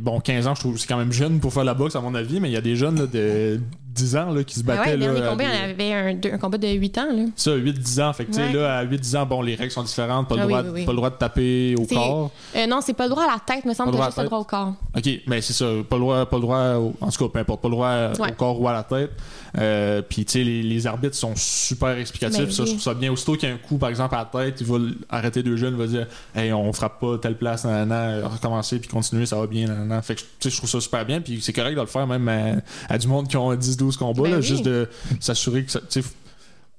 Bon, 0.00 0.20
15 0.20 0.46
ans, 0.46 0.54
je 0.54 0.60
trouve 0.60 0.74
que 0.74 0.80
c'est 0.80 0.86
quand 0.86 0.96
même 0.98 1.12
jeune 1.12 1.40
pour 1.40 1.52
faire 1.52 1.64
la 1.64 1.74
boxe, 1.74 1.96
à 1.96 2.00
mon 2.00 2.14
avis, 2.14 2.40
mais 2.40 2.48
il 2.48 2.52
y 2.52 2.56
a 2.56 2.60
des 2.60 2.76
jeunes 2.76 2.98
là, 3.00 3.06
de 3.06 3.60
10 3.94 4.16
ans 4.16 4.30
là, 4.30 4.44
qui 4.44 4.54
se 4.56 4.60
Ah 4.60 4.76
battaient. 4.76 4.90
ouais, 4.90 4.96
le 4.96 5.14
là, 5.20 5.30
combat, 5.30 5.44
des- 5.44 5.50
on 5.50 5.70
avait 5.70 5.92
un, 5.92 6.14
deux- 6.14 6.32
un 6.32 6.38
combat 6.38 6.58
de 6.58 6.68
8 6.68 6.98
ans. 6.98 7.06
Là. 7.14 7.22
Ça, 7.34 7.54
8-10 7.54 8.00
ans. 8.00 8.12
Fait 8.12 8.26
que, 8.26 8.36
Ouais. 8.36 8.52
là, 8.52 8.78
à 8.78 8.84
8-10 8.84 9.16
ans, 9.16 9.24
bon, 9.26 9.40
les 9.42 9.54
règles 9.54 9.70
sont 9.70 9.82
différentes. 9.82 10.28
Pas 10.28 10.34
le, 10.36 10.42
Ah 10.42 10.46
droit, 10.46 10.62
oui, 10.64 10.70
oui. 10.74 10.84
pas 10.84 10.92
le 10.92 10.96
droit 10.96 11.10
de 11.10 11.14
taper 11.16 11.74
au 11.78 11.86
corps. 11.86 12.30
Euh, 12.54 12.66
non, 12.66 12.80
c'est 12.82 12.92
pas 12.94 13.04
le 13.04 13.10
droit 13.10 13.24
à 13.24 13.32
la 13.34 13.38
tête, 13.54 13.64
me 13.64 13.72
semble, 13.72 13.86
Pas 13.88 13.92
le 13.92 13.96
droit 13.96 14.06
juste 14.08 14.18
le 14.18 14.24
droit 14.24 14.38
au 14.38 14.44
corps. 14.44 14.74
OK, 14.96 15.08
mais 15.26 15.40
c'est 15.40 15.52
ça. 15.54 15.64
Pas 15.88 15.96
le 15.96 16.00
droit, 16.00 16.26
pas 16.26 16.36
le 16.36 16.42
droit 16.42 16.74
au- 16.74 16.94
en 17.00 17.10
tout 17.10 17.24
cas, 17.24 17.30
peu 17.32 17.38
importe. 17.38 17.62
Pas 17.62 17.68
le 17.68 17.74
droit 17.74 18.12
Ouais. 18.20 18.30
au 18.30 18.34
corps 18.34 18.60
ou 18.60 18.68
à 18.68 18.72
la 18.74 18.82
tête. 18.82 19.10
Euh, 19.58 20.02
Puis, 20.06 20.24
tu 20.26 20.32
sais, 20.32 20.44
les, 20.44 20.62
les 20.62 20.86
arbitres 20.86 21.16
sont 21.16 21.32
super 21.34 21.96
explicatifs. 21.96 22.38
Ben 22.44 22.50
ça, 22.50 22.64
je 22.64 22.70
trouve 22.72 22.82
ça 22.82 22.92
bien. 22.92 23.10
Aussitôt 23.10 23.34
qu'il 23.36 23.48
y 23.48 23.52
a 23.52 23.54
un 23.54 23.58
coup, 23.58 23.78
par 23.78 23.88
exemple, 23.88 24.14
à 24.14 24.18
la 24.18 24.44
tête, 24.44 24.60
il 24.60 24.66
va 24.66 24.76
arrêter 25.08 25.42
deux 25.42 25.56
jeunes, 25.56 25.72
il 25.74 25.78
va 25.78 25.86
dire 25.86 26.06
Hey, 26.34 26.52
on 26.52 26.70
frappe 26.74 27.00
pas 27.00 27.16
telle 27.16 27.38
place, 27.38 27.64
nan, 27.64 27.88
nan, 27.88 28.22
recommencer, 28.24 28.78
puis 28.78 28.88
continuer, 28.88 29.24
ça 29.24 29.36
va 29.36 29.46
bien. 29.46 29.65
Rien. 29.66 29.74
nan, 29.74 29.88
nan. 29.88 30.02
Fait 30.02 30.14
que 30.14 30.20
tu 30.20 30.26
sais, 30.40 30.50
je 30.50 30.56
trouve 30.56 30.70
ça 30.70 30.80
super 30.80 31.04
bien. 31.04 31.20
Puis 31.20 31.40
c'est 31.40 31.52
correct 31.52 31.74
de 31.74 31.80
le 31.80 31.86
faire 31.86 32.06
même 32.06 32.28
à, 32.28 32.56
à 32.88 32.98
du 32.98 33.06
monde 33.08 33.28
qui 33.28 33.36
ont 33.36 33.52
10-12 33.54 33.96
combats. 33.96 34.22
Ben 34.22 34.30
là, 34.30 34.36
oui. 34.38 34.42
Juste 34.42 34.64
de 34.64 34.88
s'assurer 35.20 35.64
que 35.64 35.70
ça. 35.70 35.80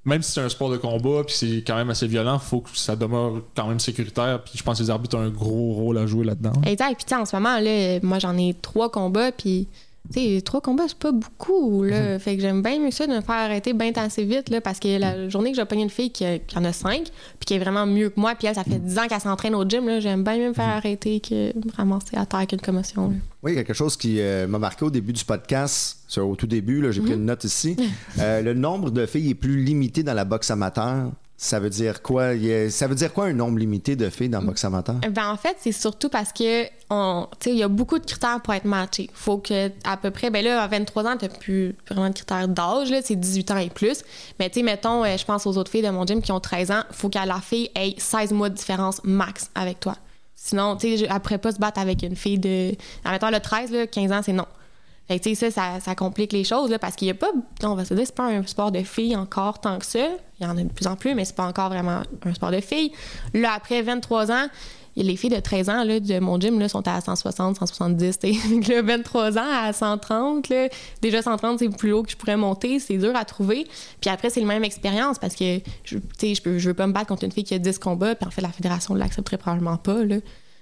même 0.05 0.21
si 0.21 0.31
c'est 0.31 0.41
un 0.41 0.49
sport 0.49 0.69
de 0.69 0.77
combat, 0.77 1.23
puis 1.25 1.35
c'est 1.35 1.63
quand 1.65 1.75
même 1.75 1.89
assez 1.89 2.07
violent, 2.07 2.39
faut 2.39 2.61
que 2.61 2.69
ça 2.73 2.95
demeure 2.95 3.41
quand 3.55 3.67
même 3.67 3.79
sécuritaire. 3.79 4.41
Puis 4.43 4.53
je 4.55 4.63
pense 4.63 4.77
que 4.77 4.83
les 4.83 4.89
arbitres 4.89 5.17
ont 5.17 5.21
un 5.21 5.29
gros 5.29 5.73
rôle 5.73 5.97
à 5.97 6.07
jouer 6.07 6.25
là-dedans. 6.25 6.53
Exact. 6.65 7.03
Puis, 7.05 7.15
en 7.15 7.25
ce 7.25 7.35
moment, 7.35 7.59
là, 7.59 7.99
moi, 8.01 8.19
j'en 8.19 8.37
ai 8.37 8.55
trois 8.61 8.89
combats, 8.89 9.31
puis, 9.31 9.67
sais, 10.13 10.41
trois 10.41 10.61
combats, 10.61 10.85
c'est 10.87 10.97
pas 10.97 11.11
beaucoup, 11.11 11.83
là. 11.83 12.13
Mhm. 12.13 12.19
Fait 12.19 12.35
que 12.35 12.41
j'aime 12.41 12.61
bien 12.61 12.79
mieux 12.79 12.91
ça 12.91 13.07
de 13.07 13.11
me 13.13 13.21
faire 13.21 13.35
arrêter 13.35 13.73
bien 13.73 13.91
assez 13.95 14.23
vite, 14.23 14.49
là, 14.49 14.61
parce 14.61 14.79
que 14.79 14.97
la 14.99 15.27
journée 15.29 15.51
que 15.51 15.57
j'ai 15.57 15.65
pogné 15.65 15.83
une 15.83 15.89
fille 15.89 16.11
qui, 16.11 16.25
a- 16.25 16.39
qui 16.39 16.57
en 16.57 16.63
a 16.65 16.71
cinq, 16.73 17.03
puis 17.39 17.45
qui 17.45 17.53
est 17.55 17.59
vraiment 17.59 17.85
mieux 17.85 18.09
que 18.09 18.19
moi, 18.19 18.33
puis 18.35 18.47
elle, 18.47 18.55
ça 18.55 18.63
fait 18.63 18.79
dix 18.79 18.97
ans 18.99 19.07
qu'elle 19.07 19.19
s'entraîne 19.21 19.55
au 19.55 19.67
gym, 19.67 19.85
là, 19.87 19.99
j'aime 19.99 20.23
bien 20.23 20.37
mieux 20.37 20.49
me 20.49 20.53
faire 20.53 20.67
Mhm. 20.67 20.71
arrêter 20.77 21.19
que 21.19 21.55
me 21.57 21.71
ramasser 21.75 22.15
à 22.17 22.25
terre 22.25 22.47
qu'une 22.47 22.61
commotion, 22.61 23.09
là. 23.09 23.15
Oui, 23.43 23.53
quelque 23.53 23.73
chose 23.73 23.95
qui 23.97 24.19
euh, 24.19 24.47
m'a 24.47 24.59
marqué 24.59 24.83
au 24.85 24.89
début 24.89 25.13
du 25.13 25.23
podcast, 25.23 25.99
au 26.17 26.35
tout 26.35 26.47
début, 26.47 26.85
j'ai 26.91 27.01
pris 27.01 27.13
une 27.13 27.25
note 27.25 27.43
ici. 27.43 27.75
Euh, 28.19 28.41
le 28.41 28.53
nombre 28.53 28.89
de 28.89 29.05
filles 29.05 29.29
est 29.31 29.35
plus 29.35 29.63
limité 29.63 30.01
dans 30.03 30.13
la 30.13 30.25
boxe 30.25 30.49
amateur. 30.49 31.11
Ça 31.39 31.59
veut 31.59 31.69
dire 31.69 32.01
quoi? 32.01 32.31
Ça 32.71 32.87
veut 32.87 32.95
dire 32.95 33.13
quoi 33.13 33.25
un 33.25 33.33
nombre 33.33 33.59
limité 33.59 33.95
de 33.95 34.09
filles 34.09 34.29
dans 34.29 34.39
la 34.39 34.45
boxe 34.47 34.65
amateur? 34.65 34.95
Ben, 34.95 35.29
en 35.29 35.37
fait, 35.37 35.55
c'est 35.59 35.71
surtout 35.71 36.09
parce 36.09 36.33
que 36.33 36.63
il 36.63 37.55
y 37.55 37.61
a 37.61 37.67
beaucoup 37.67 37.99
de 37.99 38.05
critères 38.05 38.41
pour 38.41 38.55
être 38.55 38.65
matché. 38.65 39.07
Faut 39.13 39.37
que 39.37 39.69
à 39.83 39.97
peu 39.97 40.09
près, 40.09 40.31
ben 40.31 40.43
là, 40.43 40.63
à 40.63 40.67
23 40.67 41.05
ans, 41.05 41.15
t'as 41.17 41.29
plus 41.29 41.75
vraiment 41.87 42.09
de 42.09 42.15
critères 42.15 42.47
d'âge, 42.47 42.89
là, 42.89 43.01
c'est 43.03 43.15
18 43.15 43.51
ans 43.51 43.57
et 43.57 43.69
plus. 43.69 44.03
Mais 44.39 44.49
tu 44.49 44.59
sais, 44.59 44.63
mettons, 44.63 45.03
euh, 45.03 45.15
je 45.15 45.25
pense 45.25 45.45
aux 45.45 45.57
autres 45.57 45.69
filles 45.69 45.83
de 45.83 45.89
mon 45.89 46.07
gym 46.07 46.23
qui 46.23 46.31
ont 46.31 46.39
13 46.39 46.71
ans, 46.71 46.81
faut 46.91 47.09
que 47.09 47.19
la 47.19 47.39
fille 47.39 47.69
ait 47.75 47.93
16 47.97 48.31
mois 48.31 48.49
de 48.49 48.55
différence 48.55 48.99
max 49.03 49.51
avec 49.53 49.79
toi. 49.79 49.95
Sinon, 50.35 50.75
tu 50.75 50.97
sais, 50.97 51.07
pourrait 51.21 51.37
pas 51.37 51.51
se 51.51 51.59
battre 51.59 51.79
avec 51.79 52.01
une 52.01 52.15
fille 52.15 52.39
de, 52.39 52.71
admettons, 53.05 53.29
le 53.29 53.39
13, 53.39 53.71
là, 53.71 53.85
15 53.85 54.11
ans, 54.11 54.21
c'est 54.23 54.33
non. 54.33 54.45
Fait 55.07 55.19
que, 55.19 55.35
ça, 55.35 55.51
ça, 55.51 55.79
ça 55.79 55.95
complique 55.95 56.33
les 56.33 56.43
choses, 56.43 56.69
là, 56.69 56.79
parce 56.79 56.95
qu'il 56.95 57.07
y 57.07 57.11
a 57.11 57.13
pas, 57.13 57.31
on 57.63 57.75
va 57.75 57.85
se 57.85 57.93
dire, 57.93 58.05
c'est 58.05 58.15
pas 58.15 58.27
un 58.27 58.45
sport 58.45 58.71
de 58.71 58.83
filles 58.83 59.15
encore 59.15 59.59
tant 59.61 59.79
que 59.79 59.85
ça. 59.85 60.07
Il 60.39 60.45
y 60.45 60.49
en 60.49 60.57
a 60.57 60.61
de 60.61 60.71
plus 60.71 60.87
en 60.87 60.95
plus, 60.95 61.15
mais 61.15 61.23
c'est 61.23 61.35
pas 61.35 61.47
encore 61.47 61.69
vraiment 61.69 62.01
un 62.25 62.33
sport 62.33 62.51
de 62.51 62.59
filles. 62.59 62.91
Là, 63.33 63.53
après 63.55 63.81
23 63.81 64.31
ans, 64.31 64.47
les 65.03 65.15
filles 65.15 65.29
de 65.29 65.39
13 65.39 65.69
ans 65.69 65.83
là, 65.83 65.99
de 65.99 66.19
mon 66.19 66.39
gym 66.39 66.59
là, 66.59 66.69
sont 66.69 66.87
à 66.87 66.99
160, 66.99 67.57
170. 67.57 68.19
t'sais. 68.19 68.33
Fait 68.33 68.59
que 68.59 68.71
là, 68.71 68.81
23 68.81 69.37
ans 69.37 69.49
à 69.63 69.71
130. 69.73 70.49
Là, 70.49 70.67
déjà 71.01 71.21
130, 71.21 71.59
c'est 71.59 71.69
plus 71.69 71.93
haut 71.93 72.03
que 72.03 72.11
je 72.11 72.17
pourrais 72.17 72.37
monter. 72.37 72.79
C'est 72.79 72.97
dur 72.97 73.15
à 73.15 73.25
trouver. 73.25 73.67
Puis 74.01 74.09
après, 74.09 74.29
c'est 74.29 74.41
la 74.41 74.47
même 74.47 74.63
expérience 74.63 75.19
parce 75.19 75.35
que 75.35 75.59
je, 75.83 75.97
t'sais, 76.17 76.33
je, 76.33 76.57
je 76.57 76.67
veux 76.67 76.73
pas 76.73 76.87
me 76.87 76.93
battre 76.93 77.07
contre 77.07 77.23
une 77.23 77.31
fille 77.31 77.43
qui 77.43 77.53
a 77.53 77.59
10 77.59 77.79
combats. 77.79 78.15
Puis 78.15 78.27
en 78.27 78.31
fait, 78.31 78.41
la 78.41 78.49
fédération 78.49 78.93
ne 78.93 78.99
l'accepterait 78.99 79.37
probablement 79.37 79.77
pas. 79.77 80.03
Là. 80.03 80.17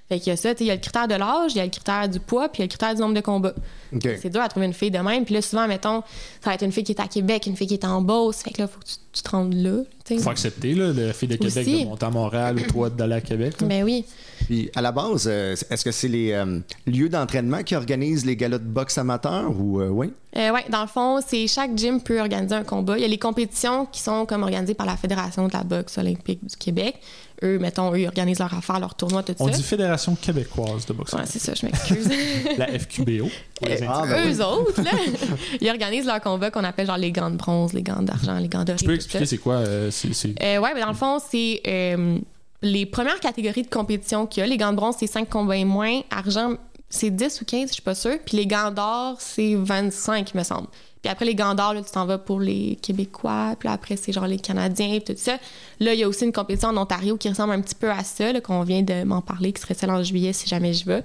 Fait 0.07 0.19
qu'il 0.19 0.27
y 0.27 0.33
a 0.33 0.37
ça. 0.37 0.51
Il 0.59 0.65
y 0.65 0.71
a 0.71 0.75
le 0.75 0.81
critère 0.81 1.07
de 1.07 1.15
l'âge, 1.15 1.53
il 1.53 1.57
y 1.57 1.61
a 1.61 1.63
le 1.63 1.71
critère 1.71 2.07
du 2.07 2.19
poids, 2.19 2.47
puis 2.49 2.59
il 2.59 2.61
y 2.61 2.63
a 2.63 2.65
le 2.65 2.69
critère 2.69 2.93
du 2.93 3.01
nombre 3.01 3.15
de 3.15 3.21
combats. 3.21 3.55
C'est 4.01 4.29
dur 4.29 4.41
à 4.41 4.49
trouver 4.49 4.67
une 4.67 4.73
fille 4.73 4.91
de 4.91 4.99
même. 4.99 5.25
Puis 5.25 5.33
là, 5.33 5.41
souvent, 5.41 5.67
mettons, 5.67 6.03
ça 6.41 6.49
va 6.51 6.53
être 6.53 6.63
une 6.63 6.71
fille 6.71 6.83
qui 6.83 6.91
est 6.91 7.01
à 7.01 7.07
Québec, 7.07 7.47
une 7.47 7.55
fille 7.55 7.67
qui 7.67 7.73
est 7.73 7.85
en 7.85 8.01
Beauce. 8.01 8.43
Fait 8.43 8.51
que 8.51 8.61
là, 8.61 8.67
faut 8.67 8.79
que 8.79 8.85
tu, 8.85 8.95
tu 9.15 9.23
te 9.23 9.29
rendes 9.29 9.53
là. 9.53 9.77
t'sais. 10.03 10.17
Faut 10.19 10.29
accepter, 10.29 10.73
là, 10.73 10.91
le 10.93 11.11
fait 11.13 11.27
de 11.27 11.35
Québec 11.35 11.57
Aussi. 11.67 11.83
de 11.83 11.89
monter 11.89 12.05
à 12.05 12.09
Montréal 12.09 12.57
ou 12.57 12.71
toi 12.71 12.89
d'aller 12.89 13.15
à 13.15 13.21
Québec. 13.21 13.61
là. 13.61 13.67
Ben 13.67 13.83
oui. 13.83 14.05
Puis 14.45 14.69
à 14.75 14.81
la 14.81 14.91
base, 14.91 15.27
euh, 15.31 15.55
est-ce 15.69 15.83
que 15.85 15.91
c'est 15.91 16.09
les 16.09 16.33
euh, 16.33 16.59
lieux 16.85 17.09
d'entraînement 17.09 17.63
qui 17.63 17.75
organisent 17.75 18.25
les 18.25 18.35
galas 18.35 18.57
de 18.59 18.65
boxe 18.65 18.97
amateur 18.97 19.49
ou 19.57 19.79
euh, 19.81 19.87
oui? 19.87 20.11
Euh, 20.37 20.51
ouais, 20.51 20.65
dans 20.69 20.81
le 20.81 20.87
fond, 20.87 21.19
c'est 21.25 21.47
chaque 21.47 21.75
gym 21.77 22.01
peut 22.01 22.19
organiser 22.19 22.53
un 22.55 22.63
combat. 22.65 22.97
Il 22.97 23.01
y 23.01 23.05
a 23.05 23.07
les 23.07 23.17
compétitions 23.17 23.85
qui 23.85 24.01
sont 24.01 24.25
comme 24.25 24.43
organisées 24.43 24.73
par 24.73 24.85
la 24.85 24.97
Fédération 24.97 25.47
de 25.47 25.53
la 25.53 25.63
boxe 25.63 25.97
olympique 25.97 26.45
du 26.45 26.57
Québec. 26.57 26.95
Eux, 27.43 27.57
mettons, 27.59 27.93
eux, 27.93 27.99
ils 27.99 28.07
organisent 28.07 28.39
leur 28.39 28.53
affaire, 28.53 28.79
leur 28.79 28.95
tournoi, 28.95 29.23
tout 29.23 29.33
On 29.39 29.47
ça. 29.47 29.53
dit 29.57 29.63
Fédération 29.63 30.15
québécoise 30.15 30.85
de 30.85 30.93
boxe. 30.93 31.13
Ouais, 31.13 31.21
c'est 31.25 31.39
ça, 31.39 31.53
je 31.53 31.65
m'excuse. 31.65 32.09
La 32.57 32.67
FQBO. 32.67 33.29
Ah, 33.87 34.03
ben 34.05 34.25
oui. 34.25 34.33
Eux 34.33 34.43
autres, 34.43 34.81
là, 34.81 34.91
ils 35.61 35.69
organisent 35.69 36.05
leurs 36.05 36.19
combats 36.19 36.51
qu'on 36.51 36.65
appelle 36.65 36.87
genre 36.87 36.97
les 36.97 37.13
gants 37.13 37.31
de 37.31 37.37
bronze, 37.37 37.71
les 37.71 37.83
gants 37.83 38.01
d'argent, 38.01 38.37
les 38.37 38.49
gants 38.49 38.65
dorés. 38.65 38.77
Tu 38.77 38.83
peux 38.85 38.93
expliquer 39.05 39.25
c'est 39.25 39.37
quoi 39.37 39.55
euh, 39.55 39.89
c'est, 39.91 40.13
c'est- 40.13 40.35
Euh, 40.41 40.59
ouais, 40.59 40.73
mais 40.73 40.81
dans 40.81 40.87
le 40.89 40.93
fond, 40.93 41.19
c'est 41.19 41.61
euh, 41.67 42.17
les 42.61 42.85
premières 42.85 43.19
catégories 43.19 43.63
de 43.63 43.69
compétition 43.69 44.25
qu'il 44.27 44.41
y 44.41 44.43
a. 44.43 44.47
Les 44.47 44.57
gants 44.57 44.71
de 44.71 44.75
bronze, 44.77 44.95
c'est 44.99 45.07
5 45.07 45.29
combats 45.29 45.57
et 45.57 45.65
moins. 45.65 46.01
Argent, 46.11 46.55
c'est 46.89 47.09
10 47.09 47.41
ou 47.41 47.45
15, 47.45 47.67
je 47.69 47.73
suis 47.73 47.81
pas 47.81 47.95
sûre. 47.95 48.17
Puis 48.25 48.37
les 48.37 48.47
gants 48.47 48.71
d'or, 48.71 49.15
c'est 49.19 49.55
25, 49.55 50.31
il 50.33 50.37
me 50.37 50.43
semble. 50.43 50.67
Puis 51.01 51.11
après 51.11 51.25
les 51.25 51.35
gants 51.35 51.53
d'or, 51.53 51.73
là, 51.75 51.83
tu 51.83 51.91
t'en 51.91 52.07
vas 52.07 52.17
pour 52.17 52.39
les 52.39 52.79
Québécois. 52.81 53.55
Puis 53.59 53.67
là, 53.67 53.73
après, 53.73 53.95
c'est 53.95 54.11
genre 54.11 54.25
les 54.25 54.39
Canadiens, 54.39 54.99
puis 54.99 55.13
tout 55.13 55.21
ça. 55.21 55.37
Là, 55.79 55.93
il 55.93 55.99
y 55.99 56.03
a 56.03 56.07
aussi 56.07 56.25
une 56.25 56.31
compétition 56.33 56.69
en 56.69 56.77
Ontario 56.77 57.15
qui 57.17 57.29
ressemble 57.29 57.53
un 57.53 57.61
petit 57.61 57.75
peu 57.75 57.91
à 57.91 58.03
ça, 58.03 58.31
là, 58.33 58.41
qu'on 58.41 58.63
vient 58.63 58.81
de 58.81 59.03
m'en 59.03 59.21
parler, 59.21 59.53
qui 59.53 59.61
serait 59.61 59.75
celle 59.75 59.91
en 59.91 60.01
juillet 60.01 60.33
si 60.33 60.47
jamais 60.47 60.73
je 60.73 60.83
vais. 60.85 61.03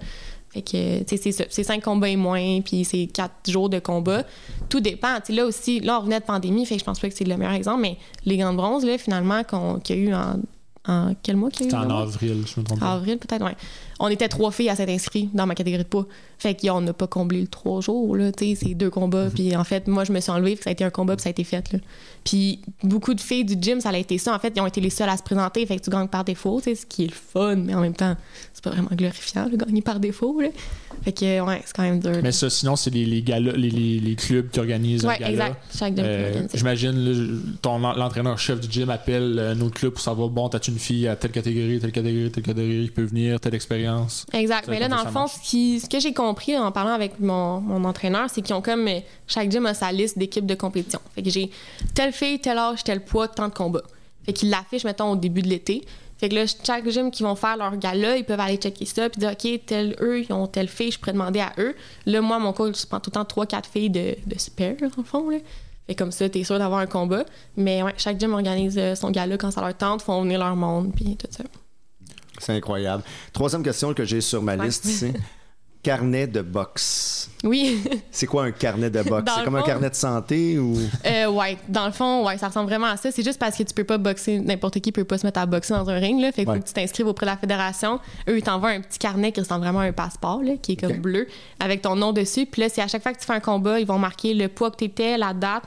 Fait 0.53 0.62
que, 0.62 1.03
tu 1.05 1.16
sais, 1.16 1.46
c'est 1.48 1.62
5 1.62 1.82
combats 1.82 2.09
et 2.09 2.16
moins, 2.16 2.61
puis 2.61 2.84
c'est 2.84 3.07
4 3.07 3.51
jours 3.51 3.68
de 3.68 3.78
combat. 3.78 4.24
Tout 4.68 4.80
dépend. 4.80 5.16
Tu 5.16 5.26
sais, 5.26 5.32
là 5.32 5.46
aussi, 5.46 5.80
là, 5.80 5.96
on 5.96 6.01
revenait 6.01 6.20
de 6.20 6.24
pandémie, 6.24 6.66
fait 6.66 6.74
que 6.74 6.80
je 6.80 6.84
pense 6.84 6.98
pas 6.98 7.09
que 7.09 7.14
c'est 7.14 7.24
le 7.24 7.36
meilleur 7.36 7.55
exemple, 7.55 7.82
mais 7.82 7.98
les 8.24 8.36
gants 8.36 8.53
de 8.53 8.57
bronze, 8.57 8.84
là, 8.84 8.98
finalement, 8.98 9.44
qu'il 9.44 9.96
y 9.96 9.98
a 9.98 10.03
eu 10.03 10.14
en, 10.14 10.40
en 10.89 11.14
quel 11.22 11.37
mois 11.37 11.51
qu'il 11.51 11.61
y 11.61 11.64
a 11.64 11.66
eu? 11.66 11.70
C'était 11.70 11.93
en 11.93 11.99
avril, 11.99 12.45
je 12.47 12.61
me 12.61 12.64
trompe 12.64 12.81
pas. 12.81 12.93
Avril, 12.95 13.18
peut-être, 13.18 13.45
ouais. 13.45 13.57
On 14.03 14.09
était 14.09 14.28
trois 14.28 14.51
filles 14.51 14.70
à 14.70 14.76
s'être 14.76 14.89
inscrites 14.89 15.28
dans 15.35 15.47
ma 15.47 15.55
catégorie 15.55 15.83
de 15.85 15.89
poids. 15.89 16.07
Fait 16.39 16.55
qu'on 16.59 16.81
n'a 16.81 16.95
pas 16.95 17.07
comblé 17.07 17.43
le 17.43 17.49
trois 17.49 17.83
jours, 17.83 18.16
là. 18.16 18.33
Tu 18.33 18.57
sais, 18.57 18.64
c'est 18.68 18.74
deux 18.74 18.89
combats. 18.89 19.26
Mhm. 19.26 19.31
Puis 19.33 19.57
en 19.57 19.64
fait, 19.64 19.87
moi, 19.89 20.05
je 20.05 20.12
me 20.12 20.20
suis 20.20 20.31
enlevée, 20.31 20.55
puis 20.55 20.64
ça 20.64 20.70
a 20.70 20.72
été 20.72 20.83
un 20.85 20.89
combat, 20.91 21.16
puis 21.16 21.22
ça 21.22 21.28
a 21.28 21.33
été 21.33 21.45
fait, 21.45 21.70
là. 21.74 21.78
Puis 22.24 22.61
beaucoup 22.83 23.12
de 23.12 23.20
filles 23.20 23.45
du 23.45 23.57
gym, 23.61 23.81
ça 23.83 23.91
a 23.91 23.97
été 23.99 24.16
ça. 24.16 24.35
En 24.35 24.39
fait, 24.39 24.55
ils 24.57 24.61
ont 24.62 24.66
été 24.66 24.81
les 24.81 24.89
seules 24.89 25.09
à 25.11 25.18
se 25.18 25.22
présenter. 25.22 25.66
Fait 25.66 25.76
que 25.76 25.83
tu 25.85 25.91
gagnes 25.91 26.09
par 26.09 26.24
défaut, 26.24 26.61
tu 26.62 26.70
sais, 26.70 26.74
ce 26.76 26.87
qui 26.87 27.05
est 27.05 27.09
le 27.09 27.12
fun, 27.12 27.57
mais 27.57 27.74
en 27.74 27.81
même 27.83 27.95
temps, 27.95 28.16
c'est 28.55 28.64
pas 28.64 28.70
vraiment 28.70 28.89
glorifiant, 28.93 29.51
de 29.51 29.57
gagner 29.57 29.83
par 29.83 30.01
défaut, 30.01 30.41
là. 30.41 30.49
Fait 31.03 31.12
que, 31.12 31.41
ouais, 31.41 31.62
c'est 31.66 31.76
quand 31.76 31.83
même 31.83 32.01
dur. 32.01 32.20
Mais 32.22 32.33
ça, 32.33 32.49
sinon, 32.49 32.76
c'est 32.76 32.91
les, 32.91 33.05
les, 33.05 33.22
galas- 33.22 33.53
les, 33.57 33.68
les, 33.70 34.01
les 34.01 34.14
clubs 34.16 34.49
qui 34.51 34.61
organisent 34.61 35.05
un 35.05 35.09
ouais, 35.11 35.18
gala. 35.18 35.31
exact. 35.31 35.57
Chaque 35.78 35.99
Euh. 35.99 36.47
J'imagine 36.55 37.43
l'entraîneur-chef 37.64 38.61
du 38.61 38.70
gym 38.70 38.89
appelle 38.91 39.39
euh, 39.39 39.53
un 39.55 39.61
autre 39.61 39.74
club 39.74 39.93
pour 39.93 40.03
savoir 40.03 40.28
bon, 40.31 40.49
t'as-tu 40.49 40.69
une 40.70 40.78
fille 40.78 41.06
à 41.08 41.16
telle 41.16 41.30
catégorie, 41.32 41.78
telle 41.80 41.92
catégorie, 41.92 42.30
telle 42.30 42.42
catégorie 42.44 42.84
qui 42.86 42.90
peut 42.92 43.02
venir, 43.04 43.38
telle 43.40 43.54
expérience. 43.54 44.26
Exact. 44.32 44.68
Mais 44.68 44.78
là, 44.80 44.88
dans 44.88 45.02
le 45.04 45.10
fond, 45.10 45.26
ce, 45.26 45.38
qui- 45.50 45.80
ce 45.80 45.88
que 45.88 46.00
j'ai 46.00 46.12
compris 46.14 46.56
en 46.56 46.72
parlant 46.72 46.92
avec 46.92 47.20
mon, 47.20 47.60
mon 47.60 47.84
entraîneur, 47.84 48.28
c'est 48.30 48.42
qu'ils 48.42 48.54
ont 48.54 48.62
comme. 48.62 48.86
euh, 48.88 49.00
Chaque 49.26 49.50
gym 49.50 49.66
a 49.66 49.74
sa 49.74 49.92
liste 49.92 50.18
d'équipes 50.18 50.46
de 50.46 50.54
compétition. 50.54 51.00
Fait 51.14 51.22
que 51.22 51.30
j'ai 51.30 51.50
telle 51.94 52.12
fille, 52.12 52.38
tel 52.40 52.58
âge, 52.58 52.82
tel 52.84 53.04
poids, 53.04 53.28
tant 53.28 53.48
de 53.48 53.54
combats. 53.54 53.82
Fait 54.24 54.32
qu'ils 54.32 54.50
l'affichent, 54.50 54.84
mettons, 54.84 55.12
au 55.12 55.16
début 55.16 55.42
de 55.42 55.48
l'été. 55.48 55.84
Fait 56.18 56.28
que 56.28 56.34
là, 56.34 56.44
chaque 56.46 56.86
gym 56.90 57.10
qui 57.10 57.22
vont 57.22 57.34
faire 57.34 57.56
leur 57.56 57.74
gala, 57.78 58.18
ils 58.18 58.24
peuvent 58.24 58.38
aller 58.40 58.58
checker 58.58 58.84
ça, 58.84 59.08
puis 59.08 59.18
dire, 59.20 59.30
OK, 59.32 59.60
tel, 59.64 59.96
eux, 60.02 60.20
ils 60.20 60.30
ont 60.34 60.46
telle 60.46 60.68
fille, 60.68 60.90
je 60.92 60.98
pourrais 60.98 61.12
demander 61.14 61.40
à 61.40 61.52
eux. 61.56 61.74
Là, 62.04 62.20
moi, 62.20 62.38
mon 62.38 62.52
coach, 62.52 62.78
je 62.82 62.86
prends 62.86 63.00
tout 63.00 63.10
le 63.14 63.24
temps 63.24 63.42
3-4 63.44 63.62
filles 63.72 63.88
de, 63.88 64.16
de 64.26 64.38
spare, 64.38 64.74
le 64.82 64.90
fond. 65.02 65.30
Là. 65.30 65.38
Fait 65.91 65.97
comme 65.97 66.12
ça, 66.12 66.28
t'es 66.28 66.45
sûr 66.45 66.57
d'avoir 66.57 66.78
un 66.78 66.86
combat. 66.86 67.24
Mais 67.57 67.82
ouais, 67.82 67.93
chaque 67.97 68.20
gym 68.20 68.32
organise 68.32 68.78
euh, 68.78 68.95
son 68.95 69.11
gala 69.11 69.36
quand 69.36 69.51
ça 69.51 69.61
leur 69.61 69.76
tente, 69.76 70.03
font 70.03 70.22
venir 70.22 70.38
leur 70.38 70.55
monde, 70.55 70.93
puis 70.95 71.16
tout 71.16 71.26
ça. 71.30 71.43
C'est 72.38 72.53
incroyable. 72.55 73.03
Troisième 73.32 73.64
question 73.64 73.93
que 73.93 74.05
j'ai 74.05 74.20
sur 74.20 74.41
ma 74.41 74.55
Ouais. 74.55 74.66
liste 74.66 74.84
ici. 74.84 75.12
Carnet 75.83 76.26
de 76.26 76.43
boxe? 76.43 77.31
Oui. 77.43 77.83
C'est 78.11 78.26
quoi 78.26 78.45
un 78.45 78.51
carnet 78.51 78.91
de 78.91 79.03
boxe? 79.03 79.33
C'est 79.35 79.45
comme 79.45 79.55
un 79.57 79.62
carnet 79.62 79.89
de 79.89 79.95
santé 79.95 80.59
ou? 80.59 80.76
Euh, 81.07 81.26
ouais, 81.31 81.57
dans 81.68 81.87
le 81.87 81.93
fond, 81.93 82.26
ouais, 82.26 82.37
ça 82.37 82.49
ressemble 82.49 82.68
vraiment 82.68 82.89
à 82.89 82.99
ça. 82.99 83.11
C'est 83.11 83.22
juste 83.22 83.39
parce 83.39 83.57
que 83.57 83.62
tu 83.62 83.72
peux 83.72 83.85
pas 83.85 83.97
boxer, 83.97 84.41
n'importe 84.41 84.78
qui 84.81 84.93
peut 84.93 85.05
pas 85.05 85.16
se 85.16 85.26
mettre 85.26 85.41
à 85.41 85.47
boxer 85.47 85.72
dans 85.72 85.89
un 85.89 85.99
ring, 85.99 86.20
là. 86.20 86.33
Fait 86.33 86.47
Ouais. 86.47 86.57
faut 86.57 86.61
que 86.62 86.66
tu 86.68 86.74
t'inscrives 86.74 87.07
auprès 87.07 87.24
de 87.24 87.31
la 87.31 87.39
fédération. 87.39 87.99
Eux, 88.28 88.37
ils 88.37 88.43
t'envoient 88.43 88.68
un 88.70 88.83
petit 88.83 88.99
carnet 88.99 89.33
qui 89.33 89.41
ressemble 89.41 89.62
vraiment 89.62 89.78
à 89.81 89.85
un 89.85 89.93
passeport, 89.93 90.43
là, 90.43 90.53
qui 90.61 90.72
est 90.72 90.76
comme 90.76 90.99
bleu, 90.99 91.26
avec 91.61 91.81
ton 91.81 91.97
nom 91.97 92.12
dessus. 92.12 92.45
Puis 92.45 92.61
là, 92.61 92.68
c'est 92.68 92.83
à 92.83 92.89
chaque 92.89 93.03
fois 93.03 93.14
que 93.14 93.18
tu 93.20 93.24
fais 93.24 93.33
un 93.33 93.41
combat, 93.41 93.81
ils 93.81 93.87
vont 93.87 93.99
marquer 93.99 94.35
le 94.35 94.49
poids 94.49 94.70
que 94.70 94.76
tu 94.76 94.85
étais, 94.85 95.16
la 95.16 95.33
date, 95.33 95.64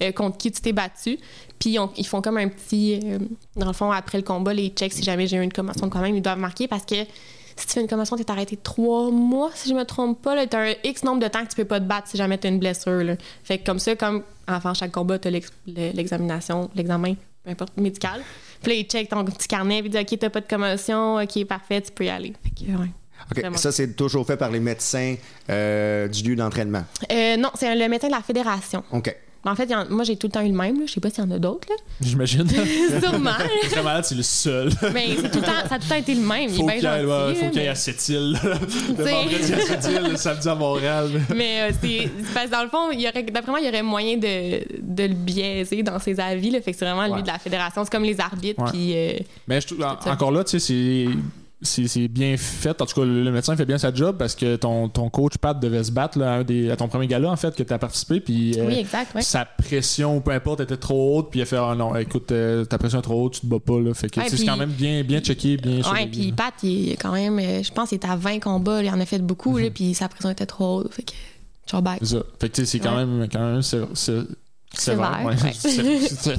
euh, 0.00 0.12
contre 0.12 0.36
qui 0.38 0.52
tu 0.52 0.60
t'es 0.60 0.72
battu. 0.72 1.18
Puis 1.58 1.76
ils 1.96 2.06
font 2.06 2.22
comme 2.22 2.36
un 2.36 2.46
petit. 2.48 3.00
euh, 3.04 3.18
dans 3.56 3.66
le 3.66 3.72
fond, 3.72 3.90
après 3.90 4.18
le 4.18 4.24
combat, 4.24 4.54
les 4.54 4.68
checks, 4.68 4.92
si 4.92 5.02
jamais 5.02 5.26
j'ai 5.26 5.38
eu 5.38 5.42
une 5.42 5.52
commotion 5.52 5.88
quand 5.90 6.00
même, 6.00 6.14
ils 6.14 6.22
doivent 6.22 6.38
marquer 6.38 6.68
parce 6.68 6.84
que 6.84 6.94
si 7.56 7.66
tu 7.66 7.72
fais 7.74 7.80
une 7.80 7.88
commotion, 7.88 8.16
t'es 8.16 8.30
arrêté 8.30 8.56
trois 8.56 9.10
mois, 9.10 9.50
si 9.54 9.68
je 9.68 9.74
me 9.74 9.84
trompe 9.84 10.20
pas. 10.22 10.34
Là, 10.34 10.46
t'as 10.46 10.70
un 10.70 10.74
X 10.84 11.02
nombre 11.04 11.20
de 11.22 11.28
temps 11.28 11.42
que 11.44 11.48
tu 11.50 11.56
peux 11.56 11.64
pas 11.64 11.80
te 11.80 11.84
battre 11.86 12.08
si 12.08 12.16
jamais 12.16 12.36
t'as 12.38 12.48
une 12.48 12.58
blessure. 12.58 13.02
Là. 13.02 13.14
Fait 13.44 13.58
que 13.58 13.64
comme 13.66 13.78
ça, 13.78 13.96
comme 13.96 14.22
avant 14.46 14.74
chaque 14.74 14.92
combat, 14.92 15.18
t'as 15.18 15.30
l'ex- 15.30 15.50
le- 15.66 15.92
l'examination, 15.92 16.70
l'examen, 16.74 17.14
peu 17.44 17.50
importe, 17.50 17.76
médical. 17.78 18.22
Puis 18.62 18.72
là, 18.72 18.78
ils 18.78 18.84
checkent 18.84 19.08
ton 19.10 19.24
petit 19.24 19.48
carnet, 19.48 19.80
puis 19.82 19.88
ils 19.88 19.92
disent 19.92 20.00
OK, 20.12 20.18
t'as 20.18 20.30
pas 20.30 20.40
de 20.40 20.48
commotion, 20.48 21.16
OK, 21.16 21.44
parfait, 21.46 21.80
tu 21.80 21.92
peux 21.92 22.04
y 22.04 22.08
aller. 22.10 22.32
Fait 22.42 22.64
que, 22.66 22.70
ouais. 22.70 22.90
OK. 23.30 23.38
Vraiment. 23.40 23.56
Ça, 23.56 23.72
c'est 23.72 23.94
toujours 23.96 24.26
fait 24.26 24.36
par 24.36 24.50
les 24.50 24.60
médecins 24.60 25.16
euh, 25.50 26.06
du 26.08 26.22
lieu 26.22 26.36
d'entraînement? 26.36 26.84
Euh, 27.10 27.36
non, 27.38 27.50
c'est 27.54 27.74
le 27.74 27.88
médecin 27.88 28.08
de 28.08 28.12
la 28.12 28.20
fédération. 28.22 28.84
OK. 28.92 29.16
En 29.50 29.54
fait, 29.54 29.72
en- 29.74 29.86
moi, 29.88 30.04
j'ai 30.04 30.16
tout 30.16 30.26
le 30.26 30.32
temps 30.32 30.42
eu 30.42 30.48
le 30.48 30.54
même. 30.56 30.86
Je 30.86 30.92
sais 30.92 31.00
pas 31.00 31.08
s'il 31.10 31.24
y 31.24 31.26
en 31.26 31.30
a 31.30 31.38
d'autres. 31.38 31.68
là. 31.68 31.76
J'imagine. 32.00 32.46
Sûrement. 33.02 33.30
Très 33.70 33.82
malade, 33.82 34.04
c'est 34.04 34.14
le 34.14 34.22
seul. 34.22 34.70
Mais 34.92 35.16
c'est 35.20 35.30
tout 35.30 35.38
le 35.38 35.44
temps, 35.44 35.52
ça 35.68 35.74
a 35.76 35.78
tout 35.78 35.84
le 35.84 35.88
temps 35.88 35.94
été 35.96 36.14
le 36.14 36.20
même. 36.20 36.50
Faut 36.50 36.68
il 36.68 36.70
est 36.74 36.76
qu'il 36.78 36.86
ait, 36.86 37.02
gentil. 37.02 37.06
ouais, 37.06 37.34
faut 37.34 37.44
là, 37.44 37.50
qu'il 37.50 37.58
y 37.58 37.60
ait 37.60 37.64
mais- 37.64 37.68
à 37.68 37.74
Sept-Îles. 37.74 38.38
Le 38.44 38.94
T'sais. 38.94 39.10
vendredi 39.12 39.52
à 39.54 39.60
Sept-Îles, 39.60 40.10
le 40.10 40.16
samedi 40.16 40.48
à 40.48 40.54
Montréal. 40.54 41.10
Mais 41.34 41.60
euh, 41.60 41.70
c'est 41.80 42.10
parce 42.34 42.46
que 42.46 42.50
dans 42.52 42.62
le 42.62 42.68
fond, 42.68 42.90
il 42.92 43.00
y 43.00 43.08
aurait, 43.08 43.22
d'après 43.22 43.50
moi, 43.50 43.60
il 43.60 43.66
y 43.66 43.68
aurait 43.68 43.82
moyen 43.82 44.16
de, 44.16 44.60
de 44.82 45.02
le 45.04 45.14
biaiser 45.14 45.82
dans 45.82 45.98
ses 45.98 46.18
avis. 46.20 46.50
Là, 46.50 46.60
fait 46.60 46.72
que 46.72 46.78
c'est 46.78 46.84
vraiment 46.84 47.06
Ouais. 47.08 47.14
lui 47.16 47.22
de 47.22 47.28
la 47.28 47.38
fédération. 47.38 47.84
C'est 47.84 47.90
comme 47.90 48.04
les 48.04 48.18
arbitres. 48.20 48.62
Ouais. 48.62 48.70
Puis, 48.72 48.92
euh, 48.96 49.12
Mais 49.48 49.60
je 49.60 49.74
en- 49.82 50.10
encore 50.10 50.32
là, 50.32 50.42
tu 50.44 50.58
sais, 50.58 50.58
c'est. 50.58 51.06
C'est 51.62 52.08
bien 52.08 52.36
fait. 52.36 52.80
En 52.82 52.86
tout 52.86 53.00
cas, 53.00 53.06
le, 53.06 53.30
médecin 53.30 53.56
fait 53.56 53.64
bien 53.64 53.78
sa 53.78 53.92
job 53.92 54.16
parce 54.18 54.34
que 54.34 54.56
ton, 54.56 54.88
ton 54.88 55.08
coach 55.08 55.38
Pat 55.38 55.58
devait 55.58 55.84
se 55.84 55.90
battre 55.90 56.18
là, 56.18 56.34
à, 56.34 56.36
un 56.38 56.44
des- 56.44 56.70
à 56.70 56.76
ton 56.76 56.88
premier 56.88 57.06
gala, 57.06 57.30
en 57.30 57.36
fait, 57.36 57.54
que 57.56 57.62
tu 57.62 57.72
as 57.72 57.78
participé. 57.78 58.20
Puis 58.20 58.58
euh, 58.58 58.66
Oui, 58.66 58.74
exact, 58.74 59.14
ouais. 59.14 59.22
sa 59.22 59.44
pression, 59.44 60.20
peu 60.20 60.32
importe, 60.32 60.60
était 60.60 60.76
trop 60.76 61.18
haute. 61.18 61.30
Puis 61.30 61.40
il 61.40 61.42
a 61.42 61.46
fait 61.46 61.56
Ah 61.56 61.74
non, 61.76 61.96
écoute, 61.96 62.30
euh, 62.30 62.64
ta 62.64 62.76
pression 62.78 62.98
est 62.98 63.02
trop 63.02 63.24
haute, 63.24 63.34
tu 63.34 63.40
te 63.40 63.46
bats 63.46 63.58
pas. 63.58 63.80
Là. 63.80 63.94
Fait 63.94 64.10
que 64.10 64.20
Ouais, 64.20 64.28
c'est 64.28 64.44
quand 64.44 64.56
même 64.56 64.70
bien, 64.70 65.02
bien 65.02 65.20
checké, 65.20 65.56
bien 65.56 65.82
surveillé, 65.82 66.06
puis. 66.08 66.32
Pat, 66.32 66.54
il 66.62 66.90
est 66.90 66.96
quand 66.96 67.12
même, 67.12 67.38
euh, 67.38 67.62
je 67.62 67.72
pense 67.72 67.88
qu'il 67.88 67.96
était 67.96 68.08
à 68.08 68.16
20 68.16 68.40
combats, 68.40 68.82
il 68.82 68.90
en 68.90 69.00
a 69.00 69.06
fait 69.06 69.18
beaucoup, 69.18 69.56
là, 69.58 69.70
puis 69.70 69.94
sa 69.94 70.08
pression 70.08 70.30
était 70.30 70.46
trop 70.46 70.80
haute. 70.80 70.92
Fait 70.92 71.02
que. 71.02 71.12
C'est 71.66 72.06
ça. 72.06 72.22
Fait 72.38 72.48
que 72.48 72.64
c'est 72.64 72.78
quand 72.78 72.94
même, 72.96 73.26
quand 73.32 73.40
même. 73.40 73.62
Sévère, 74.74 75.22
ouais. 75.24 75.34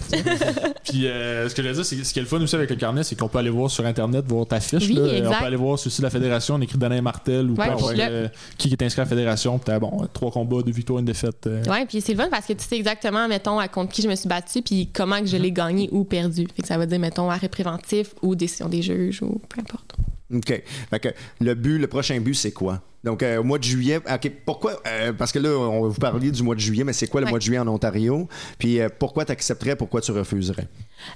Puis 0.84 1.08
euh, 1.08 1.50
ce 1.50 1.56
que 1.56 1.64
je 1.64 1.68
veux 1.68 1.74
dire, 1.74 1.86
c'est 1.86 2.04
ce 2.04 2.14
qui 2.14 2.20
est 2.20 2.22
le 2.22 2.28
fun 2.28 2.40
aussi 2.42 2.56
avec 2.56 2.70
le 2.70 2.76
carnet, 2.76 3.04
c'est 3.04 3.16
qu'on 3.16 3.28
peut 3.28 3.40
aller 3.40 3.50
voir 3.50 3.70
sur 3.72 3.86
Internet, 3.86 4.26
voir 4.28 4.46
ta 4.46 4.60
fiche. 4.60 4.88
Oui, 4.88 4.94
là. 4.96 5.30
On 5.30 5.40
peut 5.40 5.46
aller 5.46 5.56
voir 5.56 5.80
sur 5.80 5.92
la 6.04 6.10
fédération, 6.10 6.56
on 6.56 6.62
écrit 6.62 6.78
Danae 6.78 7.02
Martel 7.02 7.50
ou 7.50 7.56
Ouais, 7.56 7.70
euh, 8.00 8.28
qui 8.58 8.70
est 8.72 8.82
inscrit 8.82 9.02
à 9.02 9.06
la 9.06 9.10
fédération. 9.10 9.58
Puis 9.58 9.66
t'as 9.66 9.80
bon, 9.80 10.08
trois 10.14 10.32
combats, 10.32 10.62
deux 10.62 10.72
victoires, 10.72 11.00
une 11.00 11.06
défaite. 11.06 11.48
euh. 11.48 11.64
Ouais, 11.66 11.86
puis 11.86 12.02
c'est 12.02 12.14
le 12.14 12.20
fun 12.20 12.30
parce 12.30 12.46
que 12.46 12.54
tu 12.54 12.64
sais 12.64 12.76
exactement, 12.78 13.28
mettons, 13.28 13.60
à 13.60 13.68
contre 13.68 13.92
qui 13.92 14.02
je 14.02 14.08
me 14.10 14.16
suis 14.16 14.30
battue, 14.30 14.62
puis 14.62 14.90
comment 14.94 15.20
que 15.20 15.26
je 15.28 15.38
l'ai 15.38 15.52
gagné 15.52 15.90
ou 15.92 16.04
perdu. 16.04 16.48
Fait 16.56 16.62
que 16.62 16.68
ça 16.68 16.78
veut 16.78 16.86
dire, 16.88 17.00
mettons, 17.00 17.30
arrêt 17.30 17.50
préventif 17.50 18.14
ou 18.22 18.36
décision 18.36 18.70
des 18.70 18.82
juges 18.82 19.22
ou 19.24 19.42
peu 19.50 19.62
importe. 19.62 19.96
OK. 20.34 20.62
Fait 20.90 21.00
que 21.00 21.10
le 21.40 21.54
but, 21.56 21.78
le 21.78 21.88
prochain 21.88 22.20
but, 22.20 22.34
c'est 22.36 22.52
quoi? 22.52 22.82
Donc, 23.04 23.24
euh, 23.24 23.38
au 23.40 23.44
mois 23.44 23.58
de 23.60 23.64
juillet, 23.64 23.98
OK, 23.98 24.32
pourquoi? 24.46 24.82
euh, 24.86 25.14
parce 25.14 25.32
que 25.32 25.40
là, 25.40 25.50
on 25.58 25.84
va 25.84 25.88
vous 25.88 26.00
parler 26.00 26.30
du 26.32 26.44
mois 26.44 26.56
de 26.56 26.60
juillet, 26.60 26.84
mais 26.84 26.92
c'est 26.92 27.08
quoi 27.08 27.22
le 27.22 27.26
Ouais. 27.26 27.32
mois 27.32 27.40
de 27.40 27.44
juillet 27.44 27.60
en 27.60 27.68
Ontario? 27.70 28.28
Puis 28.60 28.82
euh, 28.82 28.90
pourquoi 29.00 29.24
tu 29.24 29.32
accepterais, 29.32 29.78
pourquoi 29.78 30.02
tu 30.02 30.12
refuserais? 30.12 30.68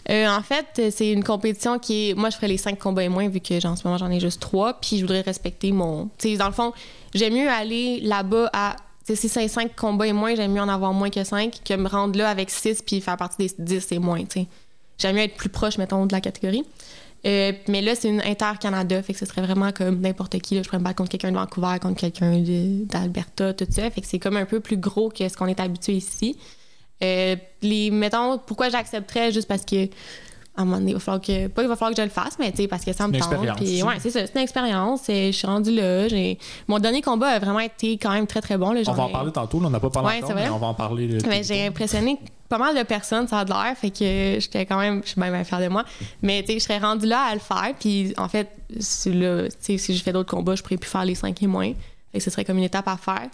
Euh, 0.10 0.28
en 0.30 0.42
fait, 0.42 0.92
c'est 0.92 1.12
une 1.12 1.24
compétition 1.24 1.80
qui 1.80 2.12
est. 2.12 2.14
Moi, 2.14 2.30
je 2.30 2.38
ferais 2.38 2.48
les 2.48 2.58
cinq 2.58 2.80
combats 2.80 3.04
et 3.04 3.10
moins, 3.10 3.28
vu 3.28 3.42
que 3.42 3.68
en 3.68 3.76
ce 3.76 3.86
moment, 3.86 3.98
j'en 3.98 4.10
ai 4.12 4.22
juste 4.22 4.40
trois. 4.40 4.80
Puis 4.80 4.98
je 4.98 5.02
voudrais 5.02 5.22
respecter 5.22 5.74
mon. 5.74 6.06
Tu 6.18 6.30
sais, 6.30 6.38
dans 6.38 6.48
le 6.48 6.54
fond, 6.54 6.72
j'aime 7.14 7.34
mieux 7.34 7.50
aller 7.50 8.00
là-bas 8.02 8.50
à. 8.54 8.76
Tu 9.06 9.16
sais, 9.16 9.22
si 9.22 9.28
c'est 9.30 9.48
cinq 9.50 9.76
combats 9.76 10.08
et 10.08 10.14
moins, 10.14 10.36
j'aime 10.36 10.54
mieux 10.54 10.62
en 10.62 10.70
avoir 10.70 10.94
moins 10.94 11.10
que 11.10 11.24
cinq 11.26 11.60
que 11.66 11.74
me 11.74 11.90
rendre 11.90 12.18
là 12.18 12.30
avec 12.30 12.50
six 12.52 12.82
puis 12.82 13.02
faire 13.02 13.18
partie 13.18 13.48
des 13.48 13.52
dix 13.60 13.92
et 13.92 14.00
moins, 14.00 14.20
tu 14.24 14.42
sais. 14.42 14.48
J'aime 15.00 15.16
mieux 15.16 15.24
être 15.24 15.36
plus 15.36 15.50
proche, 15.50 15.80
mettons, 15.80 16.06
de 16.06 16.14
la 16.14 16.22
catégorie. 16.22 16.64
Euh, 17.26 17.52
mais 17.68 17.82
là, 17.82 17.94
c'est 17.96 18.10
une 18.10 18.22
Inter-Canada, 18.22 19.04
fait 19.04 19.14
que 19.14 19.20
ce 19.20 19.26
serait 19.26 19.42
vraiment 19.42 19.72
comme 19.72 20.02
n'importe 20.02 20.40
qui. 20.40 20.56
Là. 20.56 20.64
Je 20.64 20.68
pourrais 20.68 20.80
me 20.80 20.84
battre 20.84 20.98
contre 20.98 21.12
quelqu'un 21.12 21.32
de 21.32 21.38
Vancouver, 21.38 21.78
contre 21.80 22.00
quelqu'un 22.00 22.40
d'Alberta, 22.40 23.54
tout 23.54 23.68
ça. 23.70 23.90
Fait 23.92 24.02
que 24.02 24.08
c'est 24.08 24.20
comme 24.20 24.38
un 24.38 24.46
peu 24.46 24.60
plus 24.60 24.78
gros 24.78 25.10
que 25.10 25.28
ce 25.28 25.38
qu'on 25.38 25.48
est 25.48 25.60
habitué 25.60 25.94
ici. 25.94 26.38
Euh, 27.04 27.36
les, 27.62 27.92
mettons, 27.92 28.40
pourquoi 28.40 28.70
j'accepterais 28.70 29.32
juste 29.32 29.48
parce 29.48 29.66
que 29.66 29.88
à 30.56 30.62
un 30.62 30.66
moment 30.66 30.78
donné, 30.80 30.92
il 30.92 30.94
va 30.96 31.00
falloir 31.00 31.22
que. 31.22 31.48
Pas 31.48 31.62
il 31.64 31.68
va 31.70 31.76
falloir 31.76 31.96
que 31.96 32.02
je 32.02 32.06
le 32.06 32.12
fasse, 32.12 32.38
mais 32.38 32.52
tu 32.52 32.58
sais, 32.58 32.68
parce 32.68 32.84
que 32.84 32.92
ça 32.94 33.08
me 33.08 33.14
Une 33.14 33.20
tente. 33.22 33.56
Puis, 33.58 33.82
ouais, 33.84 33.96
c'est 34.00 34.10
ça, 34.10 34.26
c'est 34.28 34.36
une 34.36 34.42
expérience. 34.42 35.08
et 35.10 35.32
Je 35.32 35.38
suis 35.38 35.48
rendue 35.48 35.72
là. 35.74 36.08
j'ai- 36.10 36.38
Mon 36.68 36.78
dernier 36.80 37.02
combat 37.02 37.28
a 37.30 37.40
vraiment 37.40 37.60
été 37.60 37.94
quand 37.98 38.12
même 38.12 38.28
très, 38.28 38.42
très 38.42 38.58
bon. 38.58 38.72
Là, 38.74 38.82
On 38.88 38.92
va 38.92 39.04
en 39.04 39.10
parler 39.10 39.32
tantôt, 39.32 39.60
là, 39.62 39.68
on 39.68 39.70
n'a 39.70 39.80
pas 39.80 39.90
parlé 39.90 40.10
Ouais, 40.20 40.22
vrai. 40.22 40.34
mais 40.36 40.50
on 40.50 40.58
va 40.58 40.68
en 40.68 40.74
parler. 40.74 41.08
là, 41.08 41.20
mais 41.28 41.42
tout 41.42 41.48
j'ai 41.48 41.66
impressionné 41.66 42.20
pas 42.50 42.58
mal 42.58 42.78
de 42.78 42.84
personnes, 42.84 43.30
ça 43.30 43.40
a 43.40 43.46
de 43.46 43.50
l'air, 43.50 43.74
fait 43.78 43.92
que 43.92 44.40
j'étais 44.42 44.66
quand 44.66 44.78
même, 44.78 45.02
je 45.06 45.12
suis 45.12 45.22
bien, 45.22 45.32
bien 45.32 45.46
fière 45.46 45.62
de 45.62 45.70
moi. 45.70 45.86
Mais 46.22 46.42
tu 46.44 46.48
sais, 46.52 46.60
je 46.60 46.64
serais 46.66 46.80
rendue 46.80 47.06
là 47.08 47.22
à 47.30 47.34
le 47.34 47.40
faire, 47.40 47.72
puis 47.80 48.14
en 48.18 48.28
fait, 48.28 48.50
là, 49.06 49.46
si 49.58 49.78
je 49.96 50.04
fais 50.04 50.12
d'autres 50.12 50.30
combats, 50.36 50.56
je 50.56 50.62
pourrais 50.62 50.76
plus 50.76 50.90
faire 50.90 51.06
les 51.06 51.16
5 51.16 51.42
et 51.42 51.48
moins. 51.48 51.72
Fait 52.12 52.18
que 52.18 52.24
ce 52.26 52.30
serait 52.30 52.44
comme 52.44 52.58
une 52.58 52.66
étape 52.66 52.90
à 52.90 52.98
faire. 52.98 53.30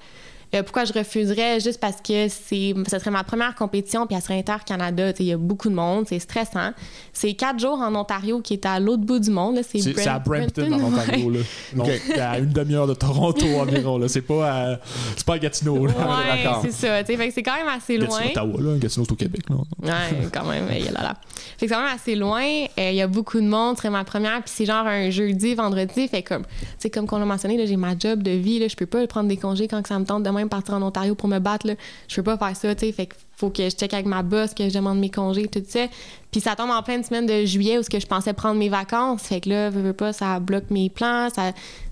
Euh, 0.55 0.63
pourquoi 0.63 0.85
je 0.85 0.93
refuserais? 0.93 1.59
Juste 1.59 1.79
parce 1.79 1.97
que 2.01 2.27
c'est, 2.29 2.73
ce 2.89 2.99
serait 2.99 3.11
ma 3.11 3.23
première 3.23 3.53
compétition, 3.55 4.07
puis 4.07 4.15
elle 4.15 4.21
serait 4.21 4.39
Inter-Canada. 4.39 5.11
tu 5.11 5.17
sais, 5.17 5.23
Il 5.23 5.27
y 5.29 5.33
a 5.33 5.37
beaucoup 5.37 5.69
de 5.69 5.75
monde, 5.75 6.05
c'est 6.07 6.19
stressant. 6.19 6.71
C'est 7.11 7.33
quatre 7.33 7.59
jours 7.59 7.79
en 7.79 7.93
Ontario 7.95 8.39
qui 8.41 8.53
est 8.53 8.65
à 8.65 8.79
l'autre 8.79 9.03
bout 9.03 9.19
du 9.19 9.29
monde. 9.29 9.55
là, 9.55 9.61
C'est, 9.63 9.79
C'est 9.79 9.93
c'est 9.93 10.07
à 10.07 10.19
Brampton, 10.19 10.71
en 10.71 10.77
ouais. 10.77 10.83
Ontario. 10.83 11.29
Là. 11.29 11.39
Donc, 11.75 11.89
à 12.17 12.39
une 12.39 12.49
demi-heure 12.49 12.87
de 12.87 12.93
Toronto 12.93 13.45
environ. 13.59 13.97
Là. 13.97 14.07
C'est 14.07 14.21
pas 14.21 14.49
à, 14.73 14.79
c'est 15.15 15.25
pas 15.25 15.33
à 15.33 15.39
Gatineau. 15.39 15.85
Là. 15.85 15.93
Ouais, 15.93 16.49
c'est 16.63 16.71
ça. 16.71 17.03
Fait 17.03 17.17
que 17.27 17.33
c'est 17.33 17.43
quand 17.43 17.55
même 17.55 17.67
assez 17.67 17.97
loin. 17.97 18.07
Gatineau, 18.07 18.29
Ottawa, 18.31 18.61
là. 18.61 18.77
Gatineau, 18.77 19.05
c'est 19.05 19.11
au 19.11 19.15
Québec. 19.15 19.41
Là. 19.49 19.55
Ouais, 19.83 20.27
quand 20.31 20.45
même, 20.45 20.65
il 20.71 20.85
y 20.85 20.87
a 20.87 20.91
là, 20.91 21.01
là. 21.03 21.13
Fait 21.57 21.65
que 21.65 21.67
c'est 21.71 21.75
quand 21.75 21.83
même 21.83 21.93
assez 21.95 22.15
loin. 22.15 22.43
Euh, 22.79 22.89
Il 22.91 22.95
y 22.95 23.01
a 23.01 23.07
beaucoup 23.07 23.39
de 23.41 23.47
monde. 23.47 23.75
Ce 23.75 23.81
serait 23.81 23.89
ma 23.89 24.03
première. 24.05 24.41
Puis 24.43 24.51
c'est 24.55 24.65
genre 24.65 24.85
un 24.87 25.09
jeudi, 25.09 25.55
vendredi. 25.55 26.07
Fait 26.07 26.23
comme, 26.23 26.43
comme 26.93 27.05
qu'on 27.07 27.17
l'a 27.19 27.25
mentionné, 27.25 27.57
là, 27.57 27.65
j'ai 27.65 27.75
ma 27.75 27.97
job 27.97 28.23
de 28.23 28.31
vie. 28.31 28.59
Là, 28.59 28.67
je 28.69 28.75
peux 28.75 28.85
pas 28.85 29.05
prendre 29.07 29.27
des 29.27 29.37
congés 29.37 29.67
quand 29.67 29.81
que 29.81 29.89
ça 29.89 29.99
me 29.99 30.05
tente 30.05 30.23
de 30.23 30.29
même 30.37 30.49
partir 30.49 30.73
en 30.75 30.81
Ontario 30.81 31.15
pour 31.15 31.27
me 31.27 31.39
battre. 31.39 31.67
Là. 31.67 31.73
Je 32.07 32.15
peux 32.15 32.23
pas 32.23 32.37
faire 32.37 32.55
ça, 32.55 32.73
tu 32.75 32.85
sais. 32.85 32.91
Fait 32.91 33.05
que 33.07 33.15
faut 33.35 33.49
que 33.51 33.63
je 33.63 33.69
check 33.75 33.93
avec 33.93 34.07
ma 34.07 34.23
boss, 34.23 34.53
que 34.55 34.67
je 34.67 34.73
demande 34.73 34.97
mes 34.99 35.11
congés, 35.11 35.47
tout 35.47 35.61
ça. 35.67 35.85
Puis 36.31 36.41
ça 36.41 36.55
tombe 36.55 36.71
en 36.71 36.81
pleine 36.81 37.03
semaine 37.03 37.27
de 37.27 37.45
juillet 37.45 37.77
où 37.77 37.83
ce 37.83 37.89
que 37.89 37.99
je 37.99 38.07
pensais 38.07 38.33
prendre 38.33 38.57
mes 38.59 38.69
vacances. 38.69 39.23
Fait 39.23 39.41
que 39.41 39.49
là, 39.49 39.69
veux, 39.69 39.81
veux 39.81 39.93
pas, 39.93 40.11
ça 40.11 40.39
bloque 40.39 40.71
mes 40.71 40.89
plans. 40.89 41.29
Ça, 41.29 41.51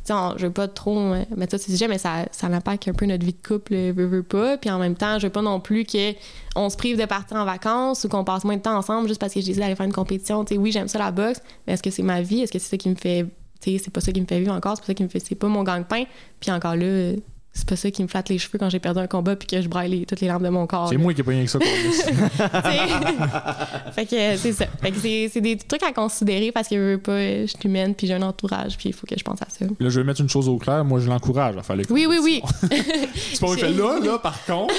on- 0.09 0.33
je 0.37 0.47
veux 0.47 0.51
pas 0.51 0.67
trop 0.67 0.97
euh, 0.97 1.23
mettre 1.35 1.51
ça 1.51 1.57
sur 1.59 1.69
le 1.71 1.77
sujet, 1.77 1.87
mais 1.87 1.97
ça, 1.99 2.25
ça 2.31 2.47
impacte 2.47 2.87
un 2.87 2.93
peu 2.93 3.05
notre 3.05 3.23
vie 3.25 3.33
de 3.33 3.47
couple, 3.47 3.73
euh, 3.75 3.93
veux, 3.95 4.05
veux 4.07 4.23
pas. 4.23 4.57
Puis 4.57 4.69
en 4.71 4.79
même 4.79 4.95
temps, 4.95 5.19
je 5.19 5.27
veux 5.27 5.31
pas 5.31 5.41
non 5.43 5.59
plus 5.59 5.83
que 5.85 6.13
on 6.55 6.69
se 6.69 6.77
prive 6.77 6.99
de 6.99 7.05
partir 7.05 7.37
en 7.37 7.45
vacances 7.45 8.03
ou 8.05 8.09
qu'on 8.09 8.23
passe 8.23 8.43
moins 8.43 8.57
de 8.57 8.61
temps 8.61 8.77
ensemble 8.77 9.07
juste 9.07 9.19
parce 9.21 9.33
que 9.33 9.39
j'ai 9.39 9.45
décidé 9.47 9.61
d'aller 9.61 9.75
faire 9.75 9.85
une 9.85 9.93
compétition. 9.93 10.43
Tu 10.45 10.55
sais, 10.55 10.59
oui, 10.59 10.71
j'aime 10.71 10.87
ça 10.87 10.97
la 10.99 11.11
boxe, 11.11 11.41
mais 11.67 11.73
est-ce 11.73 11.83
que 11.83 11.91
c'est 11.91 12.03
ma 12.03 12.21
vie? 12.21 12.41
Est-ce 12.41 12.51
que 12.51 12.57
c'est 12.59 12.69
ça 12.69 12.77
qui 12.77 12.89
me 12.89 12.95
fait. 12.95 13.25
C'est 13.61 13.89
pas 13.89 14.01
ça 14.01 14.11
qui 14.11 14.21
me 14.21 14.27
fait 14.27 14.39
vivre 14.39 14.53
encore, 14.53 14.75
c'est 14.75 14.81
pas 14.81 14.87
ça 14.87 14.93
qui 14.93 15.03
me 15.03 15.09
fait. 15.09 15.19
C'est 15.19 15.33
pas 15.35 15.47
mon 15.47 15.63
gang-pain. 15.63 16.03
Puis 16.39 16.51
encore 16.51 16.75
là, 16.75 17.13
c'est 17.57 17.67
pas 17.67 17.75
ça 17.77 17.89
qui 17.89 18.03
me 18.03 18.07
flatte 18.07 18.29
les 18.29 18.37
cheveux 18.37 18.59
quand 18.59 18.69
j'ai 18.69 18.79
perdu 18.79 18.99
un 18.99 19.07
combat 19.07 19.35
puis 19.35 19.47
que 19.47 19.59
je 19.61 19.67
braille 19.69 19.89
les- 19.89 20.05
toutes 20.05 20.19
les 20.21 20.27
larmes 20.27 20.43
de 20.43 20.49
mon 20.49 20.67
corps. 20.67 20.89
C'est 20.89 20.97
moi 20.97 21.13
qui 21.13 21.21
ai 21.21 21.23
pas 21.23 21.31
rien 21.31 21.45
que 21.45 21.49
ça. 21.49 21.57
fait 23.93 24.05
que 24.05 24.37
c'est 24.37 24.51
ça. 24.51 24.65
Fait 24.81 24.91
que 24.91 24.97
c'est, 24.99 25.29
c'est 25.33 25.39
des 25.41 25.55
trucs 25.57 25.81
à 25.83 25.91
considérer 25.93 26.51
parce 26.51 26.67
que 26.67 26.75
je 26.75 26.81
veux 26.81 26.97
pas, 26.97 27.17
je 27.17 27.45
suis 27.47 27.57
humaine 27.65 27.95
puis 27.95 28.07
j'ai 28.07 28.13
un 28.13 28.21
entourage 28.21 28.77
puis 28.77 28.89
il 28.89 28.93
faut 28.93 29.07
que 29.07 29.17
je 29.17 29.23
pense 29.23 29.41
à 29.41 29.47
ça. 29.49 29.65
Là, 29.65 29.89
je 29.89 29.99
vais 29.99 30.05
mettre 30.05 30.19
une 30.21 30.29
chose 30.29 30.47
au 30.49 30.57
clair. 30.57 30.83
Moi, 30.85 30.99
je 30.99 31.07
l'encourage 31.09 31.55
à 31.57 31.63
faire 31.63 31.75
les 31.77 31.85
Oui, 31.89 32.05
oui, 32.09 32.17
oui. 32.21 32.41
C'est 33.15 33.39
pas 33.39 33.55
fais 33.55 33.71
là, 33.71 33.99
là, 34.03 34.19
par 34.19 34.43
contre. 34.45 34.73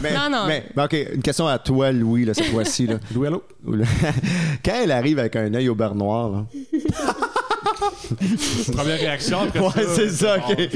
Mais, 0.00 0.14
Non, 0.14 0.30
non. 0.30 0.46
mais- 0.46 0.64
ben, 0.74 0.84
OK, 0.84 0.96
une 1.14 1.22
question 1.22 1.46
à 1.46 1.58
toi, 1.58 1.92
Louis, 1.92 2.24
là, 2.24 2.32
cette 2.34 2.46
fois-ci. 2.46 2.86
là. 2.86 2.94
Louis, 3.14 3.26
allô? 3.26 3.42
Quand 4.64 4.72
elle 4.82 4.92
arrive 4.92 5.18
avec 5.18 5.36
un 5.36 5.52
œil 5.54 5.68
au 5.68 5.74
beurre 5.74 5.94
noir, 5.94 6.30
là, 6.30 6.46
Première 8.72 8.98
réaction 8.98 9.40
après 9.40 9.58
Ouais, 9.60 9.70
ça. 9.74 9.94
c'est 9.94 10.08
ça, 10.10 10.38
Bon, 10.38 10.52
ok. 10.52 10.68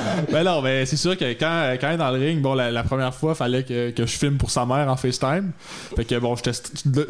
ben 0.32 0.44
non, 0.44 0.62
mais 0.62 0.86
c'est 0.86 0.96
sûr 0.96 1.16
que 1.16 1.24
quand, 1.32 1.74
quand 1.80 1.88
elle 1.88 1.94
est 1.94 1.98
dans 1.98 2.10
le 2.10 2.18
ring, 2.18 2.40
bon, 2.40 2.54
la, 2.54 2.70
la 2.70 2.82
première 2.82 3.14
fois, 3.14 3.34
fallait 3.34 3.62
que, 3.62 3.90
que 3.90 4.06
je 4.06 4.16
filme 4.16 4.36
pour 4.36 4.50
sa 4.50 4.64
mère 4.66 4.88
en 4.88 4.96
FaceTime. 4.96 5.52
Fait 5.96 6.04
que 6.04 6.18
bon, 6.18 6.34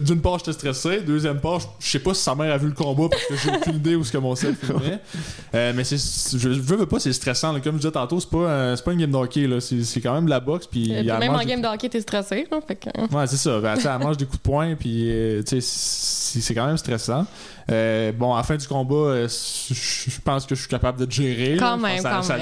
d'une 0.00 0.20
part, 0.20 0.38
j'étais 0.38 0.52
stressé. 0.52 1.00
Deuxième 1.00 1.40
part, 1.40 1.60
je- 1.80 1.88
sais 1.88 1.98
pas 1.98 2.14
si 2.14 2.22
sa 2.22 2.34
mère 2.34 2.52
a 2.52 2.58
vu 2.58 2.66
le 2.68 2.74
combat 2.74 3.08
parce 3.10 3.24
que 3.24 3.36
j'ai 3.36 3.50
aucune 3.56 3.76
idée 3.76 3.94
où 3.96 4.04
ce 4.04 4.12
que 4.12 4.18
mon 4.18 4.34
set 4.34 4.54
filmait. 4.60 4.98
Euh, 5.54 5.72
mais 5.74 5.84
c'est, 5.84 5.96
je, 6.38 6.48
veux 6.48 6.86
pas, 6.86 6.98
c'est 7.00 7.12
stressant. 7.12 7.52
là. 7.52 7.60
Comme 7.60 7.74
je 7.76 7.80
disais 7.80 7.92
tantôt, 7.92 8.20
c'est 8.20 8.30
pas, 8.30 8.76
c'est 8.76 8.84
pas 8.84 8.92
une 8.92 9.00
game 9.00 9.10
de 9.10 9.16
hockey, 9.16 9.46
là. 9.46 9.60
C'est, 9.60 10.00
quand 10.00 10.14
même 10.14 10.24
de 10.26 10.30
la 10.30 10.40
boxe. 10.40 10.66
Puis 10.66 10.94
Euh, 10.94 11.18
même 11.18 11.34
en 11.34 11.44
game 11.44 11.60
de 11.62 11.66
hockey, 11.66 11.88
t'es 11.88 12.00
stressé. 12.00 12.46
hein, 12.50 12.60
fait 12.66 12.76
que... 12.76 12.88
Ouais, 13.14 13.26
c'est 13.26 13.36
ça. 13.36 13.60
Ben, 13.60 13.74
elle 13.82 13.98
mange 14.04 14.16
des 14.16 14.24
coups 14.26 14.38
de 14.38 14.42
poing, 14.42 14.74
puis 14.74 15.10
euh, 15.10 15.42
tu 15.42 15.60
sais, 15.60 16.40
c'est 16.40 16.54
quand 16.54 16.66
même 16.66 16.76
stressant. 16.76 17.26
Euh, 17.70 18.12
bon, 18.12 18.32
à 18.32 18.36
la 18.38 18.42
fin 18.44 18.56
du 18.56 18.66
combat, 18.68 18.94
euh, 18.94 19.28
je 19.28 20.20
pense 20.24 20.46
que 20.46 20.54
je 20.54 20.60
suis 20.60 20.68
capable 20.68 21.04
de 21.04 21.10
gérer. 21.10 21.56
Quand 21.58 21.76
là. 21.76 21.76
Je 21.76 21.82
même, 21.82 21.94
pense 21.94 22.02
que 22.02 22.02
ça, 22.02 22.10
quand 22.16 22.22
ça 22.22 22.34
a 22.34 22.38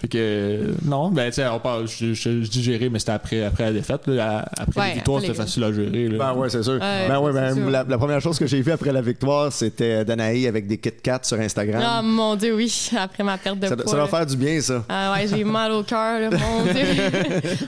Fait 0.00 0.08
que, 0.08 0.18
euh, 0.18 0.72
non, 0.84 1.10
ben, 1.10 1.26
tu 1.30 1.34
sais, 1.36 1.46
on 1.48 1.58
parle, 1.60 1.86
je, 1.88 2.12
je- 2.14 2.42
je 2.42 2.48
dis 2.50 2.62
gérer, 2.62 2.88
mais 2.88 2.98
c'était 2.98 3.12
après, 3.12 3.44
après 3.44 3.64
la 3.64 3.72
défaite. 3.72 4.06
Là. 4.06 4.46
Après 4.58 4.80
Ouais, 4.80 4.94
victoires, 4.94 5.18
après 5.18 5.28
c'était 5.28 5.42
facile 5.42 5.64
à 5.64 5.72
gérer. 5.72 6.08
Là. 6.08 6.18
Ben 6.18 6.34
ouais, 6.34 6.48
c'est 6.50 6.62
sûr. 6.62 6.74
Ouais, 6.74 7.08
ben 7.08 7.18
ouais, 7.20 7.32
ben, 7.32 7.54
sûr. 7.54 7.70
la, 7.70 7.84
la 7.84 7.98
première 7.98 8.20
chose 8.20 8.38
que 8.38 8.46
j'ai 8.46 8.60
vue 8.60 8.72
après 8.72 8.92
la 8.92 9.00
victoire, 9.00 9.52
c'était 9.52 10.04
Danaï 10.04 10.46
avec 10.46 10.66
des 10.66 10.78
Kit 10.78 10.90
Kats 11.02 11.20
sur 11.22 11.38
Instagram. 11.40 11.82
Ah 11.84 12.02
mon 12.02 12.36
dieu, 12.36 12.54
oui, 12.54 12.72
après 12.98 13.22
ma 13.22 13.38
perte 13.38 13.58
de 13.58 13.66
ça, 13.66 13.76
poids. 13.76 13.86
ça 13.86 13.96
doit 13.96 14.06
faire 14.08 14.26
du 14.26 14.36
bien, 14.36 14.60
ça. 14.60 14.84
Ah 14.88 15.12
ouais, 15.14 15.26
j'ai 15.28 15.44
mal 15.44 15.72
au 15.72 15.82
cœur, 15.82 16.30
mon 16.30 16.62
dieu. 16.72 16.82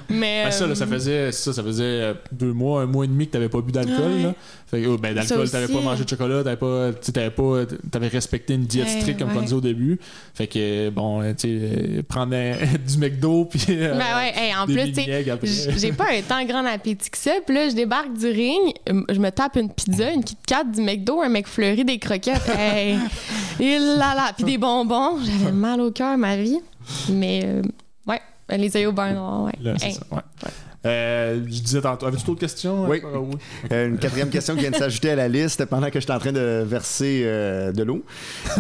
Mais. 0.09 0.45
Ben, 0.45 0.51
ça, 0.51 0.67
là, 0.67 0.75
ça 0.75 0.85
euh, 0.85 0.87
faisait, 0.89 1.33
ça, 1.33 1.53
ça 1.53 1.63
faisait 1.63 1.83
euh, 1.85 2.15
deux 2.33 2.53
mois, 2.53 2.83
un 2.83 2.87
mois 2.87 3.05
et 3.05 3.09
demi 3.09 3.27
que 3.27 3.33
t'avais 3.33 3.49
pas 3.49 3.61
bu 3.61 3.73
d'alcool. 3.73 3.97
Ouais. 3.97 4.35
Fait 4.71 4.83
que, 4.83 4.87
oh, 4.89 4.99
ben, 4.99 5.15
d'alcool, 5.15 5.49
t'avais 5.51 5.73
pas 5.73 5.81
mangé 5.81 6.05
de 6.05 6.09
chocolat, 6.11 6.45
t'avais 6.45 6.57
pas, 6.57 6.91
t'avais 6.93 7.31
pas, 7.31 7.65
t'avais 7.91 8.09
respecté 8.09 8.53
une 8.55 8.65
diète 8.65 8.89
stricte 8.89 9.19
comme 9.19 9.31
on 9.33 9.37
ouais. 9.37 9.43
disait 9.43 9.55
au 9.55 9.61
début. 9.63 9.99
Fait 10.35 10.47
que, 10.47 10.91
bon, 10.91 11.23
euh, 11.23 11.33
tu 11.33 11.59
sais, 11.97 12.03
prendre 12.03 12.35
du 12.87 12.99
McDo, 12.99 13.47
puis. 13.47 13.65
euh, 13.71 13.95
Ben 13.95 14.17
ouais, 14.17 14.33
hey, 14.37 14.55
en 14.55 14.67
plus, 14.67 14.93
tu 14.93 15.79
j'ai 15.79 15.93
pas 15.93 16.05
un 16.13 16.21
tant 16.21 16.45
grand 16.45 16.67
appétit 16.67 17.09
que 17.09 17.17
ça. 17.17 17.31
Puis 17.47 17.55
là, 17.55 17.69
je 17.71 17.75
débarque 17.75 18.13
du 18.13 18.27
ring, 18.27 18.75
je 19.09 19.19
me 19.19 19.31
tape 19.31 19.57
une 19.57 19.71
pizza, 19.73 20.11
une 20.13 20.23
Kit 20.23 20.37
Kat, 20.47 20.65
du 20.65 20.83
McDo, 20.83 21.23
un 21.23 21.29
McFlurry, 21.31 21.85
des 21.85 21.99
croquettes. 21.99 22.43
Hey! 22.59 22.99
Et 23.61 23.79
là 23.79 24.15
là, 24.15 24.33
puis 24.37 24.45
des 24.45 24.59
bonbons. 24.59 25.19
J'avais 25.25 25.53
mal 25.53 25.81
au 25.81 25.91
cœur, 25.91 26.17
ma 26.19 26.37
vie. 26.37 26.59
Mais, 27.11 27.41
euh, 27.45 27.63
ouais, 28.07 28.21
les 28.51 28.69
yeux 28.77 28.89
au 28.89 28.93
beurre 28.93 29.15
noir, 29.15 29.45
ouais. 29.45 29.53
Là, 29.63 29.75
c'est 29.79 29.87
Hey. 29.87 29.93
ça, 29.95 30.03
ouais. 30.13 30.51
Euh, 30.87 31.43
je 31.45 31.61
disais 31.61 31.81
tantôt. 31.81 32.07
Avais-tu 32.07 32.25
d'autres 32.25 32.41
questions? 32.41 32.87
Oui. 32.89 33.03
Euh, 33.05 33.19
oui. 33.19 33.35
Euh, 33.73 33.89
une 33.89 33.99
quatrième 33.99 34.31
question 34.31 34.55
qui 34.55 34.61
vient 34.61 34.71
de 34.71 34.77
s'ajouter 34.77 35.11
à 35.11 35.17
la 35.17 35.27
liste 35.29 35.65
pendant 35.65 35.91
que 35.91 35.99
j'étais 35.99 36.13
en 36.13 36.21
train 36.21 36.33
de 36.33 36.63
verser 36.65 37.23
euh, 37.25 37.73
de 37.73 37.83
l'eau. 37.83 38.05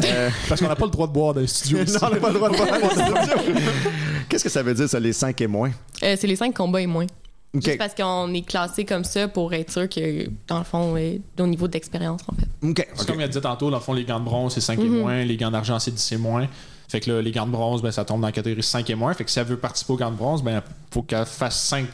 Euh, 0.05 0.29
Parce 0.49 0.61
qu'on 0.61 0.67
n'a 0.69 0.75
pas 0.77 0.85
le 0.87 0.91
droit 0.91 1.07
de 1.07 1.13
boire 1.13 1.35
dans 1.35 1.41
les 1.41 1.47
studios. 1.47 1.79
ici. 1.85 1.93
non, 2.03 2.09
on 2.09 2.15
n'a 2.15 2.17
pas 2.21 2.29
le 2.29 2.35
droit 2.35 2.51
de 2.51 2.57
voir 2.57 2.69
dans 2.69 2.77
le 2.77 2.91
studio. 2.91 3.15
Qu'est-ce 4.29 4.45
que 4.45 4.51
ça 4.51 4.63
veut 4.63 4.75
dire, 4.75 4.89
ça, 4.89 4.99
les 4.99 5.13
5 5.13 5.41
et 5.41 5.47
moins? 5.47 5.71
Euh, 6.03 6.17
c'est 6.19 6.27
les 6.27 6.37
cinq 6.37 6.55
combats 6.55 6.81
et 6.83 6.87
moins. 6.87 7.07
OK. 7.55 7.65
Juste 7.65 7.79
parce 7.79 7.95
qu'on 7.95 8.35
est 8.35 8.43
classé 8.47 8.85
comme 8.85 9.05
ça 9.05 9.27
pour 9.29 9.55
être 9.55 9.71
sûr 9.73 9.89
que, 9.89 10.29
dans 10.49 10.59
le 10.59 10.65
fond, 10.65 10.97
euh, 10.99 11.17
au 11.39 11.47
niveau 11.47 11.67
d'expérience, 11.69 12.21
en 12.29 12.35
fait. 12.35 12.47
OK. 12.69 12.87
C'est 12.95 13.01
OK. 13.03 13.07
comme 13.07 13.21
il 13.21 13.25
a 13.25 13.29
dit 13.29 13.41
tantôt, 13.41 13.71
dans 13.71 13.79
le 13.79 13.83
fond, 13.83 13.95
les 13.95 14.05
gants 14.05 14.19
de 14.21 14.25
bronze, 14.25 14.53
c'est 14.55 14.61
5 14.61 14.79
et 14.79 14.83
Mhm. 14.83 14.99
moins, 14.99 15.25
les 15.25 15.37
gants 15.37 15.51
d'argent, 15.51 15.79
c'est 15.79 15.93
10 15.93 16.13
et 16.13 16.17
moins. 16.19 16.47
Fait 16.89 17.01
que 17.01 17.11
là, 17.11 17.21
les 17.21 17.31
gants 17.31 17.47
de 17.47 17.53
bronze, 17.53 17.83
ben, 17.83 17.91
ça 17.91 18.05
tombe 18.05 18.23
dans 18.23 18.29
la 18.29 18.33
catégorie 18.33 18.63
5 18.63 18.89
et 18.89 18.95
moins. 18.95 19.13
Fait 19.13 19.25
que 19.25 19.31
si 19.31 19.39
elle 19.39 19.47
veut 19.47 19.59
participer 19.59 19.93
aux 19.93 19.97
gants 19.97 20.11
de 20.11 20.17
bronze, 20.17 20.43
ben, 20.43 20.63
faut 20.91 21.03
qu'elle 21.03 21.27
fasse 21.27 21.61
5, 21.61 21.87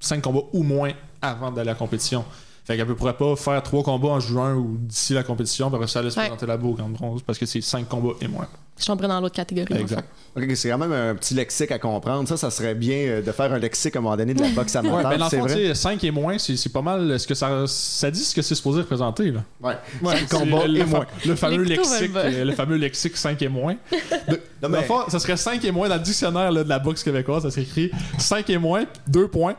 5 0.00 0.22
combats 0.22 0.44
ou 0.52 0.62
moins 0.62 0.92
avant 1.20 1.50
d'aller 1.50 1.70
à 1.70 1.72
la 1.72 1.78
compétition. 1.78 2.24
Fait 2.68 2.76
qu'elle 2.76 2.86
ne 2.86 2.92
pourrait 2.92 3.16
pas 3.16 3.34
faire 3.34 3.62
3 3.62 3.82
combats 3.82 4.08
en 4.10 4.20
juin 4.20 4.54
ou 4.54 4.76
d'ici 4.78 5.14
la 5.14 5.22
compétition, 5.22 5.68
puis 5.70 5.76
après 5.76 5.88
ça, 5.88 6.00
aller 6.00 6.10
se 6.10 6.16
Ouais. 6.20 6.26
présenter 6.26 6.44
là-bas 6.46 6.66
aux 6.68 6.74
gants 6.74 6.88
de 6.90 6.92
bronze 6.94 7.22
parce 7.22 7.38
que 7.38 7.46
c'est 7.46 7.62
5 7.62 7.88
combats 7.88 8.12
et 8.20 8.28
moins. 8.28 8.46
Je 8.78 8.84
tomberais 8.84 9.08
dans 9.08 9.20
l'autre 9.20 9.34
catégorie. 9.34 9.74
Exact. 9.80 10.06
c'est 10.54 10.68
quand 10.68 10.78
même 10.78 10.92
un 10.92 11.14
petit 11.16 11.32
lexique 11.34 11.72
à 11.72 11.78
comprendre. 11.80 12.28
Ça, 12.28 12.36
ça 12.36 12.50
serait 12.50 12.74
bien 12.74 12.96
euh, 12.98 13.22
de 13.22 13.32
faire 13.32 13.52
un 13.52 13.58
lexique 13.58 13.96
à 13.96 13.98
un 13.98 14.02
moment 14.02 14.16
donné 14.18 14.34
de 14.34 14.40
la 14.42 14.50
boxe 14.50 14.74
Ouais, 14.74 14.78
amateur, 14.80 15.10
ben, 15.10 15.16
dans 15.18 15.24
le 15.24 15.30
c'est 15.30 15.38
vrai? 15.64 15.74
5 15.74 16.04
et 16.04 16.10
moins, 16.12 16.38
c'est 16.38 16.56
c'est 16.58 16.68
pas 16.68 16.82
mal 16.82 17.18
ce 17.18 17.26
que 17.26 17.34
ça, 17.34 17.64
ça 17.66 18.10
dit 18.10 18.20
ce 18.22 18.34
que 18.34 18.42
c'est 18.42 18.54
supposé 18.54 18.80
représenter. 18.82 19.30
Là. 19.32 19.40
Ouais. 19.62 19.74
Ouais, 20.02 20.16
Cinq 20.18 20.28
combats 20.28 20.66
le, 20.66 20.76
et 20.76 20.78
le 20.80 20.86
moins. 20.86 21.00
fa- 21.00 21.26
le 21.28 21.34
fameux 21.36 21.62
lexique, 21.62 22.10
le 22.14 22.52
fameux 22.52 22.76
lexique 22.76 23.16
5 23.16 23.40
et 23.42 23.48
moins. 23.48 23.76
Non, 24.62 24.68
mais- 24.68 24.82
fond, 24.82 25.00
ça 25.08 25.18
serait 25.20 25.36
5 25.38 25.64
et 25.64 25.70
moins 25.72 25.88
dans 25.88 25.94
le 25.96 26.02
dictionnaire 26.02 26.52
là, 26.52 26.64
de 26.64 26.68
la 26.68 26.78
boxe 26.80 27.02
québécoise. 27.02 27.44
Ça 27.44 27.50
serait 27.50 27.62
écrit 27.62 27.90
5 28.18 28.50
et 28.50 28.58
moins, 28.58 28.84
2 29.06 29.26
points. 29.28 29.54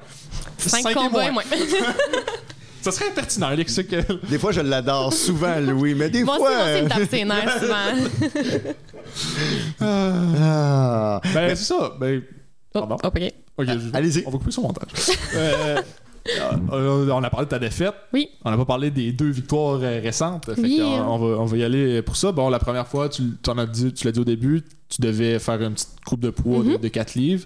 5 0.60 0.82
Cinq 0.84 0.92
et 0.92 0.94
combats 0.94 1.26
et 1.28 1.32
moins. 1.32 1.44
Ça 2.92 3.00
serait 3.00 3.14
pertinent, 3.14 3.48
un 3.48 3.56
lexique. 3.56 3.94
euh, 3.94 4.02
Des 4.30 4.38
fois, 4.40 4.52
je 4.52 4.62
l'adore 4.62 5.12
souvent, 5.14 5.60
Louis, 5.60 5.96
mais 5.96 6.10
des 6.10 6.24
Moi 6.24 6.36
aussi, 6.36 6.44
fois... 6.46 6.56
moi 6.56 6.64
aussi, 6.64 6.72
il 6.72 6.80
euh, 6.80 6.84
me 6.84 6.90
tape 6.90 7.10
ses 7.10 7.26
nerfs 7.26 7.60
souvent. 7.62 8.76
ah. 9.82 11.22
Ben, 11.34 11.56
c'est 11.56 11.64
ça. 11.66 11.94
Ben, 12.00 12.22
Oh, 12.76 12.82
Pardon? 12.86 12.98
oh, 13.04 13.08
ok. 13.08 13.34
Allez-y. 13.94 14.24
On 14.28 14.30
va 14.30 14.38
couper 14.38 14.52
son 14.52 14.62
montage. 14.62 14.90
Euh, 15.36 15.82
euh, 16.72 17.10
on 17.12 17.24
a 17.24 17.30
parlé 17.32 17.48
de 17.48 17.50
ta 17.50 17.58
défaite. 17.58 17.96
Oui. 18.14 18.30
On 18.46 18.52
n'a 18.52 18.58
pas 18.58 18.66
parlé 18.66 18.92
des 18.92 19.12
deux 19.12 19.32
victoires 19.32 19.80
euh, 19.82 20.00
récentes. 20.04 20.54
Fait 20.54 20.62
Oui, 20.62 20.80
on, 20.84 20.94
hein. 21.00 21.06
on 21.10 21.18
va, 21.18 21.26
on 21.42 21.46
va 21.46 21.58
y 21.58 21.64
aller 21.64 22.04
pour 22.04 22.16
ça. 22.16 22.32
Bon, 22.32 22.48
la 22.50 22.60
première 22.60 22.88
fois, 22.88 23.10
tu, 23.10 23.24
t'en 23.42 23.58
as 23.58 23.66
dit, 23.66 23.92
tu 23.92 24.06
l'as 24.06 24.12
dit 24.12 24.20
au 24.20 24.24
début, 24.26 24.64
tu 24.90 25.02
devais 25.02 25.38
faire 25.40 25.62
une 25.62 25.74
petite 25.74 25.90
coupe 26.06 26.20
de 26.20 26.32
poids 26.32 26.64
de, 26.64 26.78
de 26.78 26.88
4 26.88 27.14
livres. 27.14 27.46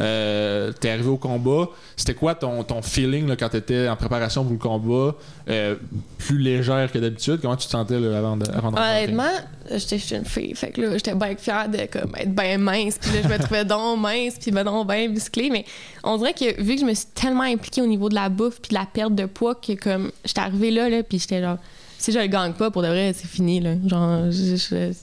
Euh, 0.00 0.72
T'es 0.72 0.90
arrivé 0.90 1.08
au 1.08 1.18
combat. 1.18 1.68
C'était 1.96 2.14
quoi 2.14 2.34
ton, 2.34 2.64
ton 2.64 2.82
feeling 2.82 3.28
là, 3.28 3.36
quand 3.36 3.50
t'étais 3.50 3.88
en 3.88 3.96
préparation 3.96 4.42
pour 4.42 4.52
le 4.52 4.58
combat? 4.58 5.14
Euh, 5.48 5.76
plus 6.18 6.38
légère 6.38 6.90
que 6.90 6.98
d'habitude? 6.98 7.38
Comment 7.40 7.56
tu 7.56 7.66
te 7.66 7.70
sentais 7.70 8.00
là, 8.00 8.18
avant 8.18 8.36
de, 8.36 8.50
avant 8.50 8.72
de 8.72 8.76
rentrer? 8.76 9.02
Honnêtement, 9.02 9.30
j'étais 9.70 9.98
j'étais 9.98 10.16
une 10.16 10.24
fille. 10.24 10.54
Fait 10.56 10.70
que 10.70 10.80
là, 10.80 10.92
j'étais 10.94 11.14
bien 11.14 11.36
fière 11.36 11.68
de 11.68 11.86
comme, 11.86 12.12
être 12.16 12.34
bien 12.34 12.58
mince. 12.58 12.98
Puis 12.98 13.12
là, 13.12 13.22
je 13.22 13.28
me 13.28 13.38
trouvais 13.38 13.64
donc 13.64 14.00
mince, 14.00 14.34
puis 14.40 14.50
ben 14.50 14.64
donc 14.64 14.88
bien 14.88 15.08
musclée. 15.08 15.50
Mais 15.50 15.64
on 16.02 16.16
dirait 16.16 16.34
que 16.34 16.60
vu 16.60 16.74
que 16.74 16.80
je 16.80 16.86
me 16.86 16.94
suis 16.94 17.06
tellement 17.14 17.42
impliquée 17.42 17.82
au 17.82 17.86
niveau 17.86 18.08
de 18.08 18.14
la 18.14 18.28
bouffe 18.30 18.60
puis 18.60 18.70
de 18.70 18.74
la 18.74 18.86
perte 18.86 19.14
de 19.14 19.26
poids 19.26 19.54
que 19.54 19.74
comme 19.74 20.10
j'étais 20.24 20.40
arrivée 20.40 20.70
là, 20.70 20.88
là 20.88 21.02
puis 21.02 21.18
j'étais 21.18 21.40
genre 21.40 21.58
si 22.00 22.12
je 22.12 22.18
le 22.18 22.26
gagne 22.26 22.54
pas 22.54 22.70
pour 22.70 22.82
de 22.82 22.88
vrai 22.88 23.12
c'est 23.14 23.28
fini 23.28 23.60
là. 23.60 23.74
Genre 23.86 24.24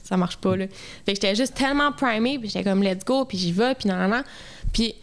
ça 0.04 0.16
marche 0.16 0.36
pas 0.36 0.56
là. 0.56 0.66
Fait 1.06 1.12
que 1.12 1.14
j'étais 1.14 1.34
juste 1.34 1.54
tellement 1.54 1.92
primée 1.92 2.38
puis 2.38 2.48
j'étais 2.48 2.68
comme 2.68 2.82
let's 2.82 3.04
go 3.04 3.24
puis 3.24 3.38
j'y 3.38 3.52
vais 3.52 3.74
puis 3.74 3.88
puis 4.72 4.94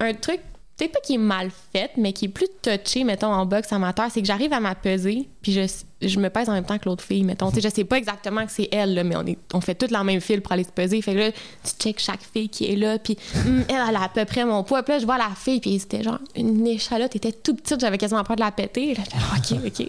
un 0.00 0.14
truc 0.14 0.40
peut-être 0.76 0.92
pas 0.92 1.00
qui 1.00 1.14
est 1.14 1.18
mal 1.18 1.50
fait 1.72 1.90
mais 1.96 2.12
qui 2.12 2.26
est 2.26 2.28
plus 2.28 2.48
touché 2.62 3.04
mettons 3.04 3.32
en 3.32 3.46
boxe 3.46 3.72
amateur 3.72 4.10
c'est 4.10 4.20
que 4.20 4.26
j'arrive 4.26 4.52
à 4.52 4.60
m'apeser 4.60 5.28
puis 5.42 5.52
je, 5.52 6.08
je 6.08 6.18
me 6.18 6.30
pèse 6.30 6.48
en 6.48 6.52
même 6.52 6.64
temps 6.64 6.78
que 6.78 6.88
l'autre 6.88 7.04
fille 7.04 7.22
mettons. 7.22 7.50
Tu 7.50 7.56
sais 7.56 7.68
je 7.68 7.74
sais 7.74 7.84
pas 7.84 7.98
exactement 7.98 8.44
que 8.46 8.52
c'est 8.52 8.68
elle 8.72 8.94
là, 8.94 9.04
mais 9.04 9.16
on 9.16 9.26
est 9.26 9.38
on 9.52 9.60
fait 9.60 9.74
toute 9.74 9.90
la 9.90 10.02
même 10.04 10.20
file 10.20 10.40
pour 10.40 10.52
aller 10.52 10.64
se 10.64 10.70
peser. 10.70 11.00
Fait 11.02 11.14
que 11.14 11.18
là 11.18 11.30
tu 11.32 11.70
check 11.78 11.98
chaque 11.98 12.22
fille 12.22 12.48
qui 12.48 12.66
est 12.66 12.76
là 12.76 12.98
puis 12.98 13.18
hum, 13.46 13.64
elle 13.68 13.76
elle 13.88 13.96
a 13.96 14.04
à 14.04 14.08
peu 14.08 14.24
près 14.24 14.44
mon 14.44 14.62
poids. 14.62 14.82
Puis 14.82 14.94
là 14.94 14.98
je 15.00 15.04
vois 15.04 15.18
la 15.18 15.30
fille 15.36 15.60
puis 15.60 15.78
c'était 15.78 16.02
genre 16.02 16.18
une 16.36 16.66
échalote 16.66 17.14
était 17.16 17.32
tout 17.32 17.54
petite 17.54 17.80
j'avais 17.80 17.98
quasiment 17.98 18.24
peur 18.24 18.36
de 18.36 18.40
la 18.40 18.52
péter. 18.52 18.94
Là, 18.94 19.02
ok 19.36 19.58
ok 19.66 19.88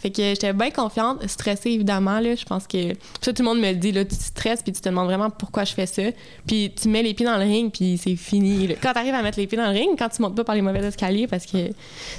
fait 0.00 0.10
que 0.10 0.22
j'étais 0.22 0.52
bien 0.52 0.70
confiante 0.70 1.26
stressée 1.28 1.70
évidemment 1.70 2.20
là 2.20 2.34
je 2.34 2.44
pense 2.44 2.66
que 2.66 2.94
ça 3.20 3.32
tout 3.32 3.42
le 3.42 3.44
monde 3.44 3.60
me 3.60 3.70
le 3.70 3.76
dit 3.76 3.92
là 3.92 4.04
tu 4.04 4.14
stresses 4.14 4.62
puis 4.62 4.72
tu 4.72 4.80
te 4.80 4.88
demandes 4.88 5.06
vraiment 5.06 5.30
pourquoi 5.30 5.64
je 5.64 5.72
fais 5.72 5.86
ça 5.86 6.02
puis 6.46 6.72
tu 6.80 6.88
mets 6.88 7.02
les 7.02 7.14
pieds 7.14 7.26
dans 7.26 7.38
le 7.38 7.44
ring 7.44 7.72
puis 7.72 7.98
c'est 8.02 8.16
fini 8.16 8.68
là. 8.68 8.74
quand 8.82 8.92
t'arrives 8.92 9.14
à 9.14 9.22
mettre 9.22 9.38
les 9.38 9.46
pieds 9.46 9.58
dans 9.58 9.70
le 9.70 9.78
ring 9.78 9.90
quand 9.98 10.08
tu 10.08 10.22
montes 10.22 10.36
pas 10.36 10.44
par 10.44 10.54
les 10.54 10.62
mauvais 10.62 10.84
escaliers 10.84 11.26
parce 11.26 11.46
que 11.46 11.70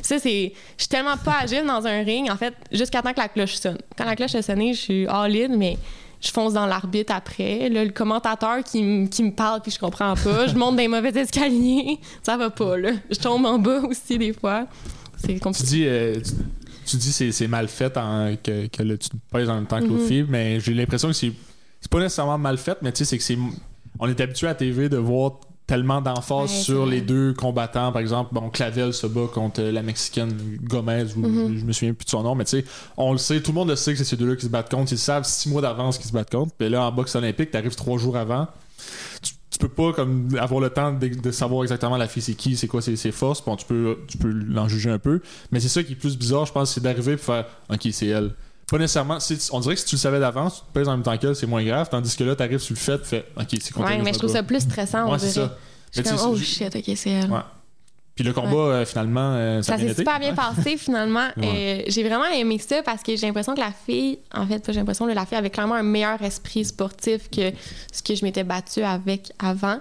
ça 0.02 0.20
c'est 0.20 0.54
je 0.78 0.84
suis 0.84 0.90
tellement 0.90 1.18
pas 1.18 1.40
agile 1.42 1.66
dans 1.66 1.86
un 1.86 2.04
ring 2.04 2.30
en 2.32 2.38
fait 2.38 2.54
jusqu'à 2.72 3.02
temps 3.02 3.14
que 3.14 3.20
la 3.20 3.30
cloche 3.30 3.56
sonne 3.56 3.78
quand 3.98 4.06
la 4.06 4.16
cloche 4.16 4.36
a 4.36 4.42
sonné 4.42 4.74
je 4.74 4.80
suis 4.80 5.08
all 5.08 5.36
in 5.36 5.56
mais 5.58 5.78
je 6.22 6.32
fonce 6.32 6.54
dans 6.54 6.66
l'arbitre 6.66 7.14
après. 7.14 7.70
Là, 7.70 7.86
le 7.86 7.92
commentateur 7.92 8.64
qui, 8.64 8.82
me 8.82 9.30
parle 9.32 9.62
puis 9.62 9.72
je 9.72 9.80
comprends 9.80 10.16
pas. 10.16 10.48
Je 10.48 10.56
monte 10.56 10.76
dans 10.76 10.82
les 10.82 10.88
mauvais 10.88 11.10
escaliers. 11.20 12.00
Ça 12.24 12.38
va 12.38 12.50
pas, 12.50 12.78
là. 12.78 12.92
Je 13.10 13.18
tombe 13.20 13.46
en 13.46 13.60
bas 13.60 13.82
aussi 13.82 14.18
des 14.18 14.34
fois. 14.34 14.66
C'est 15.18 15.34
Tu 15.34 15.40
compliqué. 15.40 15.68
dis, 15.68 15.86
euh, 15.86 16.16
tu, 16.88 16.92
tu 16.92 16.98
dis 16.98 17.12
c'est, 17.12 17.32
c'est 17.32 17.48
mal 17.48 17.68
fait 17.68 17.96
en- 17.98 18.36
que, 18.42 18.68
que 18.68 18.84
là, 18.84 18.98
tu 18.98 19.10
te 19.10 19.16
pèses 19.32 19.50
en 19.50 19.56
même 19.56 19.68
temps 19.68 19.80
que 19.80 19.86
l'autre 19.86 20.02
Mhm. 20.04 20.08
fille, 20.08 20.26
mais 20.28 20.60
j'ai 20.60 20.74
l'impression 20.74 21.08
que 21.10 21.14
c'est, 21.14 21.32
c'est 21.82 21.92
pas 21.92 22.00
nécessairement 22.00 22.38
mal 22.38 22.58
fait, 22.58 22.78
mais 22.82 22.92
tu 22.92 23.00
sais, 23.00 23.06
c'est 23.06 23.18
que 23.18 23.24
c'est. 23.24 23.38
On 24.00 24.08
est 24.08 24.20
habitué 24.22 24.48
à 24.48 24.56
TV 24.56 24.90
de 24.90 24.98
voir 24.98 25.40
tellement 25.66 26.00
d'emphase 26.02 26.50
Ouais, 26.50 26.58
sur 26.62 26.86
les 26.86 27.02
deux 27.02 27.34
combattants. 27.34 27.92
Par 27.92 28.02
exemple, 28.02 28.34
bon, 28.34 28.50
Clavel 28.50 28.94
se 28.94 29.06
bat 29.06 29.28
contre 29.34 29.62
la 29.62 29.82
Mexicaine 29.82 30.34
Gomez, 30.64 31.08
ou 31.18 31.20
Mhm. 31.28 31.58
je 31.60 31.66
me 31.66 31.74
souviens 31.74 31.94
plus 31.94 32.06
de 32.06 32.10
son 32.10 32.24
nom, 32.24 32.36
mais 32.36 32.46
tu 32.46 32.52
sais, 32.52 32.66
on 32.96 33.12
le 33.12 33.18
sait, 33.18 33.42
tout 33.42 33.52
le 33.52 33.56
monde 33.56 33.70
le 33.70 33.76
sait 33.76 33.92
que 33.92 33.98
c'est 33.98 34.06
ces 34.06 34.16
deux-là 34.16 34.36
qui 34.38 34.46
se 34.46 34.50
battent 34.50 34.72
contre. 34.72 34.94
Ils 34.94 34.98
savent 34.98 35.26
six 35.26 35.50
mois 35.50 35.62
d'avance 35.62 35.98
qu'ils 35.98 36.08
se 36.08 36.14
battent 36.14 36.32
contre. 36.32 36.54
Puis 36.58 36.70
là, 36.70 36.84
en 36.86 36.92
boxe 36.94 37.16
olympique, 37.16 37.52
t'arrives 37.52 37.76
trois 37.76 37.98
jours 37.98 38.16
avant. 38.16 38.48
Tu, 39.22 39.34
tu 39.60 39.66
peux 39.68 39.74
pas 39.74 39.94
comme 39.94 40.30
avoir 40.40 40.62
le 40.62 40.70
temps 40.70 40.92
de, 40.94 41.08
de 41.08 41.32
savoir 41.32 41.64
exactement 41.64 41.98
la 41.98 42.08
fille 42.08 42.22
c'est 42.22 42.36
qui, 42.36 42.56
c'est 42.56 42.68
quoi 42.68 42.82
ses, 42.82 42.96
ses 42.96 43.12
forces. 43.12 43.44
Bon, 43.44 43.56
tu 43.56 43.66
peux, 43.66 43.98
tu 44.08 44.18
peux 44.18 44.30
l'en 44.30 44.68
juger 44.68 44.90
un 44.92 45.00
peu. 45.00 45.22
Mais 45.52 45.60
c'est 45.60 45.68
ça 45.70 45.82
qui 45.84 45.94
est 45.94 45.96
plus 45.96 46.18
bizarre, 46.18 46.46
je 46.46 46.52
pense, 46.54 46.74
c'est 46.74 46.82
d'arriver 46.82 47.14
et 47.14 47.18
faire 47.18 47.46
OK, 47.70 47.88
c'est 47.92 48.08
elle. 48.08 48.34
Pas 48.70 48.78
nécessairement. 48.78 49.20
si- 49.20 49.38
on 49.54 49.60
dirait 49.62 49.76
que 49.76 49.80
si 49.82 49.88
tu 49.88 49.96
le 49.96 50.00
savais 50.00 50.20
d'avance, 50.20 50.56
tu 50.60 50.62
te 50.68 50.74
pèses 50.74 50.88
en 50.90 50.92
même 50.92 51.04
temps 51.04 51.18
qu'elle, 51.18 51.36
c'est 51.36 51.48
moins 51.48 51.64
grave. 51.64 51.88
Tandis 51.90 52.16
que 52.16 52.24
là, 52.26 52.36
t'arrives 52.36 52.60
sur 52.60 52.74
le 52.76 52.80
fait, 52.80 53.00
tu 53.00 53.06
fais 53.06 53.26
OK, 53.38 53.48
c'est 53.62 53.76
Ouais, 53.78 54.02
mais 54.04 54.14
je 54.14 54.20
trouve 54.20 54.32
ça 54.32 54.44
plus 54.44 54.60
stressant, 54.60 55.08
on 55.08 55.12
Ouais, 55.14 55.18
dirait. 55.18 55.32
ça. 55.32 55.58
Je 55.94 56.02
suis 56.02 56.10
tu 56.10 56.16
comme, 56.16 56.30
oh 56.34 56.38
shit, 56.38 56.76
ok, 56.76 56.92
c'est 56.98 57.10
elle. 57.10 57.32
Ouais. 57.32 57.40
Puis 58.18 58.26
le 58.26 58.34
combat, 58.34 58.58
euh, 58.58 58.86
finalement, 58.86 59.34
euh, 59.36 59.62
ça, 59.62 59.78
s'est 59.78 59.94
super 59.94 60.20
bien 60.20 60.34
passé 60.34 60.76
finalement. 60.76 61.28
Ouais. 61.38 61.84
Euh, 61.84 61.84
j'ai 61.88 62.04
vraiment 62.04 62.26
aimé 62.26 62.58
ça 62.58 62.82
parce 62.82 63.04
que 63.04 63.16
j'ai 63.16 63.28
l'impression 63.28 63.54
que 63.54 63.60
la 63.60 63.72
fille, 63.72 64.18
en 64.34 64.48
fait, 64.48 64.64
j'ai 64.66 64.80
l'impression 64.80 65.06
que 65.06 65.12
la 65.12 65.28
fille 65.28 65.38
avait 65.38 65.52
clairement 65.52 65.76
un 65.76 65.84
meilleur 65.84 66.20
esprit 66.24 66.66
sportif 66.66 67.30
que 67.30 67.52
ce 67.94 68.02
que 68.02 68.16
je 68.16 68.26
m'étais 68.26 68.44
battue 68.44 68.82
avec 68.82 69.32
avant. 69.38 69.78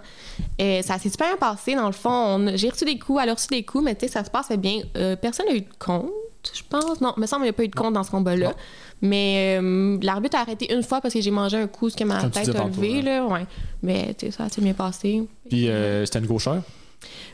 Ça 0.59 0.99
s'est 0.99 1.09
super 1.09 1.28
bien 1.28 1.39
passé. 1.39 1.76
Dans 1.76 1.87
le 1.87 1.93
fond, 1.93 2.53
j'ai 2.57 2.68
reçu 2.68 2.84
des 2.84 2.99
coups, 2.99 3.20
elle 3.22 3.30
a 3.30 3.34
reçu 3.34 3.49
des 3.49 3.62
coups, 3.62 3.84
mais 3.84 3.95
tu 3.95 4.05
sais, 4.05 4.12
ça 4.12 4.22
se 4.22 4.28
passait 4.28 4.59
bien. 4.59 4.82
Euh, 4.99 5.16
personne 5.16 5.47
n'a 5.47 5.55
eu 5.55 5.62
de 5.62 5.66
compte, 5.78 6.11
je 6.55 6.61
pense. 6.68 7.01
Non, 7.01 7.14
il 7.16 7.22
me 7.22 7.26
semble 7.26 7.41
qu'il 7.41 7.51
n'y 7.51 7.55
a 7.55 7.55
pas 7.55 7.64
eu 7.64 7.68
de 7.68 7.74
compte 7.74 7.95
dans 7.95 8.05
ce 8.05 8.11
combat-là. 8.11 8.53
Mais 9.01 9.59
l'arbitre 10.03 10.37
a 10.37 10.41
arrêté 10.41 10.74
une 10.74 10.82
fois 10.82 11.01
parce 11.01 11.14
que 11.14 11.22
j'ai 11.22 11.30
mangé 11.30 11.57
un 11.57 11.68
coup, 11.68 11.89
ce 11.89 11.97
que 11.97 12.05
ma 12.05 12.20
Comme 12.20 12.30
tête 12.32 12.55
a 12.55 12.64
levé. 12.64 13.01
Là, 13.01 13.24
ouais. 13.24 13.47
Mais 13.82 14.12
tu 14.12 14.26
sais, 14.26 14.32
ça 14.32 14.51
s'est 14.51 14.61
bien 14.61 14.74
passé. 14.74 15.22
Puis 15.49 15.70
euh, 15.70 16.05
c'était 16.05 16.18
une 16.18 16.26
gauchère. 16.26 16.61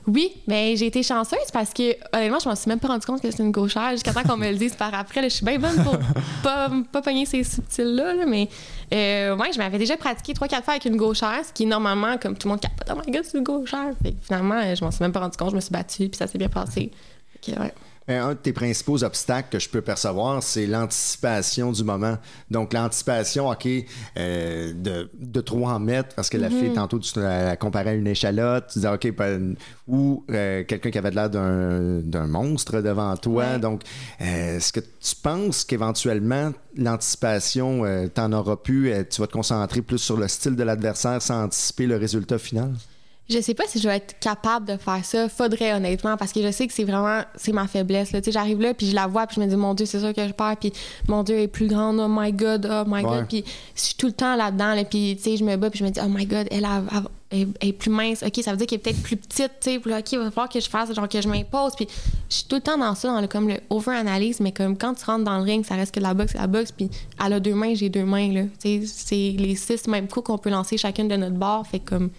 Oui, 0.06 0.32
mais 0.46 0.76
j'ai 0.76 0.86
été 0.86 1.02
chanceuse 1.02 1.50
parce 1.52 1.72
que 1.72 1.94
honnêtement, 2.16 2.38
je 2.38 2.48
m'en 2.48 2.56
suis 2.56 2.68
même 2.68 2.80
pas 2.80 2.88
rendu 2.88 3.06
compte 3.06 3.20
que 3.20 3.30
c'était 3.30 3.42
une 3.42 3.52
gauchère 3.52 3.90
jusqu'à 3.92 4.12
temps 4.12 4.22
qu'on 4.22 4.36
me 4.36 4.50
le 4.50 4.56
dise 4.56 4.74
par 4.74 4.92
après. 4.94 5.20
là. 5.20 5.28
je 5.28 5.34
suis 5.34 5.44
bien 5.44 5.58
bonne 5.58 5.82
pour 5.82 5.98
pas, 6.42 6.70
pas 6.90 7.02
pogner 7.02 7.26
ces 7.26 7.44
subtils-là, 7.44 8.14
là, 8.14 8.26
mais 8.26 8.48
euh, 8.92 9.36
ouais, 9.36 9.52
je 9.52 9.58
m'avais 9.58 9.78
déjà 9.78 9.96
pratiqué 9.96 10.32
3-4 10.32 10.62
fois 10.62 10.74
avec 10.74 10.84
une 10.84 10.96
gauchère, 10.96 11.40
ce 11.46 11.52
qui 11.52 11.64
est 11.64 11.66
normalement 11.66 12.18
comme 12.18 12.36
tout 12.36 12.48
le 12.48 12.52
monde 12.52 12.60
capote. 12.60 12.88
Oh 12.90 13.00
my 13.04 13.12
god, 13.12 13.24
c'est 13.24 13.38
une 13.38 13.44
gauchère. 13.44 13.90
Fait 14.02 14.12
que 14.12 14.16
finalement, 14.22 14.60
euh, 14.62 14.74
je 14.74 14.84
m'en 14.84 14.90
suis 14.90 15.02
même 15.02 15.12
pas 15.12 15.20
rendu 15.20 15.36
compte, 15.36 15.50
je 15.50 15.56
me 15.56 15.60
suis 15.60 15.72
battue, 15.72 16.08
puis 16.08 16.16
ça 16.18 16.26
s'est 16.26 16.38
bien 16.38 16.48
passé. 16.48 16.90
Que, 17.44 17.52
ouais. 17.52 17.72
Euh, 18.12 18.22
Un 18.22 18.34
de 18.34 18.38
tes 18.38 18.52
principaux 18.52 19.02
obstacles 19.02 19.48
que 19.50 19.58
je 19.58 19.68
peux 19.68 19.80
percevoir, 19.80 20.42
c'est 20.42 20.66
l'anticipation 20.66 21.72
du 21.72 21.84
moment. 21.84 22.18
Donc, 22.50 22.72
l'anticipation, 22.72 23.48
OK, 23.48 23.66
euh, 23.66 24.72
de, 24.72 25.10
de 25.18 25.40
trop 25.40 25.66
en 25.66 25.78
mettre, 25.78 26.14
parce 26.14 26.28
que 26.28 26.38
la 26.38 26.50
fille, 26.50 26.72
tantôt, 26.72 26.98
tu 26.98 27.18
la 27.18 27.56
comparais 27.56 27.90
à 27.90 27.94
une 27.94 28.06
échalote, 28.06 28.68
tu 28.72 28.78
disais, 28.78 28.88
OK, 28.88 29.12
ou 29.88 30.24
euh, 30.30 30.64
quelqu'un 30.64 30.90
qui 30.90 30.98
avait 30.98 31.10
l'air 31.10 31.28
d'un 31.28 32.00
d'un 32.02 32.26
monstre 32.26 32.80
devant 32.80 33.16
toi. 33.16 33.44
Ouais. 33.52 33.58
Donc, 33.58 33.82
euh, 34.20 34.56
est-ce 34.56 34.72
que 34.72 34.80
tu 34.80 35.16
penses 35.22 35.64
qu'éventuellement, 35.64 36.52
l'anticipation, 36.76 37.82
t'en 38.14 38.32
auras 38.32 38.56
euh, 38.70 39.04
tu 39.08 39.20
vas 39.20 39.26
te 39.26 39.32
concentrer 39.32 39.82
plus 39.82 39.98
sur 39.98 40.16
le 40.16 40.28
style 40.28 40.56
de 40.56 40.62
l'adversaire 40.62 41.20
sans 41.20 41.44
anticiper 41.44 41.86
le 41.86 41.96
résultat 41.96 42.38
final? 42.38 42.72
Je 43.30 43.40
sais 43.40 43.54
pas 43.54 43.64
si 43.66 43.78
je 43.78 43.88
vais 43.88 43.96
être 43.96 44.18
capable 44.18 44.66
de 44.66 44.76
faire 44.76 45.02
ça. 45.04 45.28
Faudrait 45.28 45.72
honnêtement 45.72 46.16
parce 46.18 46.32
que 46.32 46.42
je 46.42 46.50
sais 46.50 46.66
que 46.66 46.72
c'est 46.74 46.84
vraiment 46.84 47.22
c'est 47.36 47.52
ma 47.52 47.66
faiblesse. 47.66 48.12
Là. 48.12 48.20
Tu 48.20 48.26
sais, 48.26 48.32
j'arrive 48.32 48.60
là 48.60 48.74
puis 48.74 48.88
je 48.90 48.94
la 48.94 49.06
vois 49.06 49.26
puis 49.26 49.36
je 49.36 49.40
me 49.40 49.46
dis 49.46 49.56
mon 49.56 49.72
Dieu 49.74 49.86
c'est 49.86 50.00
sûr 50.00 50.12
que 50.12 50.26
je 50.26 50.32
perds 50.32 50.56
puis 50.60 50.72
mon 51.08 51.22
Dieu 51.22 51.38
est 51.38 51.48
plus 51.48 51.66
grande 51.68 51.98
oh 52.00 52.08
my 52.08 52.32
God 52.32 52.68
oh 52.70 52.84
my 52.86 52.96
Ouais. 52.96 53.02
God 53.04 53.26
puis 53.28 53.44
je 53.74 53.80
suis 53.80 53.94
tout 53.94 54.06
le 54.06 54.12
temps 54.12 54.34
là-dedans 54.36 54.74
là, 54.74 54.84
puis 54.84 55.14
tu 55.16 55.22
sais 55.22 55.36
je 55.36 55.44
me 55.44 55.56
bats 55.56 55.70
puis 55.70 55.78
je 55.78 55.84
me 55.84 55.90
dis 55.90 56.00
oh 56.04 56.08
my 56.08 56.26
God 56.26 56.46
elle, 56.50 56.64
a- 56.66 56.82
elle, 57.30 57.48
elle 57.60 57.68
est 57.68 57.72
plus 57.72 57.90
mince 57.90 58.22
ok 58.22 58.40
ça 58.42 58.50
veut 58.50 58.56
dire 58.58 58.66
qu'elle 58.66 58.80
est 58.80 58.82
peut-être 58.82 59.02
plus 59.02 59.16
petite 59.16 59.52
tu 59.60 59.70
sais 59.70 59.78
puis 59.78 59.90
là, 59.90 60.00
ok 60.00 60.12
il 60.12 60.18
va 60.18 60.30
falloir 60.30 60.48
que 60.50 60.60
je 60.60 60.68
fasse 60.68 60.92
genre 60.92 61.08
que 61.08 61.22
je 61.22 61.28
m'impose 61.28 61.74
puis 61.76 61.86
je 62.28 62.34
suis 62.34 62.44
tout 62.44 62.56
le 62.56 62.60
temps 62.60 62.76
dans 62.76 62.94
ça 62.94 63.08
dans 63.08 63.20
le 63.20 63.28
comme 63.28 63.48
le 63.48 63.60
over 63.70 63.92
analyse 63.96 64.40
mais 64.40 64.52
comme 64.52 64.76
quand 64.76 64.92
tu 64.94 65.04
rentres 65.06 65.24
dans 65.24 65.38
le 65.38 65.44
ring 65.44 65.64
ça 65.64 65.76
reste 65.76 65.94
que 65.94 66.00
de 66.00 66.04
la 66.04 66.12
boxe 66.12 66.34
la 66.34 66.48
boxe 66.48 66.72
puis 66.72 66.90
elle 67.24 67.32
a 67.32 67.40
deux 67.40 67.54
mains 67.54 67.74
j'ai 67.74 67.88
deux 67.88 68.04
mains 68.04 68.30
là 68.32 68.42
tu 68.60 68.82
sais 68.82 68.86
c'est 68.86 69.36
les 69.38 69.54
six 69.54 69.86
mêmes 69.88 70.08
coups 70.08 70.26
qu'on 70.26 70.38
peut 70.38 70.50
lancer 70.50 70.76
chacune 70.76 71.08
de 71.08 71.16
notre 71.16 71.36
bord 71.36 71.66
fait 71.66 71.80
comme 71.80 72.10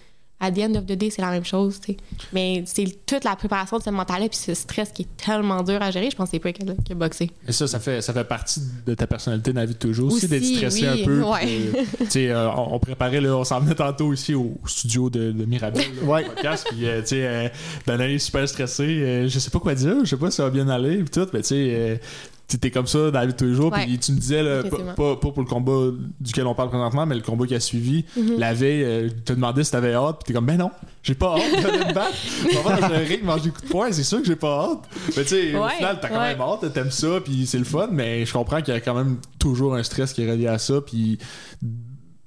à 0.44 0.50
the 0.50 0.58
end 0.58 0.74
of 0.74 0.86
the 0.86 0.92
day, 0.92 1.10
c'est 1.10 1.22
la 1.22 1.30
même 1.30 1.44
chose, 1.44 1.80
tu 1.80 1.92
sais. 1.92 1.96
Mais 2.32 2.62
c'est 2.66 2.84
toute 3.06 3.24
la 3.24 3.34
préparation 3.36 3.78
de 3.78 3.82
ce 3.82 3.90
mental-là, 3.90 4.28
puis 4.28 4.38
ce 4.38 4.54
stress 4.54 4.90
qui 4.92 5.02
est 5.02 5.16
tellement 5.16 5.62
dur 5.62 5.80
à 5.82 5.90
gérer, 5.90 6.10
je 6.10 6.16
pense 6.16 6.26
que 6.26 6.32
c'est 6.32 6.38
pas 6.38 6.52
que, 6.52 6.64
que 6.64 6.94
boxer. 6.94 7.30
Et 7.48 7.52
ça, 7.52 7.66
ça 7.66 7.80
fait, 7.80 8.00
ça 8.02 8.12
fait 8.12 8.24
partie 8.24 8.60
de 8.86 8.94
ta 8.94 9.06
personnalité 9.06 9.52
dans 9.52 9.60
la 9.60 9.66
vie 9.66 9.74
de 9.74 9.78
toujours 9.78 10.06
aussi, 10.12 10.26
Aussi, 10.26 10.28
d'être 10.28 10.44
stressé 10.44 10.82
oui, 10.88 11.02
un 11.02 11.04
peu. 11.04 11.22
ouais. 11.22 11.40
euh, 11.44 11.82
tu 12.00 12.06
sais, 12.10 12.30
euh, 12.30 12.50
on, 12.50 12.74
on 12.74 12.78
préparait, 12.78 13.20
là, 13.20 13.36
on 13.36 13.44
s'en 13.44 13.60
venait 13.60 13.74
tantôt 13.74 14.12
ici 14.12 14.34
au 14.34 14.52
studio 14.66 15.10
de, 15.10 15.32
de 15.32 15.44
Mirabel, 15.44 15.82
là, 16.00 16.02
Ouais. 16.06 16.24
podcast, 16.24 16.66
puis 16.70 16.86
euh, 16.86 17.00
tu 17.02 17.08
sais, 17.08 17.26
euh, 17.26 17.48
Danae 17.86 18.14
est 18.14 18.18
super 18.18 18.48
stressée, 18.48 18.82
euh, 19.02 19.28
je 19.28 19.38
sais 19.38 19.50
pas 19.50 19.58
quoi 19.60 19.74
dire, 19.74 19.96
je 20.04 20.10
sais 20.10 20.16
pas 20.16 20.30
si 20.30 20.36
ça 20.36 20.44
va 20.44 20.50
bien 20.50 20.68
aller, 20.68 20.98
puis 20.98 21.10
tout, 21.10 21.26
mais 21.32 21.40
tu 21.42 21.48
sais, 21.48 22.00
t'étais 22.46 22.70
comme 22.70 22.86
ça 22.86 23.10
dans 23.10 23.18
la 23.20 23.26
vie 23.26 23.32
de 23.32 23.38
tous 23.38 23.44
les 23.46 23.54
jours, 23.54 23.72
Ouais. 23.72 23.84
puis 23.86 23.98
tu 23.98 24.12
me 24.12 24.18
disais, 24.18 24.42
là, 24.42 24.62
pas, 24.94 25.16
pour 25.16 25.32
le 25.38 25.44
combat 25.46 25.90
duquel 26.20 26.46
on 26.46 26.54
parle 26.54 26.68
présentement, 26.68 27.06
mais 27.06 27.14
le 27.14 27.22
combat 27.22 27.46
qui 27.46 27.54
a 27.54 27.60
suivi, 27.60 28.04
Mhm. 28.16 28.38
la 28.38 28.52
veille, 28.54 28.84
euh, 28.84 29.08
je 29.08 29.14
te 29.14 29.32
demandais 29.32 29.64
si 29.64 29.70
t'avais 29.70 29.94
hâte, 29.94 30.16
puis 30.18 30.24
t'es 30.26 30.32
comme, 30.34 30.44
ben 30.46 30.58
non, 30.58 30.70
j'ai 31.02 31.14
pas 31.14 31.36
hâte 31.36 31.62
d'aller 31.62 31.78
me 31.78 31.92
battre. 31.94 32.14
Je 32.42 32.48
vais 32.54 32.62
voir 32.62 32.78
dans 32.80 32.86
un 32.86 32.98
ring, 32.98 33.24
manger 33.24 33.44
des 33.44 33.50
coups 33.50 33.62
de 33.64 33.68
poing, 33.68 33.90
c'est 33.92 34.04
sûr 34.04 34.18
que 34.20 34.26
j'ai 34.26 34.36
pas 34.36 34.60
hâte. 34.70 34.78
Mais 35.16 35.22
tu 35.22 35.28
sais, 35.30 35.54
au 35.56 35.68
final, 35.68 35.98
t'as 36.00 36.08
quand 36.08 36.20
même 36.20 36.40
hâte, 36.40 36.72
t'aimes 36.72 36.90
ça, 36.90 37.20
puis 37.24 37.46
c'est 37.46 37.58
le 37.58 37.64
fun, 37.64 37.88
mais 37.90 38.26
je 38.26 38.32
comprends 38.32 38.60
qu'il 38.60 38.74
y 38.74 38.76
a 38.76 38.80
quand 38.80 38.94
même 38.94 39.16
toujours 39.38 39.74
un 39.74 39.82
stress 39.82 40.12
qui 40.12 40.22
est 40.22 40.30
relié 40.30 40.46
à 40.46 40.58
ça, 40.58 40.80
puis 40.82 41.18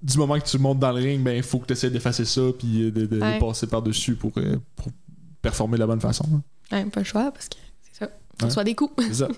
du 0.01 0.17
moment 0.17 0.39
que 0.39 0.45
tu 0.45 0.57
montes 0.57 0.79
dans 0.79 0.91
le 0.91 1.01
ring, 1.01 1.23
ben 1.23 1.35
il 1.37 1.43
faut 1.43 1.59
que 1.59 1.65
tu 1.67 1.73
essaies 1.73 1.89
d'effacer 1.89 2.25
ça, 2.25 2.41
puis 2.57 2.91
de, 2.91 3.05
de- 3.05 3.05
de 3.05 3.39
passer 3.39 3.67
par-dessus 3.67 4.15
pour, 4.15 4.31
euh, 4.37 4.57
pour 4.75 4.87
performer 5.41 5.75
de 5.75 5.81
la 5.81 5.87
bonne 5.87 6.01
façon. 6.01 6.25
hein. 6.33 6.41
Ouais, 6.71 6.85
pas 6.85 6.99
le 7.01 7.05
choix, 7.05 7.31
parce 7.31 7.49
que 7.49 7.55
c'est 7.81 8.03
ça. 8.05 8.11
On 8.41 8.45
reçoit 8.47 8.63
des 8.63 8.75
coups. 8.75 8.93
C'est 9.07 9.13
ça. 9.13 9.27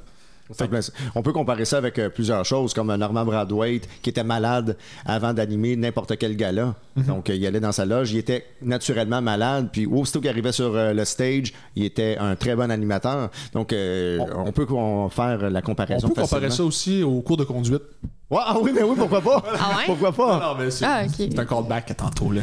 Ben, 0.58 0.82
On 1.16 1.22
peut 1.22 1.34
comparer 1.34 1.66
ça 1.66 1.78
avec 1.78 2.00
euh, 2.00 2.10
plusieurs 2.10 2.44
choses, 2.44 2.74
comme 2.74 2.90
un 2.90 2.98
Norman 2.98 3.26
Bradwaite 3.26 3.88
qui 4.02 4.10
était 4.10 4.24
malade 4.24 4.78
avant 5.06 5.34
d'animer 5.34 5.76
n'importe 5.76 6.18
quel 6.18 6.36
gala. 6.36 6.76
Donc, 6.96 7.30
euh, 7.30 7.36
il 7.36 7.46
allait 7.46 7.60
dans 7.60 7.72
sa 7.72 7.86
loge, 7.86 8.12
il 8.12 8.18
était 8.18 8.46
naturellement 8.62 9.22
malade, 9.22 9.70
puis 9.72 9.86
aussitôt 9.86 10.20
qu'il 10.22 10.30
arrivait 10.30 10.52
sur 10.52 10.76
euh, 10.76 10.94
le 10.94 11.06
stage, 11.06 11.54
il 11.76 11.84
était 11.84 12.18
un 12.18 12.36
très 12.36 12.56
bon 12.56 12.72
animateur. 12.72 13.30
Donc, 13.54 13.74
euh, 13.74 14.20
on, 14.36 14.52
peut 14.52 14.68
faire 15.10 15.50
la 15.50 15.60
On 15.60 15.62
comparaison 15.62 16.10
peut 16.10 16.22
comparer 16.22 16.50
ça 16.50 16.64
aussi 16.64 17.04
au 17.04 17.22
cours 17.22 17.38
de 17.38 17.44
conduite. 17.44 17.82
Ouais, 18.30 18.40
ah 18.44 18.58
oui, 18.62 18.72
mais 18.74 18.84
oui, 18.84 18.96
pourquoi 18.98 19.22
pas? 19.22 19.44
Ah 19.60 19.78
ouais? 19.78 19.84
Pourquoi 19.88 20.12
pas? 20.12 20.40
non, 20.40 20.64
mais 20.64 20.70
c'est 20.70 20.86
Ah, 20.86 21.04
ok. 21.06 21.14
c'est 21.18 21.40
un 21.40 21.46
callback 21.46 21.92
à 21.92 21.94
tantôt, 21.96 22.32
là. 22.32 22.42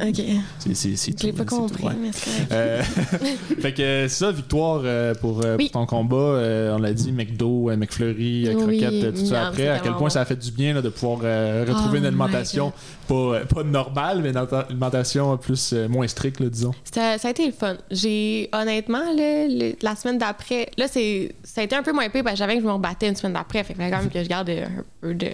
OK. 0.00 0.22
Je 0.66 1.26
l'ai 1.26 1.32
pas 1.32 1.44
compris, 1.44 1.84
ouais. 1.84 1.92
mais 2.00 2.10
c'est. 2.12 2.30
Euh, 2.52 2.82
fait 3.60 3.72
que 3.72 3.76
c'est 3.78 4.08
ça, 4.08 4.32
victoire 4.32 4.82
euh, 4.84 5.14
pour, 5.14 5.44
euh, 5.44 5.56
Oui. 5.58 5.68
pour 5.70 5.80
ton 5.80 5.86
combat. 5.86 6.16
Euh, 6.16 6.74
on 6.74 6.78
l'a 6.78 6.92
dit, 6.92 7.12
McDo, 7.12 7.70
McFlurry, 7.76 8.48
Oui, 8.48 8.56
croquette, 8.56 9.14
tout 9.14 9.26
ça 9.26 9.48
après. 9.48 9.68
À 9.68 9.78
quel 9.78 9.92
point 9.92 10.02
bon. 10.02 10.08
ça 10.08 10.22
a 10.22 10.24
fait 10.24 10.36
du 10.36 10.50
bien 10.50 10.74
là, 10.74 10.82
de 10.82 10.88
pouvoir 10.88 11.18
retrouver 11.18 11.98
Oh 11.98 11.98
une 11.98 12.06
alimentation 12.06 12.72
pas, 13.12 13.36
euh, 13.38 13.44
pas 13.44 13.62
normale, 13.62 14.20
mais 14.22 14.30
une 14.30 14.36
alimentation 14.36 15.36
plus 15.36 15.72
euh, 15.72 15.88
moins 15.88 16.06
stricte, 16.08 16.40
là, 16.40 16.48
disons. 16.48 16.72
Ça, 16.92 17.18
ça 17.18 17.28
a 17.28 17.30
été 17.30 17.46
le 17.46 17.52
fun. 17.52 17.76
J'ai 17.90 18.48
honnêtement 18.52 18.98
là, 19.16 19.46
le- 19.48 19.74
la 19.82 19.96
semaine 19.96 20.18
d'après, 20.18 20.68
là 20.78 20.86
c'est 20.88 21.34
ça 21.44 21.60
a 21.60 21.64
été 21.64 21.74
un 21.76 21.82
peu 21.82 21.92
moins 21.92 22.08
pire 22.08 22.22
parce 22.22 22.34
que 22.34 22.38
j'avais 22.38 22.54
que 22.56 22.62
je 22.62 22.66
me 22.66 22.72
rebattais 22.72 23.08
une 23.08 23.16
semaine 23.16 23.34
d'après, 23.34 23.62
fait 23.64 23.74
que 23.74 23.78
fallait 23.78 23.90
quand 23.90 23.98
même 24.00 24.10
que 24.10 24.22
je 24.22 24.28
garde 24.28 24.50
un 24.50 24.82
peu 25.00 25.14
de 25.14 25.28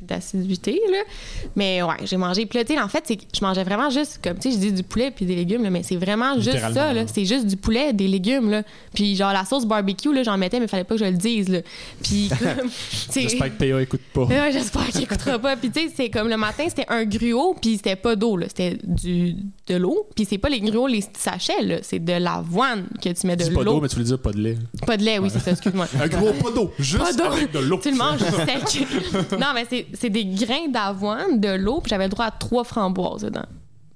d'assiduité 0.00 0.80
là. 0.90 0.98
Mais 1.56 1.82
ouais, 1.82 1.94
j'ai 2.04 2.16
mangé. 2.16 2.46
Puis 2.46 2.58
là, 2.58 2.64
tu 2.64 2.74
sais, 2.74 2.80
en 2.80 2.88
fait, 2.88 3.04
c'est 3.06 3.18
je 3.34 3.40
mangeais 3.44 3.64
vraiment 3.64 3.88
juste 3.90 4.20
comme 4.22 4.36
tu 4.38 4.50
sais, 4.50 4.56
je 4.56 4.60
dis 4.60 4.72
du 4.72 4.82
poulet 4.82 5.10
puis 5.10 5.24
des 5.26 5.36
légumes 5.36 5.62
là, 5.62 5.70
mais 5.70 5.82
c'est 5.82 5.96
vraiment 5.96 6.34
juste 6.40 6.58
ça 6.58 6.92
là, 6.92 7.04
c'est 7.06 7.24
juste 7.24 7.46
du 7.46 7.56
poulet, 7.56 7.92
des 7.92 8.08
légumes 8.08 8.50
là. 8.50 8.62
Puis 8.94 9.14
genre 9.16 9.32
la 9.32 9.44
sauce 9.44 9.64
barbecue 9.64 10.12
là, 10.12 10.22
j'en 10.22 10.36
mettais 10.36 10.58
mais 10.60 10.66
fallait 10.68 10.84
pas 10.84 10.94
que 10.96 11.00
je 11.04 11.10
le 11.10 11.16
dise 11.16 11.48
là. 11.48 11.60
Puis 12.02 12.28
comme 12.38 12.68
tu 12.68 12.72
sais 13.12 13.20
J'espère 13.22 13.56
que 13.56 13.64
PA 13.72 13.80
écoute 13.82 14.00
pas. 14.12 14.24
ouais, 14.24 14.50
j'espère 14.52 14.86
qu'il 14.88 15.02
écoutera 15.02 15.38
pas. 15.38 15.56
Puis 15.56 15.70
tu 15.70 15.80
sais, 15.80 15.92
c'est 15.94 16.10
comme 16.10 16.28
le 16.28 16.36
matin, 16.36 16.64
c'était 16.68 16.86
un 16.88 17.04
gruau, 17.18 17.54
puis 17.60 17.76
c'était 17.76 17.96
pas 17.96 18.16
d'eau. 18.16 18.38
C'était 18.48 18.78
du, 18.82 19.34
de 19.66 19.74
l'eau. 19.76 20.08
Puis 20.14 20.24
c'est 20.28 20.38
pas 20.38 20.48
les 20.48 20.60
gruaux, 20.60 20.86
les 20.86 21.04
sachets. 21.16 21.80
C'est 21.82 21.98
de 21.98 22.12
l'avoine 22.14 22.86
que 23.02 23.08
tu 23.10 23.26
mets 23.26 23.36
de 23.36 23.44
Dis 23.44 23.50
pas 23.50 23.64
d'eau, 23.64 23.74
l'eau. 23.74 23.80
mais 23.80 23.88
tu 23.88 23.94
voulais 23.96 24.06
dire 24.06 24.18
pas 24.20 24.32
de 24.32 24.38
lait. 24.40 24.58
Pas 24.86 24.96
de 24.96 25.02
lait, 25.02 25.18
oui, 25.18 25.28
c'est 25.32 25.38
ça, 25.40 25.50
excuse-moi. 25.52 25.86
Un 26.00 26.08
gros 26.08 26.32
pas 26.32 26.50
d'eau, 26.50 26.70
juste 26.78 26.98
Pas 27.02 27.12
d'eau. 27.12 27.24
avec 27.32 27.52
de 27.52 27.58
l'eau. 27.58 27.78
Tu 27.82 27.90
le 27.90 27.96
manges 27.96 28.20
sec. 28.20 28.86
non, 29.38 29.48
mais 29.54 29.66
c'est, 29.68 29.86
c'est 29.94 30.10
des 30.10 30.24
grains 30.24 30.68
d'avoine, 30.68 31.40
de 31.40 31.48
l'eau, 31.56 31.80
puis 31.80 31.90
j'avais 31.90 32.04
le 32.04 32.10
droit 32.10 32.26
à 32.26 32.30
trois 32.30 32.64
framboises 32.64 33.22
dedans. 33.22 33.46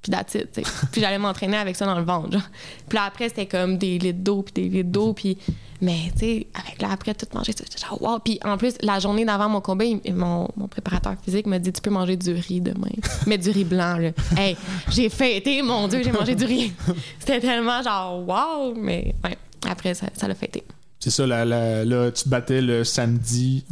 Puis 0.06 0.10
that's 0.12 0.34
it. 0.36 0.52
Puis 0.92 1.00
j'allais 1.00 1.18
m'entraîner 1.18 1.56
avec 1.56 1.74
ça 1.76 1.84
dans 1.84 1.98
le 1.98 2.04
ventre, 2.04 2.30
genre. 2.32 2.48
Puis 2.88 2.96
là, 2.96 3.04
après, 3.04 3.28
c'était 3.28 3.46
comme 3.46 3.76
des 3.76 3.98
litres 3.98 4.20
d'eau, 4.22 4.42
puis 4.42 4.52
des 4.54 4.68
litres 4.68 4.90
d'eau, 4.90 5.12
puis... 5.12 5.36
Mais, 5.82 6.10
tu 6.14 6.20
sais, 6.20 6.46
avec 6.54 6.80
là, 6.80 6.88
après, 6.90 7.12
tout 7.12 7.26
manger, 7.34 7.52
j'étais 7.58 7.76
genre, 7.86 8.00
wow. 8.00 8.18
Puis 8.20 8.38
en 8.44 8.56
plus, 8.56 8.76
la 8.80 8.98
journée 8.98 9.26
d'avant 9.26 9.48
mon 9.50 9.60
combat, 9.60 9.84
il- 9.84 10.00
mon, 10.14 10.48
mon 10.56 10.68
préparateur 10.68 11.16
physique 11.22 11.46
m'a 11.46 11.58
dit, 11.58 11.70
tu 11.70 11.82
peux 11.82 11.90
manger 11.90 12.16
du 12.16 12.32
riz 12.32 12.62
demain. 12.62 12.88
Mais 13.26 13.36
du 13.36 13.50
riz 13.50 13.64
blanc, 13.64 13.98
là. 13.98 14.10
Hey, 14.38 14.56
j'ai 14.90 15.10
fêté, 15.10 15.60
mon 15.60 15.86
Dieu, 15.88 16.00
j'ai 16.02 16.12
mangé 16.12 16.34
du 16.34 16.44
riz. 16.46 16.72
C'était 17.18 17.40
tellement 17.40 17.82
genre, 17.82 18.26
wow. 18.26 18.74
Mais, 18.74 19.14
ouais, 19.22 19.36
après, 19.68 19.92
ça, 19.92 20.06
ça 20.14 20.26
l'a 20.28 20.34
fêté. 20.34 20.64
C'est 20.98 21.10
ça, 21.10 21.26
là, 21.26 21.44
là, 21.44 21.84
là, 21.84 22.10
tu 22.10 22.24
te 22.24 22.28
battais 22.30 22.62
le 22.62 22.82
samedi. 22.82 23.62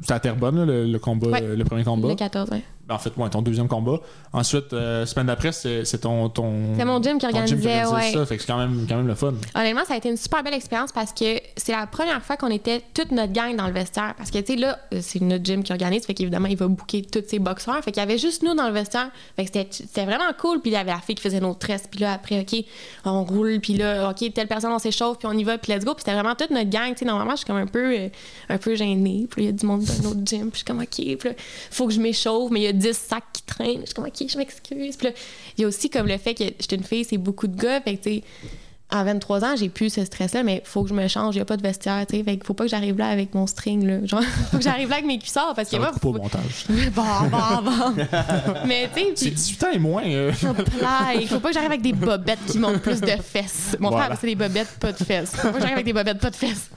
C'était 0.00 0.14
à 0.14 0.18
Terrebonne, 0.20 0.56
là, 0.56 0.64
le, 0.66 0.86
le 0.86 0.98
combat, 0.98 1.28
Ouais. 1.28 1.40
le 1.56 1.64
premier 1.64 1.84
combat? 1.84 2.08
Le 2.08 2.16
14, 2.16 2.50
ouais. 2.50 2.62
En 2.90 2.98
fait, 2.98 3.16
ouais, 3.16 3.30
ton 3.30 3.42
deuxième 3.42 3.68
combat. 3.68 4.00
Ensuite, 4.32 4.72
euh, 4.72 5.06
semaine 5.06 5.26
d'après, 5.26 5.52
c'est 5.52 5.84
ton, 6.00 6.28
ton. 6.28 6.74
C'est 6.76 6.84
mon 6.84 7.00
gym 7.00 7.16
qui 7.18 7.26
organisait, 7.26 7.86
ouais. 7.86 8.12
ça. 8.12 8.26
Fait 8.26 8.36
que 8.36 8.42
c'est 8.42 8.48
quand 8.48 8.58
même, 8.58 8.86
quand 8.88 8.96
même 8.96 9.06
le 9.06 9.14
fun. 9.14 9.32
Honnêtement, 9.54 9.84
ça 9.86 9.94
a 9.94 9.96
été 9.96 10.08
une 10.10 10.16
super 10.16 10.42
belle 10.42 10.54
expérience 10.54 10.90
parce 10.92 11.12
que 11.12 11.40
c'est 11.56 11.72
la 11.72 11.86
première 11.86 12.22
fois 12.22 12.36
qu'on 12.36 12.50
était 12.50 12.82
toute 12.92 13.12
notre 13.12 13.32
gang 13.32 13.54
dans 13.56 13.66
le 13.68 13.72
vestiaire. 13.72 14.14
Parce 14.18 14.30
que, 14.30 14.38
tu 14.38 14.54
sais, 14.54 14.58
là, 14.58 14.78
euh, 14.92 14.98
c'est 15.00 15.20
notre 15.22 15.44
gym 15.44 15.62
qui 15.62 15.72
organise, 15.72 16.04
fait 16.04 16.12
qu'évidemment, 16.14 16.48
il 16.48 16.56
va 16.56 16.66
booker 16.66 17.02
tous 17.02 17.22
ses 17.26 17.38
boxeurs. 17.38 17.82
Fait 17.84 17.92
qu'il 17.92 18.00
y 18.00 18.04
avait 18.04 18.18
juste 18.18 18.42
nous 18.42 18.54
dans 18.54 18.66
le 18.66 18.72
vestiaire. 18.74 19.10
Fait 19.36 19.44
que 19.46 19.50
c'était- 19.70 20.04
vraiment 20.04 20.32
cool. 20.38 20.60
Puis 20.60 20.72
il 20.72 20.74
y 20.74 20.76
avait 20.76 20.90
la 20.90 20.98
fille 20.98 21.14
qui 21.14 21.22
faisait 21.22 21.40
nos 21.40 21.54
tresses. 21.54 21.84
Puis 21.90 22.00
là, 22.00 22.14
après, 22.14 22.40
OK, 22.40 22.64
on 23.04 23.22
roule. 23.24 23.60
Puis 23.60 23.74
là, 23.74 24.10
OK, 24.10 24.32
telle 24.34 24.48
personne, 24.48 24.72
on 24.72 24.78
s'échauffe. 24.80 25.18
Puis 25.18 25.28
on 25.30 25.38
y 25.38 25.44
va. 25.44 25.56
Puis 25.56 25.72
let's 25.72 25.84
go. 25.84 25.94
Puis 25.94 26.02
c'était 26.04 26.14
vraiment 26.20 26.34
toute 26.34 26.50
notre 26.50 26.68
gang. 26.70 26.90
Tu 26.92 26.98
sais, 26.98 27.04
normalement, 27.04 27.32
je 27.32 27.38
suis 27.38 27.46
comme 27.46 27.56
un 27.56 27.66
peu, 27.66 27.94
euh, 27.96 28.08
un 28.48 28.58
peu 28.58 28.74
gênée. 28.74 29.28
Puis 29.30 29.42
là, 29.42 29.50
il 29.50 29.52
y 29.52 29.54
a 29.54 29.58
du 29.58 29.64
monde 29.66 29.84
dans 29.84 30.08
notre 30.10 30.26
gym. 30.26 30.50
Puis 30.50 30.52
je 30.52 30.56
suis 30.56 30.64
comme, 30.64 30.80
OK. 30.80 30.88
Puis 31.18 31.28
là, 31.28 31.34
faut 31.70 31.86
que 31.86 31.92
je 31.94 32.00
m'échauffe. 32.00 32.50
Mais 32.50 32.60
il 32.60 32.64
y 32.64 32.66
a 32.66 32.71
10 32.72 32.96
sacs 32.96 33.24
qui 33.32 33.42
traînent. 33.42 33.80
Je 33.80 33.86
suis 33.86 33.94
comme, 33.94 34.06
OK, 34.06 34.24
je 34.28 34.38
m'excuse. 34.38 34.96
Puis 34.96 35.08
il 35.56 35.62
y 35.62 35.64
a 35.64 35.68
aussi 35.68 35.90
comme 35.90 36.06
le 36.06 36.18
fait 36.18 36.34
que 36.34 36.44
j'étais 36.44 36.76
une 36.76 36.84
fille, 36.84 37.04
c'est 37.04 37.18
beaucoup 37.18 37.46
de 37.46 37.56
gars. 37.56 37.80
Fait 37.80 37.96
que, 37.96 38.10
à 38.92 39.02
23 39.04 39.44
ans, 39.44 39.54
j'ai 39.56 39.68
plus 39.68 39.90
ce 39.90 40.04
stress-là, 40.04 40.42
mais 40.42 40.62
faut 40.64 40.82
que 40.82 40.88
je 40.90 40.94
me 40.94 41.08
change. 41.08 41.34
Il 41.34 41.38
n'y 41.38 41.42
a 41.42 41.46
pas 41.46 41.56
de 41.56 41.62
vestiaire, 41.62 42.04
tu 42.06 42.16
sais. 42.16 42.22
Fait 42.22 42.38
faut 42.44 42.54
pas 42.54 42.64
que 42.64 42.70
j'arrive 42.70 42.98
là 42.98 43.08
avec 43.08 43.34
mon 43.34 43.46
string, 43.46 43.86
là. 43.86 44.04
Genre, 44.06 44.22
faut 44.50 44.58
que 44.58 44.62
j'arrive 44.62 44.88
là 44.88 44.96
avec 44.96 45.06
mes 45.06 45.18
cuissards 45.18 45.54
parce 45.56 45.68
que 45.70 45.76
Ça 45.76 45.82
va 45.82 45.86
moi. 45.86 45.92
couper 45.92 46.08
au 46.08 46.12
faut- 46.14 46.22
montage. 46.22 46.66
Bon, 46.94 47.02
bon, 47.30 47.62
bon. 47.62 48.04
mais 48.66 48.88
tu 48.94 49.00
sais, 49.00 49.12
C'est 49.16 49.24
puis. 49.28 49.34
18 49.34 49.64
ans 49.64 49.70
et 49.72 49.78
moins. 49.78 50.04
euh. 50.04 50.32
Il 51.20 51.26
faut 51.28 51.40
pas 51.40 51.48
que 51.48 51.54
j'arrive 51.54 51.70
avec 51.70 51.82
des 51.82 51.92
bobettes 51.92 52.44
qui 52.46 52.58
montent 52.58 52.82
plus 52.82 53.00
de 53.00 53.06
fesses. 53.22 53.76
Mon 53.80 53.88
Voilà. 53.90 54.04
frère, 54.06 54.18
c'est 54.20 54.26
des 54.26 54.34
bobettes, 54.34 54.76
pas 54.78 54.92
de 54.92 55.02
fesses. 55.02 55.30
Faut 55.36 55.48
pas 55.48 55.54
que 55.54 55.60
j'arrive 55.60 55.74
avec 55.74 55.86
des 55.86 55.92
bobettes, 55.92 56.18
pas 56.20 56.30
de 56.30 56.36
fesses. 56.36 56.68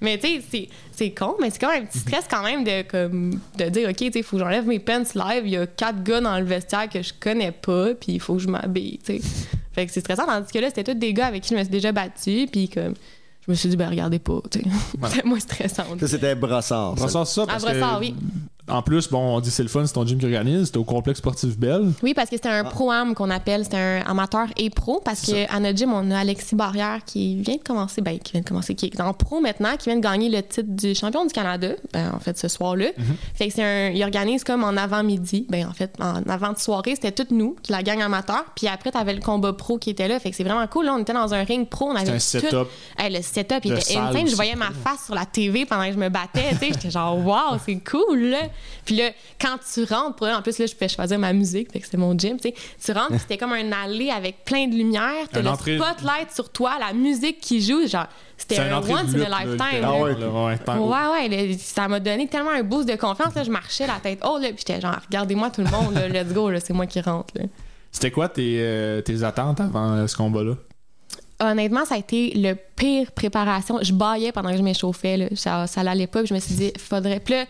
Mais 0.00 0.18
tu 0.18 0.28
sais, 0.50 0.68
c'est- 0.92 1.10
con, 1.10 1.34
mais 1.40 1.50
c'est 1.50 1.58
quand 1.58 1.70
même 1.72 1.82
un 1.82 1.86
petit 1.86 1.98
stress 1.98 2.24
quand 2.30 2.42
même 2.42 2.62
de, 2.64 2.82
comme, 2.82 3.40
de 3.58 3.64
dire, 3.68 3.88
OK, 3.88 3.96
tu 3.96 4.04
sais, 4.06 4.18
il 4.20 4.22
faut 4.22 4.36
que 4.36 4.42
j'enlève 4.42 4.66
mes 4.66 4.78
pants 4.78 5.02
live. 5.14 5.42
Il 5.44 5.50
y 5.50 5.56
a 5.56 5.66
quatre 5.66 6.02
gars 6.02 6.20
dans 6.20 6.38
le 6.38 6.44
vestiaire 6.44 6.88
que 6.88 7.02
je 7.02 7.12
connais 7.18 7.52
pas, 7.52 7.94
puis 7.94 8.12
il 8.12 8.20
faut 8.20 8.34
que 8.34 8.40
je 8.40 8.48
m'habille, 8.48 8.98
tu 9.04 9.18
sais. 9.18 9.28
Fait 9.74 9.86
que 9.86 9.92
c'est 9.92 10.00
stressant, 10.00 10.26
tandis 10.26 10.52
que 10.52 10.58
là, 10.58 10.68
c'était 10.68 10.84
tous 10.84 10.98
des 10.98 11.12
gars 11.12 11.26
avec 11.26 11.42
qui 11.42 11.50
je 11.50 11.54
me 11.54 11.60
suis 11.60 11.70
déjà 11.70 11.92
battue, 11.92 12.46
puis 12.50 12.68
comme, 12.68 12.94
je 13.46 13.50
me 13.50 13.54
suis 13.54 13.68
dit, 13.68 13.76
ben 13.76 13.88
regardez 13.88 14.18
pas, 14.18 14.40
tu 14.50 14.60
sais. 14.60 14.64
C'était 15.08 15.26
moins 15.26 15.40
stressant. 15.40 15.84
Ça, 15.98 16.08
c'était 16.08 16.34
Brossard. 16.34 16.92
On 16.92 16.94
va 16.94 17.24
ça. 17.24 17.46
parce 17.46 17.64
Brossard, 17.64 17.96
que, 17.96 18.00
oui. 18.00 18.14
En 18.66 18.80
plus, 18.80 19.08
bon, 19.10 19.18
on 19.36 19.40
dit 19.40 19.50
c'est 19.50 19.62
le 19.62 19.68
fun, 19.68 19.84
c'est 19.86 19.92
ton 19.92 20.06
gym 20.06 20.18
qui 20.18 20.24
organise. 20.24 20.66
C'était 20.66 20.78
au 20.78 20.84
complexe 20.84 21.18
sportif 21.18 21.58
Belle. 21.58 21.92
Oui, 22.02 22.14
parce 22.14 22.30
que 22.30 22.36
c'était 22.36 22.48
un 22.48 22.64
pro-am 22.64 23.14
qu'on 23.14 23.28
appelle. 23.28 23.64
C'était 23.64 23.76
un 23.76 24.00
amateur 24.06 24.46
et 24.56 24.70
pro. 24.70 25.02
Parce 25.04 25.18
C'est 25.20 25.46
qu'à 25.46 25.60
notre 25.60 25.76
gym, 25.76 25.92
on 25.92 26.10
a 26.10 26.20
Alexis 26.20 26.54
Barrière 26.54 27.00
qui 27.04 27.42
vient 27.42 27.56
de 27.56 27.62
commencer, 27.62 28.00
ben, 28.00 28.18
qui 28.18 28.32
vient 28.32 28.40
de 28.40 28.46
commencer, 28.48 28.74
qui 28.74 28.86
est 28.86 29.00
en 29.02 29.12
pro 29.12 29.40
maintenant, 29.40 29.76
qui 29.78 29.90
vient 29.90 29.96
de 29.98 30.02
gagner 30.02 30.30
le 30.30 30.42
titre 30.42 30.68
du 30.70 30.94
champion 30.94 31.26
du 31.26 31.32
Canada, 31.34 31.68
ben, 31.92 32.10
en 32.14 32.18
fait, 32.20 32.38
ce 32.38 32.48
soir-là. 32.48 32.86
Fait 33.34 33.48
que 33.48 33.54
c'est 33.54 33.62
un, 33.62 33.90
il 33.90 34.02
organise 34.02 34.44
comme 34.44 34.64
en 34.64 34.76
avant-midi. 34.78 35.46
Ben, 35.50 35.66
en 35.66 35.72
fait, 35.74 35.94
en 36.00 36.22
avant 36.22 36.52
de 36.52 36.58
soirée, 36.58 36.94
c'était 36.94 37.12
toutes 37.12 37.32
nous, 37.32 37.56
la 37.68 37.82
gang 37.82 38.00
amateur. 38.00 38.44
Puis 38.56 38.66
après, 38.66 38.90
t'avais 38.92 39.12
le 39.12 39.20
combat 39.20 39.52
pro 39.52 39.76
qui 39.78 39.90
était 39.90 40.08
là. 40.08 40.18
Fait 40.18 40.30
que 40.30 40.36
c'est 40.36 40.44
vraiment 40.44 40.66
cool. 40.68 40.86
Là, 40.86 40.94
on 40.94 40.98
était 41.00 41.12
dans 41.12 41.34
un 41.34 41.44
ring 41.44 41.68
pro. 41.68 41.90
On 41.90 41.96
avait 41.96 42.18
C'était 42.18 42.38
un 42.38 42.40
tout- 42.40 42.56
setup. 42.56 42.68
Hey, 42.98 43.12
le 43.14 43.20
setup, 43.20 43.60
il 43.64 43.72
était 43.72 43.98
insane. 43.98 44.26
Je 44.26 44.34
voyais 44.34 44.54
ma 44.56 44.70
face 44.70 45.04
sur 45.04 45.14
la 45.14 45.26
TV 45.26 45.66
pendant 45.66 45.84
que 45.86 45.92
je 45.92 45.98
me 45.98 46.08
battais. 46.08 46.48
tu 46.52 46.56
sais, 46.56 46.66
J'étais 46.68 46.90
genre, 46.90 47.18
waouh, 47.26 47.58
c'est 47.66 47.78
cool. 47.84 48.20
Là. 48.30 48.38
Puis 48.84 48.96
là, 48.96 49.10
quand 49.40 49.56
tu 49.72 49.84
rentres, 49.84 50.16
pour 50.16 50.26
en 50.28 50.42
plus, 50.42 50.58
là, 50.58 50.66
je 50.66 50.74
pouvais 50.74 50.88
choisir 50.88 51.18
ma 51.18 51.32
musique, 51.32 51.72
fait 51.72 51.78
que 51.80 51.84
c'était 51.84 51.96
mon 51.96 52.16
gym. 52.18 52.38
tu 52.38 52.48
sais. 52.50 52.54
Tu 52.84 52.92
rentres, 52.92 53.10
puis 53.10 53.18
c'était 53.20 53.38
comme 53.38 53.52
un 53.52 53.72
allée 53.72 54.10
avec 54.10 54.44
plein 54.44 54.66
de 54.66 54.74
lumière. 54.74 55.26
T'as 55.32 55.40
le 55.42 55.48
entrée- 55.48 55.78
spotlight 55.78 56.30
sur 56.34 56.50
toi, 56.50 56.72
la 56.78 56.92
musique 56.92 57.40
qui 57.40 57.60
joue. 57.62 57.86
Genre, 57.86 58.06
c'était 58.36 58.58
un 58.58 58.78
once 58.78 59.12
de 59.12 59.22
in 59.22 59.32
a 59.32 59.44
lifetime. 59.44 59.80
là. 59.80 59.92
ouais. 59.94 60.12
ouais, 60.14 60.58
Ouais, 60.78 61.28
ouais, 61.28 61.28
là, 61.48 61.56
ça 61.58 61.88
m'a 61.88 62.00
donné 62.00 62.26
tellement 62.28 62.50
un 62.50 62.62
boost 62.62 62.88
de 62.88 62.96
confiance. 62.96 63.34
Là, 63.34 63.44
je 63.44 63.50
marchais 63.50 63.86
la 63.86 64.00
tête 64.02 64.20
haute, 64.24 64.42
là, 64.42 64.48
puis 64.48 64.64
j'étais 64.66 64.80
genre, 64.80 64.96
regardez-moi 65.06 65.50
tout 65.50 65.62
le 65.62 65.70
monde, 65.70 65.94
là, 65.94 66.08
let's 66.08 66.32
go, 66.32 66.50
là, 66.50 66.60
c'est 66.60 66.72
moi 66.74 66.86
qui 66.86 67.00
rentre. 67.00 67.32
Là. 67.36 67.44
C'était 67.90 68.10
quoi 68.10 68.28
tes, 68.28 68.56
euh, 68.58 69.00
tes 69.02 69.22
attentes 69.22 69.60
avant 69.60 69.92
euh, 69.92 70.06
ce 70.06 70.16
combat-là? 70.16 70.54
Honnêtement, 71.40 71.84
ça 71.84 71.94
a 71.94 71.98
été 71.98 72.32
le 72.34 72.54
pire 72.76 73.12
préparation. 73.12 73.78
Je 73.82 73.92
baillais 73.92 74.32
pendant 74.32 74.50
que 74.50 74.56
je 74.56 74.62
m'échauffais. 74.62 75.28
Ça, 75.34 75.66
ça 75.66 75.82
pas. 75.82 76.24
Je 76.24 76.34
me 76.34 76.38
suis 76.38 76.54
dit, 76.54 76.72
faudrait. 76.78 77.22
Là, 77.28 77.44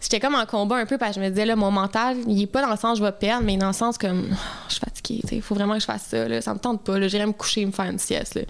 j'étais 0.00 0.20
comme 0.20 0.34
en 0.34 0.46
combat 0.46 0.76
un 0.76 0.86
peu 0.86 0.98
parce 0.98 1.14
que 1.14 1.20
je 1.20 1.24
me 1.24 1.30
disais, 1.30 1.46
là, 1.46 1.56
mon 1.56 1.70
mental, 1.70 2.16
il 2.26 2.42
est 2.42 2.46
pas 2.46 2.62
dans 2.62 2.70
le 2.70 2.76
sens 2.76 2.98
je 2.98 3.04
vais 3.04 3.12
perdre, 3.12 3.44
mais 3.44 3.56
dans 3.56 3.68
le 3.68 3.72
sens 3.72 3.98
comme, 3.98 4.28
oh, 4.32 4.36
je 4.68 4.74
suis 4.74 4.80
fatiguée, 4.80 5.22
il 5.32 5.42
faut 5.42 5.54
vraiment 5.54 5.74
que 5.74 5.80
je 5.80 5.84
fasse 5.84 6.06
ça, 6.10 6.40
ça 6.40 6.54
me 6.54 6.58
tente 6.58 6.82
pas, 6.82 7.06
j'irais 7.08 7.26
me 7.26 7.32
coucher, 7.32 7.64
me 7.66 7.70
faire 7.70 7.86
une 7.86 7.98
sieste. 7.98 8.40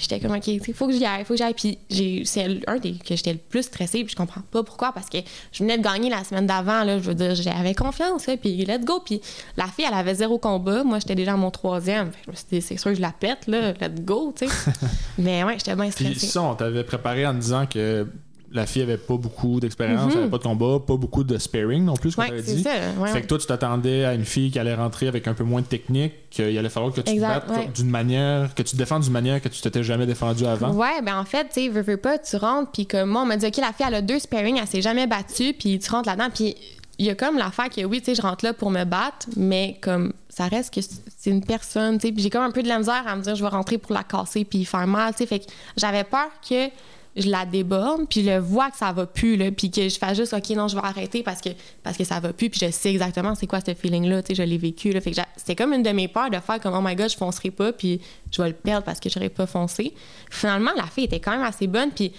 Puis 0.00 0.08
j'étais 0.08 0.26
comme, 0.26 0.34
OK, 0.34 0.46
il 0.46 0.74
faut 0.74 0.86
que 0.86 0.94
j'y 0.94 1.04
aille, 1.04 1.26
faut 1.26 1.34
que 1.34 1.36
j'y 1.36 1.42
aille. 1.42 1.52
Puis 1.52 1.76
j'ai, 1.90 2.22
c'est 2.24 2.46
un 2.66 2.78
des 2.78 2.92
que 2.92 3.14
j'étais 3.14 3.34
le 3.34 3.38
plus 3.38 3.64
stressée, 3.64 4.02
puis 4.02 4.12
je 4.12 4.16
comprends 4.16 4.40
pas 4.40 4.62
pourquoi, 4.62 4.92
parce 4.92 5.10
que 5.10 5.18
je 5.52 5.62
venais 5.62 5.76
de 5.76 5.82
gagner 5.82 6.08
la 6.08 6.24
semaine 6.24 6.46
d'avant, 6.46 6.84
là, 6.84 6.98
je 6.98 7.04
veux 7.04 7.14
dire, 7.14 7.34
j'avais 7.34 7.74
confiance, 7.74 8.26
là, 8.26 8.38
puis 8.38 8.64
let's 8.64 8.82
go. 8.82 9.02
Puis 9.04 9.20
la 9.58 9.66
fille, 9.66 9.84
elle 9.86 9.92
avait 9.92 10.14
zéro 10.14 10.38
combat, 10.38 10.84
moi, 10.84 11.00
j'étais 11.00 11.14
déjà 11.14 11.34
à 11.34 11.36
mon 11.36 11.50
troisième. 11.50 12.12
Fait 12.12 12.20
que 12.20 12.24
je 12.24 12.30
me 12.30 12.36
suis 12.36 12.46
dit, 12.50 12.62
c'est 12.62 12.78
sûr 12.78 12.92
que 12.92 12.96
je 12.96 13.02
la 13.02 13.12
pète, 13.12 13.46
là, 13.46 13.72
let's 13.72 14.00
go, 14.00 14.32
tu 14.34 14.48
sais. 14.48 14.70
mais 15.18 15.44
ouais, 15.44 15.58
j'étais 15.58 15.76
bien 15.76 15.90
stressée. 15.90 16.14
Puis 16.14 16.26
ça, 16.28 16.40
on 16.40 16.54
t'avait 16.54 16.84
préparé 16.84 17.26
en 17.26 17.34
disant 17.34 17.66
que 17.66 18.06
la 18.52 18.66
fille 18.66 18.82
avait 18.82 18.96
pas 18.96 19.16
beaucoup 19.16 19.60
d'expérience, 19.60 20.12
Mhm. 20.12 20.22
avait 20.22 20.30
pas 20.30 20.38
de 20.38 20.42
combat, 20.42 20.78
pas 20.84 20.96
beaucoup 20.96 21.22
de 21.22 21.38
sparing 21.38 21.84
non 21.84 21.94
plus, 21.94 22.10
ce 22.10 22.16
qu'on 22.16 22.22
Ouais, 22.22 22.42
dit. 22.42 22.62
ça. 22.62 22.70
Ouais, 22.98 23.08
fait 23.10 23.22
que 23.22 23.26
toi, 23.28 23.38
tu 23.38 23.46
t'attendais 23.46 24.04
à 24.04 24.14
une 24.14 24.24
fille 24.24 24.50
qui 24.50 24.58
allait 24.58 24.74
rentrer 24.74 25.06
avec 25.08 25.28
un 25.28 25.34
peu 25.34 25.44
moins 25.44 25.60
de 25.60 25.66
technique, 25.66 26.12
qu'il 26.30 26.58
allait 26.58 26.68
falloir 26.68 26.92
que 26.92 27.00
tu 27.00 27.14
te 27.14 27.20
battes 27.20 27.48
ouais. 27.50 27.68
d'une 27.74 27.90
manière, 27.90 28.54
que 28.54 28.62
tu 28.62 28.72
te 28.72 28.76
défendes 28.76 29.02
d'une 29.02 29.12
manière 29.12 29.40
que 29.40 29.48
tu 29.48 29.60
t'étais 29.60 29.82
jamais 29.84 30.06
défendu 30.06 30.44
avant. 30.46 30.72
Ouais, 30.72 31.00
ben 31.02 31.16
en 31.18 31.24
fait, 31.24 31.44
tu 31.44 31.62
sais, 31.62 31.68
veux, 31.68 31.82
veux 31.82 31.96
pas, 31.96 32.18
tu 32.18 32.36
rentres, 32.36 32.70
puis 32.72 32.86
comme 32.86 33.10
moi, 33.10 33.22
on 33.22 33.26
m'a 33.26 33.36
dit, 33.36 33.46
OK, 33.46 33.56
la 33.58 33.72
fille, 33.72 33.86
elle 33.86 33.94
a 33.94 34.02
deux 34.02 34.18
sparring, 34.18 34.58
elle 34.60 34.66
s'est 34.66 34.82
jamais 34.82 35.06
battue, 35.06 35.52
puis 35.52 35.78
tu 35.78 35.90
rentres 35.90 36.08
là-dedans, 36.08 36.28
puis 36.34 36.56
il 36.98 37.06
y 37.06 37.10
a 37.10 37.14
comme 37.14 37.38
l'affaire 37.38 37.70
que 37.70 37.82
oui, 37.84 38.00
tu 38.00 38.06
sais, 38.06 38.14
je 38.14 38.20
rentre 38.22 38.44
là 38.44 38.52
pour 38.52 38.70
me 38.70 38.84
battre, 38.84 39.26
mais 39.36 39.78
comme 39.80 40.12
ça 40.28 40.48
reste 40.48 40.74
que 40.74 40.80
c'est 40.82 41.30
une 41.30 41.44
personne, 41.44 41.98
tu 41.98 42.08
sais, 42.08 42.12
puis 42.12 42.22
j'ai 42.22 42.30
comme 42.30 42.42
un 42.42 42.50
peu 42.50 42.62
de 42.62 42.68
la 42.68 42.78
misère 42.78 43.04
à 43.06 43.14
me 43.16 43.22
dire, 43.22 43.34
je 43.36 43.42
vais 43.42 43.48
rentrer 43.48 43.78
pour 43.78 43.92
la 43.94 44.02
casser, 44.02 44.44
puis 44.44 44.64
faire 44.64 44.86
mal, 44.86 45.12
tu 45.12 45.18
sais, 45.18 45.26
fait 45.26 45.38
que 45.38 45.46
j'avais 45.76 46.04
peur 46.04 46.28
que 46.46 46.68
je 47.16 47.28
la 47.28 47.44
déborde, 47.44 48.08
puis 48.08 48.24
je 48.24 48.38
vois 48.38 48.70
que 48.70 48.76
ça 48.76 48.92
va 48.92 49.06
plus, 49.06 49.36
là, 49.36 49.50
puis 49.50 49.70
que 49.70 49.88
je 49.88 49.98
fasse 49.98 50.16
juste, 50.16 50.32
OK, 50.32 50.50
non, 50.50 50.68
je 50.68 50.76
vais 50.76 50.82
arrêter 50.82 51.22
parce 51.22 51.40
que, 51.40 51.50
parce 51.82 51.96
que 51.96 52.04
ça 52.04 52.20
va 52.20 52.32
plus, 52.32 52.50
puis 52.50 52.60
je 52.64 52.70
sais 52.70 52.90
exactement 52.90 53.34
c'est 53.34 53.46
quoi 53.46 53.60
ce 53.60 53.74
feeling-là, 53.74 54.22
tu 54.22 54.28
sais, 54.28 54.42
je 54.42 54.48
l'ai 54.48 54.58
vécu, 54.58 54.92
là, 54.92 55.00
c'était 55.36 55.56
comme 55.56 55.72
une 55.72 55.82
de 55.82 55.90
mes 55.90 56.08
peurs 56.08 56.30
de 56.30 56.38
faire 56.38 56.60
comme, 56.60 56.74
oh 56.74 56.80
my 56.82 56.94
god, 56.94 57.10
je 57.10 57.16
foncerai 57.16 57.50
pas, 57.50 57.72
puis 57.72 58.00
je 58.30 58.40
vais 58.40 58.48
le 58.48 58.54
perdre 58.54 58.84
parce 58.84 59.00
que 59.00 59.10
j'aurais 59.10 59.28
pas 59.28 59.46
foncé. 59.46 59.92
Finalement, 60.30 60.70
la 60.76 60.84
fille 60.84 61.04
était 61.04 61.20
quand 61.20 61.32
même 61.32 61.42
assez 61.42 61.66
bonne, 61.66 61.90
puis 61.90 62.12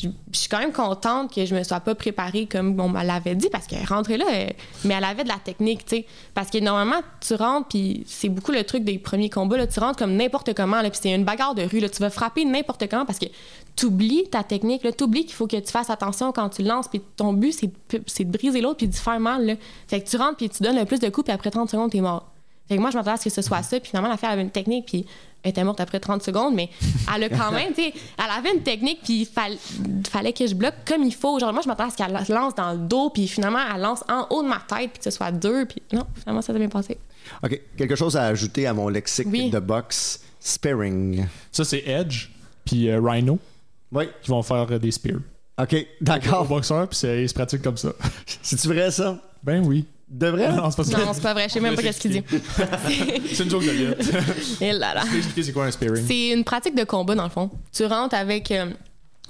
je, 0.00 0.08
suis 0.32 0.48
quand 0.48 0.58
même 0.58 0.72
contente 0.72 1.34
que 1.34 1.44
je 1.44 1.54
me 1.54 1.62
sois 1.62 1.80
pas 1.80 1.94
préparée 1.94 2.46
comme 2.46 2.78
on 2.78 2.88
me 2.88 3.02
l'avait 3.04 3.34
dit 3.34 3.48
parce 3.50 3.66
qu'elle 3.66 3.84
rentrait 3.84 4.16
là, 4.16 4.26
elle- 4.30 4.54
mais 4.84 4.94
elle 4.94 5.04
avait 5.04 5.24
de 5.24 5.28
la 5.28 5.38
technique, 5.38 5.84
tu 5.84 5.96
sais. 5.96 6.06
Parce 6.34 6.50
que 6.50 6.58
normalement, 6.58 7.00
tu 7.20 7.34
rentres, 7.34 7.68
puis 7.68 8.04
c'est 8.06 8.28
beaucoup 8.28 8.52
le 8.52 8.62
truc 8.64 8.84
des 8.84 8.98
premiers 8.98 9.30
combats, 9.30 9.56
là, 9.56 9.66
tu 9.66 9.80
rentres 9.80 9.98
comme 9.98 10.14
n'importe 10.14 10.54
comment, 10.54 10.80
là, 10.82 10.90
puis 10.90 11.00
c'est 11.02 11.12
une 11.12 11.24
bagarre 11.24 11.54
de 11.54 11.62
rue, 11.62 11.80
là, 11.80 11.88
tu 11.88 12.00
vas 12.00 12.10
frapper 12.10 12.44
n'importe 12.44 12.88
comment 12.88 13.04
parce 13.04 13.18
que 13.18 13.26
tu 13.76 13.86
oublies 13.86 14.28
ta 14.30 14.42
technique, 14.42 14.82
tu 14.96 15.04
oublies 15.04 15.24
qu'il 15.24 15.34
faut 15.34 15.46
que 15.46 15.56
tu 15.56 15.70
fasses 15.70 15.90
attention 15.90 16.32
quand 16.32 16.48
tu 16.48 16.62
lances, 16.62 16.88
puis 16.88 17.00
ton 17.16 17.32
but, 17.32 17.52
c'est 17.52 17.66
de, 17.66 18.02
c'est 18.06 18.24
de 18.24 18.30
briser 18.30 18.60
l'autre 18.60 18.78
puis 18.78 18.88
de 18.88 18.94
faire 18.94 19.20
mal. 19.20 19.46
Là. 19.46 19.54
Fait 19.86 20.00
que 20.00 20.08
tu 20.08 20.16
rentres, 20.16 20.36
puis 20.36 20.48
tu 20.48 20.62
donnes 20.62 20.76
le 20.78 20.84
plus 20.84 20.98
de 20.98 21.08
coups, 21.08 21.26
puis 21.26 21.32
après 21.32 21.50
30 21.50 21.70
secondes, 21.70 21.90
t'es 21.90 22.00
mort. 22.00 22.27
Fait 22.68 22.76
que 22.76 22.80
moi, 22.80 22.90
je 22.90 22.96
m'attendais 22.96 23.14
à 23.14 23.16
ce 23.16 23.24
que 23.24 23.30
ce 23.30 23.42
soit 23.42 23.62
ça. 23.62 23.80
Puis 23.80 23.90
finalement, 23.90 24.08
la 24.10 24.16
fille 24.16 24.28
avait 24.28 24.42
une 24.42 24.50
technique, 24.50 24.86
puis 24.86 25.06
elle 25.42 25.50
était 25.50 25.64
morte 25.64 25.80
après 25.80 26.00
30 26.00 26.22
secondes, 26.22 26.54
mais 26.54 26.68
elle 27.14 27.24
a 27.24 27.28
quand 27.28 27.50
même, 27.52 27.68
tu 27.72 27.82
sais, 27.82 27.92
elle 28.18 28.30
avait 28.38 28.52
une 28.54 28.62
technique, 28.62 29.00
puis 29.02 29.20
il 29.20 29.26
fall- 29.26 29.56
fallait 30.10 30.32
que 30.32 30.46
je 30.46 30.54
bloque 30.54 30.74
comme 30.86 31.02
il 31.04 31.14
faut. 31.14 31.38
Genre, 31.38 31.52
moi, 31.52 31.62
je 31.62 31.68
m'attendais 31.68 31.88
à 31.88 31.92
ce 31.92 31.96
qu'elle 32.26 32.34
lance 32.36 32.54
dans 32.54 32.72
le 32.72 32.78
dos, 32.78 33.10
puis 33.10 33.26
finalement, 33.28 33.60
elle 33.74 33.80
lance 33.80 34.02
en 34.08 34.26
haut 34.30 34.42
de 34.42 34.48
ma 34.48 34.58
tête, 34.68 34.90
puis 34.90 34.98
que 34.98 35.04
ce 35.04 35.10
soit 35.10 35.30
deux, 35.32 35.64
puis 35.66 35.80
non, 35.92 36.04
finalement, 36.20 36.42
ça 36.42 36.52
s'est 36.52 36.58
bien 36.58 36.68
passé. 36.68 36.98
OK. 37.42 37.60
Quelque 37.76 37.94
chose 37.96 38.16
à 38.16 38.24
ajouter 38.24 38.66
à 38.66 38.74
mon 38.74 38.88
lexique 38.88 39.28
Oui. 39.30 39.48
de 39.50 39.58
boxe? 39.60 40.20
Sparing. 40.40 41.26
Ça, 41.52 41.64
c'est 41.64 41.82
Edge, 41.86 42.28
puis 42.64 42.88
euh, 42.90 43.00
Rhino, 43.02 43.38
Oui. 43.92 44.04
qui 44.22 44.30
vont 44.30 44.42
faire 44.42 44.66
euh, 44.70 44.78
des 44.78 44.90
spears. 44.90 45.20
OK. 45.60 45.74
Au 45.74 46.04
D'accord. 46.04 46.44
boxeur, 46.46 46.88
puis 46.88 46.98
c'est- 46.98 47.22
ils 47.22 47.28
se 47.28 47.34
pratiquent 47.34 47.62
comme 47.62 47.76
ça. 47.76 47.90
C'est-tu 48.42 48.68
vrai, 48.68 48.90
ça? 48.90 49.18
Ben 49.42 49.64
oui. 49.64 49.84
De 50.10 50.26
vrai? 50.28 50.50
Non, 50.52 50.70
c'est 50.70 50.76
pas 50.78 50.84
ça. 50.84 50.98
Non, 50.98 51.12
c'est 51.12 51.22
pas 51.22 51.34
vrai, 51.34 51.48
je 51.48 51.54
sais 51.54 51.60
même 51.60 51.74
pas 51.76 51.82
qu'est-ce 51.82 52.00
qu'il 52.00 52.10
dit. 52.12 52.22
C'est 53.32 53.44
une 53.44 53.50
joke 53.50 53.64
de 53.64 53.70
lutte. 53.70 54.62
Et 54.62 54.72
là 54.72 54.94
là. 54.94 55.02
Je 55.06 55.10
vais 55.12 55.18
expliquer 55.18 55.42
c'est 55.42 55.52
quoi 55.52 55.66
un 55.66 55.70
spearing. 55.70 56.06
C'est 56.06 56.30
une 56.30 56.44
pratique 56.44 56.74
de 56.74 56.84
combat, 56.84 57.14
dans 57.14 57.24
le 57.24 57.28
fond. 57.30 57.50
Tu 57.72 57.84
rentres 57.84 58.14
avec. 58.14 58.50
euh, 58.50 58.70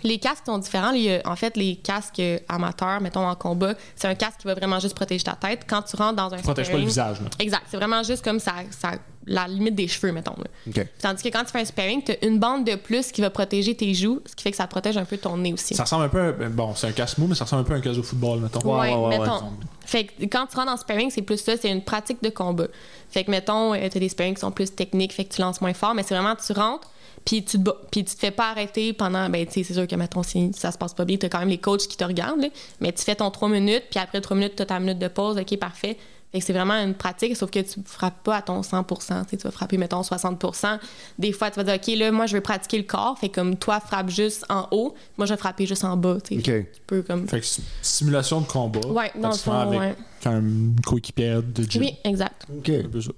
les 0.05 0.19
casques 0.19 0.45
sont 0.47 0.59
différents. 0.59 0.91
Il 0.93 1.03
y 1.03 1.13
a- 1.15 1.21
en 1.25 1.37
fait, 1.37 1.57
les 1.57 1.77
casques 1.77 2.21
euh, 2.21 2.39
amateurs, 2.49 3.01
mettons 3.01 3.27
en 3.27 3.35
combat, 3.35 3.75
c'est 3.97 4.09
un 4.09 4.15
casque 4.15 4.41
qui 4.41 4.47
va 4.47 4.55
vraiment 4.55 4.79
juste 4.81 4.95
protéger 4.95 5.25
ta 5.25 5.33
tête. 5.33 5.63
Quand 5.69 5.83
tu 5.83 5.97
rentres 5.97 6.17
dans 6.17 6.33
un 6.35 6.39
Protège 6.39 6.71
pas 6.71 6.79
le 6.79 6.85
visage. 6.85 7.21
Là. 7.21 7.29
Exact. 7.39 7.63
C'est 7.71 7.77
vraiment 7.77 8.03
juste 8.03 8.25
comme 8.25 8.41
ça, 8.41 8.53
ça, 8.71 8.93
la 9.27 9.47
limite 9.47 9.75
des 9.75 9.89
cheveux, 9.89 10.11
mettons. 10.13 10.35
là. 10.39 10.45
OK. 10.69 10.87
Tandis 11.01 11.23
que 11.23 11.29
quand 11.29 11.45
tu 11.45 11.51
fais 11.51 11.61
un 11.61 11.65
sparring, 11.65 12.03
tu 12.03 12.13
as 12.13 12.25
une 12.25 12.39
bande 12.39 12.65
de 12.65 12.77
plus 12.77 13.13
qui 13.13 13.21
va 13.21 13.29
protéger 13.31 13.75
tes 13.75 13.93
joues, 13.93 14.21
ce 14.25 14.35
qui 14.35 14.43
fait 14.43 14.51
que 14.53 14.57
ça 14.57 14.67
protège 14.67 14.97
un 14.97 15.05
peu 15.05 15.19
ton 15.19 15.37
nez 15.37 15.53
aussi. 15.53 15.75
Ça 15.75 15.83
ressemble 15.83 16.05
un 16.05 16.09
peu. 16.09 16.21
à- 16.21 16.33
ben, 16.33 16.49
Bon, 16.51 16.75
c'est 16.75 16.87
un 16.87 16.93
casse-mou, 16.93 17.27
mais 17.27 17.35
ça 17.35 17.45
ressemble 17.45 17.63
un 17.63 17.65
peu 17.65 17.75
à 17.75 17.77
un 17.77 17.81
casse 17.81 17.99
au 17.99 18.03
football, 18.03 18.41
mettons. 18.41 18.61
Ouais, 18.61 18.89
ouais, 18.89 18.95
ouais, 18.95 19.19
mettons. 19.19 19.33
ouais. 19.37 19.51
Fait 19.85 20.05
que 20.05 20.25
quand 20.25 20.47
tu 20.47 20.57
rentres 20.57 20.73
en 20.73 20.77
sparring, 20.77 21.11
c'est 21.11 21.23
plus 21.23 21.39
ça, 21.39 21.57
c'est 21.61 21.71
une 21.71 21.83
pratique 21.83 22.23
de 22.23 22.31
combat. 22.31 22.67
Fait 23.11 23.25
que, 23.25 23.31
mettons, 23.31 23.75
tu 23.75 23.81
as 23.81 23.89
des 23.89 24.09
sparring 24.09 24.35
qui 24.35 24.41
sont 24.41 24.51
plus 24.51 24.71
techniques, 24.75 25.13
fait 25.13 25.25
que 25.25 25.35
tu 25.35 25.41
lances 25.43 25.61
moins 25.61 25.75
fort, 25.75 25.95
mais 25.95 26.03
c'est 26.03 26.15
vraiment, 26.15 26.35
tu 26.37 26.53
rentres, 26.53 26.89
puis 27.29 27.45
tu 27.45 27.59
te 27.59 27.63
bats, 27.63 27.77
puis 27.91 28.05
tu 28.05 28.15
te 28.15 28.21
fais 28.21 28.31
pas 28.31 28.49
arrêter 28.49 28.95
pendant, 28.95 29.29
ben, 29.29 29.45
tu 29.45 29.53
sais, 29.53 29.63
c'est 29.63 29.75
sûr 29.75 29.87
que, 29.87 29.95
mettons, 29.97 30.23
si 30.23 30.51
ça 30.55 30.73
se 30.73 30.79
passe 30.79 30.95
pas 30.95 31.05
bien, 31.05 31.19
tu 31.19 31.27
as 31.27 31.29
quand 31.29 31.41
même 31.41 31.51
les 31.51 31.59
coachs 31.59 31.87
qui 31.87 31.99
te 31.99 32.05
regardent, 32.05 32.41
là, 32.41 32.49
mais 32.81 32.91
tu 32.91 33.05
fais 33.05 33.17
ton 33.17 33.31
3 33.31 33.51
minutes, 33.51 33.85
puis 33.91 34.01
après 34.01 34.23
3 34.23 34.35
minutes, 34.35 34.57
tu 34.57 34.63
as 34.63 34.67
ta 34.67 34.81
minute 34.81 34.99
de 34.99 35.09
pause, 35.09 35.37
OK, 35.37 35.59
parfait. 35.59 35.99
Fait 36.33 36.39
que 36.39 36.45
c'est 36.45 36.55
vraiment 36.55 36.83
une 36.83 36.95
pratique, 36.95 37.37
sauf 37.37 37.51
que 37.51 37.59
tu 37.59 37.81
frappes 37.85 38.23
pas 38.23 38.37
à 38.37 38.43
ton 38.43 38.63
100 38.63 38.83
tu 38.85 38.95
sais, 39.05 39.37
tu 39.37 39.43
vas 39.43 39.51
frapper, 39.51 39.77
mettons, 39.77 40.01
60% 40.01 40.79
Des 41.19 41.33
fois, 41.33 41.51
tu 41.51 41.57
vas 41.61 41.65
dire, 41.65 41.75
OK, 41.75 41.99
là, 41.99 42.11
moi, 42.13 42.25
je 42.25 42.35
veux 42.35 42.41
pratiquer 42.41 42.79
le 42.79 42.85
corps, 42.85 43.19
fait 43.19 43.29
comme 43.29 43.57
toi, 43.57 43.79
frappe 43.79 44.09
juste 44.09 44.47
en 44.49 44.67
haut, 44.71 44.95
moi, 45.19 45.27
je 45.27 45.35
vais 45.35 45.39
frapper 45.39 45.67
juste 45.67 45.85
en 45.85 45.99
bas, 45.99 46.17
tu 46.25 46.41
sais. 46.41 46.41
OK. 46.41 46.73
Tu 46.73 46.81
peux 46.87 47.03
comme. 47.03 47.29
Fait 47.29 47.41
que 47.41 47.47
c'est 47.47 47.61
une 47.61 47.69
simulation 47.83 48.41
de 48.41 48.47
combat. 48.47 48.89
Ouais, 48.89 49.13
dans 49.15 49.29
le 49.29 49.37
fond, 49.37 49.53
avec 49.53 49.81
ouais. 49.81 49.97
un 50.25 50.43
coéquipier 50.83 51.41
de 51.43 51.63
gym. 51.63 51.83
Oui, 51.83 51.95
exact. 52.05 52.47
OK. 52.57 52.71
Un 52.71 52.89
peu 52.89 53.03
ça. 53.03 53.11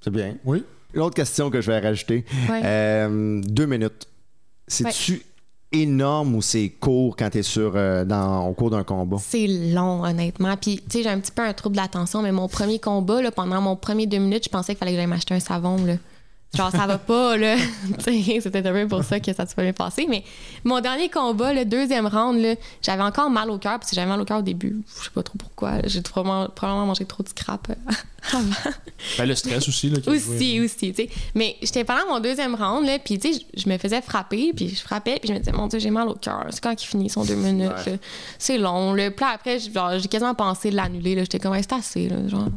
C'est 0.00 0.10
bien. 0.10 0.36
Oui. 0.44 0.62
L'autre 0.94 1.14
question 1.14 1.50
que 1.50 1.60
je 1.60 1.70
vais 1.70 1.80
rajouter. 1.80 2.24
Ouais. 2.48 2.60
Euh, 2.64 3.40
deux 3.44 3.66
minutes. 3.66 4.06
C'est-tu 4.66 5.22
énorme 5.72 6.36
ou 6.36 6.42
c'est 6.42 6.68
court 6.68 7.16
quand 7.16 7.30
tu 7.30 7.38
es 7.38 7.42
sur, 7.42 7.72
euh, 7.74 8.04
dans, 8.04 8.46
au 8.46 8.52
cours 8.52 8.70
d'un 8.70 8.84
combat? 8.84 9.16
C'est 9.20 9.46
long, 9.46 10.04
honnêtement. 10.04 10.56
Puis, 10.56 10.76
tu 10.76 10.98
sais, 10.98 11.02
j'ai 11.02 11.08
un 11.10 11.18
petit 11.18 11.32
peu 11.32 11.42
un 11.42 11.52
trouble 11.52 11.76
d'attention, 11.76 12.22
mais 12.22 12.32
mon 12.32 12.48
premier 12.48 12.78
combat, 12.78 13.20
là, 13.20 13.30
pendant 13.30 13.60
mon 13.60 13.76
premier 13.76 14.06
deux 14.06 14.18
minutes, 14.18 14.44
je 14.44 14.50
pensais 14.50 14.74
qu'il 14.74 14.78
fallait 14.78 14.92
que 14.92 14.98
j'aille 14.98 15.06
m'acheter 15.06 15.34
un 15.34 15.40
savon, 15.40 15.84
là. 15.84 15.94
Genre, 16.56 16.70
ça 16.70 16.86
va 16.86 16.98
pas, 16.98 17.36
là. 17.36 17.56
Tu 18.04 18.22
sais, 18.24 18.40
C'était 18.40 18.66
un 18.66 18.72
peu 18.72 18.86
pour 18.88 19.02
ça 19.04 19.18
que 19.20 19.32
ça 19.32 19.46
s'est 19.46 19.54
pas 19.54 19.62
bien 19.62 19.72
passé. 19.72 20.06
Mais 20.08 20.22
mon 20.64 20.80
dernier 20.80 21.08
combat, 21.08 21.52
le 21.52 21.64
deuxième 21.64 22.06
round, 22.06 22.40
là, 22.40 22.54
j'avais 22.82 23.02
encore 23.02 23.30
mal 23.30 23.50
au 23.50 23.58
cœur, 23.58 23.78
parce 23.78 23.90
que 23.90 23.96
j'avais 23.96 24.08
mal 24.08 24.20
au 24.20 24.24
cœur 24.24 24.38
au 24.38 24.42
début. 24.42 24.82
Je 24.98 25.04
sais 25.04 25.10
pas 25.10 25.22
trop 25.22 25.36
pourquoi. 25.38 25.78
J'ai 25.84 26.00
probablement, 26.02 26.48
probablement 26.48 26.86
mangé 26.86 27.04
trop 27.04 27.22
de 27.22 27.28
scrap 27.28 27.68
euh, 27.70 27.74
avant. 28.32 28.72
Ben, 29.18 29.26
le 29.26 29.34
stress 29.34 29.68
aussi. 29.68 29.90
Là, 29.90 29.98
Aussi, 30.06 30.56
joué, 30.56 30.64
aussi, 30.64 30.92
tu 30.92 31.02
sais. 31.04 31.10
Mais 31.34 31.56
j'étais 31.62 31.84
pendant 31.84 32.06
mon 32.08 32.20
deuxième 32.20 32.54
round, 32.54 32.86
là, 32.86 32.98
puis 32.98 33.18
tu 33.18 33.32
sais, 33.32 33.40
je 33.56 33.68
me 33.68 33.76
faisais 33.78 34.00
frapper, 34.00 34.52
puis 34.54 34.68
je 34.68 34.80
frappais, 34.80 35.18
puis 35.20 35.28
je 35.28 35.34
me 35.34 35.38
disais, 35.38 35.52
mon 35.52 35.66
Dieu, 35.66 35.78
j'ai 35.78 35.90
mal 35.90 36.08
au 36.08 36.14
cœur. 36.14 36.46
C'est 36.50 36.62
quand 36.62 36.74
qu'il 36.74 36.88
finit 36.88 37.10
son 37.10 37.24
deux 37.24 37.34
minutes, 37.36 37.72
Ouais. 37.86 37.98
C'est 38.38 38.58
long, 38.58 38.92
là. 38.94 39.10
Puis 39.10 39.24
après, 39.24 39.58
j'ai 39.58 40.08
quasiment 40.08 40.34
pensé 40.34 40.70
de 40.70 40.76
l'annuler, 40.76 41.14
là. 41.14 41.22
J'étais 41.22 41.38
comme, 41.38 41.52
Ouais, 41.52 41.62
c'est 41.62 41.72
assez, 41.74 42.08
là. 42.08 42.26
Genre. 42.28 42.48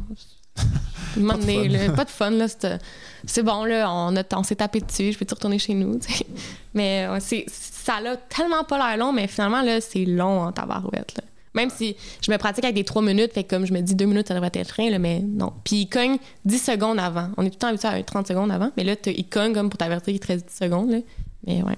Donné, 1.16 1.68
là, 1.68 1.90
pas 1.92 2.04
de 2.04 2.10
fun, 2.10 2.30
là. 2.30 2.46
C'est 2.48 2.78
c'est 3.26 3.42
bon, 3.42 3.64
là, 3.64 3.90
on, 3.90 4.42
s'est 4.42 4.56
tapé 4.56 4.80
dessus, 4.80 5.12
je 5.12 5.18
peux-tu 5.18 5.34
retourner 5.34 5.58
chez 5.58 5.74
nous. 5.74 5.98
Mais 6.74 7.06
c'est, 7.20 7.44
ça 7.48 7.96
a 7.96 8.16
tellement 8.16 8.64
pas 8.64 8.78
l'air 8.78 8.96
long, 8.96 9.12
mais 9.12 9.26
finalement, 9.26 9.62
là, 9.62 9.80
c'est 9.80 10.04
long 10.04 10.42
en 10.42 10.52
tabarouette, 10.52 11.14
là. 11.16 11.24
Même 11.54 11.70
si 11.70 11.96
je 12.22 12.30
me 12.30 12.36
pratique 12.36 12.62
avec 12.62 12.76
des 12.76 12.84
3 12.84 13.02
minutes, 13.02 13.32
fait 13.32 13.42
que 13.42 13.48
comme 13.48 13.66
je 13.66 13.72
me 13.72 13.80
dis 13.80 13.94
2 13.94 14.04
minutes, 14.04 14.28
ça 14.28 14.34
devrait 14.34 14.50
être 14.54 14.70
rien, 14.70 14.90
là, 14.90 14.98
mais 14.98 15.20
non. 15.20 15.52
Puis 15.64 15.76
il 15.76 15.86
cogne 15.88 16.18
10 16.44 16.58
secondes 16.58 17.00
avant. 17.00 17.30
On 17.36 17.42
est 17.42 17.50
tout 17.50 17.54
le 17.54 17.58
temps 17.58 17.68
habitué 17.68 17.88
à 17.88 18.02
30 18.02 18.28
secondes 18.28 18.52
avant, 18.52 18.70
mais 18.76 18.84
là, 18.84 18.94
il 19.06 19.28
cogne 19.28 19.54
comme 19.54 19.70
pour 19.70 19.78
t'avertir 19.78 20.12
qu'il 20.12 20.20
te 20.20 20.26
reste 20.28 20.46
10 20.46 20.56
secondes, 20.56 20.90
là. 20.90 20.98
Mais 21.46 21.62
ouais, 21.62 21.76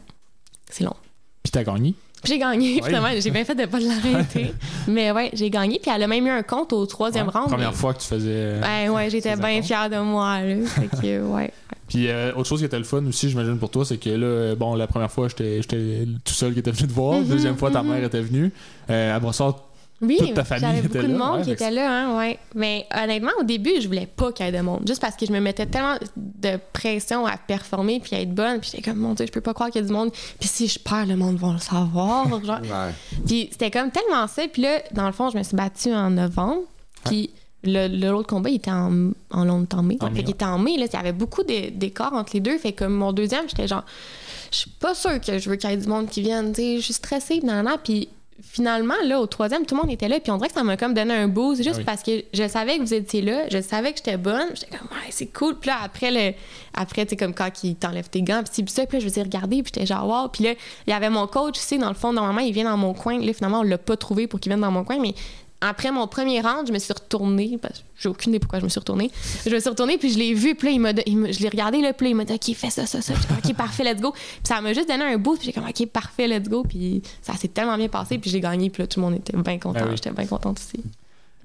c'est 0.68 0.84
long. 0.84 0.96
Puis 1.42 1.52
t'as 1.52 1.64
gagné? 1.64 1.94
J'ai 2.24 2.38
gagné, 2.38 2.76
Ouais. 2.76 2.82
finalement. 2.86 3.08
J'ai 3.18 3.30
bien 3.30 3.44
fait 3.44 3.54
de 3.54 3.66
pas 3.66 3.78
l'arrêter. 3.80 4.52
mais 4.88 5.10
ouais, 5.10 5.30
j'ai 5.32 5.48
gagné. 5.50 5.78
Puis 5.80 5.90
elle 5.94 6.02
a 6.02 6.06
même 6.06 6.26
eu 6.26 6.30
un 6.30 6.42
compte 6.42 6.72
au 6.72 6.84
troisième 6.86 7.26
Ouais. 7.26 7.32
round. 7.34 7.48
Première 7.48 7.70
mais- 7.70 7.76
fois 7.76 7.94
que 7.94 8.00
tu 8.00 8.06
faisais. 8.06 8.54
Ouais, 8.62 8.88
ouais, 8.88 9.10
j'étais 9.10 9.36
bien 9.36 9.62
fière 9.62 9.88
de 9.88 9.98
moi, 9.98 10.40
là. 10.42 10.54
Fait 10.66 10.88
que, 11.00 11.20
ouais. 11.22 11.52
Puis 11.88 12.08
euh, 12.08 12.32
autre 12.36 12.48
chose 12.48 12.60
qui 12.60 12.66
était 12.66 12.78
le 12.78 12.84
fun 12.84 13.04
aussi, 13.06 13.28
j'imagine 13.30 13.58
pour 13.58 13.70
toi, 13.70 13.84
c'est 13.84 13.96
que 13.96 14.10
là, 14.10 14.26
euh, 14.26 14.54
bon, 14.54 14.76
la 14.76 14.86
première 14.86 15.10
fois, 15.10 15.26
j'étais 15.28 15.60
tout 16.24 16.32
seul 16.34 16.52
qui 16.52 16.60
était 16.60 16.70
venu 16.70 16.86
te 16.86 16.92
voir. 16.92 17.18
Mhm, 17.18 17.24
Deuxième 17.24 17.56
fois, 17.56 17.70
ta 17.70 17.82
mhm. 17.82 17.90
mère 17.90 18.04
était 18.04 18.20
venue. 18.20 18.52
Euh, 18.90 19.16
à 19.16 19.18
Brossard, 19.18 19.56
Oui, 20.02 20.16
Toute 20.18 20.32
ta 20.34 20.44
famille 20.44 20.64
j'avais 20.66 20.78
était 20.78 20.88
beaucoup 20.88 21.06
de 21.06 21.12
là, 21.12 21.18
monde 21.18 21.38
ouais, 21.40 21.44
qui 21.44 21.50
était 21.50 21.70
là, 21.70 21.90
hein, 21.92 22.18
ouais. 22.18 22.38
Mais 22.54 22.86
honnêtement, 22.94 23.32
au 23.38 23.42
début, 23.42 23.80
je 23.80 23.86
voulais 23.86 24.06
pas 24.06 24.32
qu'il 24.32 24.46
y 24.46 24.48
ait 24.48 24.52
de 24.52 24.60
monde, 24.60 24.82
juste 24.86 25.00
parce 25.00 25.14
que 25.14 25.26
je 25.26 25.32
me 25.32 25.40
mettais 25.40 25.66
tellement 25.66 25.96
de 26.16 26.58
pression 26.72 27.26
à 27.26 27.36
performer 27.36 28.00
puis 28.00 28.16
à 28.16 28.20
être 28.20 28.34
bonne, 28.34 28.60
puis 28.60 28.70
j'étais 28.72 28.82
comme 28.90 28.98
mon 28.98 29.12
dieu, 29.12 29.26
je 29.26 29.32
peux 29.32 29.42
pas 29.42 29.52
croire 29.52 29.70
qu'il 29.70 29.82
y 29.82 29.84
a 29.84 29.86
du 29.86 29.92
monde. 29.92 30.10
Puis 30.38 30.48
si 30.48 30.68
je 30.68 30.78
perds, 30.78 31.04
le 31.06 31.16
monde 31.16 31.36
va 31.36 31.52
le 31.52 31.58
savoir, 31.58 32.28
genre. 32.44 32.60
Ouais. 32.62 32.94
Puis 33.26 33.48
c'était 33.52 33.70
comme 33.70 33.90
tellement 33.90 34.26
ça. 34.26 34.42
Puis 34.50 34.62
là, 34.62 34.78
dans 34.92 35.06
le 35.06 35.12
fond, 35.12 35.28
je 35.30 35.36
me 35.36 35.42
suis 35.42 35.56
battue 35.56 35.92
en 35.92 36.10
novembre. 36.10 36.62
Puis 37.04 37.30
le, 37.64 37.88
l'autre 37.88 38.28
combat, 38.28 38.48
il 38.48 38.56
était 38.56 38.70
en, 38.70 39.10
en 39.30 39.44
longtemps 39.44 39.82
mai. 39.82 39.98
En 40.00 40.06
fait 40.06 40.12
mai, 40.12 40.20
qu'il 40.22 40.30
était 40.30 40.44
en 40.46 40.58
mai. 40.58 40.78
Là, 40.78 40.86
il 40.90 40.92
y 40.92 40.96
avait 40.96 41.12
beaucoup 41.12 41.42
d'é- 41.42 41.70
d'écarts 41.70 42.14
entre 42.14 42.30
les 42.34 42.40
deux. 42.40 42.56
Fait 42.56 42.72
que 42.72 42.84
mon 42.84 43.12
deuxième, 43.12 43.46
j'étais 43.48 43.68
genre, 43.68 43.84
je 44.50 44.56
suis 44.58 44.70
pas 44.70 44.94
sûre 44.94 45.20
que 45.20 45.38
je 45.38 45.50
veux 45.50 45.56
qu'il 45.56 45.68
y 45.68 45.72
ait 45.74 45.76
du 45.76 45.88
monde 45.88 46.08
qui 46.08 46.22
vienne. 46.22 46.52
tu 46.52 46.62
sais, 46.62 46.76
Je 46.78 46.82
suis 46.84 46.94
stressée, 46.94 47.40
nanana. 47.42 47.76
Puis 47.82 48.08
finalement, 48.42 48.94
là, 49.04 49.20
au 49.20 49.26
troisième, 49.26 49.66
tout 49.66 49.74
le 49.74 49.82
monde 49.82 49.90
était 49.90 50.08
là, 50.08 50.20
puis 50.20 50.30
on 50.30 50.36
dirait 50.36 50.48
que 50.48 50.54
ça 50.54 50.62
m'a 50.62 50.76
comme 50.76 50.94
donné 50.94 51.14
un 51.14 51.28
boost, 51.28 51.62
juste 51.62 51.76
Ah 51.76 51.78
oui. 51.78 51.84
parce 51.84 52.02
que 52.02 52.24
je 52.32 52.48
savais 52.48 52.78
que 52.78 52.82
vous 52.82 52.94
étiez 52.94 53.22
là, 53.22 53.48
je 53.50 53.60
savais 53.60 53.92
que 53.92 53.98
j'étais 53.98 54.16
bonne, 54.16 54.48
j'étais 54.54 54.76
comme, 54.76 54.88
ouais, 54.88 55.08
c'est 55.10 55.26
cool. 55.26 55.58
Puis 55.58 55.68
là, 55.68 55.78
après, 55.82 56.10
le, 56.10 56.34
après 56.74 57.04
tu 57.04 57.10
sais, 57.10 57.16
comme 57.16 57.34
quand 57.34 57.50
il 57.64 57.76
t'enlève 57.76 58.08
tes 58.08 58.22
gants, 58.22 58.42
puis 58.42 58.64
ça, 58.68 58.86
puis 58.86 58.96
là, 58.96 59.00
je 59.00 59.04
me 59.06 59.10
suis 59.10 59.22
regardé, 59.22 59.62
puis 59.62 59.72
j'étais 59.74 59.86
genre, 59.86 60.06
wow. 60.06 60.28
Puis 60.28 60.44
là, 60.44 60.54
il 60.86 60.90
y 60.90 60.92
avait 60.92 61.10
mon 61.10 61.26
coach 61.26 61.56
aussi, 61.58 61.78
dans 61.78 61.88
le 61.88 61.94
fond, 61.94 62.12
normalement, 62.12 62.40
il 62.40 62.52
vient 62.52 62.64
dans 62.64 62.76
mon 62.76 62.94
coin. 62.94 63.18
Là, 63.18 63.32
finalement, 63.32 63.60
on 63.60 63.64
l'a 63.64 63.78
pas 63.78 63.96
trouvé 63.96 64.26
pour 64.26 64.40
qu'il 64.40 64.50
vienne 64.50 64.60
dans 64.60 64.70
mon 64.70 64.84
coin, 64.84 64.98
mais 65.00 65.14
après 65.60 65.90
mon 65.90 66.06
premier 66.06 66.40
round, 66.40 66.66
je 66.66 66.72
me 66.72 66.78
suis 66.78 66.92
retournée, 66.92 67.58
parce 67.60 67.80
que 67.80 67.84
j'ai 67.98 68.08
aucune 68.08 68.32
idée 68.32 68.38
pourquoi 68.40 68.58
je 68.60 68.64
me 68.64 68.68
suis 68.70 68.78
retournée. 68.80 69.10
Je 69.44 69.50
me 69.50 69.60
suis 69.60 69.68
retournée, 69.68 69.98
puis 69.98 70.10
je 70.10 70.18
l'ai 70.18 70.32
vu, 70.34 70.54
puis 70.54 70.68
là, 70.68 70.72
il 70.72 70.80
m'a, 70.80 70.90
il 71.06 71.16
m'a- 71.18 71.32
je 71.32 71.40
l'ai 71.40 71.48
regardé, 71.48 71.80
là, 71.82 71.92
puis 71.92 72.06
là, 72.06 72.10
il 72.10 72.14
m'a 72.14 72.24
dit, 72.24 72.32
OK, 72.32 72.54
fais 72.56 72.70
ça, 72.70 72.86
ça, 72.86 73.02
ça. 73.02 73.12
Comme, 73.28 73.36
OK, 73.44 73.54
parfait, 73.54 73.84
let's 73.84 74.00
go. 74.00 74.12
Puis 74.12 74.20
ça 74.44 74.60
m'a 74.60 74.72
juste 74.72 74.88
donné 74.88 75.04
un 75.04 75.18
boost, 75.18 75.40
puis 75.42 75.46
j'ai 75.46 75.52
comme, 75.52 75.68
OK, 75.68 75.86
parfait, 75.86 76.26
let's 76.28 76.48
go. 76.48 76.62
Puis 76.62 77.02
ça 77.20 77.34
s'est 77.34 77.48
tellement 77.48 77.76
bien 77.76 77.88
passé, 77.88 78.16
puis 78.18 78.30
j'ai 78.30 78.40
gagné, 78.40 78.70
puis 78.70 78.82
là, 78.82 78.86
tout 78.86 79.00
le 79.00 79.06
monde 79.06 79.16
était 79.16 79.36
bien 79.36 79.58
content. 79.58 79.80
Oui. 79.84 79.92
J'étais 79.96 80.10
bien 80.12 80.26
contente 80.26 80.58
aussi. 80.58 80.82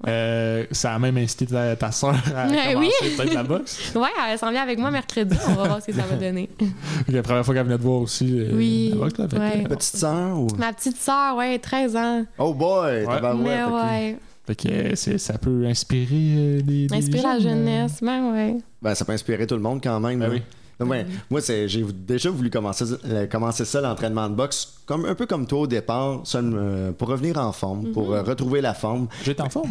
Euh, 0.06 0.64
ça 0.70 0.94
a 0.94 0.98
même 0.98 1.16
incité 1.16 1.46
ta, 1.46 1.74
ta 1.74 1.90
soeur 1.90 2.14
à 2.36 2.46
commencer 2.46 2.76
oui. 2.76 2.90
peut-être 3.16 3.34
la 3.34 3.42
boxe. 3.42 3.92
Ouais, 3.96 4.08
elle 4.30 4.38
s'en 4.38 4.50
vient 4.50 4.62
avec 4.62 4.78
moi 4.78 4.90
mercredi, 4.90 5.36
on 5.48 5.54
va 5.54 5.64
voir 5.64 5.80
ce 5.82 5.86
que 5.86 5.92
ça 5.92 6.02
va 6.02 6.16
donner. 6.16 6.48
la 7.08 7.22
première 7.22 7.44
fois 7.44 7.54
qu'elle 7.54 7.64
venait 7.66 7.78
te 7.78 7.82
voir 7.82 8.02
aussi 8.02 8.38
euh, 8.38 8.50
Oui, 8.54 8.90
la 8.90 8.96
boxe, 8.96 9.18
là, 9.18 9.28
fait 9.28 9.36
que- 9.36 9.40
ouais. 9.40 9.64
Petite 9.68 9.96
sœur 9.96 10.38
ou? 10.38 10.46
Ma 10.58 10.72
petite 10.72 10.96
sœur, 10.96 11.36
ouais, 11.36 11.58
13 11.58 11.96
ans. 11.96 12.24
Oh 12.38 12.54
boy! 12.54 13.04
Ouais. 13.04 13.04
tabarouette, 13.06 13.42
Mais 13.44 13.64
ouais, 13.64 14.18
Fait 14.46 14.54
que 14.54 14.68
euh, 14.68 14.94
c'est- 14.94 15.18
ça 15.18 15.38
peut 15.38 15.64
inspirer 15.66 16.06
euh, 16.12 16.60
des, 16.62 16.86
des 16.86 16.94
inspire 16.96 17.22
la 17.24 17.38
jeunes, 17.40 17.58
jeunesse, 17.58 17.98
ben 18.00 18.32
ouais. 18.32 18.56
Ben, 18.82 18.94
ça 18.94 19.04
peut 19.04 19.12
inspirer 19.12 19.46
tout 19.46 19.56
le 19.56 19.62
monde 19.62 19.80
quand 19.82 19.98
même. 19.98 20.20
Ben 20.20 20.28
là. 20.28 20.34
oui. 20.34 20.42
Donc, 20.78 20.92
Moi, 21.30 21.40
c'est- 21.40 21.66
j'ai 21.68 21.82
déjà 22.06 22.28
voulu 22.30 22.50
commencer, 22.50 22.84
euh, 23.06 23.26
commencer 23.26 23.64
ça, 23.64 23.80
l'entraînement 23.80 24.28
de 24.28 24.34
boxe, 24.34 24.74
comme, 24.84 25.06
un 25.06 25.14
peu 25.14 25.24
comme 25.26 25.46
toi 25.46 25.60
au 25.60 25.66
départ, 25.66 26.20
seul, 26.24 26.52
euh, 26.54 26.92
pour 26.92 27.08
revenir 27.08 27.38
en 27.38 27.50
forme, 27.50 27.92
pour 27.92 28.12
euh, 28.12 28.22
retrouver 28.22 28.60
la 28.60 28.74
forme. 28.74 29.08
J'étais 29.24 29.40
en 29.42 29.48
forme. 29.48 29.70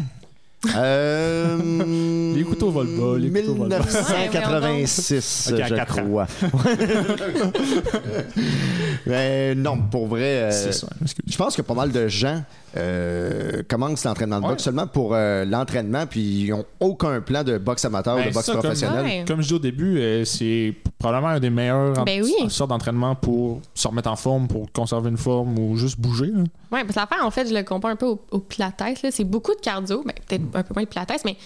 Euh, 0.75 2.33
Les 2.35 2.43
couteaux 2.43 2.71
volent 2.71 3.13
bas, 3.13 3.17
les 3.19 3.29
couteaux 3.29 3.55
volent 3.55 3.69
bas. 3.69 3.79
1986, 3.79 5.53
Ok, 5.53 5.59
à 5.59 5.67
je 5.67 6.01
crois. 6.01 6.27
Mais 9.05 9.55
non, 9.55 9.77
pour 9.79 10.07
vrai, 10.07 10.51
euh, 10.51 10.71
je 11.27 11.37
pense 11.37 11.55
que 11.55 11.61
pas 11.61 11.73
mal 11.73 11.91
de 11.91 12.07
gens 12.07 12.43
euh, 12.77 13.64
commencent 13.68 14.03
l'entraînement 14.03 14.39
de 14.39 14.43
Ouais. 14.45 14.49
boxe 14.52 14.64
seulement 14.64 14.88
pour 14.88 15.11
euh, 15.14 15.45
l'entraînement, 15.45 16.06
puis 16.06 16.22
ils 16.45 16.49
n'ont 16.49 16.65
aucun 16.80 17.22
plan 17.22 17.43
de 17.43 17.57
boxe 17.57 17.85
amateur 17.85 18.15
ou 18.15 18.19
Ben, 18.19 18.30
de 18.30 18.34
boxe 18.34 18.45
ça, 18.45 18.52
comme- 18.53 18.61
professionnelle. 18.61 19.06
Ouais. 19.06 19.26
Comme 19.27 19.41
je 19.41 19.47
dis 19.47 19.53
au 19.53 19.60
début, 19.60 19.97
euh, 19.99 20.26
c'est 20.26 20.73
probablement 20.99 21.34
un 21.34 21.39
des 21.39 21.49
meilleurs 21.49 21.97
en- 21.99 22.03
Ben 22.03 22.22
oui. 22.23 22.34
sortes 22.49 22.69
d'entraînement 22.69 23.15
pour 23.15 23.61
se 23.73 23.88
remettre 23.88 24.10
en 24.10 24.15
forme, 24.15 24.47
pour 24.47 24.72
conserver 24.72 25.10
une 25.10 25.18
forme 25.18 25.57
ou 25.57 25.77
juste 25.77 25.99
bouger. 25.99 26.27
là. 26.27 26.43
Oui, 26.72 26.80
parce 26.81 26.95
que 26.95 26.99
l'affaire, 26.99 27.26
en 27.26 27.31
fait, 27.31 27.47
je 27.47 27.53
le 27.53 27.64
compare 27.64 27.91
un 27.91 27.95
peu 27.95 28.07
au, 28.07 28.22
au 28.31 28.39
pilates. 28.39 28.80
là. 28.80 28.93
C'est 29.11 29.23
beaucoup 29.23 29.53
de 29.56 29.61
cardio, 29.61 30.03
ben, 30.06 30.14
peut-être 30.27 30.43
un 30.53 30.64
peu 30.64 30.73
moins 30.73 30.84
de 30.84 30.89
pilates, 30.89 31.22
mais 31.26 31.38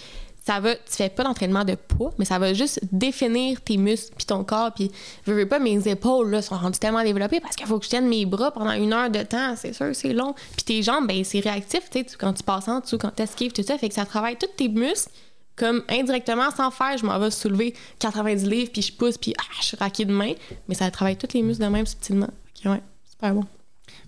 ça 0.44 0.58
va, 0.58 0.74
tu 0.74 0.92
fais 0.92 1.10
pas 1.10 1.22
d'entraînement 1.22 1.64
de 1.64 1.74
poids, 1.74 2.12
mais 2.18 2.24
ça 2.24 2.38
va 2.38 2.54
juste 2.54 2.80
définir 2.92 3.60
tes 3.60 3.76
muscles 3.76 4.14
puis 4.16 4.26
ton 4.26 4.42
corps. 4.42 4.72
Puis, 4.72 4.90
je 5.26 5.32
veux 5.32 5.46
pas, 5.46 5.58
mes 5.58 5.86
épaules 5.86 6.30
là, 6.30 6.40
sont 6.40 6.56
rendues 6.56 6.78
tellement 6.78 7.02
développées 7.02 7.40
parce 7.40 7.56
qu'il 7.56 7.66
faut 7.66 7.78
que 7.78 7.84
je 7.84 7.90
tienne 7.90 8.08
mes 8.08 8.24
bras 8.24 8.50
pendant 8.50 8.72
une 8.72 8.92
heure 8.92 9.10
de 9.10 9.22
temps. 9.22 9.54
C'est 9.56 9.74
sûr, 9.74 9.94
c'est 9.94 10.12
long. 10.12 10.34
Puis 10.52 10.64
tes 10.64 10.82
jambes, 10.82 11.06
ben, 11.06 11.22
c'est 11.24 11.40
réactif, 11.40 11.90
tu 11.90 12.00
sais, 12.00 12.06
quand 12.18 12.32
tu 12.32 12.42
passes 12.42 12.68
en 12.68 12.80
dessous, 12.80 12.98
quand 12.98 13.12
tu 13.14 13.22
esquives, 13.22 13.52
tout 13.52 13.62
ça. 13.62 13.76
Fait 13.76 13.88
que 13.88 13.94
ça 13.94 14.06
travaille 14.06 14.36
tous 14.36 14.48
tes 14.56 14.68
muscles. 14.68 15.10
Comme 15.56 15.82
indirectement, 15.90 16.50
sans 16.50 16.70
faire, 16.70 16.96
je 16.96 17.04
m'en 17.04 17.18
vais 17.18 17.30
soulever 17.30 17.74
90 17.98 18.46
livres, 18.46 18.70
puis 18.72 18.80
je 18.80 18.94
pousse, 18.94 19.18
puis 19.18 19.34
ah, 19.38 19.42
je 19.60 19.66
suis 19.66 19.76
raquée 19.76 20.06
de 20.06 20.12
main. 20.12 20.32
Mais 20.68 20.74
ça 20.74 20.90
travaille 20.90 21.16
tous 21.16 21.34
les 21.34 21.42
muscles 21.42 21.64
de 21.64 21.68
même 21.68 21.84
subtilement. 21.84 22.30
Que, 22.62 22.70
ouais, 22.70 22.80
super 23.10 23.34
bon. 23.34 23.44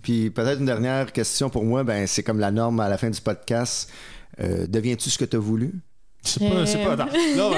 Puis 0.01 0.31
peut-être 0.31 0.59
une 0.59 0.65
dernière 0.65 1.11
question 1.11 1.51
pour 1.51 1.63
moi, 1.63 1.83
ben 1.83 2.07
c'est 2.07 2.23
comme 2.23 2.39
la 2.39 2.49
norme 2.49 2.79
à 2.79 2.89
la 2.89 2.97
fin 2.97 3.09
du 3.09 3.21
podcast. 3.21 3.91
Euh, 4.39 4.65
Deviens-tu 4.67 5.11
ce 5.11 5.17
que 5.17 5.25
tu 5.25 5.35
as 5.35 5.39
voulu? 5.39 5.75
C'est 6.25 6.39
pas, 6.49 6.65
c'est 6.65 6.77
pas, 6.77 6.91
Euh. 6.93 7.35
non, 7.35 7.49
non, 7.51 7.57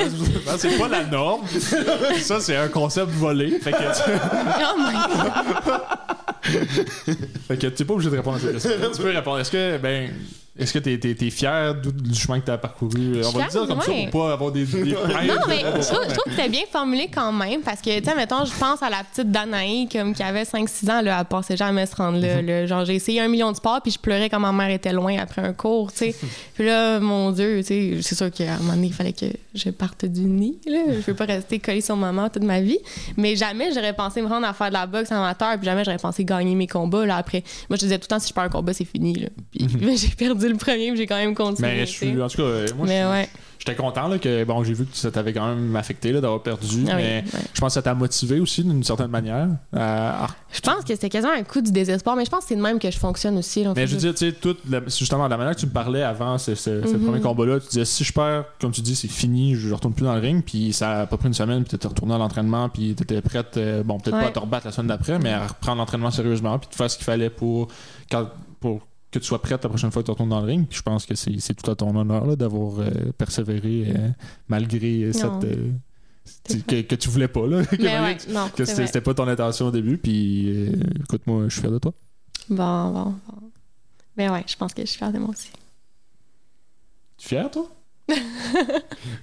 c'est 0.58 0.78
pas 0.78 0.88
la 0.88 1.04
norme. 1.06 1.42
Ça, 2.20 2.40
c'est 2.40 2.56
un 2.56 2.68
concept 2.68 3.12
volé. 3.12 3.60
Fait 3.60 3.72
que, 3.72 3.78
tu, 3.78 4.10
Oh 4.10 4.78
my 4.78 4.94
God. 5.66 7.16
fait 7.48 7.58
que 7.58 7.68
t'es 7.68 7.86
pas 7.86 7.94
obligé 7.94 8.10
de 8.10 8.16
répondre 8.18 8.38
à 8.38 8.40
cette 8.40 8.54
question. 8.54 8.72
Tu 8.96 9.02
peux 9.02 9.12
répondre. 9.12 9.40
Est-ce 9.40 9.52
que, 9.52 9.78
ben, 9.78 10.10
est-ce 10.58 10.72
que 10.72 10.80
t'es, 10.80 10.98
t'es, 10.98 11.14
t'es 11.16 11.30
fier 11.30 11.76
du, 11.76 12.16
chemin 12.16 12.40
que 12.40 12.46
t'as 12.46 12.58
parcouru? 12.58 13.22
On 13.26 13.30
va 13.32 13.46
le 13.46 13.52
dire 13.52 13.68
comme 13.68 13.82
ça 13.82 13.92
ouais. 13.92 14.08
pour 14.10 14.22
pas 14.22 14.34
avoir 14.34 14.52
des, 14.54 14.64
des 14.66 14.92
Non, 14.94 15.00
mais 15.50 15.60
je 15.60 15.88
trouve, 15.88 16.04
je 16.08 16.14
trouve 16.14 16.24
que 16.24 16.32
c'était 16.32 16.48
bien 16.48 16.62
formulé 16.72 17.10
quand 17.14 17.34
même 17.34 17.62
parce 17.62 17.82
que, 17.82 18.00
tu 18.00 18.06
sais, 18.06 18.16
mettons, 18.16 18.46
je 18.46 18.54
pense 18.58 18.82
à 18.82 18.90
la 18.90 19.04
petite 19.04 19.30
Danaï 19.32 19.90
comme, 19.92 20.14
qui 20.14 20.24
avait 20.24 20.44
5-6 20.44 20.90
ans, 20.90 21.02
là, 21.02 21.18
elle 21.20 21.26
pensait 21.26 21.58
jamais 21.58 21.82
à 21.82 21.86
se 21.86 21.96
rendre 21.98 22.20
là, 22.20 22.42
Mhm. 22.42 22.46
là. 22.48 22.66
Genre, 22.68 22.86
j'ai 22.86 22.96
essayé 22.96 23.20
un 23.20 23.28
million 23.28 23.52
de 23.52 23.58
sports 23.58 23.82
puis 23.82 23.92
je 23.92 24.00
pleurais 24.00 24.30
quand 24.30 24.40
ma 24.40 24.54
mère 24.54 24.70
était 24.70 24.94
loin 24.94 25.18
après 25.18 25.42
un 25.42 25.52
cours, 25.52 25.92
tu 25.92 25.98
sais. 25.98 26.16
puis 26.54 26.66
là, 26.66 27.02
mon 27.02 27.32
Dieu, 27.32 27.58
tu 27.58 27.66
sais, 27.66 27.98
c'est 28.02 28.16
sûr 28.16 28.32
qu'à 28.32 28.54
un 28.54 28.58
moment 28.60 28.76
donné, 28.76 28.88
il 28.88 28.94
fallait 28.94 29.12
que 29.14 29.26
je 29.54 29.70
parte 29.72 30.06
du 30.06 30.22
nid, 30.22 30.58
là. 30.68 30.80
Je 30.90 31.02
veux 31.02 31.16
pas 31.16 31.26
rester 31.26 31.60
collée 31.60 31.82
sur 31.82 31.98
maman 31.98 32.30
toute 32.30 32.44
ma 32.44 32.62
vie. 32.62 32.80
Mais 33.18 33.36
jamais 33.36 33.74
j'aurais 33.74 33.94
pensé 33.94 34.22
me 34.22 34.28
rendre 34.28 34.48
à 34.48 34.54
faire 34.54 34.70
de 34.70 34.74
la 34.74 34.88
boxe 34.88 35.12
amateur 35.12 35.58
puis 35.58 35.66
jamais 35.66 35.84
j'aurais 35.84 35.98
pensé 35.98 36.24
gagner 36.24 36.56
mes 36.56 36.68
combats, 36.68 37.06
là, 37.06 37.18
après. 37.18 37.44
Moi, 37.70 37.76
je 37.76 37.82
disais 37.82 37.98
tout 37.98 38.06
le 38.06 38.16
temps, 38.16 38.20
si 38.20 38.30
je 38.30 38.34
perds 38.34 38.46
un 38.46 38.50
combat, 38.50 38.72
c'est 38.72 38.86
fini, 38.86 39.16
là. 39.16 39.28
Puis 39.52 39.68
j'ai 39.98 40.16
perdu 40.16 40.45
le 40.50 40.58
premier 40.58 40.90
puis 40.90 40.98
j'ai 40.98 41.08
quand 41.08 41.16
même 41.18 41.36
continué. 41.36 41.68
Mais 41.70 41.80
je 41.86 41.92
suis, 41.92 42.22
en 42.22 42.28
tout 42.28 42.38
cas, 42.38 42.44
euh, 42.44 42.68
moi, 42.78 42.88
Mais 42.88 43.02
je- 43.04 43.08
ouais. 43.10 43.30
j'étais 43.60 43.76
content 43.76 44.08
là, 44.08 44.18
que, 44.18 44.44
bon, 44.44 44.64
j'ai 44.64 44.74
vu 44.74 44.86
que 44.86 44.96
ça 44.96 45.12
t'avait 45.12 45.34
quand 45.34 45.48
même 45.48 45.76
affecté 45.76 46.12
là, 46.12 46.22
d'avoir 46.22 46.42
perdu. 46.44 46.86
Ah 46.88 46.94
oui, 46.96 47.02
mais 47.04 47.24
ouais. 47.34 47.40
je 47.54 47.60
pense 47.62 47.70
que 47.70 47.74
ça 47.74 47.82
t'a 47.82 47.94
motivé 47.94 48.40
aussi 48.40 48.64
d'une 48.64 48.84
certaine 48.84 49.08
manière. 49.12 49.48
Je 49.74 50.62
pense 50.62 50.84
que 50.84 50.94
c'était 50.94 51.10
quasiment 51.10 51.34
un 51.34 51.44
coup 51.44 51.62
du 51.62 51.72
désespoir, 51.72 52.16
mais 52.16 52.24
je 52.26 52.30
pense 52.30 52.42
que 52.42 52.50
c'est 52.50 52.56
de 52.56 52.62
même 52.62 52.80
que 52.80 52.90
je 52.90 52.98
fonctionne 52.98 53.38
aussi. 53.38 53.64
là. 53.64 53.74
Mais 53.76 53.88
je 53.88 53.94
veux 53.94 54.00
dire, 54.00 54.14
tu 54.16 54.26
sais, 54.30 54.32
toute 54.34 54.60
la- 54.70 54.82
justement, 54.88 55.28
la 55.28 55.38
manière 55.38 55.54
que 55.56 55.60
tu 55.60 55.66
me 55.66 55.72
parlais 55.72 56.04
avant 56.04 56.38
ce, 56.38 56.56
ce- 56.56 56.82
ce 56.86 56.94
Mhm. 56.96 57.04
premier 57.06 57.22
combat-là, 57.22 57.60
tu 57.60 57.68
disais, 57.68 57.86
si 57.86 58.04
je 58.04 58.14
perds, 58.14 58.46
comme 58.62 58.72
tu 58.72 58.82
dis, 58.82 58.96
c'est 58.96 59.08
fini, 59.10 59.56
je 59.56 59.74
retourne 59.74 59.94
plus 59.94 60.06
dans 60.06 60.16
le 60.16 60.22
ring, 60.22 60.44
puis 60.44 60.72
ça 60.74 61.02
a 61.02 61.06
pas 61.08 61.18
pris 61.18 61.28
une 61.28 61.34
semaine, 61.34 61.64
puis 61.64 61.72
t'étais 61.72 61.88
retourné 61.88 62.14
à 62.16 62.18
l'entraînement, 62.18 62.70
puis 62.70 62.96
t'étais 62.96 63.22
prête, 63.22 63.58
euh, 63.58 63.84
bon, 63.84 64.00
peut-être 64.00 64.20
pas 64.20 64.28
à 64.28 64.32
te 64.32 64.40
rebattre 64.40 64.66
la 64.68 64.72
semaine 64.72 64.88
d'après, 64.88 65.20
mais 65.20 65.32
à 65.34 65.48
reprendre 65.48 65.78
l'entraînement 65.80 66.12
sérieusement, 66.12 66.58
puis 66.60 66.70
de 66.70 66.76
faire 66.76 66.90
ce 66.90 66.96
qu'il 66.98 67.06
fallait 67.06 67.30
pour, 67.30 67.68
quand- 68.10 68.30
pour 68.60 68.82
que 69.16 69.20
tu 69.20 69.26
sois 69.26 69.42
prête 69.42 69.64
la 69.64 69.70
prochaine 69.70 69.92
fois 69.92 70.02
que 70.02 70.06
tu 70.06 70.12
retournes 70.12 70.30
dans 70.30 70.42
le 70.42 70.46
ring. 70.48 70.68
Puis 70.68 70.78
je 70.78 70.84
pense 70.84 71.06
que 71.06 71.16
c'est 71.16 71.40
c'est 71.40 71.54
tout 71.54 71.70
à 71.72 71.76
ton 71.76 71.96
honneur 71.96 72.26
là, 72.26 72.36
d'avoir 72.36 72.80
euh, 72.80 72.90
persévéré 73.18 73.86
euh, 73.96 74.10
malgré 74.48 75.04
euh, 75.04 75.14
cette. 75.14 75.44
euh, 75.44 75.72
que, 76.68 76.82
que 76.82 76.96
tu 76.96 77.10
voulais 77.10 77.28
pas, 77.28 77.46
là. 77.48 77.58
ouais, 77.80 78.18
non, 78.30 78.50
que 78.50 78.66
c'était 78.66 79.02
pas 79.02 79.14
ton 79.14 79.28
intention 79.28 79.68
au 79.68 79.72
début, 79.72 79.98
puis 79.98 80.70
écoute-moi, 81.04 81.46
je 81.46 81.50
suis 81.54 81.62
fier 81.62 81.72
de 81.72 81.78
toi. 81.80 81.94
Bon, 82.50 82.92
bon, 82.92 83.04
bon. 83.28 83.52
Mais 84.18 84.30
ouais, 84.30 84.44
je 84.48 84.56
pense 84.56 84.74
que 84.74 84.82
je 84.82 84.88
suis 84.88 84.98
fière 84.98 85.12
de 85.12 85.20
moi 85.20 85.30
aussi. 85.30 85.50
Tu 87.18 87.26
es 87.26 87.28
fier, 87.30 87.52
toi? 87.52 87.70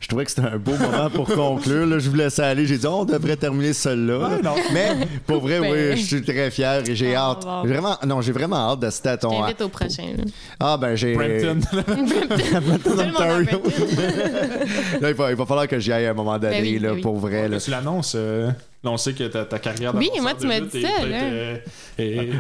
Je 0.01 0.09
trouvais 0.09 0.25
que 0.25 0.31
c'était 0.33 0.49
un 0.49 0.59
beau 0.59 0.73
moment 0.77 1.09
pour 1.11 1.27
conclure. 1.33 1.87
Là, 1.87 1.99
je 2.01 2.11
vous 2.11 2.17
laisse 2.17 2.39
aller. 2.41 2.67
J'ai 2.67 2.79
dit, 2.79 2.87
on 2.87 3.05
devrait 3.05 3.37
terminer 3.37 3.73
celle-là. 3.73 4.19
Ouais. 4.19 4.63
Mais 4.73 4.89
pour 5.27 5.41
vrai, 5.41 5.61
Ben. 5.61 5.73
oui, 5.73 5.97
je 5.97 6.05
suis 6.05 6.23
très 6.23 6.51
fier 6.51 6.83
et 6.89 6.95
j'ai 6.97 7.15
Ah, 7.15 7.31
hâte. 7.31 7.45
bon. 7.45 7.63
Vraiment, 7.65 7.97
non, 8.07 8.21
j'ai 8.21 8.33
vraiment 8.33 8.57
hâte 8.73 8.81
d'assister 8.81 9.11
à 9.11 9.13
Je 9.15 9.19
ton. 9.21 9.41
t'invite 9.41 9.61
au 9.61 9.69
prochain. 9.69 10.03
là. 10.19 10.25
Ah, 10.59 10.77
ben, 10.77 10.97
j'ai. 10.97 11.15
Brampton. 11.15 11.61
Ontario. 13.09 13.61
fait. 13.69 15.01
Là, 15.01 15.11
il, 15.11 15.15
va, 15.15 15.31
il 15.31 15.37
va 15.37 15.47
falloir 15.47 15.69
que 15.69 15.79
j'y 15.79 15.93
aille 15.93 16.07
à 16.07 16.11
un 16.11 16.15
moment 16.15 16.39
donné, 16.39 16.61
Ben 16.61 16.63
oui, 16.65 16.79
là, 16.79 16.89
ben 16.91 16.95
oui. 16.97 17.01
pour 17.03 17.17
vrai. 17.19 17.49
Là. 17.49 17.59
tu 17.61 17.71
l'annonces. 17.71 18.15
euh, 18.17 18.51
là, 18.85 18.91
on 18.91 18.97
sait 18.97 19.13
que 19.13 19.25
ta, 19.25 19.45
ta 19.45 19.59
carrière 19.59 19.95
Oui, 19.95 20.11
moi, 20.21 20.35
tu 20.35 20.47
m'as 20.47 20.61
dit 20.61 20.83
ça, 20.83 20.89
euh, 21.05 21.57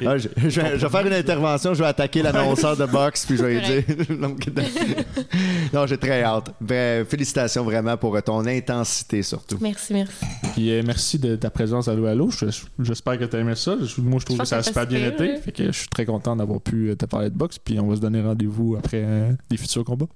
Ah, 0.06 0.18
je, 0.18 0.28
je- 0.36 0.50
je 0.50 0.58
vais 0.86 0.88
faire 0.88 1.06
une 1.06 1.12
intervention, 1.12 1.74
je 1.74 1.78
vais 1.82 1.88
attaquer 1.88 2.22
l'annonceur 2.22 2.76
de 2.76 2.84
boxe, 2.86 3.26
puis 3.26 3.36
je 3.36 3.44
vais 3.44 3.54
lui 3.54 3.60
dire. 3.62 3.82
Non, 5.72 5.86
j'ai 5.86 5.96
très 5.98 6.22
hâte. 6.22 6.50
Bref, 6.60 7.08
félicitations 7.08 7.64
vraiment 7.64 7.96
pour 7.96 8.20
ton 8.22 8.46
intensité 8.46 9.22
surtout. 9.22 9.58
Merci, 9.60 9.92
merci. 9.94 10.24
Puis 10.54 10.70
euh, 10.70 10.82
merci 10.86 11.18
de 11.18 11.36
ta 11.36 11.50
présence 11.50 11.88
à 11.88 11.94
l'eau 11.94 12.06
à 12.06 12.14
l'eau. 12.14 12.30
Je- 12.30 12.46
J'espère 12.82 13.18
que 13.18 13.24
tu 13.24 13.36
as 13.36 13.40
aimé 13.40 13.54
ça. 13.54 13.76
Je- 13.82 14.00
Moi, 14.00 14.18
je 14.20 14.26
trouve 14.26 14.36
Je 14.38 14.42
que 14.42 14.48
ça 14.48 14.58
a 14.58 14.62
super 14.62 14.86
bien 14.86 15.06
été. 15.06 15.28
là. 15.28 15.38
Fait 15.40 15.52
que 15.52 15.66
je 15.66 15.78
suis 15.78 15.88
très 15.88 16.04
content 16.04 16.36
d'avoir 16.36 16.60
pu 16.60 16.90
euh, 16.90 16.94
te 16.96 17.06
parler 17.06 17.30
de 17.30 17.34
boxe. 17.36 17.58
Puis 17.58 17.78
on 17.80 17.86
va 17.88 17.96
se 17.96 18.00
donner 18.00 18.20
rendez-vous 18.20 18.76
après 18.78 19.02
euh, 19.04 19.32
des 19.50 19.56
futurs 19.56 19.84
combats. 19.84 20.06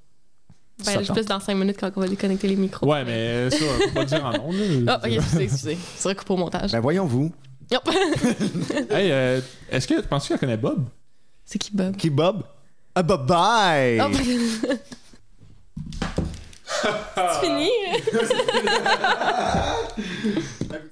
Ben, 0.85 1.03
je 1.03 1.13
plus 1.13 1.25
dans 1.25 1.41
5 1.41 1.55
minutes 1.55 1.79
quand 1.81 1.91
on 1.97 2.01
va 2.01 2.09
déconnecter 2.09 2.49
les 2.49 2.57
micros. 2.57 2.87
Ouais, 2.87 3.03
mais 3.05 3.51
ça, 3.51 3.57
faut 3.57 3.91
pas 3.95 4.05
dire 4.05 4.25
en 4.25 4.33
nom. 4.33 4.51
Ah, 4.87 5.01
ok, 5.03 5.11
excusez, 5.11 5.43
excusez. 5.45 5.79
C'est 5.97 6.09
recoupe 6.09 6.31
au 6.31 6.37
montage. 6.37 6.73
Ben, 6.73 6.81
voyons-vous. 6.81 7.33
Hop. 7.75 7.91
Hey, 8.91 9.11
euh, 9.11 9.41
est-ce 9.71 9.89
que 9.89 10.01
tu 10.01 10.07
penses 10.07 10.29
qu'elle 10.29 10.39
connaît 10.39 10.57
Bob? 10.57 10.87
C'est 11.45 11.59
qui, 11.59 11.71
Bob? 11.75 11.97
Qui, 11.97 12.11
Bob? 12.11 12.43
Ah, 12.95 13.03
bye 13.03 13.19
bye! 13.19 14.01
Hop. 14.01 14.13
C'est 17.17 17.47
fini? 17.47 17.71